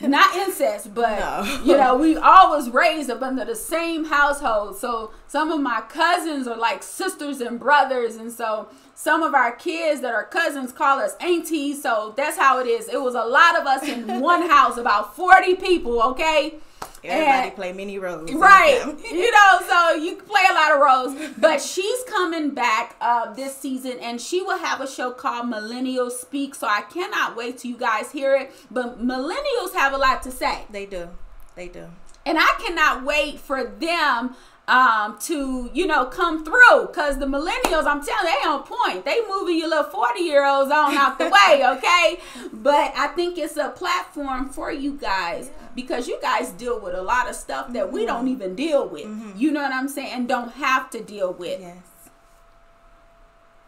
Not 0.00 0.34
incest, 0.36 0.94
but 0.94 1.18
no. 1.18 1.62
you 1.64 1.76
know, 1.76 1.96
we 1.96 2.16
always 2.16 2.70
raised 2.70 3.10
up 3.10 3.22
under 3.22 3.44
the 3.44 3.56
same 3.56 4.04
household. 4.04 4.76
So 4.76 5.12
some 5.26 5.50
of 5.50 5.60
my 5.60 5.80
cousins 5.88 6.46
are 6.46 6.56
like 6.56 6.82
sisters 6.82 7.40
and 7.40 7.58
brothers, 7.58 8.16
and 8.16 8.30
so 8.30 8.68
some 8.94 9.22
of 9.22 9.34
our 9.34 9.52
kids 9.52 10.00
that 10.02 10.14
are 10.14 10.24
cousins 10.24 10.72
call 10.72 10.98
us 10.98 11.16
aunties. 11.20 11.82
So 11.82 12.14
that's 12.16 12.36
how 12.36 12.58
it 12.60 12.66
is. 12.66 12.88
It 12.88 13.00
was 13.00 13.14
a 13.14 13.24
lot 13.24 13.58
of 13.58 13.66
us 13.66 13.82
in 13.82 14.20
one 14.20 14.48
house, 14.48 14.76
about 14.76 15.16
forty 15.16 15.54
people, 15.54 16.02
okay. 16.02 16.56
Everybody 17.04 17.48
and, 17.48 17.56
play 17.56 17.72
many 17.72 17.98
roles. 17.98 18.30
Right. 18.32 18.84
you 19.10 19.30
know, 19.30 19.60
so 19.66 19.94
you 19.94 20.16
play 20.16 20.42
a 20.50 20.54
lot 20.54 20.72
of 20.72 20.80
roles. 20.80 21.32
But 21.38 21.62
she's 21.62 22.02
coming 22.04 22.50
back 22.50 22.96
uh, 23.00 23.32
this 23.34 23.56
season 23.56 23.98
and 24.00 24.20
she 24.20 24.42
will 24.42 24.58
have 24.58 24.80
a 24.80 24.88
show 24.88 25.12
called 25.12 25.46
Millennials 25.46 26.12
Speak. 26.12 26.54
So 26.54 26.66
I 26.66 26.82
cannot 26.82 27.36
wait 27.36 27.58
till 27.58 27.70
you 27.70 27.76
guys 27.76 28.10
hear 28.10 28.34
it. 28.36 28.52
But 28.70 29.04
millennials 29.04 29.74
have 29.74 29.92
a 29.92 29.98
lot 29.98 30.22
to 30.24 30.30
say. 30.30 30.64
They 30.70 30.86
do. 30.86 31.08
They 31.54 31.68
do. 31.68 31.86
And 32.26 32.36
I 32.38 32.54
cannot 32.58 33.04
wait 33.04 33.40
for 33.40 33.64
them 33.64 34.36
um, 34.68 35.18
to 35.20 35.70
you 35.72 35.86
know 35.86 36.04
come 36.04 36.44
through. 36.44 36.86
Because 36.86 37.18
the 37.18 37.26
millennials 37.26 37.86
i'm 37.86 38.04
telling 38.04 38.32
you 38.32 38.42
they 38.42 38.48
on 38.48 38.62
point. 38.62 39.04
They 39.04 39.20
moving 39.28 39.58
your 39.58 39.68
little 39.68 39.90
40 39.90 40.20
year 40.20 40.46
olds 40.46 40.70
on 40.70 40.94
out 40.94 41.18
the 41.18 41.24
way 41.24 41.66
okay? 41.76 42.20
But 42.52 42.92
i 42.96 43.08
think 43.08 43.38
it's 43.38 43.56
a 43.56 43.70
platform 43.70 44.48
for 44.50 44.70
you 44.70 44.92
guys 44.92 45.50
because 45.74 46.06
you 46.06 46.18
guys 46.20 46.50
deal 46.50 46.78
with 46.78 46.94
a 46.94 47.02
lot 47.02 47.28
of 47.28 47.34
stuff 47.34 47.72
that 47.72 47.86
mm-hmm. 47.86 47.94
we 47.94 48.06
don't 48.06 48.28
even 48.28 48.54
deal 48.54 48.86
with. 48.86 49.04
Mm-hmm. 49.04 49.32
you 49.36 49.50
know 49.50 49.62
what 49.62 49.72
i'm 49.72 49.88
saying? 49.88 50.12
And 50.12 50.28
don't 50.28 50.52
have 50.52 50.90
to 50.90 51.02
deal 51.02 51.32
with. 51.32 51.60
Yes. 51.60 51.78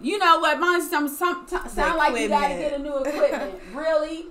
You 0.02 0.18
know 0.18 0.39
what 0.39 0.59
mine 0.59 0.81
some, 0.81 1.09
some 1.09 1.47
sound 1.68 1.98
like 1.98 2.18
you 2.18 2.28
gotta 2.28 2.55
get 2.55 2.72
a 2.72 2.78
new 2.78 2.97
equipment. 2.98 3.60
Really 3.74 4.27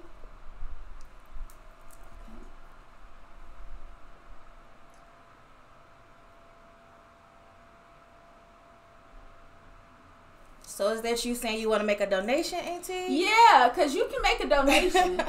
So 10.79 10.87
is 10.91 11.01
that 11.01 11.25
you 11.25 11.35
saying 11.35 11.59
you 11.59 11.67
want 11.67 11.81
to 11.81 11.85
make 11.85 11.99
a 11.99 12.09
donation, 12.09 12.57
Auntie? 12.59 13.07
Yeah, 13.09 13.67
because 13.67 13.93
you 13.93 14.07
can 14.09 14.21
make 14.21 14.39
a 14.39 14.47
donation. 14.47 15.21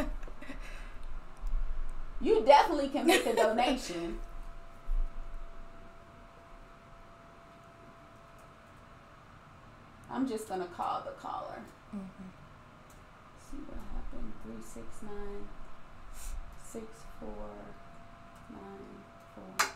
you 2.21 2.45
definitely 2.47 2.89
can 2.91 3.05
make 3.05 3.27
a 3.27 3.35
donation. 3.35 4.21
I'm 10.09 10.29
just 10.29 10.49
gonna 10.49 10.67
call 10.67 11.03
the 11.05 11.21
caller. 11.21 11.59
Mm-hmm. 11.93 12.29
See 13.51 13.57
what 13.67 13.81
happened. 13.93 14.33
Three 14.45 14.63
six 14.63 15.03
nine 15.03 15.49
six 16.63 16.87
four 17.19 17.51
nine 18.53 19.03
four. 19.35 19.67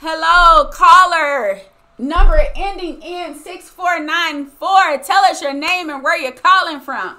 Hello, 0.00 0.70
caller. 0.72 1.60
Number 1.98 2.40
ending 2.54 3.02
in 3.02 3.34
6494. 3.34 5.02
Tell 5.02 5.24
us 5.24 5.42
your 5.42 5.52
name 5.52 5.90
and 5.90 6.02
where 6.02 6.16
you're 6.16 6.32
calling 6.32 6.78
from. 6.80 7.16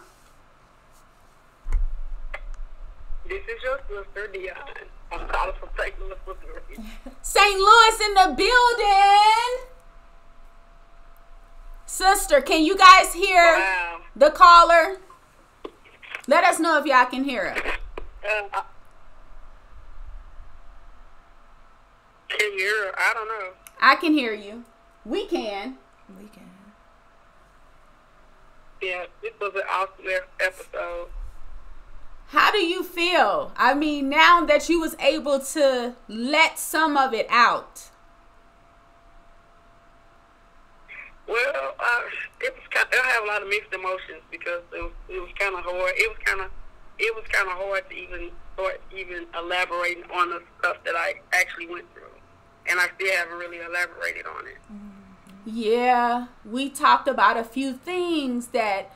This 3.27 3.43
is 3.43 3.61
your 3.63 3.79
sister, 3.87 4.31
Dionne. 4.33 4.87
I'm 5.11 5.27
calling 5.27 5.55
from 5.59 5.69
St. 5.77 5.99
Louis, 5.99 6.15
Missouri. 6.25 6.93
St. 7.21 7.59
Louis 7.59 7.99
in 8.05 8.13
the 8.13 8.33
building. 8.37 9.67
Sister, 11.85 12.39
can 12.41 12.63
you 12.63 12.77
guys 12.77 13.13
hear 13.13 13.43
wow. 13.43 14.01
the 14.15 14.31
caller? 14.31 14.97
Let 16.27 16.43
us 16.43 16.59
know 16.59 16.79
if 16.79 16.85
y'all 16.85 17.05
can 17.05 17.23
hear 17.23 17.53
it. 17.55 17.79
Can 22.29 22.53
you 22.53 22.59
hear? 22.59 22.93
I 22.97 23.13
don't 23.13 23.27
know. 23.27 23.49
I 23.81 23.95
can 23.95 24.13
hear 24.13 24.33
you. 24.33 24.63
We 25.05 25.25
can. 25.25 25.77
We 26.19 26.27
can. 26.27 26.43
Yeah, 28.81 29.05
this 29.21 29.33
was 29.39 29.53
an 29.55 29.61
awesome 29.69 30.05
episode. 30.39 31.07
How 32.27 32.51
do 32.51 32.59
you 32.59 32.83
feel? 32.83 33.51
I 33.57 33.73
mean, 33.73 34.07
now 34.07 34.45
that 34.45 34.69
you 34.69 34.79
was 34.79 34.95
able 34.99 35.39
to 35.39 35.95
let 36.07 36.59
some 36.59 36.95
of 36.95 37.13
it 37.13 37.27
out. 37.29 37.89
Well, 41.27 41.75
uh, 41.79 42.01
it 42.41 42.53
was 42.53 42.63
kind. 42.69 42.87
Of, 42.87 42.99
I 43.03 43.07
have 43.09 43.23
a 43.23 43.27
lot 43.27 43.41
of 43.41 43.49
mixed 43.49 43.73
emotions 43.73 44.21
because 44.31 44.61
it 44.73 44.81
was 44.81 44.91
it 45.09 45.19
was 45.19 45.29
kind 45.37 45.55
of 45.55 45.63
hard. 45.63 45.93
It 45.95 46.09
was 46.09 46.17
kind 46.23 46.41
of 46.41 46.51
it 46.99 47.15
was 47.15 47.25
kind 47.31 47.49
of 47.49 47.57
hard 47.57 47.89
to 47.89 47.95
even 47.95 48.31
start 48.53 48.81
even 48.95 49.25
elaborating 49.37 50.03
on 50.13 50.29
the 50.29 50.41
stuff 50.59 50.77
that 50.85 50.95
I 50.95 51.15
actually 51.33 51.67
went 51.67 51.85
through 51.93 51.98
and 52.69 52.79
I 52.79 52.87
still 52.95 53.15
haven't 53.15 53.37
really 53.37 53.57
elaborated 53.57 54.25
on 54.25 54.47
it. 54.47 54.57
Yeah, 55.45 56.27
we 56.45 56.69
talked 56.69 57.07
about 57.07 57.37
a 57.37 57.43
few 57.43 57.73
things 57.73 58.47
that, 58.47 58.93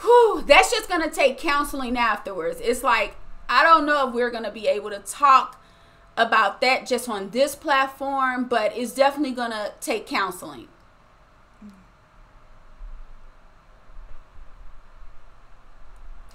whew, 0.00 0.44
that's 0.46 0.70
just 0.70 0.88
gonna 0.88 1.10
take 1.10 1.38
counseling 1.38 1.96
afterwards. 1.96 2.60
It's 2.62 2.82
like 2.82 3.16
I 3.48 3.64
don't 3.64 3.84
know 3.84 4.08
if 4.08 4.14
we're 4.14 4.30
gonna 4.30 4.52
be 4.52 4.68
able 4.68 4.90
to 4.90 5.00
talk 5.00 5.60
about 6.16 6.60
that 6.60 6.86
just 6.86 7.08
on 7.08 7.30
this 7.30 7.54
platform, 7.56 8.44
but 8.44 8.76
it's 8.76 8.92
definitely 8.92 9.32
gonna 9.32 9.72
take 9.80 10.06
counseling. 10.06 10.68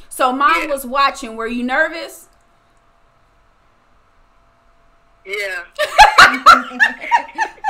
So 0.10 0.32
mom 0.32 0.64
yeah. 0.64 0.68
was 0.68 0.86
watching. 0.86 1.36
Were 1.36 1.48
you 1.48 1.64
nervous? 1.64 2.30
Yeah. 5.26 5.64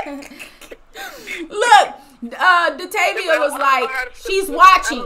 Look, 1.50 1.88
uh, 2.38 2.78
Detavia 2.78 3.40
was 3.40 3.54
like, 3.54 3.90
she's 4.14 4.50
watching. 4.50 5.02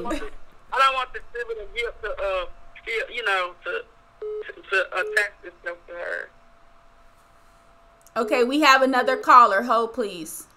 I 0.71 0.77
don't 0.77 0.93
want 0.93 1.13
the 1.13 1.19
sibling 1.33 1.67
guilt 1.75 1.95
to, 2.03 2.09
uh, 2.09 2.45
feel, 2.85 3.15
you 3.15 3.23
know, 3.25 3.53
to, 3.63 3.83
to, 4.21 4.61
to 4.69 4.87
attach 4.93 5.33
itself 5.43 5.77
to 5.87 5.93
her. 5.93 6.29
Okay, 8.17 8.43
we 8.43 8.61
have 8.61 8.81
another 8.81 9.15
caller. 9.17 9.63
Hold, 9.63 9.93
please. 9.93 10.47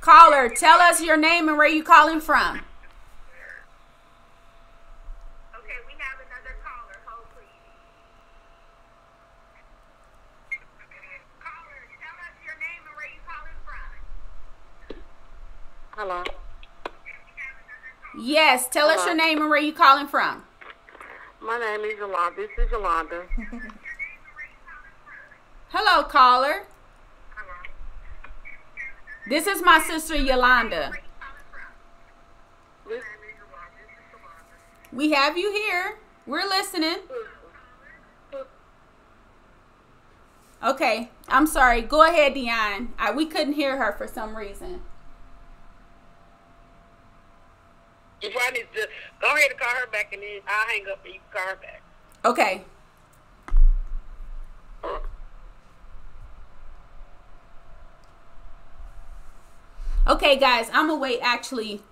Caller, 0.00 0.48
tell 0.48 0.80
us 0.80 1.02
your 1.02 1.16
name 1.16 1.48
and 1.48 1.58
where 1.58 1.68
you 1.68 1.82
calling 1.82 2.20
from. 2.20 2.62
Hello. 15.98 16.22
Yes, 18.16 18.68
tell 18.68 18.86
us 18.86 19.04
your 19.04 19.16
name 19.16 19.40
and 19.40 19.50
where 19.50 19.58
you 19.58 19.72
calling 19.72 20.06
from. 20.06 20.44
My 21.42 21.58
name 21.58 21.80
is 21.80 21.98
Yolanda. 21.98 22.36
This 22.36 22.50
is 22.56 22.70
Yolanda. 22.70 23.24
Hello, 25.70 26.04
caller. 26.04 26.66
This 29.28 29.48
is 29.48 29.60
my 29.60 29.80
sister 29.80 30.14
Yolanda. 30.14 30.92
We 34.92 35.10
have 35.10 35.36
you 35.36 35.50
here. 35.50 35.98
We're 36.28 36.48
listening. 36.48 36.98
Okay, 40.62 41.10
I'm 41.26 41.48
sorry. 41.48 41.82
Go 41.82 42.04
ahead, 42.04 42.36
Dionne. 42.36 42.90
I, 43.00 43.10
we 43.10 43.26
couldn't 43.26 43.54
hear 43.54 43.78
her 43.78 43.92
for 43.98 44.06
some 44.06 44.36
reason. 44.36 44.82
You 48.22 48.30
probably 48.30 48.60
need 48.60 48.68
to 48.74 48.88
go 49.20 49.34
ahead 49.34 49.50
and 49.50 49.60
call 49.60 49.70
her 49.70 49.86
back, 49.86 50.12
and 50.12 50.22
then 50.22 50.40
I'll 50.46 50.66
hang 50.66 50.84
up 50.90 51.04
and 51.04 51.14
you 51.14 51.20
call 51.32 51.42
her 51.42 51.56
back. 51.56 51.82
Okay. 52.24 52.64
Okay, 60.08 60.38
guys, 60.38 60.68
I'm 60.72 60.88
gonna 60.88 60.98
wait 60.98 61.20
actually 61.22 61.82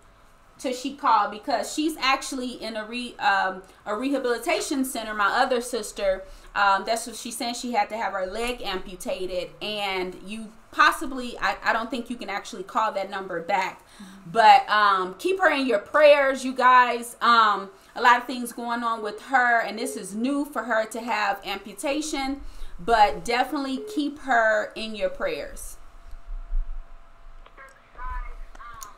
till 0.58 0.72
she 0.72 0.94
called 0.94 1.30
because 1.30 1.74
she's 1.74 1.96
actually 1.98 2.52
in 2.52 2.74
a 2.74 2.84
re 2.84 3.14
um, 3.18 3.62
a 3.84 3.94
rehabilitation 3.94 4.84
center. 4.84 5.14
My 5.14 5.42
other 5.42 5.60
sister, 5.60 6.24
um, 6.54 6.84
that's 6.86 7.06
what 7.06 7.14
she's 7.14 7.36
saying. 7.36 7.54
She 7.54 7.72
had 7.72 7.88
to 7.90 7.96
have 7.96 8.14
her 8.14 8.26
leg 8.26 8.62
amputated, 8.62 9.50
and 9.60 10.16
you 10.24 10.50
possibly 10.76 11.38
I, 11.40 11.56
I 11.64 11.72
don't 11.72 11.90
think 11.90 12.10
you 12.10 12.16
can 12.16 12.28
actually 12.28 12.62
call 12.62 12.92
that 12.92 13.08
number 13.08 13.40
back, 13.40 13.82
but 14.30 14.68
um, 14.68 15.14
keep 15.18 15.40
her 15.40 15.50
in 15.50 15.66
your 15.66 15.78
prayers, 15.78 16.44
you 16.44 16.54
guys. 16.54 17.16
Um, 17.22 17.70
a 17.96 18.02
lot 18.02 18.18
of 18.18 18.26
things 18.26 18.52
going 18.52 18.82
on 18.82 19.02
with 19.02 19.22
her, 19.22 19.62
and 19.62 19.78
this 19.78 19.96
is 19.96 20.14
new 20.14 20.44
for 20.44 20.64
her 20.64 20.84
to 20.84 21.00
have 21.00 21.40
amputation, 21.46 22.42
but 22.78 23.24
definitely 23.24 23.80
keep 23.94 24.18
her 24.20 24.70
in 24.76 24.94
your 24.94 25.08
prayers. 25.08 25.78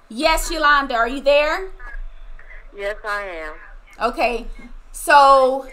Yes, 0.09 0.51
Yolanda, 0.51 0.95
are 0.97 1.09
you 1.09 1.21
there? 1.21 1.71
Yes, 2.77 2.97
I 3.05 3.23
am. 3.23 3.55
Okay, 4.11 4.47
so 4.91 5.69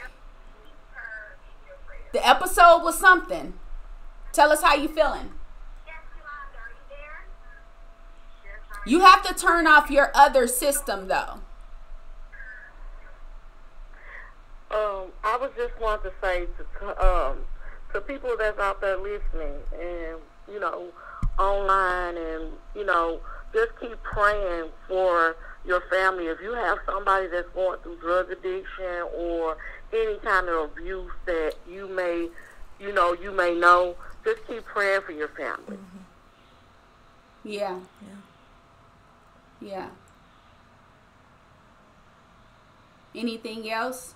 the 2.13 2.27
episode 2.27 2.83
was 2.83 2.95
something. 2.95 3.53
Tell 4.33 4.51
us 4.51 4.61
how 4.61 4.75
you 4.75 4.87
feeling. 4.87 5.31
You 8.85 8.99
have 9.01 9.23
to 9.23 9.33
turn 9.33 9.67
off 9.67 9.89
your 9.89 10.11
other 10.13 10.47
system 10.47 11.07
though. 11.07 11.39
Um, 14.71 15.07
I 15.23 15.37
was 15.39 15.51
just 15.57 15.79
wanting 15.79 16.11
to 16.11 16.17
say 16.21 16.47
to 16.79 17.05
um 17.05 17.37
to 17.93 18.01
people 18.01 18.35
that's 18.37 18.59
out 18.59 18.81
there 18.81 18.97
listening 18.97 19.55
and 19.73 20.17
you 20.51 20.59
know 20.59 20.87
online 21.39 22.17
and 22.17 22.51
you 22.75 22.85
know 22.85 23.19
just 23.53 23.71
keep 23.79 24.01
praying 24.03 24.69
for 24.87 25.35
your 25.65 25.81
family. 25.89 26.27
If 26.27 26.41
you 26.41 26.53
have 26.53 26.77
somebody 26.85 27.27
that's 27.27 27.49
going 27.49 27.79
through 27.79 27.97
drug 27.97 28.31
addiction 28.31 29.07
or 29.15 29.57
any 29.93 30.17
kind 30.17 30.47
of 30.49 30.71
abuse 30.71 31.11
that 31.25 31.53
you 31.69 31.87
may, 31.87 32.29
you 32.79 32.93
know, 32.93 33.13
you 33.13 33.31
may 33.31 33.55
know, 33.55 33.95
just 34.23 34.45
keep 34.47 34.65
praying 34.65 35.01
for 35.01 35.13
your 35.13 35.29
family. 35.29 35.77
Mm-hmm. 35.77 35.97
Yeah. 37.45 37.79
Yeah. 38.01 38.15
Yeah. 39.61 39.89
Anything 43.13 43.69
else? 43.71 44.13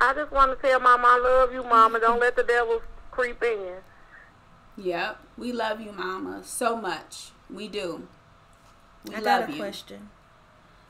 I 0.00 0.12
just 0.14 0.30
want 0.32 0.60
to 0.60 0.66
tell 0.68 0.80
Mama 0.80 1.04
I 1.06 1.18
love 1.18 1.52
you, 1.52 1.62
Mama. 1.62 2.00
Don't 2.00 2.20
let 2.20 2.36
the 2.36 2.42
devil 2.42 2.82
creep 3.10 3.42
in. 3.42 3.76
Yep. 4.76 5.18
We 5.36 5.52
love 5.52 5.80
you, 5.80 5.92
Mama, 5.92 6.42
so 6.44 6.76
much. 6.76 7.30
We 7.52 7.68
do. 7.68 8.06
We 9.08 9.14
I 9.16 9.18
love 9.18 9.40
got 9.42 9.48
a 9.50 9.52
you. 9.52 9.58
question. 9.58 10.10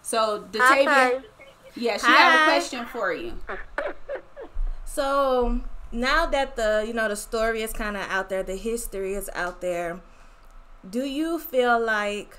So, 0.02 0.46
Hi, 0.56 0.84
Datavia, 0.84 1.20
Tay. 1.20 1.26
yes, 1.76 2.00
she 2.04 2.06
have 2.10 2.40
a 2.48 2.50
question 2.50 2.86
for 2.86 3.12
you. 3.12 3.34
So 4.84 5.60
now 5.92 6.26
that 6.26 6.56
the 6.56 6.84
you 6.86 6.92
know 6.92 7.08
the 7.08 7.14
story 7.14 7.62
is 7.62 7.72
kind 7.72 7.96
of 7.96 8.02
out 8.10 8.30
there, 8.30 8.42
the 8.42 8.56
history 8.56 9.14
is 9.14 9.30
out 9.34 9.60
there. 9.60 10.00
Do 10.88 11.04
you 11.04 11.38
feel 11.38 11.78
like 11.78 12.38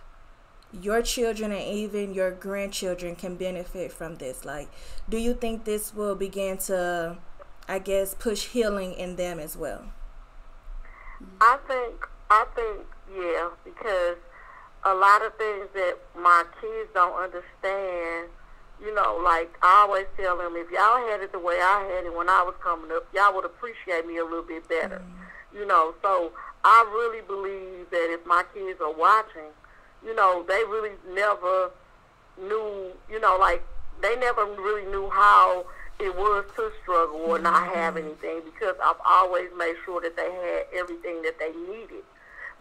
your 0.71 1.01
children 1.01 1.51
and 1.51 1.63
even 1.63 2.13
your 2.13 2.31
grandchildren 2.31 3.15
can 3.15 3.35
benefit 3.35 3.91
from 3.91 4.15
this? 4.15 4.45
Like, 4.45 4.69
do 5.09 5.17
you 5.17 5.33
think 5.33 5.65
this 5.65 5.93
will 5.93 6.15
begin 6.15 6.57
to, 6.59 7.17
I 7.67 7.79
guess, 7.79 8.13
push 8.13 8.47
healing 8.47 8.93
in 8.93 9.15
them 9.15 9.39
as 9.39 9.57
well? 9.57 9.85
I 11.41 11.57
think 11.67 12.07
I 12.29 12.45
think 12.55 12.85
yeah, 13.13 13.49
because 13.63 14.17
a 14.85 14.93
lot 14.93 15.25
of 15.25 15.35
things 15.35 15.67
that 15.73 15.97
my 16.15 16.43
kids 16.61 16.89
don't 16.93 17.13
understand, 17.13 18.29
you 18.81 18.93
know, 18.93 19.19
like 19.23 19.57
I 19.61 19.85
always 19.87 20.05
tell 20.15 20.37
them, 20.37 20.53
if 20.55 20.71
y'all 20.71 21.05
had 21.09 21.21
it 21.21 21.31
the 21.31 21.39
way 21.39 21.59
I 21.61 21.89
had 21.95 22.05
it 22.05 22.15
when 22.15 22.29
I 22.29 22.43
was 22.43 22.55
coming 22.63 22.91
up, 22.91 23.07
y'all 23.13 23.35
would 23.35 23.45
appreciate 23.45 24.07
me 24.07 24.17
a 24.17 24.23
little 24.23 24.43
bit 24.43 24.67
better, 24.69 25.01
mm. 25.03 25.59
you 25.59 25.65
know. 25.65 25.93
So 26.01 26.31
I 26.63 26.87
really 26.93 27.21
believe 27.21 27.89
that 27.89 28.13
if 28.13 28.25
my 28.25 28.43
kids 28.53 28.79
are 28.79 28.93
watching, 28.93 29.51
you 30.03 30.15
know, 30.15 30.43
they 30.47 30.63
really 30.67 30.95
never 31.13 31.71
knew, 32.41 32.91
you 33.09 33.19
know, 33.19 33.37
like 33.39 33.63
they 34.01 34.15
never 34.15 34.45
really 34.45 34.85
knew 34.85 35.09
how 35.09 35.65
it 35.99 36.15
was 36.15 36.45
to 36.55 36.71
struggle 36.81 37.17
or 37.17 37.39
not 37.39 37.67
have 37.75 37.97
anything 37.97 38.41
because 38.45 38.75
I've 38.83 39.01
always 39.05 39.49
made 39.57 39.75
sure 39.83 39.99
that 40.01 40.15
they 40.15 40.31
had 40.31 40.79
everything 40.79 41.21
that 41.23 41.37
they 41.39 41.51
needed. 41.51 42.03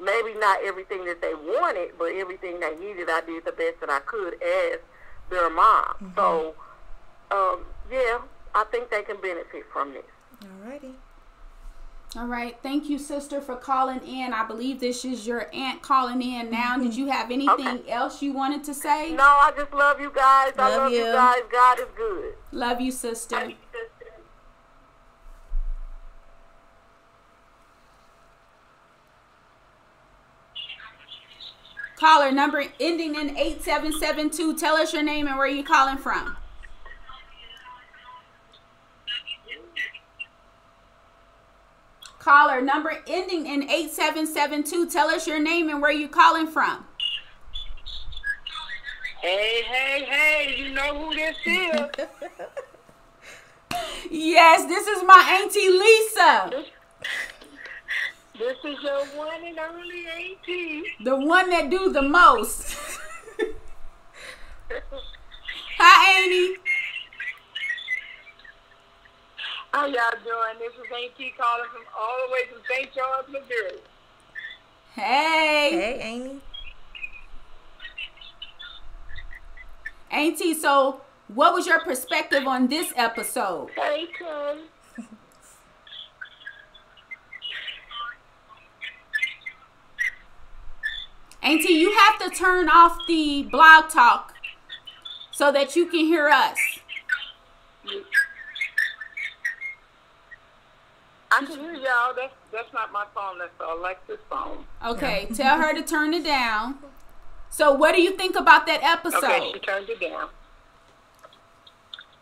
Maybe 0.00 0.34
not 0.38 0.58
everything 0.64 1.04
that 1.06 1.20
they 1.20 1.34
wanted, 1.34 1.92
but 1.98 2.12
everything 2.12 2.60
they 2.60 2.74
needed, 2.76 3.08
I 3.08 3.20
did 3.20 3.44
the 3.44 3.52
best 3.52 3.80
that 3.80 3.90
I 3.90 4.00
could 4.00 4.34
as 4.42 4.78
their 5.30 5.50
mom. 5.50 6.12
So, 6.16 6.54
um, 7.30 7.64
yeah, 7.90 8.18
I 8.54 8.64
think 8.70 8.90
they 8.90 9.02
can 9.02 9.20
benefit 9.20 9.64
from 9.72 9.92
this. 9.92 10.04
Alrighty. 10.44 10.94
All 12.16 12.26
right. 12.26 12.56
Thank 12.62 12.88
you, 12.88 12.98
sister, 12.98 13.40
for 13.40 13.54
calling 13.54 14.00
in. 14.06 14.32
I 14.32 14.46
believe 14.46 14.80
this 14.80 15.04
is 15.04 15.26
your 15.26 15.50
aunt 15.52 15.82
calling 15.82 16.22
in 16.22 16.50
now. 16.50 16.78
Did 16.78 16.92
mm-hmm. 16.92 17.00
you 17.00 17.06
have 17.08 17.30
anything 17.30 17.82
else 17.86 18.22
you 18.22 18.32
wanted 18.32 18.64
to 18.64 18.74
say? 18.74 19.12
No, 19.12 19.24
I 19.24 19.52
just 19.54 19.72
love 19.74 20.00
you 20.00 20.10
guys. 20.10 20.52
I 20.56 20.70
Love 20.70 20.82
love 20.84 20.92
you 20.92 21.04
you. 21.04 21.12
guys. 21.12 21.40
God 21.52 21.80
is 21.80 21.86
good. 21.94 22.34
Love 22.50 22.80
you, 22.80 22.92
sister. 22.92 23.52
Caller 31.96 32.30
number 32.30 32.64
ending 32.80 33.16
in 33.16 33.36
8772. 33.36 34.56
Tell 34.56 34.76
us 34.76 34.94
your 34.94 35.02
name 35.02 35.26
and 35.26 35.36
where 35.36 35.48
you're 35.48 35.64
calling 35.64 35.98
from. 35.98 36.36
Caller 42.28 42.60
number 42.60 42.92
ending 43.06 43.46
in 43.46 43.62
8772. 43.62 44.90
Tell 44.90 45.08
us 45.08 45.26
your 45.26 45.38
name 45.40 45.70
and 45.70 45.80
where 45.80 45.90
you're 45.90 46.10
calling 46.10 46.46
from. 46.46 46.84
Hey, 49.22 49.62
hey, 49.62 50.04
hey, 50.04 50.56
you 50.58 50.74
know 50.74 51.06
who 51.06 51.14
this 51.14 51.36
is. 51.46 51.80
Yes, 54.10 54.66
this 54.66 54.86
is 54.86 55.02
my 55.04 55.40
auntie 55.40 55.68
Lisa, 55.70 56.64
this 58.38 58.56
is 58.64 58.82
your 58.82 59.04
one 59.16 59.44
and 59.44 59.58
only 59.58 60.06
auntie. 60.06 60.84
the 61.04 61.16
one 61.16 61.50
that 61.50 61.70
do 61.70 61.92
the 61.92 62.02
most. 62.02 62.76
Hi, 65.78 66.22
Auntie. 66.22 66.56
How 69.78 69.86
y'all 69.86 70.10
doing? 70.24 70.58
This 70.58 70.72
is 70.72 70.90
Auntie 70.92 71.32
calling 71.38 71.68
from 71.72 71.84
all 71.96 72.16
the 72.26 72.32
way 72.32 72.40
from 72.50 72.60
St. 72.68 72.92
Charles, 72.92 73.26
Missouri. 73.28 73.78
Hey. 74.92 75.70
Hey, 75.70 76.00
Amy. 76.02 76.40
Auntie, 80.10 80.54
so 80.54 81.02
what 81.28 81.54
was 81.54 81.68
your 81.68 81.78
perspective 81.78 82.44
on 82.44 82.66
this 82.66 82.92
episode? 82.96 83.70
Hey, 83.76 84.08
Tim. 84.18 85.06
Auntie, 91.44 91.74
you 91.74 91.96
have 91.96 92.18
to 92.18 92.30
turn 92.36 92.68
off 92.68 92.98
the 93.06 93.44
blog 93.44 93.90
talk 93.90 94.34
so 95.30 95.52
that 95.52 95.76
you 95.76 95.86
can 95.86 96.00
hear 96.00 96.28
us. 96.28 96.58
I 101.30 101.44
can 101.44 101.58
hear 101.58 101.74
y'all. 101.74 102.14
That's 102.14 102.34
that's 102.52 102.72
not 102.72 102.92
my 102.92 103.04
phone. 103.14 103.38
That's 103.38 103.52
Alexa's 103.60 104.18
phone. 104.30 104.64
Okay, 104.84 105.28
tell 105.34 105.60
her 105.60 105.74
to 105.74 105.82
turn 105.82 106.14
it 106.14 106.24
down. 106.24 106.78
So, 107.50 107.72
what 107.72 107.94
do 107.94 108.02
you 108.02 108.12
think 108.12 108.36
about 108.36 108.66
that 108.66 108.82
episode? 108.82 109.24
Okay, 109.24 109.52
she 109.52 109.58
turned 109.60 109.88
it 109.88 110.00
down. 110.00 110.28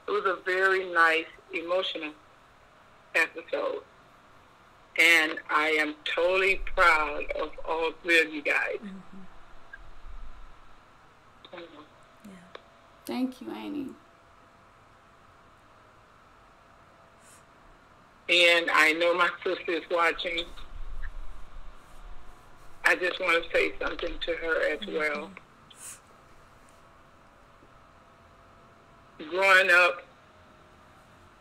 It 0.07 0.11
was 0.11 0.25
a 0.25 0.39
very 0.45 0.93
nice, 0.93 1.27
emotional 1.53 2.13
episode. 3.15 3.83
And 4.99 5.39
I 5.51 5.71
am 5.79 5.95
totally 6.05 6.61
proud 6.75 7.25
of 7.41 7.51
all 7.69 7.91
three 8.03 8.21
of 8.21 8.33
you 8.33 8.43
guys. 8.43 8.79
Mm-hmm. 8.83 9.17
Thank 13.05 13.41
you, 13.41 13.51
Annie. 13.53 13.91
And 18.29 18.69
I 18.73 18.93
know 18.95 19.15
my 19.15 19.31
sister 19.45 19.73
is 19.73 19.85
watching. 19.91 20.45
I 22.85 22.97
just 22.97 23.21
want 23.21 23.43
to 23.45 23.51
say 23.57 23.73
something 23.81 24.15
to 24.21 24.33
her 24.33 24.73
as 24.73 24.81
mm-hmm. 24.81 24.97
well. 24.97 25.31
Growing 29.31 29.71
up 29.71 30.05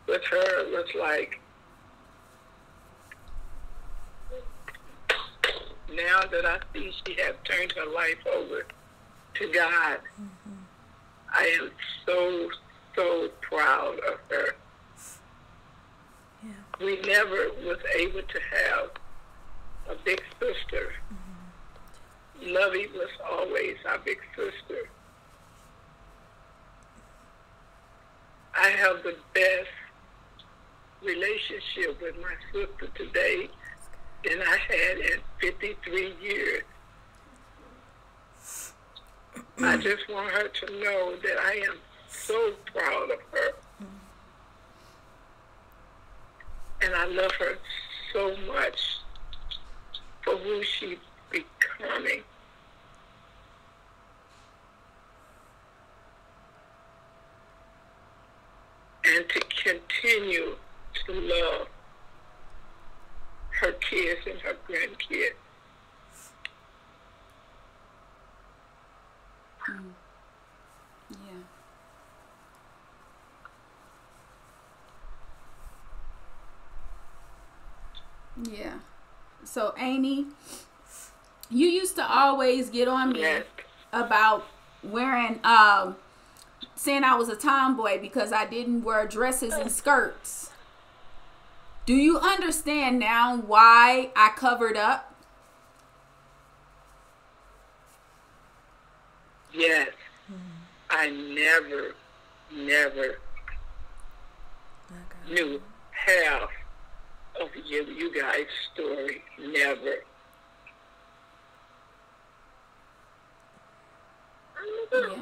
with 0.08 0.24
her 0.26 0.72
was 0.72 0.88
like, 1.00 1.40
now 5.92 6.22
that 6.32 6.46
I 6.46 6.60
see 6.74 6.92
she 7.06 7.16
has 7.22 7.36
turned 7.44 7.72
her 7.74 7.92
life 7.92 8.18
over 8.32 8.66
to 9.36 9.52
God, 9.52 10.00
mm-hmm. 10.22 10.52
I 11.34 11.60
am 11.62 11.72
so, 12.06 12.50
so 12.96 13.30
proud 13.42 14.00
of 14.00 14.20
her. 14.30 14.56
We 16.80 17.00
never 17.02 17.50
was 17.64 17.78
able 17.96 18.22
to 18.22 18.40
have 18.52 18.90
a 19.90 19.96
big 20.04 20.22
sister. 20.40 20.94
Mm-hmm. 21.14 22.54
Lovey 22.54 22.88
was 22.94 23.10
always 23.32 23.78
our 23.88 24.00
big 24.00 24.20
sister. 24.36 24.90
I 28.58 28.70
have 28.70 29.04
the 29.04 29.16
best 29.34 29.70
relationship 31.02 32.02
with 32.02 32.16
my 32.22 32.34
sister 32.52 32.88
today 32.96 33.50
than 34.24 34.42
I 34.42 34.58
had 34.68 34.98
in 34.98 35.20
53 35.40 36.16
years. 36.22 36.64
I 39.60 39.78
just 39.78 40.10
want 40.10 40.32
her 40.32 40.48
to 40.48 40.84
know 40.84 41.16
that 41.16 41.38
I 41.40 41.62
am 41.70 41.78
so 42.10 42.54
proud 42.74 43.12
of 43.12 43.20
her. 43.32 43.52
And 46.82 46.94
I 46.94 47.06
love 47.06 47.32
her 47.40 47.58
so 48.14 48.36
much 48.48 49.00
for 50.24 50.36
who 50.38 50.64
she's 50.64 50.98
becoming. 51.32 52.22
And 59.08 59.30
to 59.30 59.40
continue 59.64 60.56
to 61.06 61.14
love 61.14 61.68
her 63.62 63.72
kids 63.74 64.22
and 64.28 64.40
her 64.42 64.56
grandkids. 64.68 65.36
Mm. 69.70 69.92
Yeah. 71.10 71.42
Yeah. 78.42 78.74
So, 79.44 79.74
Amy, 79.78 80.26
you 81.50 81.68
used 81.68 81.96
to 81.96 82.04
always 82.12 82.70
get 82.70 82.88
on 82.88 83.14
me 83.14 83.22
Yes. 83.22 83.46
about 83.94 84.46
wearing, 84.84 85.40
um, 85.44 85.96
saying 86.76 87.04
I 87.04 87.16
was 87.16 87.30
a 87.30 87.36
tomboy 87.36 88.00
because 88.02 88.32
I 88.34 88.46
didn't 88.46 88.84
wear 88.84 89.08
dresses 89.08 89.54
and 89.54 89.72
skirts. 89.72 90.50
Do 91.86 91.94
you 91.94 92.18
understand 92.18 93.00
now 93.00 93.38
why 93.38 94.12
I 94.16 94.30
covered 94.36 94.76
up? 94.76 95.14
Yes. 99.54 99.90
I 100.90 101.10
never, 101.10 101.96
never 102.52 103.20
knew 105.30 105.62
half 105.92 106.50
of 107.42 107.50
you, 107.66 107.84
you 107.86 108.14
guys' 108.14 108.46
story. 108.74 109.24
Never. 109.40 109.96
Yeah. 114.92 115.16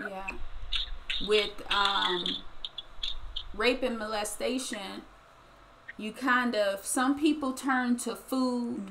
Yeah. 0.00 0.28
With 1.26 1.62
um 1.72 2.24
rape 3.54 3.82
and 3.82 3.98
molestation, 3.98 5.02
you 5.96 6.12
kind 6.12 6.54
of 6.54 6.84
some 6.84 7.18
people 7.18 7.52
turn 7.52 7.96
to 7.98 8.16
food 8.16 8.90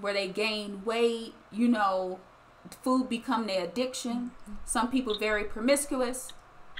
where 0.00 0.12
they 0.12 0.28
gain 0.28 0.82
weight, 0.84 1.34
you 1.50 1.68
know, 1.68 2.18
food 2.82 3.08
become 3.08 3.46
their 3.46 3.64
addiction. 3.64 4.32
Some 4.64 4.90
people 4.90 5.18
very 5.18 5.44
promiscuous. 5.44 6.32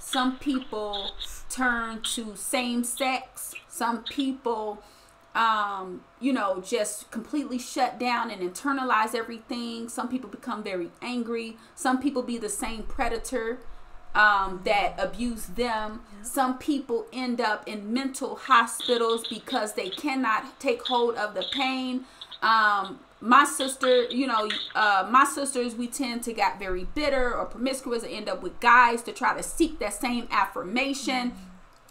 Some 0.05 0.39
people 0.39 1.13
turn 1.49 2.03
to 2.03 2.37
same 2.37 2.85
sex. 2.85 3.55
Some 3.69 4.03
people 4.05 4.83
um, 5.35 6.03
you 6.21 6.33
know, 6.33 6.61
just 6.61 7.11
completely 7.11 7.59
shut 7.59 7.99
down 7.99 8.31
and 8.31 8.43
internalize 8.43 9.15
everything. 9.15 9.89
Some 9.89 10.09
people 10.09 10.29
become 10.29 10.63
very 10.63 10.91
angry. 11.01 11.57
Some 11.75 12.03
people 12.03 12.23
be 12.23 12.37
the 12.37 12.51
same 12.51 12.83
predator 12.83 13.59
um, 14.15 14.61
that 14.65 14.95
abuse 14.99 15.47
them. 15.47 16.03
Some 16.23 16.59
people 16.59 17.07
end 17.13 17.41
up 17.41 17.67
in 17.67 17.93
mental 17.95 18.37
hospitals 18.37 19.27
because 19.27 19.73
they 19.73 19.89
cannot 19.89 20.61
take 20.61 20.83
hold 20.83 21.15
of 21.15 21.33
the 21.35 21.47
pain. 21.51 22.05
Um, 22.43 23.01
my 23.23 23.45
sister, 23.45 24.05
you 24.07 24.27
know, 24.27 24.51
uh, 24.75 25.09
my 25.09 25.25
sisters, 25.25 25.77
we 25.77 25.87
tend 25.87 26.25
to 26.25 26.33
get 26.33 26.59
very 26.59 26.85
bitter 26.85 27.33
or 27.33 27.47
promiscuous 27.47 28.03
and 28.03 28.13
end 28.13 28.29
up 28.29 28.43
with 28.43 28.59
guys 28.59 29.01
to 29.03 29.13
try 29.13 29.35
to 29.37 29.43
seek 29.45 29.79
that 29.79 29.95
same 29.95 30.27
affirmation 30.31 31.33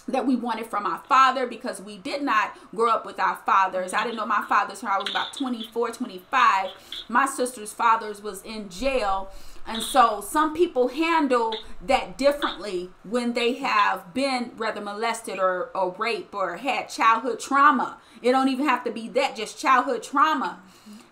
that 0.10 0.28
we 0.28 0.36
wanted 0.36 0.68
from 0.68 0.86
our 0.86 1.02
father 1.08 1.48
because 1.48 1.82
we 1.82 1.98
did 1.98 2.22
not 2.22 2.58
grow 2.76 2.90
up 2.90 3.06
with 3.06 3.18
our 3.18 3.38
fathers. 3.46 3.94
I 3.94 4.04
didn't 4.04 4.18
know 4.18 4.26
my 4.26 4.44
father's 4.50 4.82
until 4.82 4.96
I 4.96 5.00
was 5.00 5.10
about 5.10 5.34
24, 5.34 5.92
25. 5.92 6.70
My 7.08 7.26
sister's 7.26 7.72
fathers 7.72 8.22
was 8.22 8.42
in 8.44 8.68
jail. 8.68 9.32
And 9.66 9.82
so 9.82 10.22
some 10.22 10.54
people 10.54 10.90
handle 10.90 11.56
that 11.86 12.18
differently 12.18 12.90
when 13.04 13.34
they 13.34 13.54
have 13.54 14.14
been 14.14 14.52
rather 14.58 14.82
molested 14.82 15.40
or, 15.40 15.70
or 15.76 15.96
raped 15.98 16.34
or 16.34 16.58
had 16.58 16.90
childhood 16.90 17.40
trauma. 17.40 18.00
It 18.22 18.32
don't 18.32 18.50
even 18.50 18.68
have 18.68 18.84
to 18.86 18.92
be 18.92 19.08
that, 19.10 19.36
just 19.36 19.60
childhood 19.60 20.04
trauma. 20.04 20.60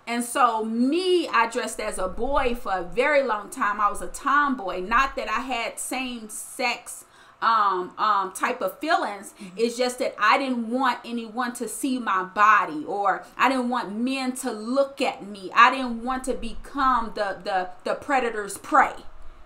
And 0.09 0.23
so 0.23 0.65
me, 0.65 1.27
I 1.27 1.47
dressed 1.51 1.79
as 1.79 1.99
a 1.99 2.07
boy 2.07 2.55
for 2.55 2.71
a 2.73 2.83
very 2.83 3.21
long 3.21 3.51
time. 3.51 3.79
I 3.79 3.91
was 3.91 4.01
a 4.01 4.07
tomboy. 4.07 4.79
Not 4.81 5.15
that 5.15 5.29
I 5.29 5.41
had 5.41 5.79
same 5.79 6.29
sex 6.29 7.05
um 7.41 7.93
um 7.97 8.33
type 8.33 8.61
of 8.61 8.77
feelings 8.79 9.33
it's 9.55 9.77
just 9.77 9.97
that 9.99 10.13
i 10.19 10.37
didn't 10.37 10.69
want 10.69 10.99
anyone 11.05 11.53
to 11.53 11.69
see 11.69 11.97
my 11.97 12.21
body 12.21 12.83
or 12.85 13.23
i 13.37 13.47
didn't 13.47 13.69
want 13.69 13.97
men 13.97 14.33
to 14.33 14.51
look 14.51 14.99
at 14.99 15.25
me 15.25 15.49
i 15.55 15.71
didn't 15.71 16.03
want 16.03 16.21
to 16.21 16.33
become 16.33 17.13
the 17.15 17.37
the 17.45 17.69
the 17.85 17.95
predator's 17.95 18.57
prey 18.57 18.91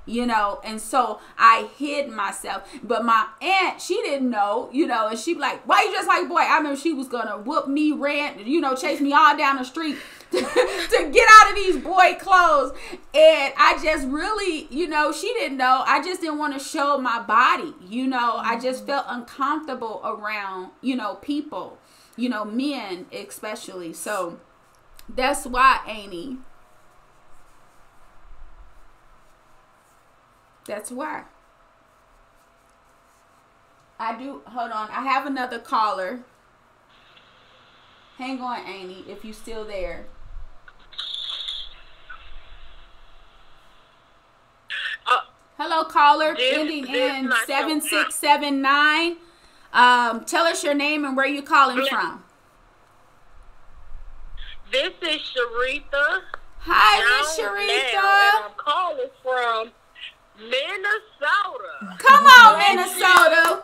you 0.06 0.26
know 0.26 0.60
and 0.64 0.82
so 0.82 1.20
i 1.38 1.70
hid 1.78 2.10
myself. 2.10 2.70
But 2.84 3.06
my 3.06 3.28
aunt 3.42 3.82
she 3.82 3.96
didn't 4.02 4.30
know 4.30 4.70
you 4.72 4.88
know 4.88 5.08
and 5.08 5.18
she 5.18 5.36
like 5.36 5.66
why 5.68 5.84
you 5.84 5.92
just 5.92 6.08
like 6.08 6.28
boy? 6.28 6.40
I 6.40 6.58
remember 6.58 6.80
she 6.80 6.94
was 6.94 7.08
gonna 7.08 7.38
whoop 7.38 7.68
me 7.68 7.92
ran 7.92 8.46
you 8.46 8.60
know 8.60 8.76
chase 8.76 9.00
me 9.00 9.14
all 9.14 9.38
down 9.38 9.58
the 9.58 9.64
street 9.64 9.98
to 10.32 10.40
get 11.12 11.30
out 11.32 11.50
of 11.52 11.56
these 11.56 11.78
boy 11.78 12.18
clothes. 12.20 12.72
And 13.14 13.54
i 13.58 13.80
just 13.84 14.08
really 14.08 14.68
you 14.70 14.88
know 14.88 15.12
she 15.12 15.34
didn't 15.34 15.58
know. 15.58 15.84
I 15.86 16.04
just 16.04 16.22
didn't 16.22 16.40
want 16.40 16.54
to 16.54 16.60
show 16.60 16.98
my 16.98 17.22
body 17.22 17.74
you 17.88 18.08
know. 18.08 18.36
I 18.38 18.60
just 18.60 18.80
mm-hmm. 18.80 18.88
felt 18.88 19.06
uncomfortable 19.08 20.02
around 20.04 20.72
you 20.82 20.96
know 20.96 21.16
people 21.16 21.78
you 22.18 22.30
know 22.30 22.44
men 22.46 23.06
especially. 23.12 23.94
So 23.94 24.40
that's 25.08 25.46
why 25.46 25.80
amy 25.88 26.38
that's 30.66 30.92
why 30.92 31.24
i 34.00 34.18
do 34.18 34.42
hold 34.46 34.72
on 34.72 34.90
i 34.90 35.02
have 35.02 35.26
another 35.26 35.60
caller 35.60 36.20
hang 38.18 38.40
on 38.42 38.66
amy 38.68 39.04
if 39.08 39.24
you're 39.26 39.34
still 39.34 39.66
there 39.66 40.06
Uh, 45.06 45.18
Hello, 45.58 45.84
caller, 45.86 46.36
This- 46.36 46.58
ending 46.58 46.86
this 46.92 47.14
in 47.18 47.34
seven 47.46 47.82
six 47.82 48.16
seven 48.16 48.62
nine. 48.62 49.18
Um, 49.74 50.24
tell 50.26 50.46
us 50.46 50.64
your 50.64 50.74
name 50.76 51.04
and 51.06 51.18
where 51.18 51.26
you 51.26 51.42
calling 51.42 51.78
Bless- 51.78 51.90
from. 51.90 52.24
this 54.72 54.94
is 55.02 55.22
Sharitha. 55.22 56.22
Hi, 56.60 57.20
Miss 57.20 57.38
Sharitha. 57.38 58.46
I'm 58.46 58.52
calling 58.56 59.10
from 59.22 59.72
Minnesota. 60.38 61.98
Come 61.98 62.26
on, 62.26 62.58
Minnesota. 62.60 63.64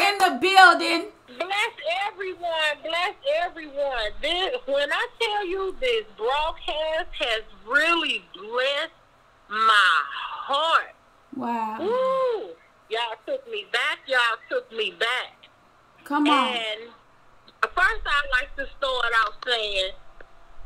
In 0.00 0.18
the 0.18 0.38
building. 0.40 1.08
Bless 1.38 1.74
everyone. 2.06 2.74
Bless 2.82 3.14
everyone. 3.42 4.10
This, 4.20 4.56
when 4.66 4.92
I 4.92 5.06
tell 5.20 5.46
you 5.46 5.76
this 5.80 6.04
broadcast 6.16 7.08
has 7.18 7.42
really 7.66 8.24
blessed 8.34 8.92
my 9.48 10.02
heart. 10.46 10.94
Wow. 11.36 11.78
Woo! 11.80 12.50
Y'all 12.90 13.16
took 13.26 13.50
me 13.50 13.66
back. 13.72 13.98
Y'all 14.06 14.38
took 14.50 14.70
me 14.72 14.94
back. 14.98 15.48
Come 16.04 16.28
on. 16.28 16.48
And 16.48 16.90
first, 17.74 18.02
I'd 18.06 18.30
like 18.32 18.54
to 18.56 18.66
start 18.76 19.12
out 19.24 19.34
saying 19.46 19.92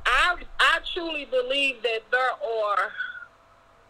I 0.06 0.36
I 0.60 0.78
truly 0.94 1.24
believe 1.24 1.82
that 1.82 2.00
there 2.10 2.30
are 2.30 2.92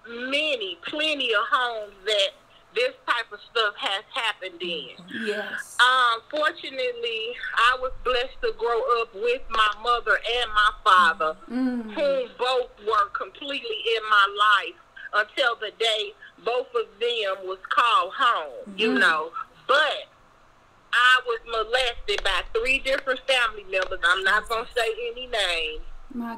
many, 0.09 0.79
plenty 0.87 1.33
of 1.33 1.43
homes 1.51 1.95
that 2.07 2.31
this 2.75 2.93
type 3.09 3.31
of 3.33 3.41
stuff 3.51 3.75
has 3.79 4.05
happened 4.13 4.61
in. 4.61 4.91
Yes. 5.25 5.77
Um, 5.81 6.21
fortunately, 6.31 7.35
I 7.57 7.79
was 7.81 7.93
blessed 8.05 8.37
to 8.43 8.53
grow 8.59 8.81
up 9.01 9.15
with 9.15 9.41
my 9.51 9.71
mother 9.83 10.19
and 10.41 10.51
my 10.53 10.71
father, 10.85 11.37
Mm. 11.51 11.93
whom 11.95 12.31
both 12.39 12.71
were 12.87 13.07
completely 13.11 13.83
in 13.97 14.03
my 14.11 14.27
life 14.39 14.75
until 15.15 15.57
the 15.57 15.71
day 15.79 16.15
both 16.45 16.69
of 16.75 16.87
them 17.01 17.47
was 17.47 17.59
called 17.71 18.13
home, 18.13 18.75
you 18.77 18.91
Mhm. 18.91 18.99
know. 18.99 19.33
But 19.67 20.09
I 20.93 21.21
was 21.27 21.41
molested 21.47 22.23
by 22.23 22.43
three 22.53 22.79
different 22.81 23.21
family 23.27 23.65
members. 23.65 24.01
I'm 24.05 24.23
not 24.23 24.49
going 24.49 24.67
to 24.67 24.73
say 24.73 24.93
any 25.13 25.27
names. 25.29 25.83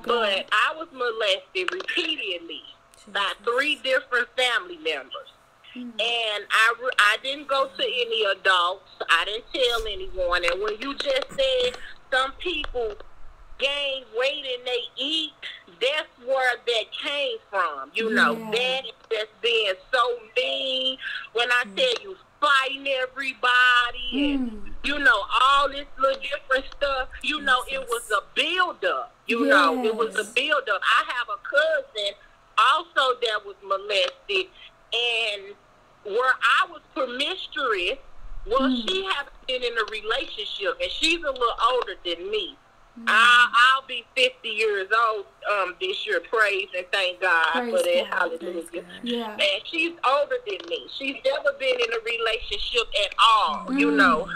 But 0.04 0.48
I 0.52 0.72
was 0.76 0.88
molested 0.92 1.72
repeatedly 1.72 2.64
by 3.12 3.32
three 3.44 3.76
different 3.82 4.28
family 4.36 4.78
members. 4.78 5.12
And 5.74 5.94
I, 6.01 6.74
I 6.98 7.16
didn't 7.22 7.47
go 7.47 7.66
to 7.68 7.82
any 7.85 8.24
adults. 8.24 8.90
I 9.10 9.24
didn't 9.26 9.44
tell 9.52 9.86
anyone. 9.86 10.43
And 10.44 10.60
when 10.62 10.74
you 10.80 10.94
just 10.97 11.28
said 11.30 11.76
some 12.10 12.32
people 12.39 12.94
gain 13.59 14.02
weight 14.18 14.44
and 14.56 14.66
they 14.66 14.80
eat, 14.97 15.32
that's 15.80 16.09
where 16.26 16.52
that 16.66 16.85
came 17.05 17.36
from. 17.51 17.90
You 17.94 18.10
know, 18.10 18.32
Yeah. 18.36 18.51
that 18.51 18.86
is 18.86 18.93
just 19.10 19.40
being 19.40 19.74
so 19.93 20.18
mean. 20.36 20.98
When 21.35 21.48
I 21.52 21.62
tell 21.76 22.02
you 22.02 22.16
fighting 22.40 22.86
everybody 22.89 24.32
and 24.32 24.51
Mm. 24.51 24.72
you 24.85 24.98
know, 24.98 25.24
all 25.43 25.68
this 25.68 25.86
little 25.98 26.20
different 26.22 26.64
stuff. 26.76 27.09
You 27.22 27.40
know, 27.40 27.62
it 27.70 27.80
was 27.89 28.10
a 28.10 28.22
build 28.35 28.85
up. 28.85 29.12
You 29.26 29.44
know, 29.47 29.85
it 29.85 29.94
was 29.94 30.14
a 30.16 30.22
Yes. 30.22 30.32
build 30.32 30.68
up. 30.68 30.80
I 30.82 31.05
have 31.12 31.28
a 31.28 31.36
cousin 31.39 32.14
also 32.59 33.18
that 33.22 33.40
was 33.47 33.56
molested, 33.62 34.47
and 34.93 35.55
where 36.05 36.32
I 36.40 36.66
was 36.70 36.80
promiscuous, 36.94 37.98
well, 38.47 38.60
Mm. 38.68 38.89
she 38.89 39.05
hasn't 39.05 39.47
been 39.47 39.62
in 39.62 39.76
a 39.76 39.85
relationship, 39.90 40.78
and 40.80 40.90
she's 40.90 41.22
a 41.22 41.30
little 41.30 41.55
older 41.72 41.97
than 42.05 42.30
me. 42.30 42.56
Mm. 42.98 43.05
I'll, 43.09 43.48
I'll 43.52 43.86
be 43.86 44.05
50 44.16 44.48
years 44.48 44.89
old 45.09 45.26
um, 45.52 45.76
this 45.80 46.06
year. 46.06 46.20
Praise 46.20 46.68
and 46.76 46.86
thank 46.90 47.20
God 47.20 47.52
Praise 47.52 47.70
for 47.70 47.82
that. 47.82 48.10
God. 48.10 48.18
Hallelujah. 48.40 48.85
Yeah. 49.02 49.32
And 49.32 49.62
she's 49.70 49.93
older 50.06 50.36
than 50.47 50.59
me. 50.68 50.86
She's 50.98 51.16
never 51.24 51.52
been 51.59 51.78
in 51.78 51.93
a 51.93 52.01
relationship 52.05 52.89
at 53.06 53.14
all, 53.22 53.72
you 53.72 53.90
know, 53.93 54.28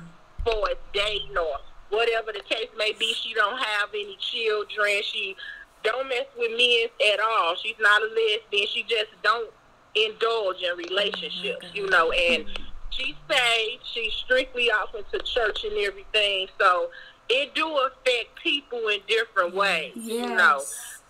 for 0.45 0.69
a 0.71 0.75
dating 0.93 1.37
or 1.39 1.57
whatever 1.91 2.33
the 2.33 2.41
case 2.41 2.69
may 2.77 2.93
be. 2.93 3.13
She 3.15 3.35
don't 3.35 3.59
have 3.59 3.89
any 3.95 4.17
children. 4.21 5.01
She 5.03 5.37
don't 5.85 6.09
mess 6.09 6.27
with 6.37 6.51
men 6.57 6.89
at 7.13 7.21
all. 7.21 7.55
She's 7.63 7.77
not 7.81 8.03
a 8.03 8.07
lesbian. 8.07 8.67
She 8.73 8.83
just 8.89 9.11
don't 9.23 9.51
indulge 9.95 10.57
in 10.63 10.77
relationships, 10.77 11.67
you 11.75 11.89
know. 11.91 12.11
And 12.13 12.47
she's 12.91 13.15
saved. 13.31 13.83
She's 13.93 14.13
strictly 14.25 14.71
off 14.71 14.95
into 14.95 15.19
church 15.25 15.65
and 15.65 15.77
everything. 15.79 16.49
So 16.59 16.91
it 17.29 17.55
do 17.55 17.67
affect 17.79 18.37
people 18.43 18.89
in 18.89 19.01
different 19.09 19.55
ways, 19.55 19.93
you 19.97 20.27
know. 20.27 20.63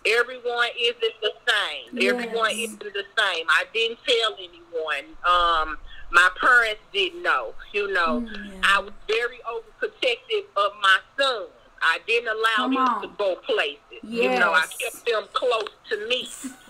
Everyone 0.05 0.67
isn't 0.79 1.13
the 1.21 1.31
same. 1.47 1.97
Yes. 1.99 2.13
Everyone 2.13 2.51
isn't 2.51 2.79
the 2.83 3.05
same. 3.17 3.45
I 3.49 3.63
didn't 3.73 3.99
tell 4.05 4.35
anyone. 4.35 5.15
Um, 5.25 5.77
my 6.11 6.29
parents 6.39 6.81
didn't 6.91 7.23
know. 7.23 7.53
You 7.71 7.91
know, 7.93 8.21
Mm, 8.21 8.59
I 8.63 8.79
was 8.81 8.91
very 9.07 9.39
overprotective 9.49 10.43
of 10.57 10.71
my 10.81 10.97
sons. 11.17 11.49
I 11.83 11.99
didn't 12.07 12.29
allow 12.29 12.55
Come 12.55 12.73
them 12.75 12.83
on. 12.87 13.01
to 13.03 13.07
go 13.17 13.35
places. 13.35 13.77
You 14.03 14.29
know, 14.29 14.53
I 14.53 14.65
kept 14.79 15.05
them 15.05 15.23
close 15.33 15.69
to 15.89 16.07
me. 16.07 16.27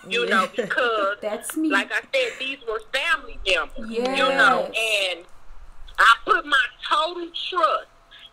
You 0.08 0.26
know, 0.26 0.48
because 0.56 1.16
That's 1.22 1.56
me. 1.56 1.70
like 1.70 1.90
I 1.92 2.00
said, 2.00 2.32
these 2.38 2.58
were 2.68 2.80
family 2.92 3.38
members. 3.46 3.90
You 3.90 4.02
know, 4.04 4.66
and 4.66 5.20
I 5.98 6.14
put 6.24 6.44
my 6.46 6.64
total 6.90 7.28
trust 7.48 7.86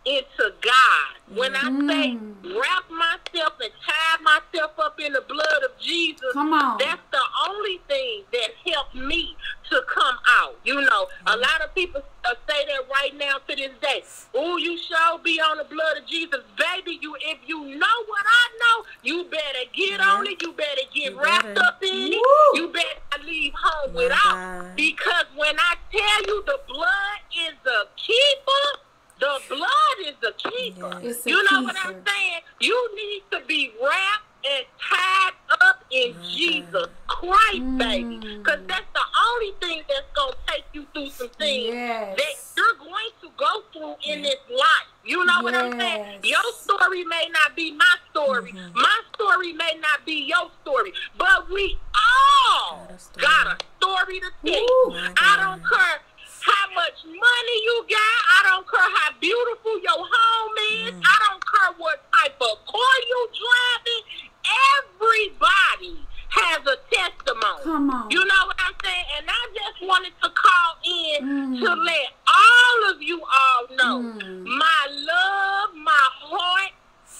into 0.06 0.54
God. 0.62 1.38
When 1.38 1.56
I 1.56 1.62
say 1.88 2.18
Mm. 2.18 2.60
wrap 2.60 2.90
myself 2.90 3.54
and 3.62 3.72
tie 3.86 4.18
myself 4.22 4.78
up 4.80 5.00
in 5.00 5.14
the 5.14 5.22
blood 5.22 5.64
of 5.64 5.78
Jesus, 5.80 6.34
Come 6.34 6.54
on. 6.54 6.78
that's 6.80 7.02
the 7.12 7.22
only 7.48 7.78
thing 7.88 8.24
that 8.34 8.50
helped 8.66 8.96
me 8.96 9.38
to 9.70 9.82
come 9.94 10.18
out. 10.42 10.58
You 10.64 10.82
know, 10.82 11.08
a 11.28 11.38
lot 11.38 11.62
of 11.62 11.74
people 11.76 12.02
uh, 12.26 12.34
say 12.50 12.66
that 12.66 12.88
right 12.90 13.16
now 13.18 13.38
to 13.48 13.56
this 13.56 13.72
day. 13.82 14.04
Oh, 14.36 14.58
you 14.58 14.78
shall 14.78 15.18
be 15.20 15.40
on 15.40 15.58
the 15.58 15.64
blood 15.66 15.98
of 15.98 16.06
Jesus, 16.08 16.42
baby. 16.58 16.98
You, 17.02 17.16
if 17.22 17.38
you 17.48 17.64
know 17.78 17.98
what 18.08 18.26
I 18.26 18.50
know, 18.60 18.86
you 19.04 19.24
better 19.26 19.66
get 19.74 20.00
on 20.02 20.28
it. 20.28 20.42
You 20.42 20.52
better 20.54 20.82
get 20.94 21.14
You 21.14 21.22
wrapped 21.22 21.44
better. 21.56 21.62
up 21.66 21.82
in 21.82 22.12
it. 22.14 22.22
You 22.56 22.68
better 22.74 23.24
leave 23.26 23.54
home 23.56 23.94
My 23.94 24.04
without. 24.04 24.20
God. 24.34 24.76
Because 24.76 25.26
when 25.36 25.58
I 25.60 25.76
tell 25.92 26.22
you 26.28 26.44
the 26.46 26.60
blood 26.68 27.20
is 27.48 27.54
the 27.64 27.88
keeper, 27.96 28.82
the 29.22 29.40
blood 29.48 29.98
is 30.08 30.16
the 30.22 30.34
keeper. 30.50 31.00
Yes. 31.04 31.26
A 31.26 31.30
You 31.30 31.44
know 31.50 31.62
what 31.64 31.76
I'm 31.86 31.94
saying? 32.06 32.42
You 32.60 32.90
need 32.96 33.24
to 33.32 33.46
be 33.48 33.72
wrapped 33.82 34.26
and 34.44 34.66
tied 34.82 35.32
up 35.62 35.86
in 35.92 36.16
My 36.16 36.24
Jesus 36.24 36.88
Christ, 37.08 37.62
Mm. 37.62 37.78
baby. 37.78 38.38
Because 38.38 38.60
that's 38.66 38.90
the 38.94 39.06
only 39.30 39.52
thing 39.62 39.84
that's 39.88 40.08
going 40.16 40.34
to 40.34 40.38
take 40.52 40.66
you 40.74 40.88
through 40.94 41.10
some 41.12 41.30
things 41.30 41.68
Yes. 41.76 42.18
that 42.18 42.36
you're 42.58 42.74
going 42.74 43.12
to 43.22 43.30
go 43.38 43.62
through 43.72 43.96
in 44.04 44.24
this 44.24 44.42
life. 44.50 44.88
You 45.06 45.24
know 45.26 45.42
what 45.44 45.54
I'm 45.54 45.80
saying? 45.80 46.22
Your 46.24 46.42
story 46.54 47.04
may 47.06 47.30
not 47.32 47.56
be 47.56 47.72
my 47.74 47.96
story. 48.10 48.52
Mhm. 48.54 48.74
My 48.74 49.00
story 49.14 49.54
may 49.54 49.74
not 49.80 50.06
be 50.06 50.24
your 50.24 50.50
story. 50.64 50.94
But 51.18 51.48
we 51.50 51.78
all 51.94 52.88
Got 52.88 52.92
a 52.96 53.00
story. 53.00 53.22
got 53.28 53.48
a 53.48 53.58
story 53.78 54.20
to 54.22 54.32
tell. 54.46 55.14
I 55.18 55.38
don't 55.40 55.64
care 55.68 56.02
how 56.42 56.66
much 56.74 56.98
money 57.06 57.58
you 57.64 57.86
got. 57.90 58.20
I 58.38 58.40
don't 58.50 58.66
care 58.70 58.90
how 59.00 59.12
beautiful 59.20 59.80
your 59.82 60.02
home 60.02 60.56
is. 60.88 60.94
Mm. 60.98 61.04
I 61.06 61.16
don't 61.30 61.44
care 61.46 61.72
what 61.78 61.98
type 62.12 62.36
of 62.42 62.56
car 62.66 62.96
you 63.08 63.20
driving. 63.32 64.04
Everybody 65.02 66.00
has 66.30 66.60
a 66.66 66.78
testimony. 66.94 67.64
Come 67.64 67.90
on. 67.90 68.10
You 68.10 68.24
know 68.24 68.44
what 68.48 68.56
I'm 68.60 68.74
saying? 68.84 69.06
And 69.18 69.26
I 69.30 69.42
just 69.54 69.88
wanted 69.88 70.14
to 70.24 70.30
call 70.30 70.72
in 70.86 71.18
Mm. 71.28 71.60
to 71.60 71.74
let 71.76 72.08
all 72.28 72.92
of 72.92 73.02
you 73.02 73.22
all 73.22 73.68
know 73.76 73.98
Mm. 74.02 74.46
my 74.46 74.88
love, 74.90 75.76
my 75.76 76.08
heart, 76.24 76.72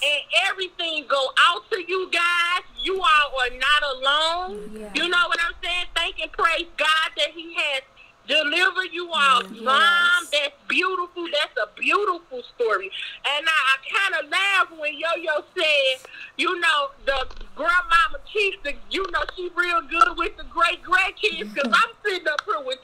and 0.02 0.22
everything 0.48 1.06
go 1.06 1.30
out 1.46 1.68
to 1.70 1.78
you 1.86 2.08
guys. 2.10 2.62
You 2.80 3.00
all 3.00 3.38
are 3.40 3.50
not 3.50 3.82
alone. 3.94 4.70
Yeah. 4.74 4.90
You 4.94 5.08
know 5.08 5.24
what 5.28 5.38
I'm 5.44 5.54
saying? 5.62 5.86
Thank 5.94 6.18
and 6.20 6.32
praise 6.32 6.66
God 6.76 7.08
that 7.18 7.30
He 7.30 7.54
has 7.54 7.82
delivered 8.26 8.92
you 8.92 9.10
all. 9.12 9.42
Yes. 9.42 9.62
Mom, 9.62 10.26
that's 10.32 10.54
beautiful. 10.68 11.24
That's 11.24 11.56
a 11.62 11.80
beautiful 11.80 12.42
story. 12.54 12.90
And 13.36 13.46
I, 13.46 13.50
I 13.50 13.76
kind 13.98 14.24
of 14.24 14.30
laughed 14.30 14.72
when 14.80 14.94
Yo 14.94 15.08
Yo 15.20 15.44
said, 15.56 16.06
you 16.36 16.58
know, 16.60 16.90
the 17.04 17.26
grandmama 17.54 18.18
keeps 18.32 18.58
the, 18.64 18.74
you 18.90 19.04
know, 19.10 19.20
she 19.36 19.50
real 19.54 19.82
good 19.82 20.16
with 20.16 20.36
the 20.36 20.44
great 20.44 20.82
grandkids 20.82 21.52
because 21.54 21.72
I'm 21.74 21.90
sitting 22.04 22.28
up 22.28 22.42
here 22.44 22.64
with 22.64 22.78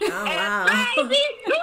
12. 0.00 0.12
Oh, 0.12 0.24
and 0.26 0.36
wow. 0.36 0.94
baby! 0.96 1.16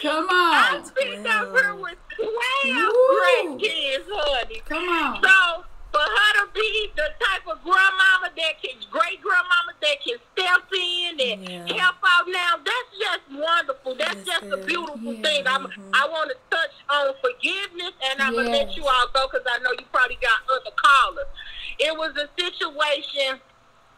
Come 0.00 0.26
I'm 0.30 0.76
on. 0.76 0.84
sitting 0.84 1.26
up 1.26 1.52
here 1.56 1.74
with 1.74 1.98
12 2.16 2.30
Woo. 2.64 3.20
grandkids, 3.20 4.04
honey. 4.08 4.62
Come 4.66 4.88
on. 4.88 5.22
So 5.22 5.64
for 5.96 6.04
her 6.04 6.44
to 6.44 6.52
be 6.52 6.92
the 6.94 7.08
type 7.24 7.46
of 7.48 7.56
grandmama 7.64 8.28
that 8.36 8.60
can, 8.60 8.76
great 8.90 9.16
grandmama 9.24 9.72
that 9.80 9.96
can 10.04 10.18
step 10.36 10.68
in 10.76 11.20
and 11.20 11.48
Yeah. 11.68 11.80
help 11.80 11.96
out 12.04 12.28
now, 12.28 12.56
that's 12.60 12.92
just 13.00 13.24
wonderful. 13.32 13.94
That's 13.94 14.14
That's 14.16 14.40
just 14.40 14.52
a 14.52 14.56
beautiful 14.58 15.14
Yeah. 15.14 15.22
thing. 15.22 15.46
I'm, 15.48 15.64
Mhm. 15.68 15.90
I 15.94 16.06
want 16.08 16.30
to 16.30 16.36
touch 16.54 16.72
on 16.90 17.14
forgiveness, 17.22 17.94
and 18.10 18.20
I'm 18.20 18.34
gonna 18.34 18.50
let 18.50 18.76
you 18.76 18.86
all 18.86 19.06
go 19.08 19.26
because 19.28 19.46
I 19.50 19.56
know 19.58 19.70
you 19.72 19.86
probably 19.90 20.16
got 20.16 20.38
other 20.52 20.70
callers. 20.72 21.26
It 21.78 21.96
was 21.96 22.14
a 22.16 22.28
situation 22.38 23.40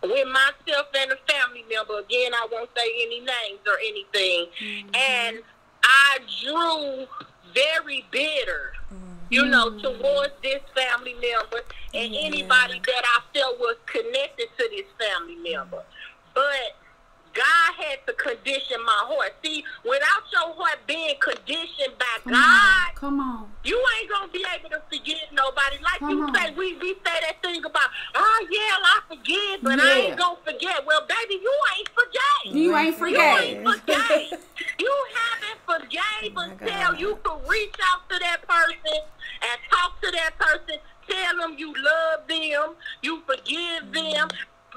with 0.03 0.29
myself 0.29 0.87
and 0.95 1.11
a 1.13 1.17
family 1.29 1.65
member. 1.69 1.99
Again, 1.99 2.33
I 2.33 2.47
won't 2.53 2.71
say 2.77 2.87
any 3.03 3.19
names 3.21 3.61
or 3.67 3.79
anything, 3.81 4.47
Mm-hmm. 4.61 4.95
and 4.95 5.43
I 5.83 6.19
drew 6.43 7.09
very 7.55 8.03
bitter 8.13 8.75
you 9.31 9.45
know, 9.47 9.71
Mm. 9.71 9.83
towards 9.83 10.33
this 10.43 10.63
family 10.75 11.15
member 11.15 11.63
and 11.95 12.15
Yeah. 12.15 12.21
anybody 12.23 12.81
that 12.87 13.05
I 13.05 13.21
felt 13.35 13.59
was 13.59 13.77
connected 13.87 14.49
to 14.59 14.69
this 14.71 14.87
family 14.99 15.37
member. 15.37 15.83
but 16.35 16.77
God 17.39 17.71
had 17.79 18.03
to 18.07 18.13
condition 18.19 18.83
my 18.85 19.01
heart. 19.07 19.31
See, 19.45 19.63
without 19.87 20.27
your 20.35 20.51
heart 20.59 20.83
being 20.91 21.15
conditioned 21.23 21.95
by 21.95 22.15
Come 22.25 22.33
God, 22.35 22.91
on. 22.91 22.97
Come 22.99 23.21
on. 23.21 23.53
you 23.63 23.79
ain't 23.79 24.11
gonna 24.11 24.33
be 24.33 24.43
able 24.43 24.71
to 24.75 24.83
forgive 24.91 25.31
nobody. 25.31 25.79
Like 25.79 26.01
Come 26.03 26.11
you 26.11 26.23
on. 26.27 26.35
say, 26.35 26.51
we, 26.59 26.75
we 26.83 26.95
say 27.07 27.17
that 27.23 27.39
thing 27.41 27.63
about, 27.65 27.91
oh 28.17 28.41
yeah, 28.51 28.75
I 28.83 28.97
forgive, 29.07 29.63
but 29.63 29.79
I 29.79 30.11
ain't 30.11 30.19
gonna 30.19 30.43
forget. 30.43 30.83
Well, 30.85 31.07
baby, 31.07 31.39
you 31.39 31.55
ain't 31.79 31.91
forgave. 31.95 32.57
You 32.59 32.77
ain't 32.77 32.99
You 32.99 33.23
ain't 33.23 33.63
forgave. 33.63 34.39
you 34.83 34.95
haven't 35.15 35.61
forgave 35.63 36.35
my 36.35 36.45
until 36.51 36.91
God. 36.91 37.01
you 37.01 37.19
can 37.23 37.39
reach 37.47 37.79
out 37.87 38.03
to 38.11 38.19
that 38.19 38.43
person 38.49 38.99
and 39.47 39.57
talk 39.71 40.01
to 40.03 40.11
that 40.11 40.35
person. 40.39 40.83
Tell 41.09 41.39
them 41.39 41.55
you 41.57 41.73
love 41.73 42.27
them, 42.27 42.75
you 43.03 43.23
forgive 43.27 43.93
them. 43.95 44.29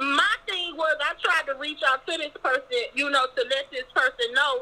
My 0.02 0.34
thing 0.50 0.76
was 0.76 0.98
I 1.00 1.14
tried 1.22 1.46
to 1.54 1.60
reach 1.60 1.80
out 1.88 2.08
to 2.08 2.18
this 2.18 2.32
person, 2.42 2.90
you 2.96 3.12
know, 3.12 3.26
to 3.36 3.42
let 3.50 3.70
this 3.72 3.86
person 3.94 4.34
know. 4.34 4.62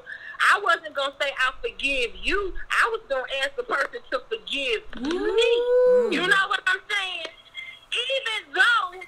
I 0.51 0.59
wasn't 0.61 0.93
gonna 0.95 1.13
say 1.21 1.31
I 1.31 1.53
forgive 1.61 2.11
you. 2.21 2.53
I 2.69 2.89
was 2.91 3.01
gonna 3.07 3.23
ask 3.41 3.55
the 3.55 3.63
person 3.63 4.01
to 4.11 4.21
forgive 4.27 4.83
me. 4.99 5.51
You 6.11 6.27
know 6.27 6.43
what 6.49 6.61
I'm 6.67 6.79
saying? 6.89 7.27
Even 7.95 8.53
though 8.53 8.99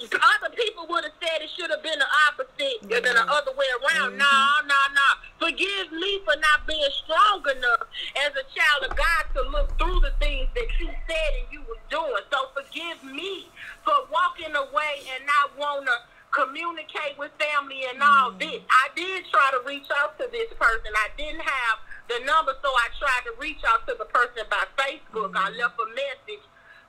if 0.00 0.12
other 0.12 0.54
people 0.54 0.86
would 0.88 1.04
have 1.04 1.16
said 1.20 1.42
it 1.42 1.50
should 1.56 1.70
have 1.70 1.82
been 1.82 1.98
the 1.98 2.10
opposite, 2.28 2.82
or 2.84 3.00
been 3.00 3.14
the 3.14 3.28
other 3.28 3.52
way 3.52 3.66
around. 3.80 4.18
No, 4.18 4.36
no, 4.66 4.80
no. 4.94 5.08
Forgive 5.38 5.92
me 5.92 6.20
for 6.24 6.36
not 6.36 6.66
being 6.66 6.92
strong 7.04 7.42
enough 7.56 7.86
as 8.26 8.32
a 8.34 8.44
child 8.52 8.90
of 8.90 8.96
God 8.96 9.22
to 9.34 9.40
look 9.50 9.76
through 9.78 10.00
the 10.00 10.12
things 10.20 10.48
that 10.54 10.68
you 10.80 10.88
said 11.08 11.30
and 11.40 11.46
you 11.50 11.60
was 11.66 11.78
doing. 11.90 12.22
So 12.30 12.50
forgive 12.54 13.02
me 13.04 13.48
for 13.84 13.94
walking 14.10 14.54
away 14.54 15.06
and 15.14 15.26
not 15.26 15.56
want 15.58 15.86
to 15.86 15.96
communicate 16.32 17.18
with 17.18 17.30
family 17.38 17.84
and 17.92 18.02
all 18.02 18.32
mm-hmm. 18.32 18.40
this. 18.40 18.60
I 18.70 18.88
did 18.96 19.24
try 19.30 19.52
to 19.52 19.60
reach 19.68 19.86
out 20.00 20.18
to 20.18 20.26
this 20.32 20.48
person. 20.58 20.90
I 20.96 21.08
didn't 21.16 21.44
have 21.44 21.76
the 22.08 22.24
number, 22.24 22.56
so 22.62 22.68
I 22.68 22.88
tried 22.98 23.24
to 23.28 23.32
reach 23.38 23.60
out 23.68 23.86
to 23.86 23.94
the 23.98 24.08
person 24.08 24.48
by 24.48 24.64
Facebook. 24.80 25.36
I 25.36 25.52
mm-hmm. 25.52 25.60
left 25.60 25.76
a 25.78 25.88
message. 25.92 26.44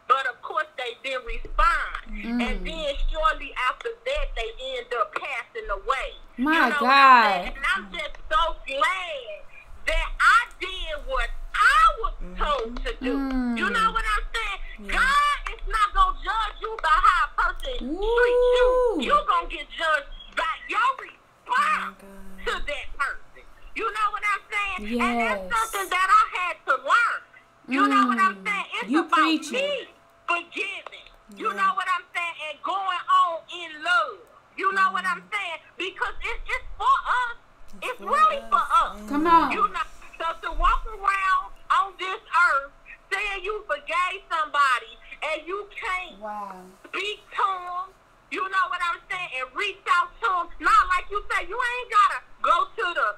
But 0.07 0.27
of 0.27 0.41
course, 0.41 0.67
they 0.77 0.97
didn't 1.03 1.25
respond. 1.25 2.41
And 2.41 2.65
then 2.65 2.95
shortly 3.11 3.53
after 3.69 3.89
that, 4.05 4.25
they 4.35 4.77
end 4.77 4.87
up 4.99 5.13
passing 5.15 5.69
away. 5.71 6.09
My 6.37 6.53
you 6.53 6.69
know 6.73 6.79
God. 6.79 6.89
I'm 6.89 7.45
and 7.47 7.65
I'm 7.75 7.91
just 7.91 8.17
so 8.29 8.55
glad 8.67 9.43
that 9.87 10.07
I 10.19 10.39
did 10.59 11.07
what 11.07 11.29
I 11.53 11.81
was 12.01 12.13
told 12.37 12.77
to 12.85 12.91
do. 13.01 13.15
Mm. 13.17 13.57
You 13.57 13.69
know 13.69 13.91
what 13.91 14.03
I'm 14.03 14.25
saying? 14.33 14.89
God 14.91 15.37
is 15.53 15.63
not 15.67 15.93
going 15.93 16.17
to 16.17 16.23
judge 16.23 16.57
you 16.61 16.77
by 16.81 16.89
how 16.89 17.23
a 17.25 17.53
person 17.53 17.77
treats 17.79 18.49
you. 18.57 18.97
You're 19.01 19.25
going 19.25 19.49
to 19.49 19.55
get 19.55 19.67
judged 19.71 20.09
by 20.35 20.53
your 20.67 20.89
response 20.99 22.01
God. 22.01 22.45
to 22.45 22.53
that 22.65 22.87
person. 22.97 23.43
You 23.75 23.85
know 23.85 24.07
what 24.11 24.23
I'm 24.25 24.43
saying? 24.51 24.97
Yes. 24.97 25.01
And 25.01 25.17
that's 25.21 25.71
something 25.71 25.89
that 25.89 26.07
I 26.09 26.23
had 26.37 26.55
to 26.65 26.73
learn. 26.81 27.21
You 27.67 27.87
know 27.87 28.07
what 28.07 28.19
I'm 28.19 28.35
Mm. 28.35 28.45
saying? 28.47 28.65
It's 28.81 28.89
You 28.91 28.99
about 28.99 29.23
preaching. 29.23 29.53
me 29.59 29.95
forgiving. 30.27 31.07
You 31.35 31.49
know 31.53 31.71
what 31.75 31.87
I'm 31.89 32.05
saying? 32.13 32.35
And 32.49 32.61
going 32.61 33.03
on 33.09 33.39
in 33.55 33.83
love. 33.83 34.19
You 34.55 34.71
know 34.73 34.91
what 34.91 35.05
I'm 35.07 35.23
saying? 35.31 35.59
Because 35.77 36.13
it's 36.21 36.43
it's 36.45 36.67
for 36.77 36.95
us. 37.23 37.37
It's 37.81 37.99
really 37.99 38.41
for 38.51 38.61
us. 38.83 39.01
Come 39.07 39.25
on. 39.27 39.51
You 39.51 39.67
know, 39.71 39.87
so 40.19 40.25
to 40.43 40.51
walk 40.59 40.83
around 40.85 41.45
on 41.79 41.93
this 41.97 42.21
earth 42.21 42.71
saying 43.11 43.43
you 43.43 43.65
forgave 43.65 44.21
somebody 44.29 44.99
and 45.23 45.47
you 45.47 45.67
can't 45.73 46.19
Wow. 46.19 46.65
speak 46.87 47.29
to 47.31 47.41
them, 47.41 47.93
you 48.29 48.43
know 48.47 48.65
what 48.69 48.81
I'm 48.83 49.01
saying, 49.09 49.29
and 49.41 49.55
reach 49.55 49.81
out 49.89 50.09
to 50.21 50.27
them. 50.29 50.47
Not 50.59 50.87
like 50.89 51.09
you 51.09 51.23
say, 51.31 51.47
you 51.47 51.57
ain't 51.57 51.89
gotta 51.91 52.19
go 52.41 52.57
to 52.77 52.93
the 52.93 53.09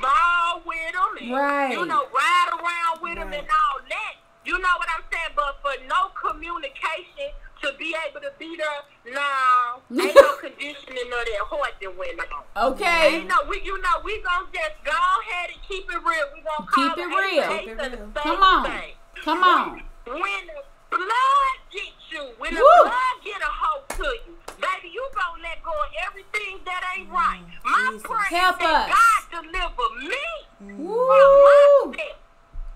mall 0.00 0.62
with 0.66 0.92
them 0.92 1.16
and, 1.20 1.32
Right. 1.32 1.72
you 1.72 1.84
know, 1.86 2.06
ride 2.14 2.48
around 2.52 3.02
with 3.02 3.14
them 3.16 3.32
and 3.32 3.46
all 3.48 3.78
that. 3.88 4.14
You 4.44 4.58
know 4.58 4.74
what 4.78 4.88
I'm 4.96 5.04
saying? 5.12 5.34
But 5.36 5.58
for 5.60 5.72
no 5.86 6.08
communication 6.16 7.34
to 7.62 7.72
be 7.78 7.94
able 8.08 8.20
to 8.20 8.32
be 8.38 8.56
there, 8.56 9.12
no, 9.12 9.82
ain't 10.02 10.14
no 10.14 10.36
conditioning 10.40 11.10
of 11.10 11.24
that 11.26 11.42
heart 11.50 11.74
that 11.82 11.96
went 11.98 12.18
on. 12.20 12.72
Okay. 12.72 13.16
Ain't 13.18 13.28
no, 13.28 13.36
we, 13.48 13.60
you 13.64 13.76
know, 13.82 14.00
we 14.04 14.22
gonna 14.22 14.46
just 14.52 14.78
go 14.84 14.92
ahead 14.94 15.50
and 15.50 15.60
keep 15.68 15.84
it 15.90 15.98
real. 15.98 16.26
We 16.32 16.40
gonna 16.46 16.70
Keep 16.74 16.98
it 16.98 17.08
real. 17.08 17.58
Keep 17.58 17.68
it 17.68 17.78
days 17.78 17.86
of 17.86 17.90
the 17.92 17.98
real. 17.98 18.12
Come 18.14 18.42
on. 18.42 18.64
thing. 18.70 18.92
Come 19.24 19.42
on. 19.42 19.82
When 20.06 20.46
the 20.46 20.62
blood 20.96 21.56
gets 21.70 22.08
you, 22.10 22.22
when 22.38 22.54
the 22.54 22.60
Woo. 22.60 22.82
blood 22.84 23.16
get 23.24 23.42
a 23.42 23.50
hold 23.52 23.88
to 23.90 24.04
you, 24.26 24.37
baby, 24.60 24.90
you 24.92 25.02
gonna 25.14 25.42
let 25.42 25.62
go 25.62 25.70
of 25.70 25.90
everything 26.06 26.58
that 26.66 26.82
ain't 26.96 27.08
mm, 27.08 27.14
right. 27.14 27.42
My 27.64 27.90
Jesus. 27.92 28.02
prayer 28.02 28.42
Help 28.42 28.56
is 28.56 28.66
that 28.66 28.90
us. 28.90 28.96
God 28.98 29.20
deliver 29.42 29.88
me 30.02 30.26
mm. 30.62 30.76
from 30.76 30.84
Woo. 30.84 31.94
my 31.94 31.94
sin. 31.96 32.16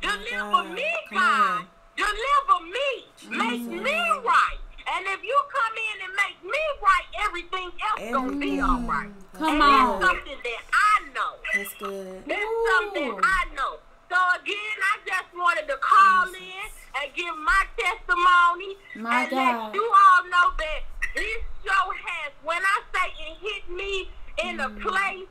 Deliver 0.02 0.62
God. 0.62 0.74
me, 0.74 0.90
Come 1.10 1.18
God. 1.18 1.66
Deliver 1.96 2.58
me. 2.66 2.90
Make 3.30 3.62
me 3.68 3.98
right. 4.26 4.58
And 4.94 5.06
if 5.06 5.22
you 5.22 5.38
come 5.48 5.74
in 5.78 5.96
and 6.04 6.12
make 6.18 6.38
me 6.42 6.62
right, 6.82 7.06
everything 7.24 7.70
else 7.70 8.02
gonna 8.12 8.36
be 8.36 8.60
all 8.60 8.82
right. 8.82 9.10
Come 9.34 9.60
and 9.60 9.62
on. 9.62 10.00
that's 10.00 10.10
something 10.10 10.38
that 10.42 10.62
I 10.74 10.94
know. 11.14 11.32
That's 11.54 11.74
good. 11.74 12.22
That's 12.26 12.42
Ooh. 12.42 12.68
something 12.76 13.12
I 13.22 13.46
know. 13.54 13.78
So 14.10 14.18
again, 14.42 14.76
I 14.82 14.94
just 15.06 15.30
wanted 15.34 15.68
to 15.68 15.76
call 15.80 16.26
in 16.34 16.68
and 17.00 17.14
give 17.14 17.34
my 17.38 17.62
testimony 17.78 18.76
My 18.96 19.22
and 19.22 19.30
God. 19.30 19.36
let 19.36 19.74
you 19.74 19.84
all 19.84 20.22
know 20.28 20.46
that 20.58 20.80
this 21.14 21.42
show 21.64 21.84
has, 21.92 22.32
when 22.42 22.60
I 22.60 22.76
say 22.92 23.08
it 23.26 23.36
hit 23.40 23.76
me 23.76 24.10
in 24.48 24.60
a 24.60 24.68
mm. 24.68 24.80
place 24.80 25.28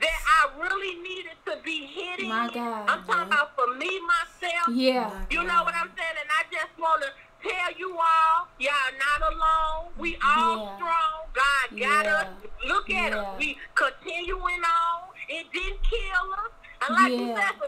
that 0.00 0.18
I 0.26 0.58
really 0.58 1.00
needed 1.00 1.38
to 1.46 1.56
be 1.64 1.86
hitting. 1.86 2.28
My 2.28 2.48
God. 2.52 2.86
I'm 2.88 3.02
talking 3.04 3.28
about 3.30 3.54
for 3.54 3.74
me, 3.76 4.00
myself. 4.06 4.68
Yeah. 4.74 5.22
You 5.30 5.44
know 5.44 5.62
what 5.64 5.74
I'm 5.80 5.90
saying? 5.96 6.16
And 6.20 6.30
I 6.30 6.42
just 6.50 6.72
want 6.78 7.02
to 7.02 7.10
tell 7.46 7.70
you 7.78 7.92
all, 7.94 8.48
y'all 8.58 8.92
not 8.98 9.20
alone. 9.32 9.92
We 9.96 10.16
all 10.24 10.56
Yeah. 10.58 10.76
strong. 10.76 11.18
God 11.32 11.78
got 11.78 12.06
Yeah. 12.06 12.16
us. 12.20 12.28
Look 12.66 12.90
at 12.90 13.12
Yeah. 13.12 13.18
us. 13.20 13.38
We 13.38 13.58
continuing 13.74 14.62
on. 14.64 15.14
It 15.28 15.52
didn't 15.52 15.82
kill 15.82 16.32
us. 16.32 16.50
And 16.82 16.94
like 16.94 17.12
you 17.12 17.26
Yeah. 17.28 17.36
said, 17.36 17.58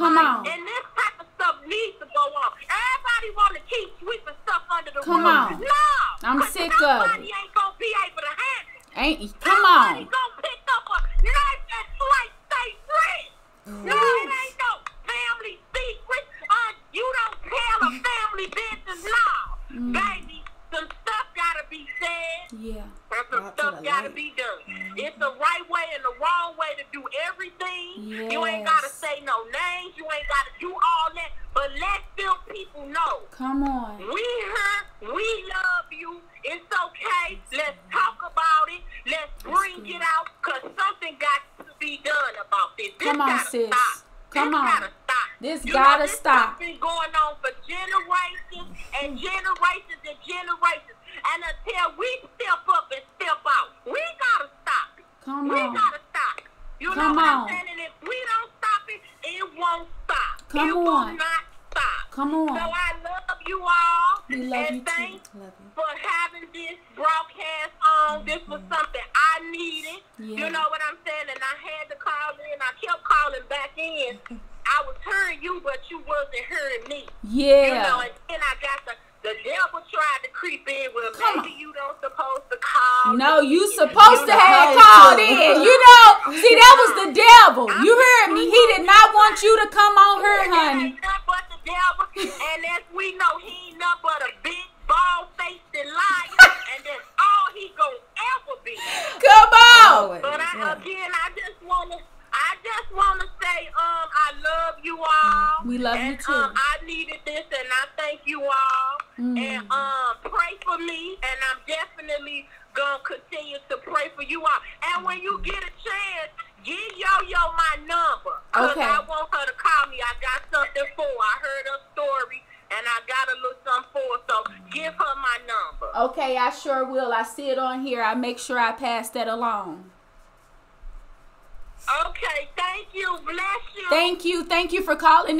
Come 0.00 0.14
life. 0.16 0.24
on. 0.24 0.46
And 0.48 0.62
this 0.64 0.84
type 0.96 1.16
of 1.20 1.26
stuff 1.36 1.56
needs 1.68 1.96
to 2.00 2.06
go 2.08 2.24
on. 2.40 2.50
Everybody 2.64 3.28
want 3.36 3.52
to 3.56 3.62
keep 3.68 3.88
sweeping 4.00 4.34
stuff 4.48 4.62
under 4.72 4.90
the 4.90 5.00
Come 5.04 5.24
rug. 5.24 5.52
on. 5.52 5.60
No. 5.60 5.84
I'm 6.24 6.42
sick 6.48 6.72
of 6.72 7.04
it. 7.04 7.20
ain't 7.20 7.52
going 7.52 7.72
to 7.72 7.78
be 7.78 7.92
able 8.08 8.22
to 8.24 8.34
handle 8.40 8.76
it. 8.80 8.96
Ain't 8.96 9.20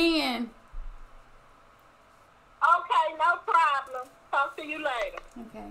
in. 0.00 0.50
Okay, 2.62 3.16
no 3.18 3.38
problem. 3.46 4.08
Talk 4.30 4.56
to 4.56 4.66
you 4.66 4.78
later. 4.78 5.18
Okay. 5.48 5.66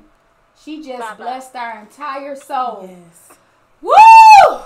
She 0.62 0.84
just 0.84 1.00
Bye-bye. 1.00 1.16
blessed 1.16 1.56
our 1.56 1.80
entire 1.80 2.36
soul. 2.36 2.88
Yes. 2.90 3.38
Woo! 3.82 4.60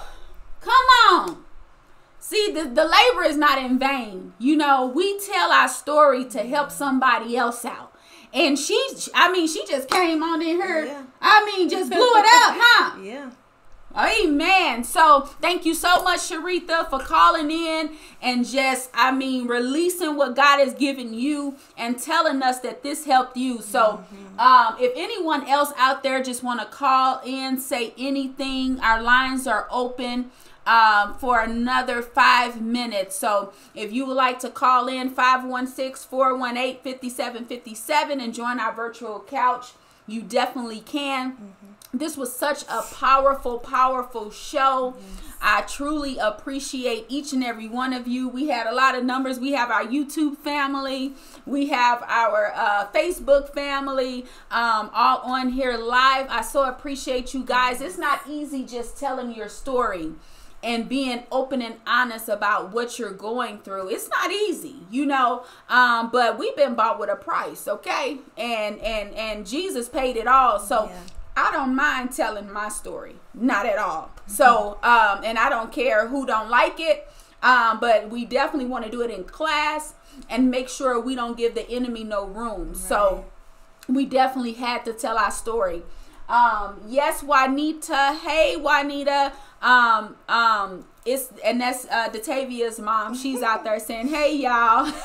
Come 0.62 0.86
on. 1.12 1.44
See, 2.20 2.52
the, 2.54 2.64
the 2.64 2.86
labor 2.86 3.24
is 3.26 3.38
not 3.38 3.58
in 3.60 3.78
vain. 3.78 4.34
You 4.40 4.56
know, 4.56 4.88
we 4.88 5.20
tell 5.20 5.52
our 5.52 5.68
story 5.68 6.26
to 6.30 6.40
help 6.40 6.72
somebody 6.72 7.36
else 7.36 7.66
out. 7.66 7.94
And 8.34 8.58
she, 8.58 8.76
I 9.14 9.32
mean, 9.32 9.48
she 9.48 9.66
just 9.68 9.90
came 9.90 10.24
on 10.24 10.42
in 10.42 10.56
here. 10.62 10.86
Yeah. 10.86 11.04
I 11.22 11.46
mean, 11.46 11.70
just 11.70 11.92
blew 11.92 12.00
it 12.00 12.26
up, 12.26 12.58
huh? 12.60 13.00
Yeah. 13.04 13.30
Amen. 13.96 14.84
So 14.84 15.22
thank 15.40 15.66
you 15.66 15.76
so 15.76 16.04
much, 16.04 16.22
Sharitha, 16.22 16.90
for 16.90 17.00
calling 17.00 17.52
in 17.52 17.92
and 18.22 18.46
just, 18.46 18.90
I 18.94 19.12
mean, 19.12 19.48
releasing 19.48 20.16
what 20.16 20.36
God 20.36 20.60
has 20.60 20.74
given 20.74 21.14
you 21.14 21.58
and 21.78 22.00
telling 22.00 22.42
us 22.42 22.60
that 22.62 22.82
this 22.82 23.06
helped 23.06 23.38
you. 23.38 23.62
So 23.62 24.04
um, 24.40 24.78
if 24.80 24.94
anyone 24.96 25.48
else 25.48 25.72
out 25.78 26.02
there 26.02 26.24
just 26.24 26.42
want 26.42 26.60
to 26.60 26.66
call 26.66 27.22
in, 27.24 27.60
say 27.60 27.94
anything, 27.98 28.80
our 28.80 29.02
lines 29.02 29.46
are 29.46 29.68
open 29.70 30.32
um, 30.66 31.14
for 31.16 31.42
another 31.42 32.02
five 32.02 32.62
minutes. 32.62 33.16
So 33.16 33.54
if 33.76 33.92
you 33.92 34.06
would 34.08 34.16
like 34.16 34.40
to 34.40 34.50
call 34.50 34.88
in 34.88 35.10
516 35.10 36.10
418 36.10 36.78
5757 36.78 38.20
and 38.20 38.34
join 38.34 38.60
our 38.60 38.74
virtual 38.74 39.20
couch, 39.20 39.74
you 40.08 40.22
definitely 40.22 40.80
can. 40.82 41.54
This 41.94 42.18
was 42.18 42.36
such 42.36 42.64
a 42.64 42.82
powerful, 42.82 43.60
powerful 43.60 44.32
show. 44.32 44.96
I 45.40 45.62
truly 45.62 46.18
appreciate 46.18 47.06
each 47.08 47.34
and 47.34 47.44
every 47.44 47.68
one 47.68 47.94
of 47.94 48.08
you. 48.08 48.28
We 48.28 48.48
had 48.48 48.66
a 48.66 48.74
lot 48.74 48.96
of 48.96 49.04
numbers. 49.04 49.40
We 49.40 49.52
have 49.52 49.70
our 49.70 49.84
YouTube 49.84 50.38
family, 50.38 51.14
we 51.46 51.68
have 51.68 52.02
our 52.08 52.52
uh, 52.56 52.88
Facebook 52.88 53.54
family, 53.54 54.26
um, 54.50 54.90
all 54.94 55.20
on 55.20 55.50
here 55.50 55.78
live. 55.78 56.28
I 56.30 56.42
so 56.42 56.64
appreciate 56.64 57.34
you 57.34 57.44
guys. 57.44 57.80
It's 57.82 57.98
not 57.98 58.22
easy 58.28 58.64
just 58.64 58.98
telling 58.98 59.36
your 59.36 59.50
story 59.50 60.14
and 60.64 60.88
being 60.88 61.24
open 61.32 61.62
and 61.62 61.76
honest 61.86 62.30
about 62.30 62.72
what 62.72 62.98
you're 62.98 63.12
going 63.12 63.58
through 63.60 63.90
it's 63.90 64.08
not 64.08 64.32
easy 64.32 64.76
you 64.90 65.06
know 65.06 65.44
um 65.68 66.10
but 66.10 66.40
we've 66.40 66.56
been 66.56 66.74
bought 66.74 66.98
with 66.98 67.10
a 67.10 67.16
price 67.18 67.68
okay 67.68 68.18
and 68.38 68.80
and 68.80 69.14
and 69.14 69.46
jesus 69.46 69.90
paid 69.90 70.16
it 70.16 70.26
all 70.26 70.58
so 70.58 70.86
Yeah. 70.86 71.02
I 71.44 71.52
don't 71.52 71.76
mind 71.76 72.14
telling 72.14 72.50
my 72.52 72.70
story, 72.70 73.16
not 73.34 73.66
at 73.66 73.78
all. 73.78 74.12
So, 74.28 74.78
um, 74.82 75.24
and 75.26 75.38
I 75.38 75.50
don't 75.50 75.74
care 75.74 76.08
who 76.08 76.26
don't 76.26 76.50
like 76.50 76.80
it, 76.80 77.12
um, 77.42 77.80
but 77.82 78.10
we 78.10 78.24
definitely 78.24 78.70
want 78.70 78.86
to 78.86 78.92
do 78.92 79.02
it 79.02 79.12
in 79.12 79.26
class 79.26 79.94
and 80.30 80.50
make 80.50 80.70
sure 80.70 80.98
we 81.02 81.16
don't 81.16 81.36
give 81.36 81.54
the 81.54 81.70
enemy 81.70 82.06
no 82.06 82.26
room. 82.26 82.74
So, 82.76 83.26
we 83.90 84.06
definitely 84.06 84.54
had 84.54 84.86
to 84.86 84.94
tell 84.94 85.18
our 85.18 85.32
story. 85.32 85.84
Um, 86.30 86.82
yes, 86.88 87.22
Juanita. 87.24 88.18
Hey, 88.24 88.56
Juanita. 88.56 89.34
Um, 89.62 90.16
um, 90.28 90.86
it's 91.06 91.32
and 91.44 91.60
that's 91.60 91.86
uh, 91.86 92.10
Datavia's 92.10 92.80
mom. 92.80 93.16
She's 93.16 93.42
out 93.42 93.64
there 93.64 93.80
saying, 93.90 94.08
"Hey, 94.08 94.36
y'all." 94.38 94.86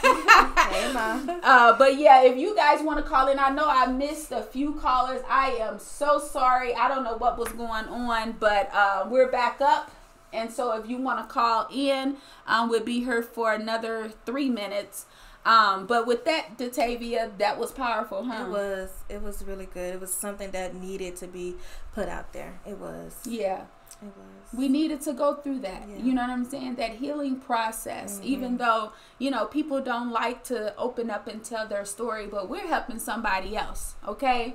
Hey, 0.69 0.93
ma. 0.93 1.19
Uh, 1.43 1.77
but 1.79 1.99
yeah, 1.99 2.23
if 2.23 2.37
you 2.37 2.55
guys 2.55 2.83
want 2.83 3.03
to 3.03 3.09
call 3.09 3.29
in, 3.29 3.39
I 3.39 3.49
know 3.49 3.67
I 3.67 3.87
missed 3.87 4.33
a 4.33 4.43
few 4.43 4.75
callers. 4.75 5.23
I 5.29 5.53
am 5.53 5.79
so 5.79 6.19
sorry. 6.19 6.75
I 6.75 6.89
don't 6.89 7.05
know 7.05 7.17
what 7.17 7.39
was 7.39 7.49
going 7.53 7.87
on, 7.87 8.33
but 8.33 8.71
uh, 8.75 9.07
we're 9.09 9.31
back 9.31 9.61
up. 9.63 9.91
And 10.33 10.53
so 10.53 10.73
if 10.73 10.89
you 10.89 10.99
want 10.99 11.27
to 11.27 11.33
call 11.33 11.69
in, 11.73 12.17
um, 12.47 12.69
we'll 12.69 12.85
be 12.85 13.01
here 13.03 13.23
for 13.23 13.55
another 13.55 14.11
three 14.27 14.51
minutes. 14.51 15.07
Um, 15.49 15.87
but 15.87 16.07
with 16.07 16.25
that, 16.27 16.59
Datavia, 16.59 17.31
that 17.39 17.59
was 17.59 17.73
powerful, 17.73 18.23
huh? 18.25 18.45
It 18.45 18.51
was. 18.51 18.91
It 19.09 19.23
was 19.23 19.43
really 19.45 19.67
good. 19.67 19.95
It 19.95 20.01
was 20.01 20.13
something 20.13 20.51
that 20.51 20.75
needed 20.75 21.17
to 21.17 21.27
be 21.27 21.57
put 21.95 22.09
out 22.09 22.33
there. 22.35 22.61
It 22.67 22.77
was. 22.79 23.17
Yeah. 23.25 23.63
It 24.03 24.13
was. 24.17 24.59
we 24.59 24.69
needed 24.69 25.01
to 25.03 25.13
go 25.15 25.35
through 25.37 25.61
that 25.61 25.83
Yeah. 25.89 25.97
you 26.05 26.13
know 26.15 26.21
what 26.23 26.31
i'm 26.31 26.45
saying 26.45 26.75
that 26.77 26.93
healing 27.03 27.37
process 27.41 28.21
even 28.23 28.59
though 28.59 28.93
you 29.19 29.31
know 29.31 29.47
people 29.47 29.81
don't 29.81 30.11
like 30.13 30.45
to 30.53 30.59
open 30.77 31.11
up 31.11 31.27
and 31.27 31.43
tell 31.43 31.67
their 31.67 31.85
story 31.87 32.27
but 32.27 32.49
we're 32.51 32.67
helping 32.69 32.99
somebody 32.99 33.57
else 33.57 33.95
okay 34.07 34.55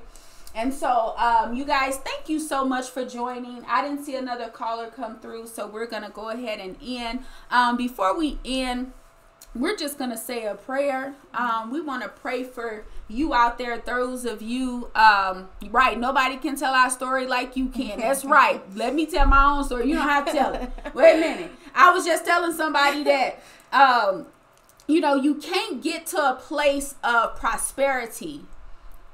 and 0.55 0.71
so 0.73 1.13
um, 1.17 1.53
you 1.55 1.65
guys 1.65 1.97
thank 1.97 2.29
you 2.29 2.39
so 2.39 2.63
much 2.63 2.87
for 2.89 3.03
joining 3.03 3.65
i 3.67 3.81
didn't 3.81 4.05
see 4.05 4.15
another 4.15 4.47
caller 4.49 4.87
come 4.87 5.19
through 5.19 5.45
so 5.47 5.67
we're 5.67 5.87
gonna 5.87 6.11
go 6.11 6.29
ahead 6.29 6.59
and 6.59 6.77
end 6.85 7.19
um, 7.51 7.75
before 7.75 8.15
we 8.17 8.37
end 8.45 8.93
we're 9.55 9.75
just 9.75 9.97
gonna 9.99 10.17
say 10.17 10.45
a 10.45 10.55
prayer. 10.55 11.13
Um, 11.33 11.71
we 11.71 11.79
want 11.79 12.01
to 12.03 12.09
pray 12.09 12.43
for 12.43 12.85
you 13.07 13.33
out 13.33 13.57
there, 13.57 13.77
those 13.77 14.25
of 14.25 14.41
you. 14.41 14.89
Um, 14.95 15.49
right, 15.69 15.99
nobody 15.99 16.37
can 16.37 16.55
tell 16.55 16.73
our 16.73 16.89
story 16.89 17.27
like 17.27 17.55
you 17.55 17.67
can. 17.67 17.99
That's 17.99 18.25
right. 18.39 18.61
Let 18.75 18.95
me 18.95 19.05
tell 19.05 19.27
my 19.27 19.43
own 19.51 19.63
story. 19.63 19.87
You 19.87 19.95
don't 19.95 20.07
have 20.07 20.25
to 20.25 20.31
tell 20.31 20.53
it. 20.53 20.71
Wait 20.93 21.15
a 21.15 21.19
minute. 21.19 21.51
I 21.75 21.91
was 21.91 22.05
just 22.05 22.25
telling 22.25 22.53
somebody 22.53 23.03
that, 23.03 23.43
um, 23.71 24.27
you 24.87 24.99
know, 24.99 25.15
you 25.15 25.35
can't 25.35 25.81
get 25.83 26.07
to 26.07 26.17
a 26.17 26.35
place 26.35 26.95
of 27.03 27.35
prosperity. 27.35 28.41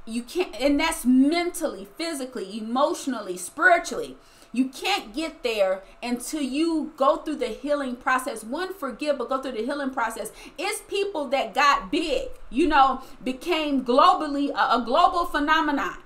You 0.05 0.23
can't, 0.23 0.55
and 0.59 0.79
that's 0.79 1.05
mentally, 1.05 1.87
physically, 1.97 2.57
emotionally, 2.57 3.37
spiritually. 3.37 4.15
You 4.51 4.65
can't 4.69 5.13
get 5.13 5.43
there 5.43 5.83
until 6.01 6.41
you 6.41 6.93
go 6.97 7.17
through 7.17 7.37
the 7.37 7.47
healing 7.47 7.95
process. 7.95 8.43
One, 8.43 8.73
forgive, 8.73 9.17
but 9.17 9.29
go 9.29 9.41
through 9.41 9.53
the 9.53 9.65
healing 9.65 9.91
process. 9.91 10.31
It's 10.57 10.81
people 10.81 11.27
that 11.29 11.53
got 11.53 11.91
big, 11.91 12.29
you 12.49 12.67
know, 12.67 13.01
became 13.23 13.85
globally 13.85 14.49
a, 14.49 14.81
a 14.81 14.83
global 14.85 15.25
phenomenon. 15.25 15.97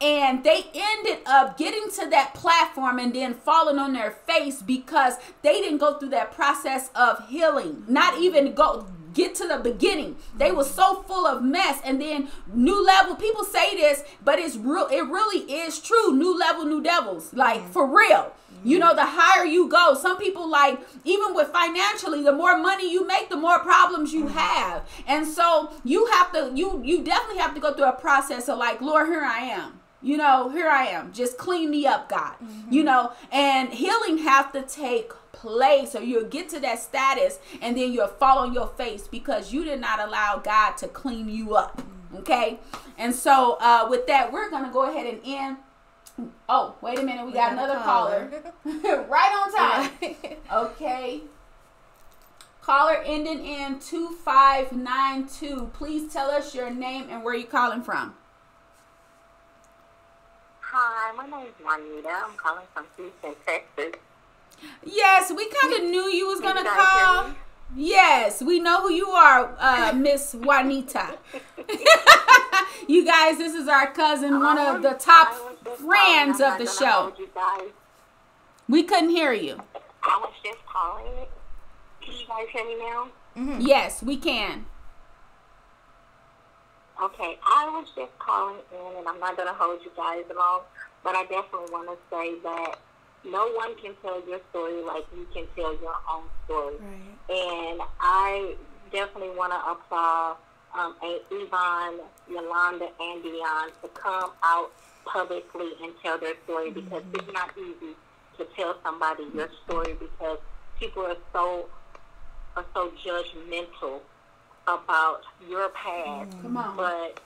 And 0.00 0.42
they 0.42 0.64
ended 0.74 1.18
up 1.26 1.56
getting 1.56 1.88
to 2.00 2.10
that 2.10 2.34
platform 2.34 2.98
and 2.98 3.14
then 3.14 3.34
falling 3.34 3.78
on 3.78 3.92
their 3.92 4.10
face 4.10 4.60
because 4.60 5.14
they 5.42 5.60
didn't 5.60 5.78
go 5.78 5.96
through 5.96 6.08
that 6.08 6.32
process 6.32 6.90
of 6.96 7.28
healing. 7.28 7.84
Not 7.86 8.18
even 8.18 8.52
go 8.52 8.88
get 9.12 9.34
to 9.36 9.48
the 9.48 9.58
beginning. 9.58 10.16
They 10.36 10.52
were 10.52 10.64
so 10.64 11.02
full 11.02 11.26
of 11.26 11.42
mess 11.42 11.80
and 11.84 12.00
then 12.00 12.28
new 12.52 12.84
level 12.84 13.16
people 13.16 13.44
say 13.44 13.76
this, 13.76 14.04
but 14.24 14.38
it's 14.38 14.56
real 14.56 14.88
it 14.88 15.02
really 15.02 15.50
is 15.52 15.80
true. 15.80 16.12
New 16.12 16.38
level, 16.38 16.64
new 16.64 16.82
devils. 16.82 17.32
Like 17.32 17.60
mm-hmm. 17.60 17.72
for 17.72 17.86
real. 17.86 18.32
You 18.64 18.78
mm-hmm. 18.78 18.88
know, 18.88 18.94
the 18.94 19.06
higher 19.06 19.44
you 19.44 19.68
go, 19.68 19.94
some 19.94 20.18
people 20.18 20.48
like 20.48 20.80
even 21.04 21.34
with 21.34 21.48
financially, 21.48 22.22
the 22.22 22.32
more 22.32 22.56
money 22.56 22.90
you 22.90 23.06
make, 23.06 23.28
the 23.28 23.36
more 23.36 23.58
problems 23.58 24.12
you 24.12 24.24
mm-hmm. 24.24 24.38
have. 24.38 24.88
And 25.06 25.26
so 25.26 25.72
you 25.84 26.06
have 26.06 26.32
to 26.32 26.52
you 26.54 26.80
you 26.84 27.02
definitely 27.02 27.40
have 27.40 27.54
to 27.54 27.60
go 27.60 27.74
through 27.74 27.88
a 27.88 27.92
process 27.92 28.48
of 28.48 28.58
like, 28.58 28.80
Lord, 28.80 29.08
here 29.08 29.24
I 29.24 29.40
am. 29.40 29.80
You 30.04 30.16
know, 30.16 30.48
here 30.48 30.68
I 30.68 30.86
am. 30.86 31.12
Just 31.12 31.38
clean 31.38 31.70
me 31.70 31.86
up, 31.86 32.08
God. 32.08 32.34
You 32.68 32.82
know, 32.82 33.12
and 33.30 33.68
healing 33.72 34.18
have 34.18 34.52
to 34.52 34.62
take 34.62 35.12
place 35.42 35.94
or 35.96 36.02
you'll 36.02 36.28
get 36.28 36.48
to 36.48 36.60
that 36.60 36.78
status 36.78 37.40
and 37.60 37.76
then 37.76 37.92
you'll 37.92 38.06
fall 38.06 38.38
on 38.38 38.54
your 38.54 38.68
face 38.68 39.08
because 39.08 39.52
you 39.52 39.64
did 39.64 39.80
not 39.80 39.98
allow 39.98 40.38
God 40.38 40.76
to 40.78 40.86
clean 40.86 41.28
you 41.28 41.56
up. 41.56 41.82
Okay? 42.14 42.60
And 42.96 43.12
so 43.14 43.58
uh 43.60 43.88
with 43.90 44.06
that, 44.06 44.32
we're 44.32 44.48
gonna 44.50 44.72
go 44.72 44.88
ahead 44.88 45.06
and 45.06 45.20
end. 45.24 45.56
Oh, 46.48 46.76
wait 46.80 46.98
a 46.98 47.02
minute, 47.02 47.26
we, 47.26 47.32
got, 47.32 47.56
got 47.56 47.64
another 47.64 47.80
caller. 47.80 48.30
right 48.64 49.32
on 49.34 49.52
time. 49.52 49.90
Okay. 50.52 51.22
Caller 52.60 53.02
ending 53.04 53.44
in 53.44 53.80
2592. 53.80 55.70
Please 55.72 56.12
tell 56.12 56.30
us 56.30 56.54
your 56.54 56.70
name 56.70 57.08
and 57.10 57.24
where 57.24 57.34
you're 57.34 57.48
calling 57.48 57.82
from. 57.82 58.14
Hi, 60.60 61.12
my 61.16 61.26
name 61.26 61.46
is 61.46 61.54
Juanita. 61.64 62.08
I'm 62.08 62.36
calling 62.36 62.66
from 62.72 62.86
Houston, 62.96 63.34
Texas. 63.44 64.00
Yes, 64.84 65.32
we 65.34 65.48
kind 65.48 65.74
of 65.74 65.90
knew 65.90 66.10
you 66.10 66.26
was 66.26 66.40
gonna 66.40 66.60
you 66.60 66.66
guys 66.66 66.74
hear 66.74 67.04
call. 67.04 67.34
Yes, 67.74 68.42
we 68.42 68.60
know 68.60 68.82
who 68.82 68.92
you 68.92 69.08
are, 69.08 69.54
uh, 69.58 69.92
Miss 69.96 70.34
Juanita. 70.34 71.18
you 72.88 73.04
guys, 73.04 73.38
this 73.38 73.54
is 73.54 73.68
our 73.68 73.90
cousin, 73.92 74.40
one 74.40 74.58
of 74.58 74.82
the 74.82 74.92
top 74.92 75.34
friends 75.78 76.40
of 76.40 76.58
the 76.58 76.66
show. 76.66 77.12
We 78.68 78.82
couldn't 78.82 79.10
hear 79.10 79.32
you. 79.32 79.60
I 80.02 80.18
was 80.18 80.32
just 80.44 80.64
calling. 80.66 81.26
Can 82.02 82.12
you 82.12 82.26
guys 82.26 82.46
hear 82.52 82.64
me 82.64 82.78
now? 82.78 83.08
Mm-hmm. 83.36 83.60
Yes, 83.60 84.02
we 84.02 84.16
can. 84.16 84.66
Okay, 87.02 87.38
I 87.44 87.68
was 87.70 87.88
just 87.96 88.16
calling 88.18 88.58
in, 88.70 88.98
and 88.98 89.08
I'm 89.08 89.18
not 89.18 89.36
going 89.36 89.48
to 89.48 89.54
hold 89.54 89.80
you 89.82 89.90
guys 89.96 90.24
long, 90.36 90.60
but 91.02 91.16
I 91.16 91.22
definitely 91.22 91.72
want 91.72 91.88
to 91.88 91.96
say 92.10 92.38
that 92.42 92.76
no 93.24 93.52
one 93.52 93.74
can 93.76 93.94
tell 94.02 94.26
your 94.28 94.40
story 94.50 94.82
like 94.82 95.04
you 95.14 95.26
can 95.32 95.46
tell 95.54 95.72
your 95.80 95.94
own 96.10 96.24
story. 96.44 96.76
Right. 96.80 97.36
And 97.36 97.80
I 98.00 98.54
definitely 98.92 99.36
want 99.36 99.52
to 99.52 99.70
applaud 99.70 100.36
um, 100.74 100.96
Yvonne, 101.30 102.00
Yolanda, 102.28 102.88
and 103.00 103.22
Dionne 103.22 103.70
to 103.82 103.88
come 103.94 104.30
out 104.42 104.72
publicly 105.04 105.70
and 105.82 105.92
tell 106.02 106.18
their 106.18 106.34
story 106.44 106.70
mm-hmm. 106.70 106.80
because 106.80 107.02
it's 107.14 107.32
not 107.32 107.50
easy 107.58 107.94
to 108.38 108.46
tell 108.56 108.76
somebody 108.82 109.24
your 109.34 109.48
story 109.64 109.94
because 109.98 110.38
people 110.78 111.04
are 111.04 111.16
so 111.32 111.68
are 112.56 112.64
so 112.74 112.92
judgmental 113.04 114.00
about 114.64 115.22
your 115.48 115.70
past. 115.70 116.30
Mm. 116.30 116.42
Come 116.42 116.56
on. 116.56 116.76
But 116.76 117.20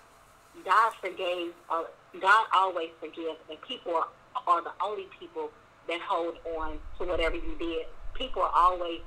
God 0.64 0.92
forgave. 1.00 1.52
Uh, 1.70 1.84
God 2.20 2.46
always 2.54 2.90
forgives, 3.00 3.38
and 3.50 3.60
people 3.62 3.94
are, 3.94 4.08
are 4.46 4.62
the 4.62 4.72
only 4.82 5.06
people 5.18 5.50
that 5.88 6.00
hold 6.00 6.36
on 6.58 6.78
to 6.98 7.04
whatever 7.04 7.36
you 7.36 7.56
did. 7.58 7.86
People 8.14 8.42
are 8.42 8.52
always 8.54 9.00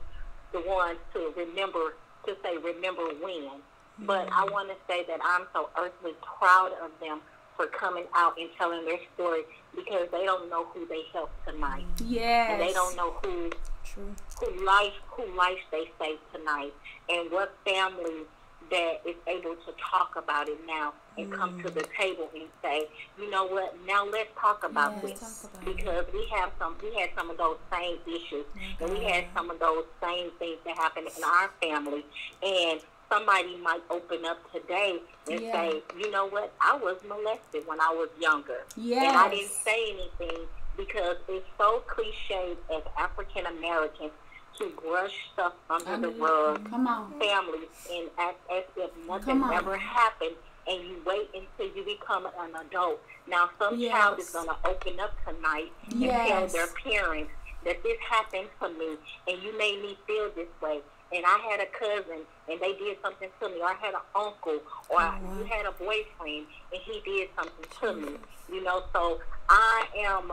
the 0.52 0.62
ones 0.62 0.98
to 1.14 1.34
remember 1.36 1.96
to 2.26 2.36
say 2.44 2.58
remember 2.58 3.04
when. 3.22 3.62
But 4.00 4.28
I 4.32 4.44
mm-hmm. 4.44 4.54
want 4.54 4.70
to 4.70 4.76
say 4.88 5.04
that 5.08 5.20
I'm 5.24 5.46
so 5.54 5.70
earthly 5.78 6.14
proud 6.40 6.72
of 6.82 6.92
them 7.02 7.20
for 7.58 7.68
coming 7.68 8.06
out 8.16 8.38
and 8.40 8.50
telling 8.58 8.86
their 8.86 9.00
story 9.16 9.42
because 9.76 10.08
they 10.12 10.24
don't 10.24 10.50
know 10.50 10.66
who 10.66 10.88
they 10.88 11.02
helped 11.12 11.34
tonight. 11.46 11.84
Yes. 12.06 12.52
And 12.52 12.62
they 12.62 12.72
don't 12.72 12.96
know 12.96 13.16
who 13.22 13.50
True. 13.84 14.16
who 14.40 14.66
life 14.66 14.94
who 15.08 15.26
life 15.36 15.60
they 15.72 15.92
saved 16.00 16.22
tonight 16.34 16.74
and 17.10 17.30
what 17.32 17.54
family 17.66 18.24
that 18.70 19.02
is 19.06 19.16
able 19.28 19.56
to 19.56 19.72
talk 19.80 20.16
about 20.16 20.48
it 20.48 20.60
now 20.68 20.94
and 21.18 21.32
mm. 21.32 21.36
come 21.36 21.62
to 21.64 21.70
the 21.70 21.86
table 21.98 22.30
and 22.34 22.48
say, 22.62 22.88
you 23.20 23.30
know 23.30 23.46
what, 23.46 23.76
now 23.86 24.06
let's 24.06 24.30
talk 24.40 24.64
about 24.64 24.94
yes, 25.04 25.20
this 25.20 25.42
talk 25.42 25.62
about 25.62 25.76
because 25.76 26.06
it. 26.08 26.14
we 26.14 26.28
have 26.36 26.52
some 26.60 26.76
we 26.82 26.94
had 27.00 27.10
some 27.18 27.30
of 27.30 27.38
those 27.38 27.58
same 27.72 27.98
issues 28.08 28.46
okay. 28.56 28.76
and 28.82 28.92
we 28.92 29.04
had 29.04 29.26
some 29.36 29.50
of 29.50 29.60
those 29.60 29.86
same 30.02 30.32
things 30.40 30.58
that 30.66 30.76
happened 30.78 31.08
in 31.16 31.24
our 31.24 31.50
family 31.62 32.06
and 32.44 32.80
somebody 33.10 33.58
might 33.58 33.82
open 33.90 34.24
up 34.26 34.38
today 34.52 35.00
and 35.30 35.42
yeah. 35.42 35.52
say, 35.52 35.82
you 35.98 36.12
know 36.12 36.28
what, 36.28 36.54
I 36.62 36.76
was 36.76 36.98
molested 37.08 37.68
when 37.68 37.82
I 37.82 37.90
was 37.90 38.10
younger. 38.22 38.60
Yes. 38.78 39.08
And 39.08 39.18
I 39.18 39.30
didn't 39.30 39.52
say 39.52 39.94
anything 39.94 40.46
because 40.78 41.18
it's 41.28 41.46
so 41.58 41.84
cliche 41.88 42.56
as 42.74 42.84
African 42.98 43.46
Americans 43.48 44.12
to 44.60 44.70
brush 44.82 45.16
stuff 45.34 45.54
under 45.70 45.98
the 45.98 46.10
rug, 46.10 46.70
Come 46.70 46.88
on. 46.88 47.12
families, 47.20 47.70
and 47.92 48.10
act 48.18 48.40
as 48.52 48.64
if 48.78 48.92
nothing 49.08 49.42
ever 49.54 49.78
happened, 49.78 50.36
and 50.68 50.84
you 50.88 51.02
wait 51.06 51.30
until 51.34 51.76
you 51.76 51.84
become 51.84 52.26
an 52.26 52.56
adult. 52.68 53.02
Now, 53.28 53.50
some 53.58 53.80
yes. 53.80 53.92
child 53.92 54.20
is 54.20 54.30
going 54.30 54.48
to 54.48 54.56
open 54.66 55.00
up 55.00 55.14
tonight 55.26 55.72
yes. 55.90 56.14
and 56.14 56.30
tell 56.30 56.48
their 56.48 56.68
parents 56.76 57.32
that 57.66 57.82
this 57.84 57.98
happened 58.10 58.48
to 58.62 58.70
me, 58.70 58.98
and 59.28 59.42
you 59.44 59.58
made 59.58 59.82
me 59.82 59.98
feel 60.06 60.30
this 60.36 60.48
way 60.62 60.82
and 61.12 61.26
I 61.26 61.38
had 61.50 61.60
a 61.60 61.66
cousin 61.66 62.22
and 62.50 62.60
they 62.60 62.74
did 62.74 62.98
something 63.02 63.30
to 63.42 63.50
me, 63.50 63.62
or 63.62 63.68
I 63.68 63.76
had 63.82 63.94
an 63.94 64.02
uncle, 64.16 64.60
or 64.90 65.02
oh, 65.02 65.38
you 65.38 65.46
had 65.46 65.66
a 65.66 65.72
boyfriend 65.72 66.46
and 66.72 66.82
he 66.84 67.02
did 67.06 67.30
something 67.36 67.66
to 67.82 67.94
me, 67.94 68.18
you 68.52 68.64
know. 68.64 68.84
So 68.94 69.20
I 69.50 69.86
am 69.98 70.32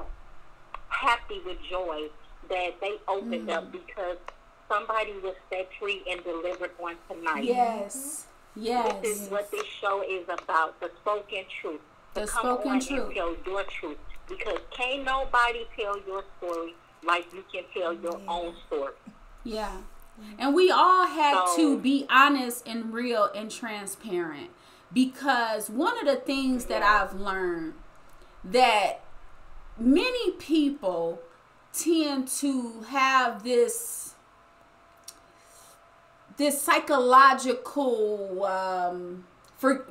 happy 0.88 1.40
with 1.44 1.58
joy 1.68 2.08
that 2.48 2.80
they 2.80 2.96
opened 3.08 3.48
mm. 3.48 3.52
up 3.52 3.72
because 3.72 4.18
somebody 4.68 5.12
was 5.22 5.34
set 5.50 5.68
free 5.78 6.02
and 6.10 6.22
delivered 6.24 6.70
on 6.82 6.96
tonight. 7.08 7.44
Yes, 7.44 8.26
yes. 8.54 8.94
This 9.02 9.22
is 9.22 9.28
what 9.30 9.50
this 9.50 9.66
show 9.80 10.02
is 10.02 10.24
about: 10.24 10.78
the 10.80 10.90
spoken 11.00 11.44
truth. 11.60 11.80
The 12.14 12.22
to 12.22 12.26
come 12.26 12.40
spoken 12.42 12.70
on 12.72 12.80
truth. 12.80 13.06
And 13.06 13.14
tell 13.14 13.36
your 13.46 13.64
truth 13.64 13.98
because 14.28 14.58
can't 14.76 15.04
nobody 15.04 15.66
tell 15.78 15.98
your 16.06 16.24
story 16.38 16.74
like 17.04 17.26
you 17.32 17.44
can 17.52 17.64
tell 17.74 17.92
your 17.92 18.18
yeah. 18.18 18.26
own 18.28 18.54
story. 18.66 18.94
Yeah. 19.44 19.76
And 20.38 20.54
we 20.54 20.70
all 20.70 21.06
had 21.06 21.34
so, 21.48 21.56
to 21.56 21.78
be 21.78 22.06
honest 22.08 22.66
and 22.66 22.92
real 22.92 23.28
and 23.34 23.50
transparent 23.50 24.50
because 24.92 25.68
one 25.68 25.98
of 25.98 26.06
the 26.06 26.16
things 26.16 26.66
that 26.66 26.82
I've 26.82 27.20
learned 27.20 27.74
that 28.42 29.00
many 29.78 30.32
people 30.32 31.20
tend 31.76 32.28
to 32.28 32.82
have 32.88 33.42
this 33.42 34.14
this 36.36 36.60
psychological 36.60 38.44
um, 38.44 39.24
for 39.56 39.86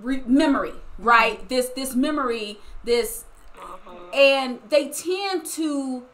re- 0.00 0.22
memory, 0.26 0.74
right? 0.98 1.48
This 1.48 1.68
this 1.70 1.94
memory, 1.94 2.58
this, 2.84 3.24
uh-huh. 3.56 4.10
and 4.14 4.60
they 4.68 4.88
tend 4.88 5.44
to 5.46 6.04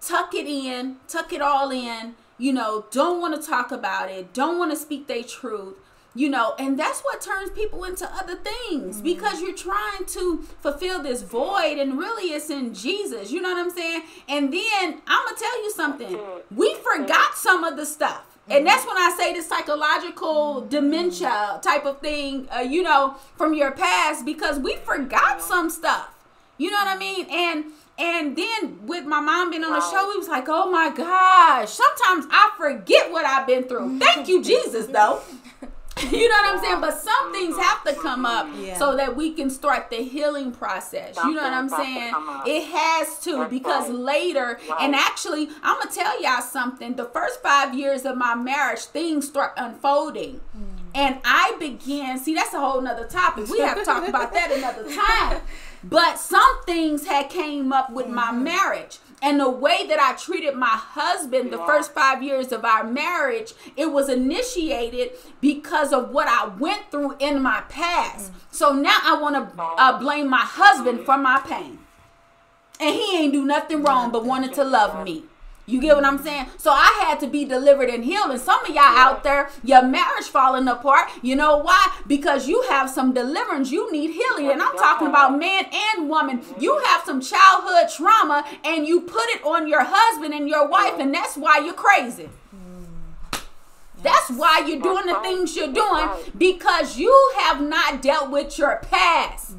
tuck 0.00 0.34
it 0.34 0.46
in, 0.46 0.96
tuck 1.08 1.32
it 1.32 1.40
all 1.40 1.70
in, 1.70 2.14
you 2.36 2.52
know, 2.52 2.86
don't 2.90 3.20
want 3.20 3.40
to 3.40 3.48
talk 3.48 3.72
about 3.72 4.10
it, 4.10 4.32
don't 4.32 4.58
want 4.58 4.70
to 4.70 4.76
speak 4.76 5.06
their 5.06 5.22
truth, 5.22 5.76
you 6.14 6.28
know, 6.28 6.54
and 6.58 6.78
that's 6.78 7.00
what 7.00 7.20
turns 7.20 7.50
people 7.50 7.84
into 7.84 8.08
other 8.14 8.36
things 8.36 8.96
mm-hmm. 8.96 9.04
because 9.04 9.40
you're 9.40 9.54
trying 9.54 10.04
to 10.06 10.38
fulfill 10.60 11.02
this 11.02 11.22
void 11.22 11.78
and 11.78 11.98
really 11.98 12.32
it's 12.32 12.50
in 12.50 12.72
Jesus, 12.72 13.32
you 13.32 13.40
know 13.40 13.52
what 13.52 13.58
I'm 13.58 13.70
saying? 13.70 14.02
And 14.28 14.52
then 14.52 15.02
I'm 15.06 15.34
to 15.34 15.34
tell 15.40 15.62
you 15.62 15.70
something. 15.72 16.18
We 16.54 16.74
forgot 16.76 17.34
some 17.34 17.64
of 17.64 17.76
the 17.76 17.84
stuff. 17.84 18.24
And 18.46 18.58
mm-hmm. 18.58 18.66
that's 18.66 18.86
when 18.86 18.96
I 18.96 19.14
say 19.18 19.34
the 19.34 19.42
psychological 19.42 20.66
dementia 20.68 21.60
type 21.62 21.84
of 21.84 22.00
thing, 22.00 22.48
uh, 22.54 22.60
you 22.60 22.82
know, 22.82 23.16
from 23.36 23.54
your 23.54 23.72
past 23.72 24.24
because 24.24 24.58
we 24.58 24.76
forgot 24.76 25.42
some 25.42 25.70
stuff. 25.70 26.10
You 26.58 26.70
know 26.70 26.76
what 26.76 26.94
I 26.94 26.98
mean? 26.98 27.26
And 27.30 27.64
and 27.96 28.36
then 28.36 28.86
with 28.86 29.06
my 29.06 29.20
mom 29.20 29.50
being 29.50 29.62
on 29.62 29.72
the 29.72 29.80
show, 29.80 30.08
we 30.08 30.18
was 30.18 30.28
like, 30.28 30.46
oh 30.48 30.70
my 30.70 30.90
gosh. 30.90 31.70
Sometimes 31.70 32.26
I 32.30 32.50
forget 32.56 33.10
what 33.10 33.24
I've 33.24 33.46
been 33.46 33.64
through. 33.64 33.98
Thank 33.98 34.28
you, 34.28 34.42
Jesus, 34.42 34.86
though. 34.86 35.20
you 36.10 36.28
know 36.28 36.34
what 36.34 36.54
I'm 36.56 36.64
saying? 36.64 36.80
But 36.80 36.98
some 36.98 37.32
things 37.32 37.56
have 37.56 37.84
to 37.84 37.94
come 37.94 38.26
up 38.26 38.48
yeah. 38.56 38.76
so 38.76 38.96
that 38.96 39.14
we 39.14 39.32
can 39.32 39.48
start 39.48 39.90
the 39.90 39.96
healing 39.96 40.50
process. 40.50 41.16
You 41.16 41.34
know 41.34 41.42
what 41.42 41.52
I'm 41.52 41.68
saying? 41.68 42.12
It 42.46 42.66
has 42.72 43.20
to 43.20 43.46
because 43.48 43.90
later, 43.90 44.58
and 44.80 44.94
actually, 44.94 45.48
I'm 45.62 45.78
gonna 45.78 45.90
tell 45.92 46.20
y'all 46.20 46.42
something. 46.42 46.96
The 46.96 47.04
first 47.04 47.42
five 47.42 47.74
years 47.74 48.04
of 48.04 48.16
my 48.16 48.34
marriage, 48.34 48.80
things 48.80 49.28
start 49.28 49.52
unfolding. 49.56 50.40
Mm. 50.56 50.74
And 50.96 51.18
I 51.24 51.56
began, 51.58 52.18
see, 52.18 52.34
that's 52.34 52.54
a 52.54 52.60
whole 52.60 52.80
nother 52.80 53.06
topic. 53.06 53.48
We 53.48 53.60
have 53.60 53.78
to 53.78 53.84
talk 53.84 54.08
about 54.08 54.32
that 54.32 54.52
another 54.52 54.84
time. 54.94 55.42
But 55.82 56.18
some 56.18 56.62
things 56.64 57.06
had 57.06 57.28
came 57.28 57.72
up 57.72 57.90
with 57.90 58.06
mm-hmm. 58.06 58.14
my 58.14 58.32
marriage. 58.32 58.98
And 59.24 59.40
the 59.40 59.48
way 59.48 59.86
that 59.88 59.98
I 59.98 60.12
treated 60.12 60.54
my 60.54 60.66
husband 60.66 61.50
the 61.50 61.56
first 61.56 61.92
five 61.92 62.22
years 62.22 62.52
of 62.52 62.62
our 62.62 62.84
marriage, 62.84 63.54
it 63.74 63.86
was 63.86 64.10
initiated 64.10 65.12
because 65.40 65.94
of 65.94 66.10
what 66.10 66.28
I 66.28 66.48
went 66.48 66.90
through 66.90 67.16
in 67.18 67.40
my 67.40 67.62
past. 67.70 68.30
Mm-hmm. 68.30 68.38
So 68.50 68.72
now 68.74 68.98
I 69.02 69.18
want 69.18 69.56
to 69.56 69.62
uh, 69.62 69.98
blame 69.98 70.28
my 70.28 70.42
husband 70.42 71.06
for 71.06 71.16
my 71.16 71.40
pain. 71.40 71.78
And 72.78 72.94
he 72.94 73.16
ain't 73.16 73.32
do 73.32 73.46
nothing 73.46 73.82
wrong 73.82 74.12
but 74.12 74.26
wanted 74.26 74.52
to 74.54 74.64
love 74.64 75.02
me. 75.02 75.24
You 75.66 75.80
get 75.80 75.96
what 75.96 76.04
I'm 76.04 76.22
saying? 76.22 76.46
So 76.58 76.70
I 76.70 77.04
had 77.06 77.20
to 77.20 77.26
be 77.26 77.44
delivered 77.44 77.88
and 77.88 78.04
healed. 78.04 78.30
And 78.30 78.40
some 78.40 78.62
of 78.64 78.68
y'all 78.68 78.80
out 78.80 79.24
there, 79.24 79.50
your 79.62 79.82
marriage 79.82 80.26
falling 80.26 80.68
apart. 80.68 81.10
You 81.22 81.36
know 81.36 81.58
why? 81.58 82.00
Because 82.06 82.46
you 82.46 82.62
have 82.68 82.90
some 82.90 83.14
deliverance. 83.14 83.70
You 83.70 83.90
need 83.90 84.10
healing. 84.10 84.50
And 84.50 84.60
I'm 84.60 84.76
talking 84.76 85.08
about 85.08 85.38
man 85.38 85.64
and 85.72 86.08
woman. 86.08 86.42
You 86.58 86.78
have 86.86 87.02
some 87.04 87.20
childhood 87.20 87.88
trauma 87.96 88.44
and 88.64 88.86
you 88.86 89.00
put 89.00 89.28
it 89.30 89.44
on 89.44 89.66
your 89.66 89.84
husband 89.84 90.34
and 90.34 90.48
your 90.48 90.68
wife, 90.68 90.98
and 90.98 91.14
that's 91.14 91.36
why 91.36 91.58
you're 91.64 91.74
crazy. 91.74 92.28
That's 94.02 94.28
why 94.30 94.64
you're 94.66 94.82
doing 94.82 95.06
the 95.06 95.18
things 95.22 95.56
you're 95.56 95.72
doing 95.72 96.08
because 96.36 96.98
you 96.98 97.32
have 97.38 97.62
not 97.62 98.02
dealt 98.02 98.30
with 98.30 98.58
your 98.58 98.76
past. 98.90 99.52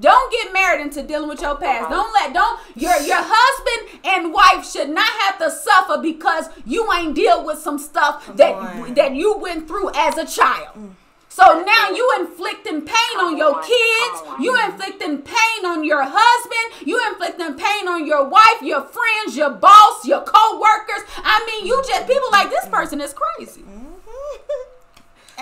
Don't 0.00 0.32
get 0.32 0.52
married 0.52 0.80
into 0.80 1.02
dealing 1.02 1.28
with 1.28 1.40
your 1.40 1.56
past. 1.56 1.90
Don't 1.90 2.12
let 2.14 2.32
don't 2.32 2.58
your 2.74 2.96
your 3.02 3.20
husband 3.20 4.00
and 4.04 4.32
wife 4.32 4.70
should 4.70 4.88
not 4.88 5.10
have 5.22 5.38
to 5.38 5.50
suffer 5.50 6.00
because 6.00 6.46
you 6.64 6.90
ain't 6.92 7.14
deal 7.14 7.44
with 7.44 7.58
some 7.58 7.78
stuff 7.78 8.26
Come 8.26 8.36
that 8.36 8.54
on. 8.54 8.94
that 8.94 9.14
you 9.14 9.36
went 9.36 9.68
through 9.68 9.90
as 9.94 10.16
a 10.16 10.26
child. 10.26 10.74
Mm. 10.76 10.90
So 11.28 11.62
now 11.62 11.90
you 11.90 12.12
inflicting 12.18 12.82
pain 12.82 13.16
on 13.18 13.36
your 13.36 13.54
kids, 13.62 14.40
you 14.40 14.58
inflicting 14.64 15.22
pain 15.22 15.64
on 15.64 15.84
your 15.84 16.02
husband, 16.04 16.88
you 16.88 17.00
inflicting 17.08 17.54
pain 17.54 17.86
on 17.86 18.04
your 18.04 18.28
wife, 18.28 18.60
your 18.62 18.82
friends, 18.82 19.36
your 19.36 19.50
boss, 19.50 20.04
your 20.04 20.22
co-workers. 20.22 21.04
I 21.18 21.44
mean, 21.46 21.66
you 21.66 21.80
just 21.86 22.08
people 22.08 22.28
like 22.32 22.50
this 22.50 22.66
person 22.68 23.00
is 23.00 23.14
crazy. 23.14 23.64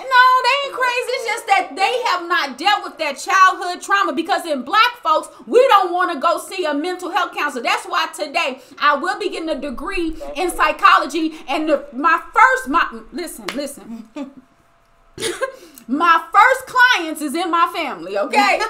No, 0.03 0.25
they 0.43 0.67
ain't 0.67 0.75
crazy. 0.75 1.11
It's 1.11 1.25
just 1.25 1.47
that 1.47 1.75
they 1.75 2.01
have 2.09 2.27
not 2.27 2.57
dealt 2.57 2.83
with 2.83 2.97
that 2.97 3.17
childhood 3.17 3.81
trauma 3.81 4.13
because 4.13 4.45
in 4.45 4.63
black 4.63 4.97
folks, 5.03 5.29
we 5.45 5.65
don't 5.67 5.91
want 5.93 6.11
to 6.13 6.19
go 6.19 6.39
see 6.39 6.65
a 6.65 6.73
mental 6.73 7.11
health 7.11 7.35
counselor. 7.35 7.63
That's 7.63 7.85
why 7.85 8.07
today 8.15 8.61
I 8.79 8.95
will 8.95 9.19
be 9.19 9.29
getting 9.29 9.49
a 9.49 9.59
degree 9.59 10.15
in 10.35 10.51
psychology. 10.51 11.33
And 11.47 11.69
the, 11.69 11.85
my 11.93 12.21
first, 12.33 12.69
my 12.69 13.01
listen, 13.11 13.45
listen. 13.55 14.09
my 15.89 16.23
first 16.31 16.67
clients 16.67 17.21
is 17.21 17.33
in 17.33 17.49
my 17.49 17.71
family, 17.73 18.17
okay? 18.17 18.59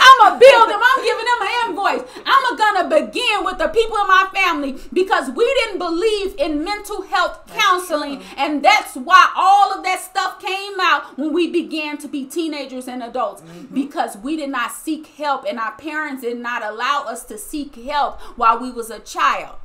I'm 0.00 0.18
gonna 0.20 0.38
build 0.38 0.70
them. 0.70 0.80
I'm 0.82 1.04
giving 1.04 1.24
them 1.24 1.40
an 1.40 1.68
invoice. 1.68 2.22
I'm 2.24 2.56
gonna 2.56 2.88
begin 2.88 3.44
with 3.44 3.58
the 3.58 3.68
people 3.68 3.96
in 3.96 4.06
my 4.06 4.28
family 4.32 4.78
because 4.92 5.30
we 5.30 5.44
didn't 5.44 5.78
believe 5.78 6.36
in 6.38 6.62
mental 6.62 7.02
health 7.02 7.40
counseling, 7.48 8.22
and 8.36 8.64
that's 8.64 8.94
why 8.94 9.32
all 9.36 9.72
of 9.72 9.82
that 9.84 10.00
stuff 10.00 10.40
came 10.40 10.78
out 10.80 11.18
when 11.18 11.32
we 11.32 11.50
began 11.50 11.98
to 11.98 12.08
be 12.08 12.24
teenagers 12.24 12.86
and 12.86 13.02
adults 13.02 13.42
mm-hmm. 13.42 13.74
because 13.74 14.16
we 14.16 14.36
did 14.36 14.50
not 14.50 14.70
seek 14.70 15.06
help, 15.06 15.44
and 15.48 15.58
our 15.58 15.72
parents 15.72 16.22
did 16.22 16.38
not 16.38 16.62
allow 16.62 17.04
us 17.08 17.24
to 17.24 17.36
seek 17.36 17.74
help 17.74 18.20
while 18.36 18.60
we 18.60 18.70
was 18.70 18.90
a 18.90 19.00
child. 19.00 19.56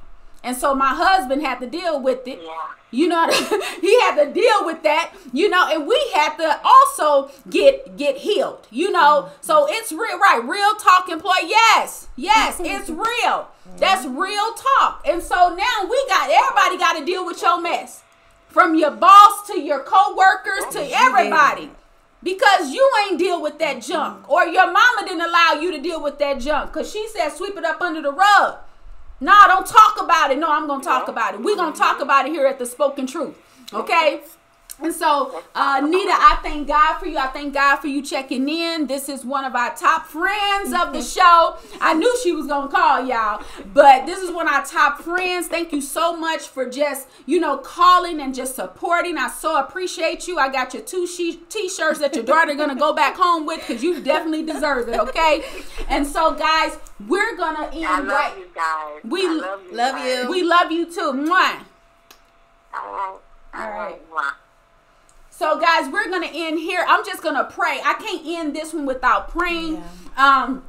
And 0.48 0.56
so 0.56 0.74
my 0.74 0.96
husband 0.96 1.42
had 1.42 1.60
to 1.60 1.68
deal 1.68 2.02
with 2.02 2.26
it. 2.26 2.40
You 2.90 3.10
know, 3.10 3.30
he 3.82 4.00
had 4.00 4.16
to 4.16 4.32
deal 4.32 4.66
with 4.66 4.82
that, 4.84 5.12
you 5.34 5.50
know, 5.50 5.68
and 5.70 5.86
we 5.86 6.02
had 6.16 6.38
to 6.38 6.62
also 6.64 7.30
get 7.50 7.98
get 7.98 8.16
healed, 8.16 8.66
you 8.72 8.90
know. 8.90 9.30
So 9.42 9.68
it's 9.70 9.92
real 9.92 10.18
right, 10.18 10.42
real 10.42 10.76
talk 10.76 11.10
employee. 11.10 11.50
Yes, 11.50 12.08
yes, 12.16 12.62
it's 12.62 12.90
real. 12.90 13.50
That's 13.76 14.06
real 14.06 14.54
talk. 14.54 15.06
And 15.06 15.22
so 15.22 15.54
now 15.54 15.90
we 15.90 16.06
got 16.08 16.32
everybody 16.32 16.78
got 16.78 16.98
to 16.98 17.04
deal 17.04 17.26
with 17.26 17.42
your 17.42 17.62
mess. 17.62 18.04
From 18.48 18.74
your 18.76 18.92
boss 18.92 19.46
to 19.48 19.60
your 19.60 19.84
co-workers 19.84 20.74
to 20.74 20.90
everybody. 20.94 21.72
Because 22.24 22.72
you 22.72 22.90
ain't 23.04 23.20
deal 23.20 23.42
with 23.42 23.60
that 23.60 23.82
junk. 23.82 24.30
Or 24.30 24.46
your 24.46 24.72
mama 24.72 25.02
didn't 25.06 25.22
allow 25.22 25.60
you 25.62 25.72
to 25.74 25.82
deal 25.82 26.02
with 26.02 26.18
that 26.20 26.40
junk. 26.40 26.72
Because 26.72 26.90
she 26.90 27.06
said 27.10 27.32
sweep 27.32 27.58
it 27.58 27.66
up 27.66 27.82
under 27.82 28.02
the 28.02 28.14
rug. 28.14 28.60
No, 29.20 29.34
don't 29.48 29.66
talk 29.66 30.00
about 30.02 30.32
it. 30.32 30.38
No, 30.38 30.52
I'm 30.52 30.68
going 30.68 30.82
to 30.82 30.86
talk 30.86 31.08
about 31.08 31.34
it. 31.34 31.42
We're 31.42 31.56
going 31.56 31.74
to 31.74 31.80
talk 31.80 32.02
about 32.02 32.28
it 32.28 32.32
here 32.32 32.46
at 32.46 32.60
the 32.60 32.66
Spoken 32.66 33.08
Truth. 33.08 33.36
Okay? 33.74 34.22
And 34.80 34.94
so, 34.94 35.44
uh, 35.56 35.82
Nita, 35.82 36.12
I 36.12 36.38
thank 36.44 36.68
God 36.68 37.00
for 37.00 37.08
you. 37.08 37.18
I 37.18 37.28
thank 37.28 37.54
God 37.54 37.78
for 37.78 37.88
you 37.88 38.04
checking 38.04 38.48
in. 38.48 38.86
This 38.86 39.10
is 39.10 39.26
one 39.26 39.44
of 39.44 39.56
our 39.56 39.76
top 39.76 40.06
friends 40.06 40.72
of 40.72 40.94
the 40.94 41.02
show. 41.02 41.58
I 41.82 41.96
knew 41.96 42.16
she 42.22 42.32
was 42.32 42.46
going 42.46 42.70
to 42.70 42.76
call 42.76 43.04
y'all, 43.04 43.44
but 43.74 44.06
this 44.06 44.20
is 44.20 44.32
one 44.32 44.48
of 44.48 44.54
our 44.54 44.64
top 44.64 45.02
friends. 45.02 45.48
Thank 45.48 45.72
you 45.72 45.82
so 45.82 46.16
much 46.16 46.48
for 46.48 46.70
just, 46.70 47.08
you 47.26 47.40
know, 47.40 47.58
calling 47.58 48.22
and 48.22 48.36
just 48.36 48.56
supporting. 48.56 49.18
I 49.18 49.30
so 49.30 49.60
appreciate 49.60 50.28
you. 50.28 50.38
I 50.38 50.50
got 50.50 50.76
your 50.76 50.84
two 50.84 51.08
she- 51.08 51.38
t-shirts 51.50 52.00
that 52.00 52.14
your 52.14 52.24
daughter 52.24 52.54
going 52.54 52.70
to 52.70 52.76
go 52.76 52.94
back 52.94 53.16
home 53.16 53.48
with 53.48 53.66
because 53.66 53.82
you 53.82 54.00
definitely 54.02 54.44
deserve 54.44 54.90
it, 54.90 55.00
okay? 55.00 55.44
And 55.90 56.06
so, 56.06 56.36
guys, 56.36 56.78
we're 57.08 57.36
going 57.36 57.56
to 57.56 57.74
end 57.76 57.86
I 57.86 57.98
love 58.00 58.08
right. 58.08 58.38
You 58.38 58.48
guys. 58.54 59.00
We 59.04 59.28
I 59.28 59.34
love 59.34 59.62
you. 59.64 59.76
Love 59.76 60.06
you. 60.06 60.30
We 60.30 60.44
love 60.44 60.72
you 60.72 60.86
too. 60.86 61.14
Mwah. 61.14 61.64
All 62.76 62.92
right. 62.92 63.18
All 63.56 63.70
right. 63.72 64.02
So, 65.38 65.60
guys, 65.60 65.88
we're 65.94 66.10
going 66.10 66.28
to 66.28 66.36
end 66.36 66.58
here. 66.58 66.84
I'm 66.88 67.06
just 67.06 67.22
going 67.22 67.36
to 67.36 67.44
pray. 67.44 67.80
I 67.86 67.94
can't 67.94 68.26
end 68.26 68.56
this 68.56 68.74
one 68.74 68.88
without 68.88 69.30
praying. 69.30 69.76
Yeah. 69.76 69.84
Um, 70.18 70.64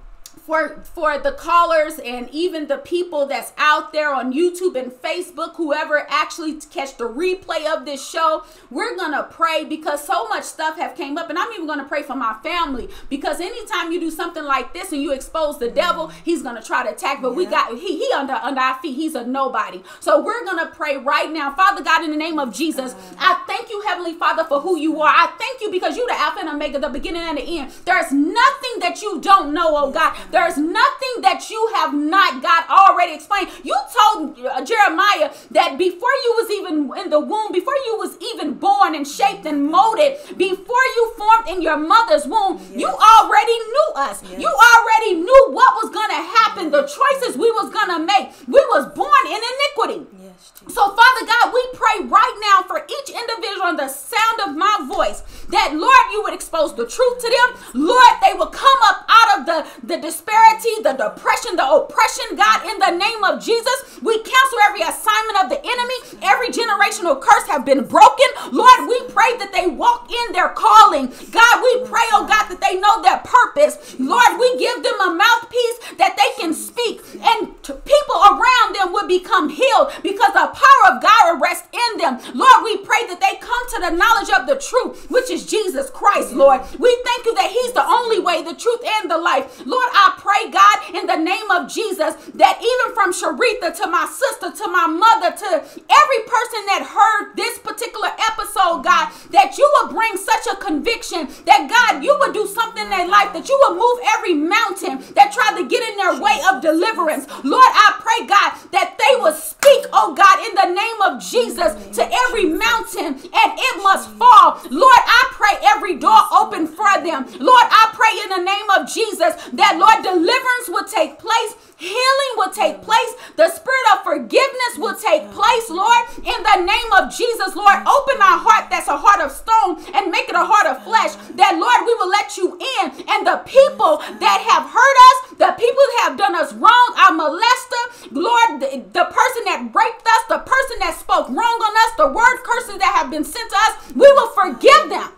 for 0.49 0.81
for 0.95 1.19
the 1.19 1.33
callers 1.33 1.99
and 1.99 2.27
even 2.31 2.69
the 2.69 2.79
people 2.79 3.27
that's 3.27 3.53
out 3.59 3.93
there 3.93 4.15
on 4.15 4.33
YouTube 4.33 4.81
and 4.81 4.91
Facebook, 4.91 5.57
whoever 5.57 6.07
actually 6.09 6.55
catch 6.55 6.97
the 6.97 7.05
replay 7.05 7.71
of 7.71 7.85
this 7.85 8.09
show, 8.09 8.45
we're 8.71 8.97
gonna 8.97 9.29
pray 9.31 9.65
because 9.65 10.03
so 10.03 10.27
much 10.29 10.45
stuff 10.45 10.79
have 10.79 10.97
came 10.97 11.19
up, 11.19 11.29
and 11.29 11.39
I'm 11.39 11.53
even 11.53 11.67
gonna 11.67 11.85
pray 11.85 12.03
for 12.03 12.17
my 12.17 12.35
family 12.43 12.89
because 13.11 13.41
anytime 13.41 13.93
you 13.93 14.01
do 14.01 14.11
something 14.11 14.43
like 14.43 14.73
this 14.73 14.91
and 14.91 15.03
you 15.03 15.13
expose 15.13 15.59
the 15.59 15.71
devil, 15.71 16.09
mm. 16.09 16.13
he's 16.25 16.43
gonna 16.43 16.63
try 16.63 16.83
to 16.83 16.93
attack. 16.93 17.21
But 17.21 17.33
yeah. 17.33 17.37
we 17.37 17.45
got 17.45 17.79
he 17.79 17.99
he 17.99 18.11
under 18.15 18.33
under 18.33 18.61
our 18.63 18.79
feet. 18.81 18.95
He's 18.95 19.15
a 19.15 19.27
nobody. 19.27 19.83
So 20.01 20.23
we're 20.23 20.47
gonna 20.47 20.73
pray 20.75 20.97
right 20.97 21.31
now, 21.31 21.53
Father 21.55 21.85
God, 21.85 22.05
in 22.05 22.11
the 22.11 22.17
name 22.17 22.39
of 22.39 22.55
Jesus. 22.55 22.95
Mm. 22.95 23.17
I 23.19 23.45
thank 23.47 23.69
you, 23.69 23.83
Heavenly 23.83 24.15
Father, 24.15 24.45
for 24.45 24.63
who 24.63 24.79
you 24.79 25.03
are. 25.03 25.13
I 25.15 25.27
thank 25.39 25.61
you 25.61 25.71
because 25.71 25.99
you 25.99 26.07
the 26.07 26.19
Alpha 26.19 26.41
and 26.41 26.49
Omega, 26.49 26.79
the 26.79 26.89
beginning 26.89 27.21
and 27.21 27.37
the 27.37 27.43
end. 27.43 27.71
There's 27.85 28.11
nothing 28.13 28.81
that 28.81 29.03
you 29.03 29.21
don't 29.21 29.53
know, 29.53 29.77
oh 29.77 29.91
God. 29.91 30.17
There's 30.31 30.38
nothing 30.57 31.23
that 31.23 31.51
you 31.51 31.71
have 31.75 31.95
not 31.95 32.43
got 32.43 32.69
already 32.71 33.15
explained. 33.15 33.51
You 33.65 33.77
told 33.91 34.39
uh, 34.39 34.65
Jeremiah 34.65 35.33
that 35.51 35.79
before 35.79 36.15
you 36.25 36.31
was 36.39 36.51
even 36.51 36.75
in 36.99 37.11
the 37.11 37.21
womb, 37.21 37.53
before 37.53 37.75
you 37.87 37.99
was 37.99 38.17
even 38.33 38.55
born 38.55 38.95
and 38.95 39.07
shaped 39.07 39.47
and 39.47 39.67
molded, 39.67 40.19
before 40.37 40.85
you 40.97 41.13
formed 41.17 41.49
in 41.49 41.63
your 41.63 41.77
mother's 41.77 42.27
womb, 42.27 42.59
yes. 42.59 42.81
you 42.81 42.89
already 42.89 43.59
knew 43.59 43.89
us. 43.97 44.23
Yes. 44.23 44.41
You 44.41 44.49
already 44.49 45.21
knew 45.21 45.43
what 45.51 45.75
was 45.83 45.91
going 45.91 46.11
to 46.11 46.23
happen, 46.39 46.71
the 46.71 46.83
choices 46.83 47.37
we 47.37 47.51
was 47.53 47.73
going 47.73 47.91
to 47.99 48.01
make. 48.05 48.31
We 48.47 48.61
was 48.71 48.87
born 48.95 49.25
in 49.27 49.41
iniquity. 49.41 50.07
Yes, 50.23 50.53
so 50.69 50.83
Father 50.95 51.25
God, 51.27 51.53
we 51.53 51.65
pray 51.75 52.07
right 52.07 52.37
now 52.53 52.67
for 52.67 52.85
each 52.85 53.11
individual 53.11 53.67
on 53.67 53.77
the 53.77 53.89
sound 53.89 54.41
of 54.47 54.57
my 54.57 54.87
voice 54.87 55.23
that 55.49 55.75
Lord, 55.75 56.07
you 56.13 56.23
would 56.23 56.35
expose 56.35 56.75
the 56.75 56.87
truth 56.87 57.19
to 57.21 57.29
them. 57.29 57.83
Lord, 57.89 58.13
they 58.23 58.35
will 58.35 58.53
come 58.53 58.79
up 58.85 59.05
out 59.09 59.41
of 59.41 59.47
the, 59.47 59.87
the 59.87 60.01
disparity, 60.29 60.83
the 60.83 60.93
depression, 60.93 61.57
the 61.57 61.67
oppression, 61.67 62.37
God, 62.37 62.69
in 62.69 62.79
the 62.79 62.93
name 62.99 63.25
of 63.25 63.43
Jesus. 63.43 64.01
We 64.03 64.19
cancel 64.23 64.59
every 64.69 64.83
assignment 64.83 65.45
of 65.45 65.49
the 65.51 65.61
enemy. 65.61 65.99
Every 66.23 66.49
generational 66.49 67.21
curse 67.21 67.47
have 67.49 67.65
been 67.65 67.85
broken. 67.85 68.27
Lord, 68.53 68.89
we 68.89 69.01
pray 69.09 69.37
that 69.39 69.53
they 69.53 69.67
walk 69.67 70.11
in 70.11 70.33
their 70.33 70.51
calling. 70.51 71.09
God, 71.33 71.57
we 71.63 71.89
pray, 71.89 72.07
oh 72.13 72.27
God, 72.29 72.49
that 72.49 72.61
they 72.61 72.79
know 72.79 73.03
their 73.03 73.19
purpose. 73.25 73.97
Lord, 73.99 74.39
we 74.39 74.59
give 74.59 74.83
them 74.83 75.01
a 75.01 75.15
mouthpiece 75.15 75.97
that 75.97 76.17
they 76.17 76.43
can 76.43 76.53
speak 76.55 77.01
and 77.21 77.55
people 77.63 78.19
around 78.29 78.75
them 78.75 78.93
will 78.93 79.09
become 79.09 79.49
healed 79.49 79.93
because 80.03 80.33
the 80.33 80.49
power 80.53 80.83
of 80.93 81.03
God 81.03 81.41
rests 81.41 81.69
in 81.73 81.99
them. 81.99 82.19
Lord, 82.35 82.65
we 82.65 82.79
pray 82.79 83.07
that 83.09 83.21
they 83.21 83.37
come 83.41 83.65
to 83.75 83.79
the 83.81 83.97
knowledge 83.97 84.31
of 84.31 84.47
the 84.47 84.57
truth, 84.57 85.11
which 85.11 85.31
is 85.31 85.47
Jesus 85.47 85.91
Christ, 85.91 86.33
Lord. 86.33 86.61
We 86.79 86.91
thank 87.05 87.27
you 87.27 87.35
that 87.35 87.51
He's 87.51 87.73
the 87.73 87.85
only 87.85 88.19
way, 88.21 88.43
the 88.43 88.55
truth, 88.55 88.81
and 88.85 89.11
the 89.11 89.19
life. 89.19 89.65
Lord, 89.67 89.89
I 89.93 90.18
pray, 90.19 90.51
God, 90.51 90.77
in 90.95 91.07
the 91.07 91.17
name 91.17 91.51
of 91.51 91.71
Jesus, 91.71 92.15
that 92.35 92.59
even 92.59 92.95
from 92.95 93.13
Sharitha 93.15 93.75
to 93.79 93.87
my 93.87 94.07
sister 94.07 94.51
to 94.53 94.67
my 94.71 94.87
mother 94.87 95.31
to 95.31 95.51
every 95.55 96.21
person 96.27 96.61
that 96.69 96.83
heard 96.85 97.37
this 97.37 97.59
particular 97.59 98.11
episode, 98.33 98.83
God, 98.85 99.11
that 99.31 99.57
you 99.57 99.67
will 99.79 99.95
bring 99.95 100.17
such 100.17 100.47
a 100.51 100.57
conviction 100.57 101.29
that, 101.47 101.71
God, 101.71 102.03
you 102.03 102.17
will 102.19 102.33
do 102.33 102.47
something 102.47 102.83
in 102.83 102.91
their 102.91 103.09
life, 103.09 103.33
that 103.33 103.49
you 103.49 103.59
will 103.63 103.77
move 103.77 103.99
every 104.19 104.35
mountain 104.35 104.99
that 105.15 105.33
tried 105.33 105.57
to 105.59 105.69
get 105.69 105.83
in 105.89 105.97
their 105.97 106.21
way 106.21 106.39
of 106.51 106.61
deliverance. 106.63 107.27
Lord, 107.45 107.71
I 107.71 107.97
pray, 108.03 108.27
God, 108.27 108.51
that 108.73 108.99
they 108.99 109.15
will 109.21 109.35
speak, 109.35 109.87
oh 109.93 110.15
God, 110.15 110.37
in 110.45 110.55
the 110.55 110.75
name 110.75 110.99
of 111.07 111.23
Jesus 111.23 111.97
to 111.97 112.03
every 112.03 112.47
mountain 112.47 113.15
and 113.15 113.51
it 113.55 113.75
must 113.83 114.11
fall. 114.17 114.61
Lord, 114.71 115.03
I 115.05 115.21
pray 115.33 115.55
every 115.63 115.97
door 115.97 116.21
open 116.33 116.67
for 116.67 116.91
them. 117.01 117.27
Lord, 117.39 117.67
I 117.71 117.91
pray 117.95 118.13
in 118.25 118.29
the 118.31 118.45
name 118.45 118.69
of 118.77 118.89
Jesus 118.89 119.35
that, 119.55 119.77
Lord, 119.79 119.98
deliverance 120.03 120.69
will 120.69 120.85
take 120.85 121.19
place 121.19 121.55
Healing 121.79 122.33
will 122.35 122.51
take 122.51 122.83
place. 122.83 123.15
The 123.37 123.49
spirit 123.49 123.87
of 123.95 124.03
forgiveness 124.03 124.75
will 124.79 124.99
take 124.99 125.31
place, 125.31 125.71
Lord. 125.71 126.11
In 126.19 126.41
the 126.43 126.67
name 126.67 126.91
of 126.99 127.15
Jesus, 127.15 127.55
Lord, 127.55 127.79
open 127.87 128.19
our 128.19 128.43
heart 128.43 128.67
that's 128.67 128.91
a 128.91 128.99
heart 128.99 129.23
of 129.23 129.31
stone 129.31 129.79
and 129.95 130.11
make 130.11 130.27
it 130.29 130.35
a 130.35 130.43
heart 130.43 130.67
of 130.67 130.83
flesh. 130.83 131.15
That, 131.39 131.55
Lord, 131.55 131.87
we 131.87 131.95
will 131.95 132.11
let 132.11 132.35
you 132.35 132.59
in. 132.59 133.07
And 133.07 133.23
the 133.23 133.47
people 133.47 134.03
that 134.03 134.43
have 134.43 134.67
hurt 134.67 134.99
us, 135.07 135.39
the 135.39 135.55
people 135.55 135.85
that 135.95 136.03
have 136.11 136.19
done 136.19 136.35
us 136.35 136.51
wrong, 136.59 136.89
our 136.99 137.15
molester, 137.15 138.11
Lord, 138.11 138.59
the, 138.59 138.83
the 138.91 139.07
person 139.07 139.43
that 139.47 139.71
raped 139.71 140.03
us, 140.03 140.23
the 140.27 140.43
person 140.43 140.77
that 140.83 140.99
spoke 140.99 141.31
wrong 141.31 141.59
on 141.63 141.75
us, 141.87 141.91
the 141.95 142.11
word 142.11 142.43
curses 142.43 142.83
that 142.83 142.91
have 142.99 143.07
been 143.07 143.23
sent 143.23 143.47
to 143.55 143.57
us, 143.71 143.95
we 143.95 144.11
will 144.19 144.35
forgive 144.35 144.91
them 144.91 145.15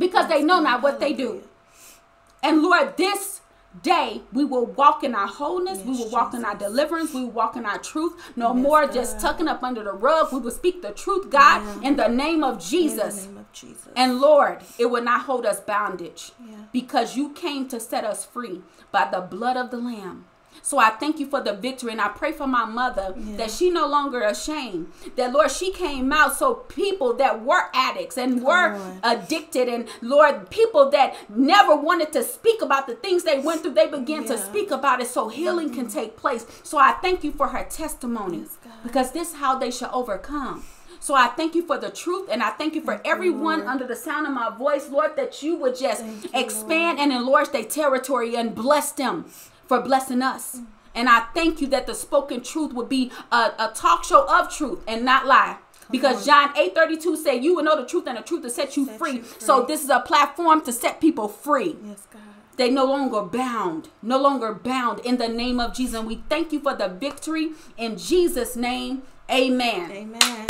because 0.00 0.32
they 0.32 0.40
know 0.40 0.64
not 0.64 0.80
what 0.80 0.96
they 0.96 1.12
do. 1.12 1.44
And 2.42 2.62
Lord, 2.62 2.96
this 2.96 3.43
day 3.82 4.22
we 4.32 4.44
will 4.44 4.66
walk 4.66 5.02
in 5.02 5.14
our 5.14 5.26
wholeness 5.26 5.78
yes, 5.78 5.86
we 5.86 5.92
will 5.92 6.10
walk 6.10 6.30
Jesus. 6.30 6.40
in 6.40 6.44
our 6.44 6.54
deliverance 6.54 7.12
we 7.12 7.24
will 7.24 7.30
walk 7.30 7.56
in 7.56 7.66
our 7.66 7.78
truth 7.78 8.12
no 8.36 8.54
yes, 8.54 8.62
more 8.62 8.86
God. 8.86 8.94
just 8.94 9.20
tucking 9.20 9.48
up 9.48 9.62
under 9.62 9.82
the 9.82 9.92
rug 9.92 10.32
we 10.32 10.38
will 10.38 10.50
speak 10.50 10.82
the 10.82 10.92
truth 10.92 11.30
god 11.30 11.62
yeah. 11.62 11.88
in 11.88 11.96
the 11.96 12.08
name 12.08 12.44
of 12.44 12.62
jesus 12.62 13.26
name 13.26 13.38
of 13.38 13.52
Jesus. 13.52 13.88
and 13.96 14.20
lord 14.20 14.60
it 14.78 14.86
will 14.86 15.02
not 15.02 15.22
hold 15.22 15.44
us 15.44 15.60
bondage 15.60 16.32
yeah. 16.48 16.56
because 16.72 17.16
you 17.16 17.30
came 17.32 17.68
to 17.68 17.80
set 17.80 18.04
us 18.04 18.24
free 18.24 18.62
by 18.92 19.08
the 19.10 19.20
blood 19.20 19.56
of 19.56 19.70
the 19.70 19.78
lamb 19.78 20.26
so 20.64 20.78
I 20.78 20.88
thank 20.88 21.20
you 21.20 21.26
for 21.26 21.42
the 21.42 21.52
victory. 21.52 21.92
And 21.92 22.00
I 22.00 22.08
pray 22.08 22.32
for 22.32 22.46
my 22.46 22.64
mother 22.64 23.14
yeah. 23.18 23.36
that 23.36 23.50
she 23.50 23.68
no 23.68 23.86
longer 23.86 24.22
ashamed. 24.22 24.90
That, 25.14 25.30
Lord, 25.30 25.50
she 25.50 25.70
came 25.70 26.10
out 26.10 26.36
so 26.36 26.54
people 26.54 27.12
that 27.16 27.44
were 27.44 27.64
addicts 27.74 28.16
and 28.16 28.42
were 28.42 28.80
addicted, 29.02 29.68
and 29.68 29.86
Lord, 30.00 30.48
people 30.48 30.88
that 30.88 31.16
never 31.28 31.76
wanted 31.76 32.14
to 32.14 32.22
speak 32.22 32.62
about 32.62 32.86
the 32.86 32.94
things 32.94 33.24
they 33.24 33.38
went 33.38 33.60
through, 33.60 33.74
they 33.74 33.88
began 33.88 34.22
yeah. 34.22 34.28
to 34.28 34.38
speak 34.38 34.70
about 34.70 35.02
it 35.02 35.08
so 35.08 35.28
healing 35.28 35.66
mm-hmm. 35.66 35.80
can 35.80 35.88
take 35.88 36.16
place. 36.16 36.46
So 36.62 36.78
I 36.78 36.92
thank 36.92 37.22
you 37.24 37.32
for 37.32 37.48
her 37.48 37.64
testimony 37.64 38.38
yes, 38.38 38.58
because 38.82 39.12
this 39.12 39.32
is 39.32 39.34
how 39.34 39.58
they 39.58 39.70
shall 39.70 39.94
overcome. 39.94 40.64
So 40.98 41.14
I 41.14 41.26
thank 41.26 41.54
you 41.54 41.66
for 41.66 41.76
the 41.76 41.90
truth 41.90 42.30
and 42.32 42.42
I 42.42 42.48
thank 42.48 42.74
you 42.74 42.80
for 42.80 42.94
thank 42.94 43.06
everyone 43.06 43.58
you, 43.58 43.66
under 43.66 43.86
the 43.86 43.96
sound 43.96 44.26
of 44.26 44.32
my 44.32 44.48
voice, 44.48 44.88
Lord, 44.88 45.16
that 45.16 45.42
you 45.42 45.56
would 45.56 45.76
just 45.76 46.02
expand 46.32 46.98
and 46.98 47.12
enlarge 47.12 47.50
their 47.50 47.64
territory 47.64 48.34
and 48.36 48.54
bless 48.54 48.92
them 48.92 49.26
for 49.66 49.80
blessing 49.80 50.22
us. 50.22 50.58
And 50.94 51.08
I 51.08 51.26
thank 51.34 51.60
you 51.60 51.66
that 51.68 51.86
the 51.86 51.94
spoken 51.94 52.42
truth 52.42 52.72
would 52.72 52.88
be 52.88 53.10
a, 53.32 53.52
a 53.58 53.72
talk 53.74 54.04
show 54.04 54.26
of 54.28 54.54
truth 54.54 54.80
and 54.86 55.04
not 55.04 55.26
lie. 55.26 55.58
Because 55.90 56.24
John 56.24 56.56
8 56.56 56.74
32 56.74 57.16
said, 57.16 57.44
You 57.44 57.56
will 57.56 57.62
know 57.62 57.76
the 57.76 57.86
truth, 57.86 58.06
and 58.06 58.16
the 58.16 58.22
truth 58.22 58.42
will 58.42 58.50
set 58.50 58.76
you, 58.76 58.86
set 58.86 58.98
free. 58.98 59.16
you 59.16 59.22
free. 59.22 59.40
So, 59.40 59.64
this 59.64 59.84
is 59.84 59.90
a 59.90 60.00
platform 60.00 60.62
to 60.62 60.72
set 60.72 61.00
people 61.00 61.28
free. 61.28 61.76
Yes, 61.84 62.06
God. 62.10 62.22
They 62.56 62.70
no 62.70 62.84
longer 62.84 63.22
bound, 63.22 63.88
no 64.00 64.18
longer 64.18 64.54
bound 64.54 65.00
in 65.00 65.18
the 65.18 65.28
name 65.28 65.58
of 65.60 65.74
Jesus. 65.74 65.98
And 65.98 66.06
we 66.06 66.22
thank 66.28 66.52
you 66.52 66.60
for 66.60 66.74
the 66.74 66.88
victory 66.88 67.50
in 67.76 67.98
Jesus' 67.98 68.56
name. 68.56 69.02
Amen. 69.30 69.90
Amen. 69.90 70.46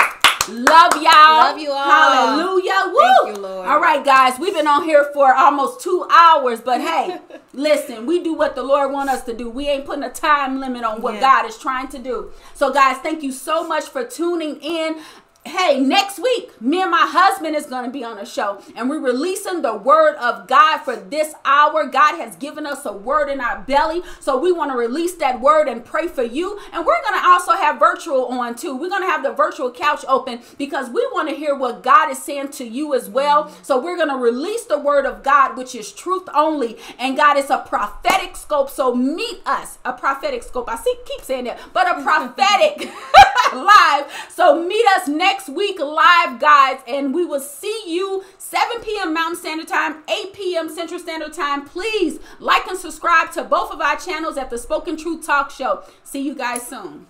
Love 0.48 0.92
y'all. 0.96 1.04
Love 1.04 1.58
you 1.58 1.70
all. 1.72 1.90
Hallelujah. 1.90 2.92
Woo. 2.92 3.00
Thank 3.00 3.36
you, 3.36 3.42
Lord. 3.42 3.66
All 3.66 3.80
right, 3.80 4.04
guys. 4.04 4.38
We've 4.38 4.52
been 4.52 4.66
on 4.66 4.84
here 4.84 5.10
for 5.14 5.32
almost 5.32 5.80
two 5.80 6.06
hours, 6.10 6.60
but 6.60 6.80
hey, 6.82 7.18
listen, 7.52 8.04
we 8.04 8.22
do 8.22 8.34
what 8.34 8.54
the 8.54 8.62
Lord 8.62 8.92
want 8.92 9.08
us 9.08 9.22
to 9.24 9.34
do. 9.34 9.48
We 9.48 9.68
ain't 9.68 9.86
putting 9.86 10.04
a 10.04 10.10
time 10.10 10.60
limit 10.60 10.84
on 10.84 11.00
what 11.00 11.14
yeah. 11.14 11.20
God 11.20 11.46
is 11.46 11.56
trying 11.56 11.88
to 11.88 11.98
do. 11.98 12.30
So, 12.54 12.72
guys, 12.72 12.98
thank 12.98 13.22
you 13.22 13.32
so 13.32 13.66
much 13.66 13.84
for 13.84 14.04
tuning 14.04 14.56
in 14.60 15.00
hey, 15.44 15.78
next 15.78 16.18
week, 16.18 16.60
me 16.60 16.80
and 16.80 16.90
my 16.90 17.06
husband 17.06 17.54
is 17.54 17.66
going 17.66 17.84
to 17.84 17.90
be 17.90 18.02
on 18.02 18.18
a 18.18 18.24
show 18.24 18.62
and 18.74 18.88
we're 18.88 19.00
releasing 19.00 19.60
the 19.60 19.76
word 19.76 20.16
of 20.16 20.46
God 20.46 20.78
for 20.78 20.96
this 20.96 21.34
hour. 21.44 21.86
God 21.86 22.16
has 22.16 22.36
given 22.36 22.66
us 22.66 22.86
a 22.86 22.92
word 22.92 23.28
in 23.28 23.40
our 23.40 23.60
belly. 23.62 24.02
So 24.20 24.38
we 24.38 24.52
want 24.52 24.70
to 24.72 24.76
release 24.76 25.14
that 25.16 25.40
word 25.40 25.68
and 25.68 25.84
pray 25.84 26.08
for 26.08 26.22
you. 26.22 26.58
And 26.72 26.86
we're 26.86 27.02
going 27.02 27.20
to 27.20 27.26
also 27.26 27.52
have 27.52 27.78
virtual 27.78 28.26
on 28.26 28.54
too. 28.54 28.74
We're 28.74 28.88
going 28.88 29.02
to 29.02 29.08
have 29.08 29.22
the 29.22 29.32
virtual 29.32 29.70
couch 29.70 30.04
open 30.08 30.40
because 30.56 30.88
we 30.88 31.06
want 31.12 31.28
to 31.28 31.34
hear 31.34 31.54
what 31.54 31.82
God 31.82 32.10
is 32.10 32.22
saying 32.22 32.48
to 32.52 32.64
you 32.64 32.94
as 32.94 33.10
well. 33.10 33.50
So 33.62 33.78
we're 33.78 33.96
going 33.96 34.08
to 34.08 34.16
release 34.16 34.64
the 34.64 34.78
word 34.78 35.04
of 35.04 35.22
God, 35.22 35.58
which 35.58 35.74
is 35.74 35.92
truth 35.92 36.26
only. 36.34 36.78
And 36.98 37.16
God 37.16 37.36
is 37.36 37.50
a 37.50 37.58
prophetic 37.58 38.36
scope. 38.36 38.70
So 38.70 38.94
meet 38.94 39.42
us, 39.44 39.78
a 39.84 39.92
prophetic 39.92 40.42
scope. 40.42 40.70
I 40.70 40.76
see, 40.76 40.94
keep 41.04 41.20
saying 41.20 41.44
that, 41.44 41.60
but 41.74 41.86
a 41.86 42.02
prophetic 42.02 42.90
live. 43.52 44.10
So 44.30 44.66
meet 44.66 44.84
us 44.96 45.06
next 45.08 45.33
next 45.34 45.48
week 45.48 45.80
live, 45.80 46.38
guys, 46.38 46.78
and 46.86 47.12
we 47.12 47.24
will 47.24 47.40
see 47.40 47.82
you 47.88 48.22
7 48.38 48.80
p.m. 48.82 49.12
Mountain 49.12 49.34
Standard 49.34 49.66
Time, 49.66 50.04
8 50.08 50.32
p.m. 50.32 50.68
Central 50.68 51.00
Standard 51.00 51.32
Time. 51.32 51.66
Please 51.66 52.20
like 52.38 52.68
and 52.68 52.78
subscribe 52.78 53.32
to 53.32 53.42
both 53.42 53.72
of 53.72 53.80
our 53.80 53.96
channels 53.96 54.36
at 54.36 54.48
the 54.48 54.58
Spoken 54.58 54.96
Truth 54.96 55.26
Talk 55.26 55.50
Show. 55.50 55.82
See 56.04 56.20
you 56.20 56.36
guys 56.36 56.64
soon. 56.64 57.08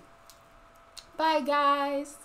Bye, 1.15 1.41
guys. 1.41 2.15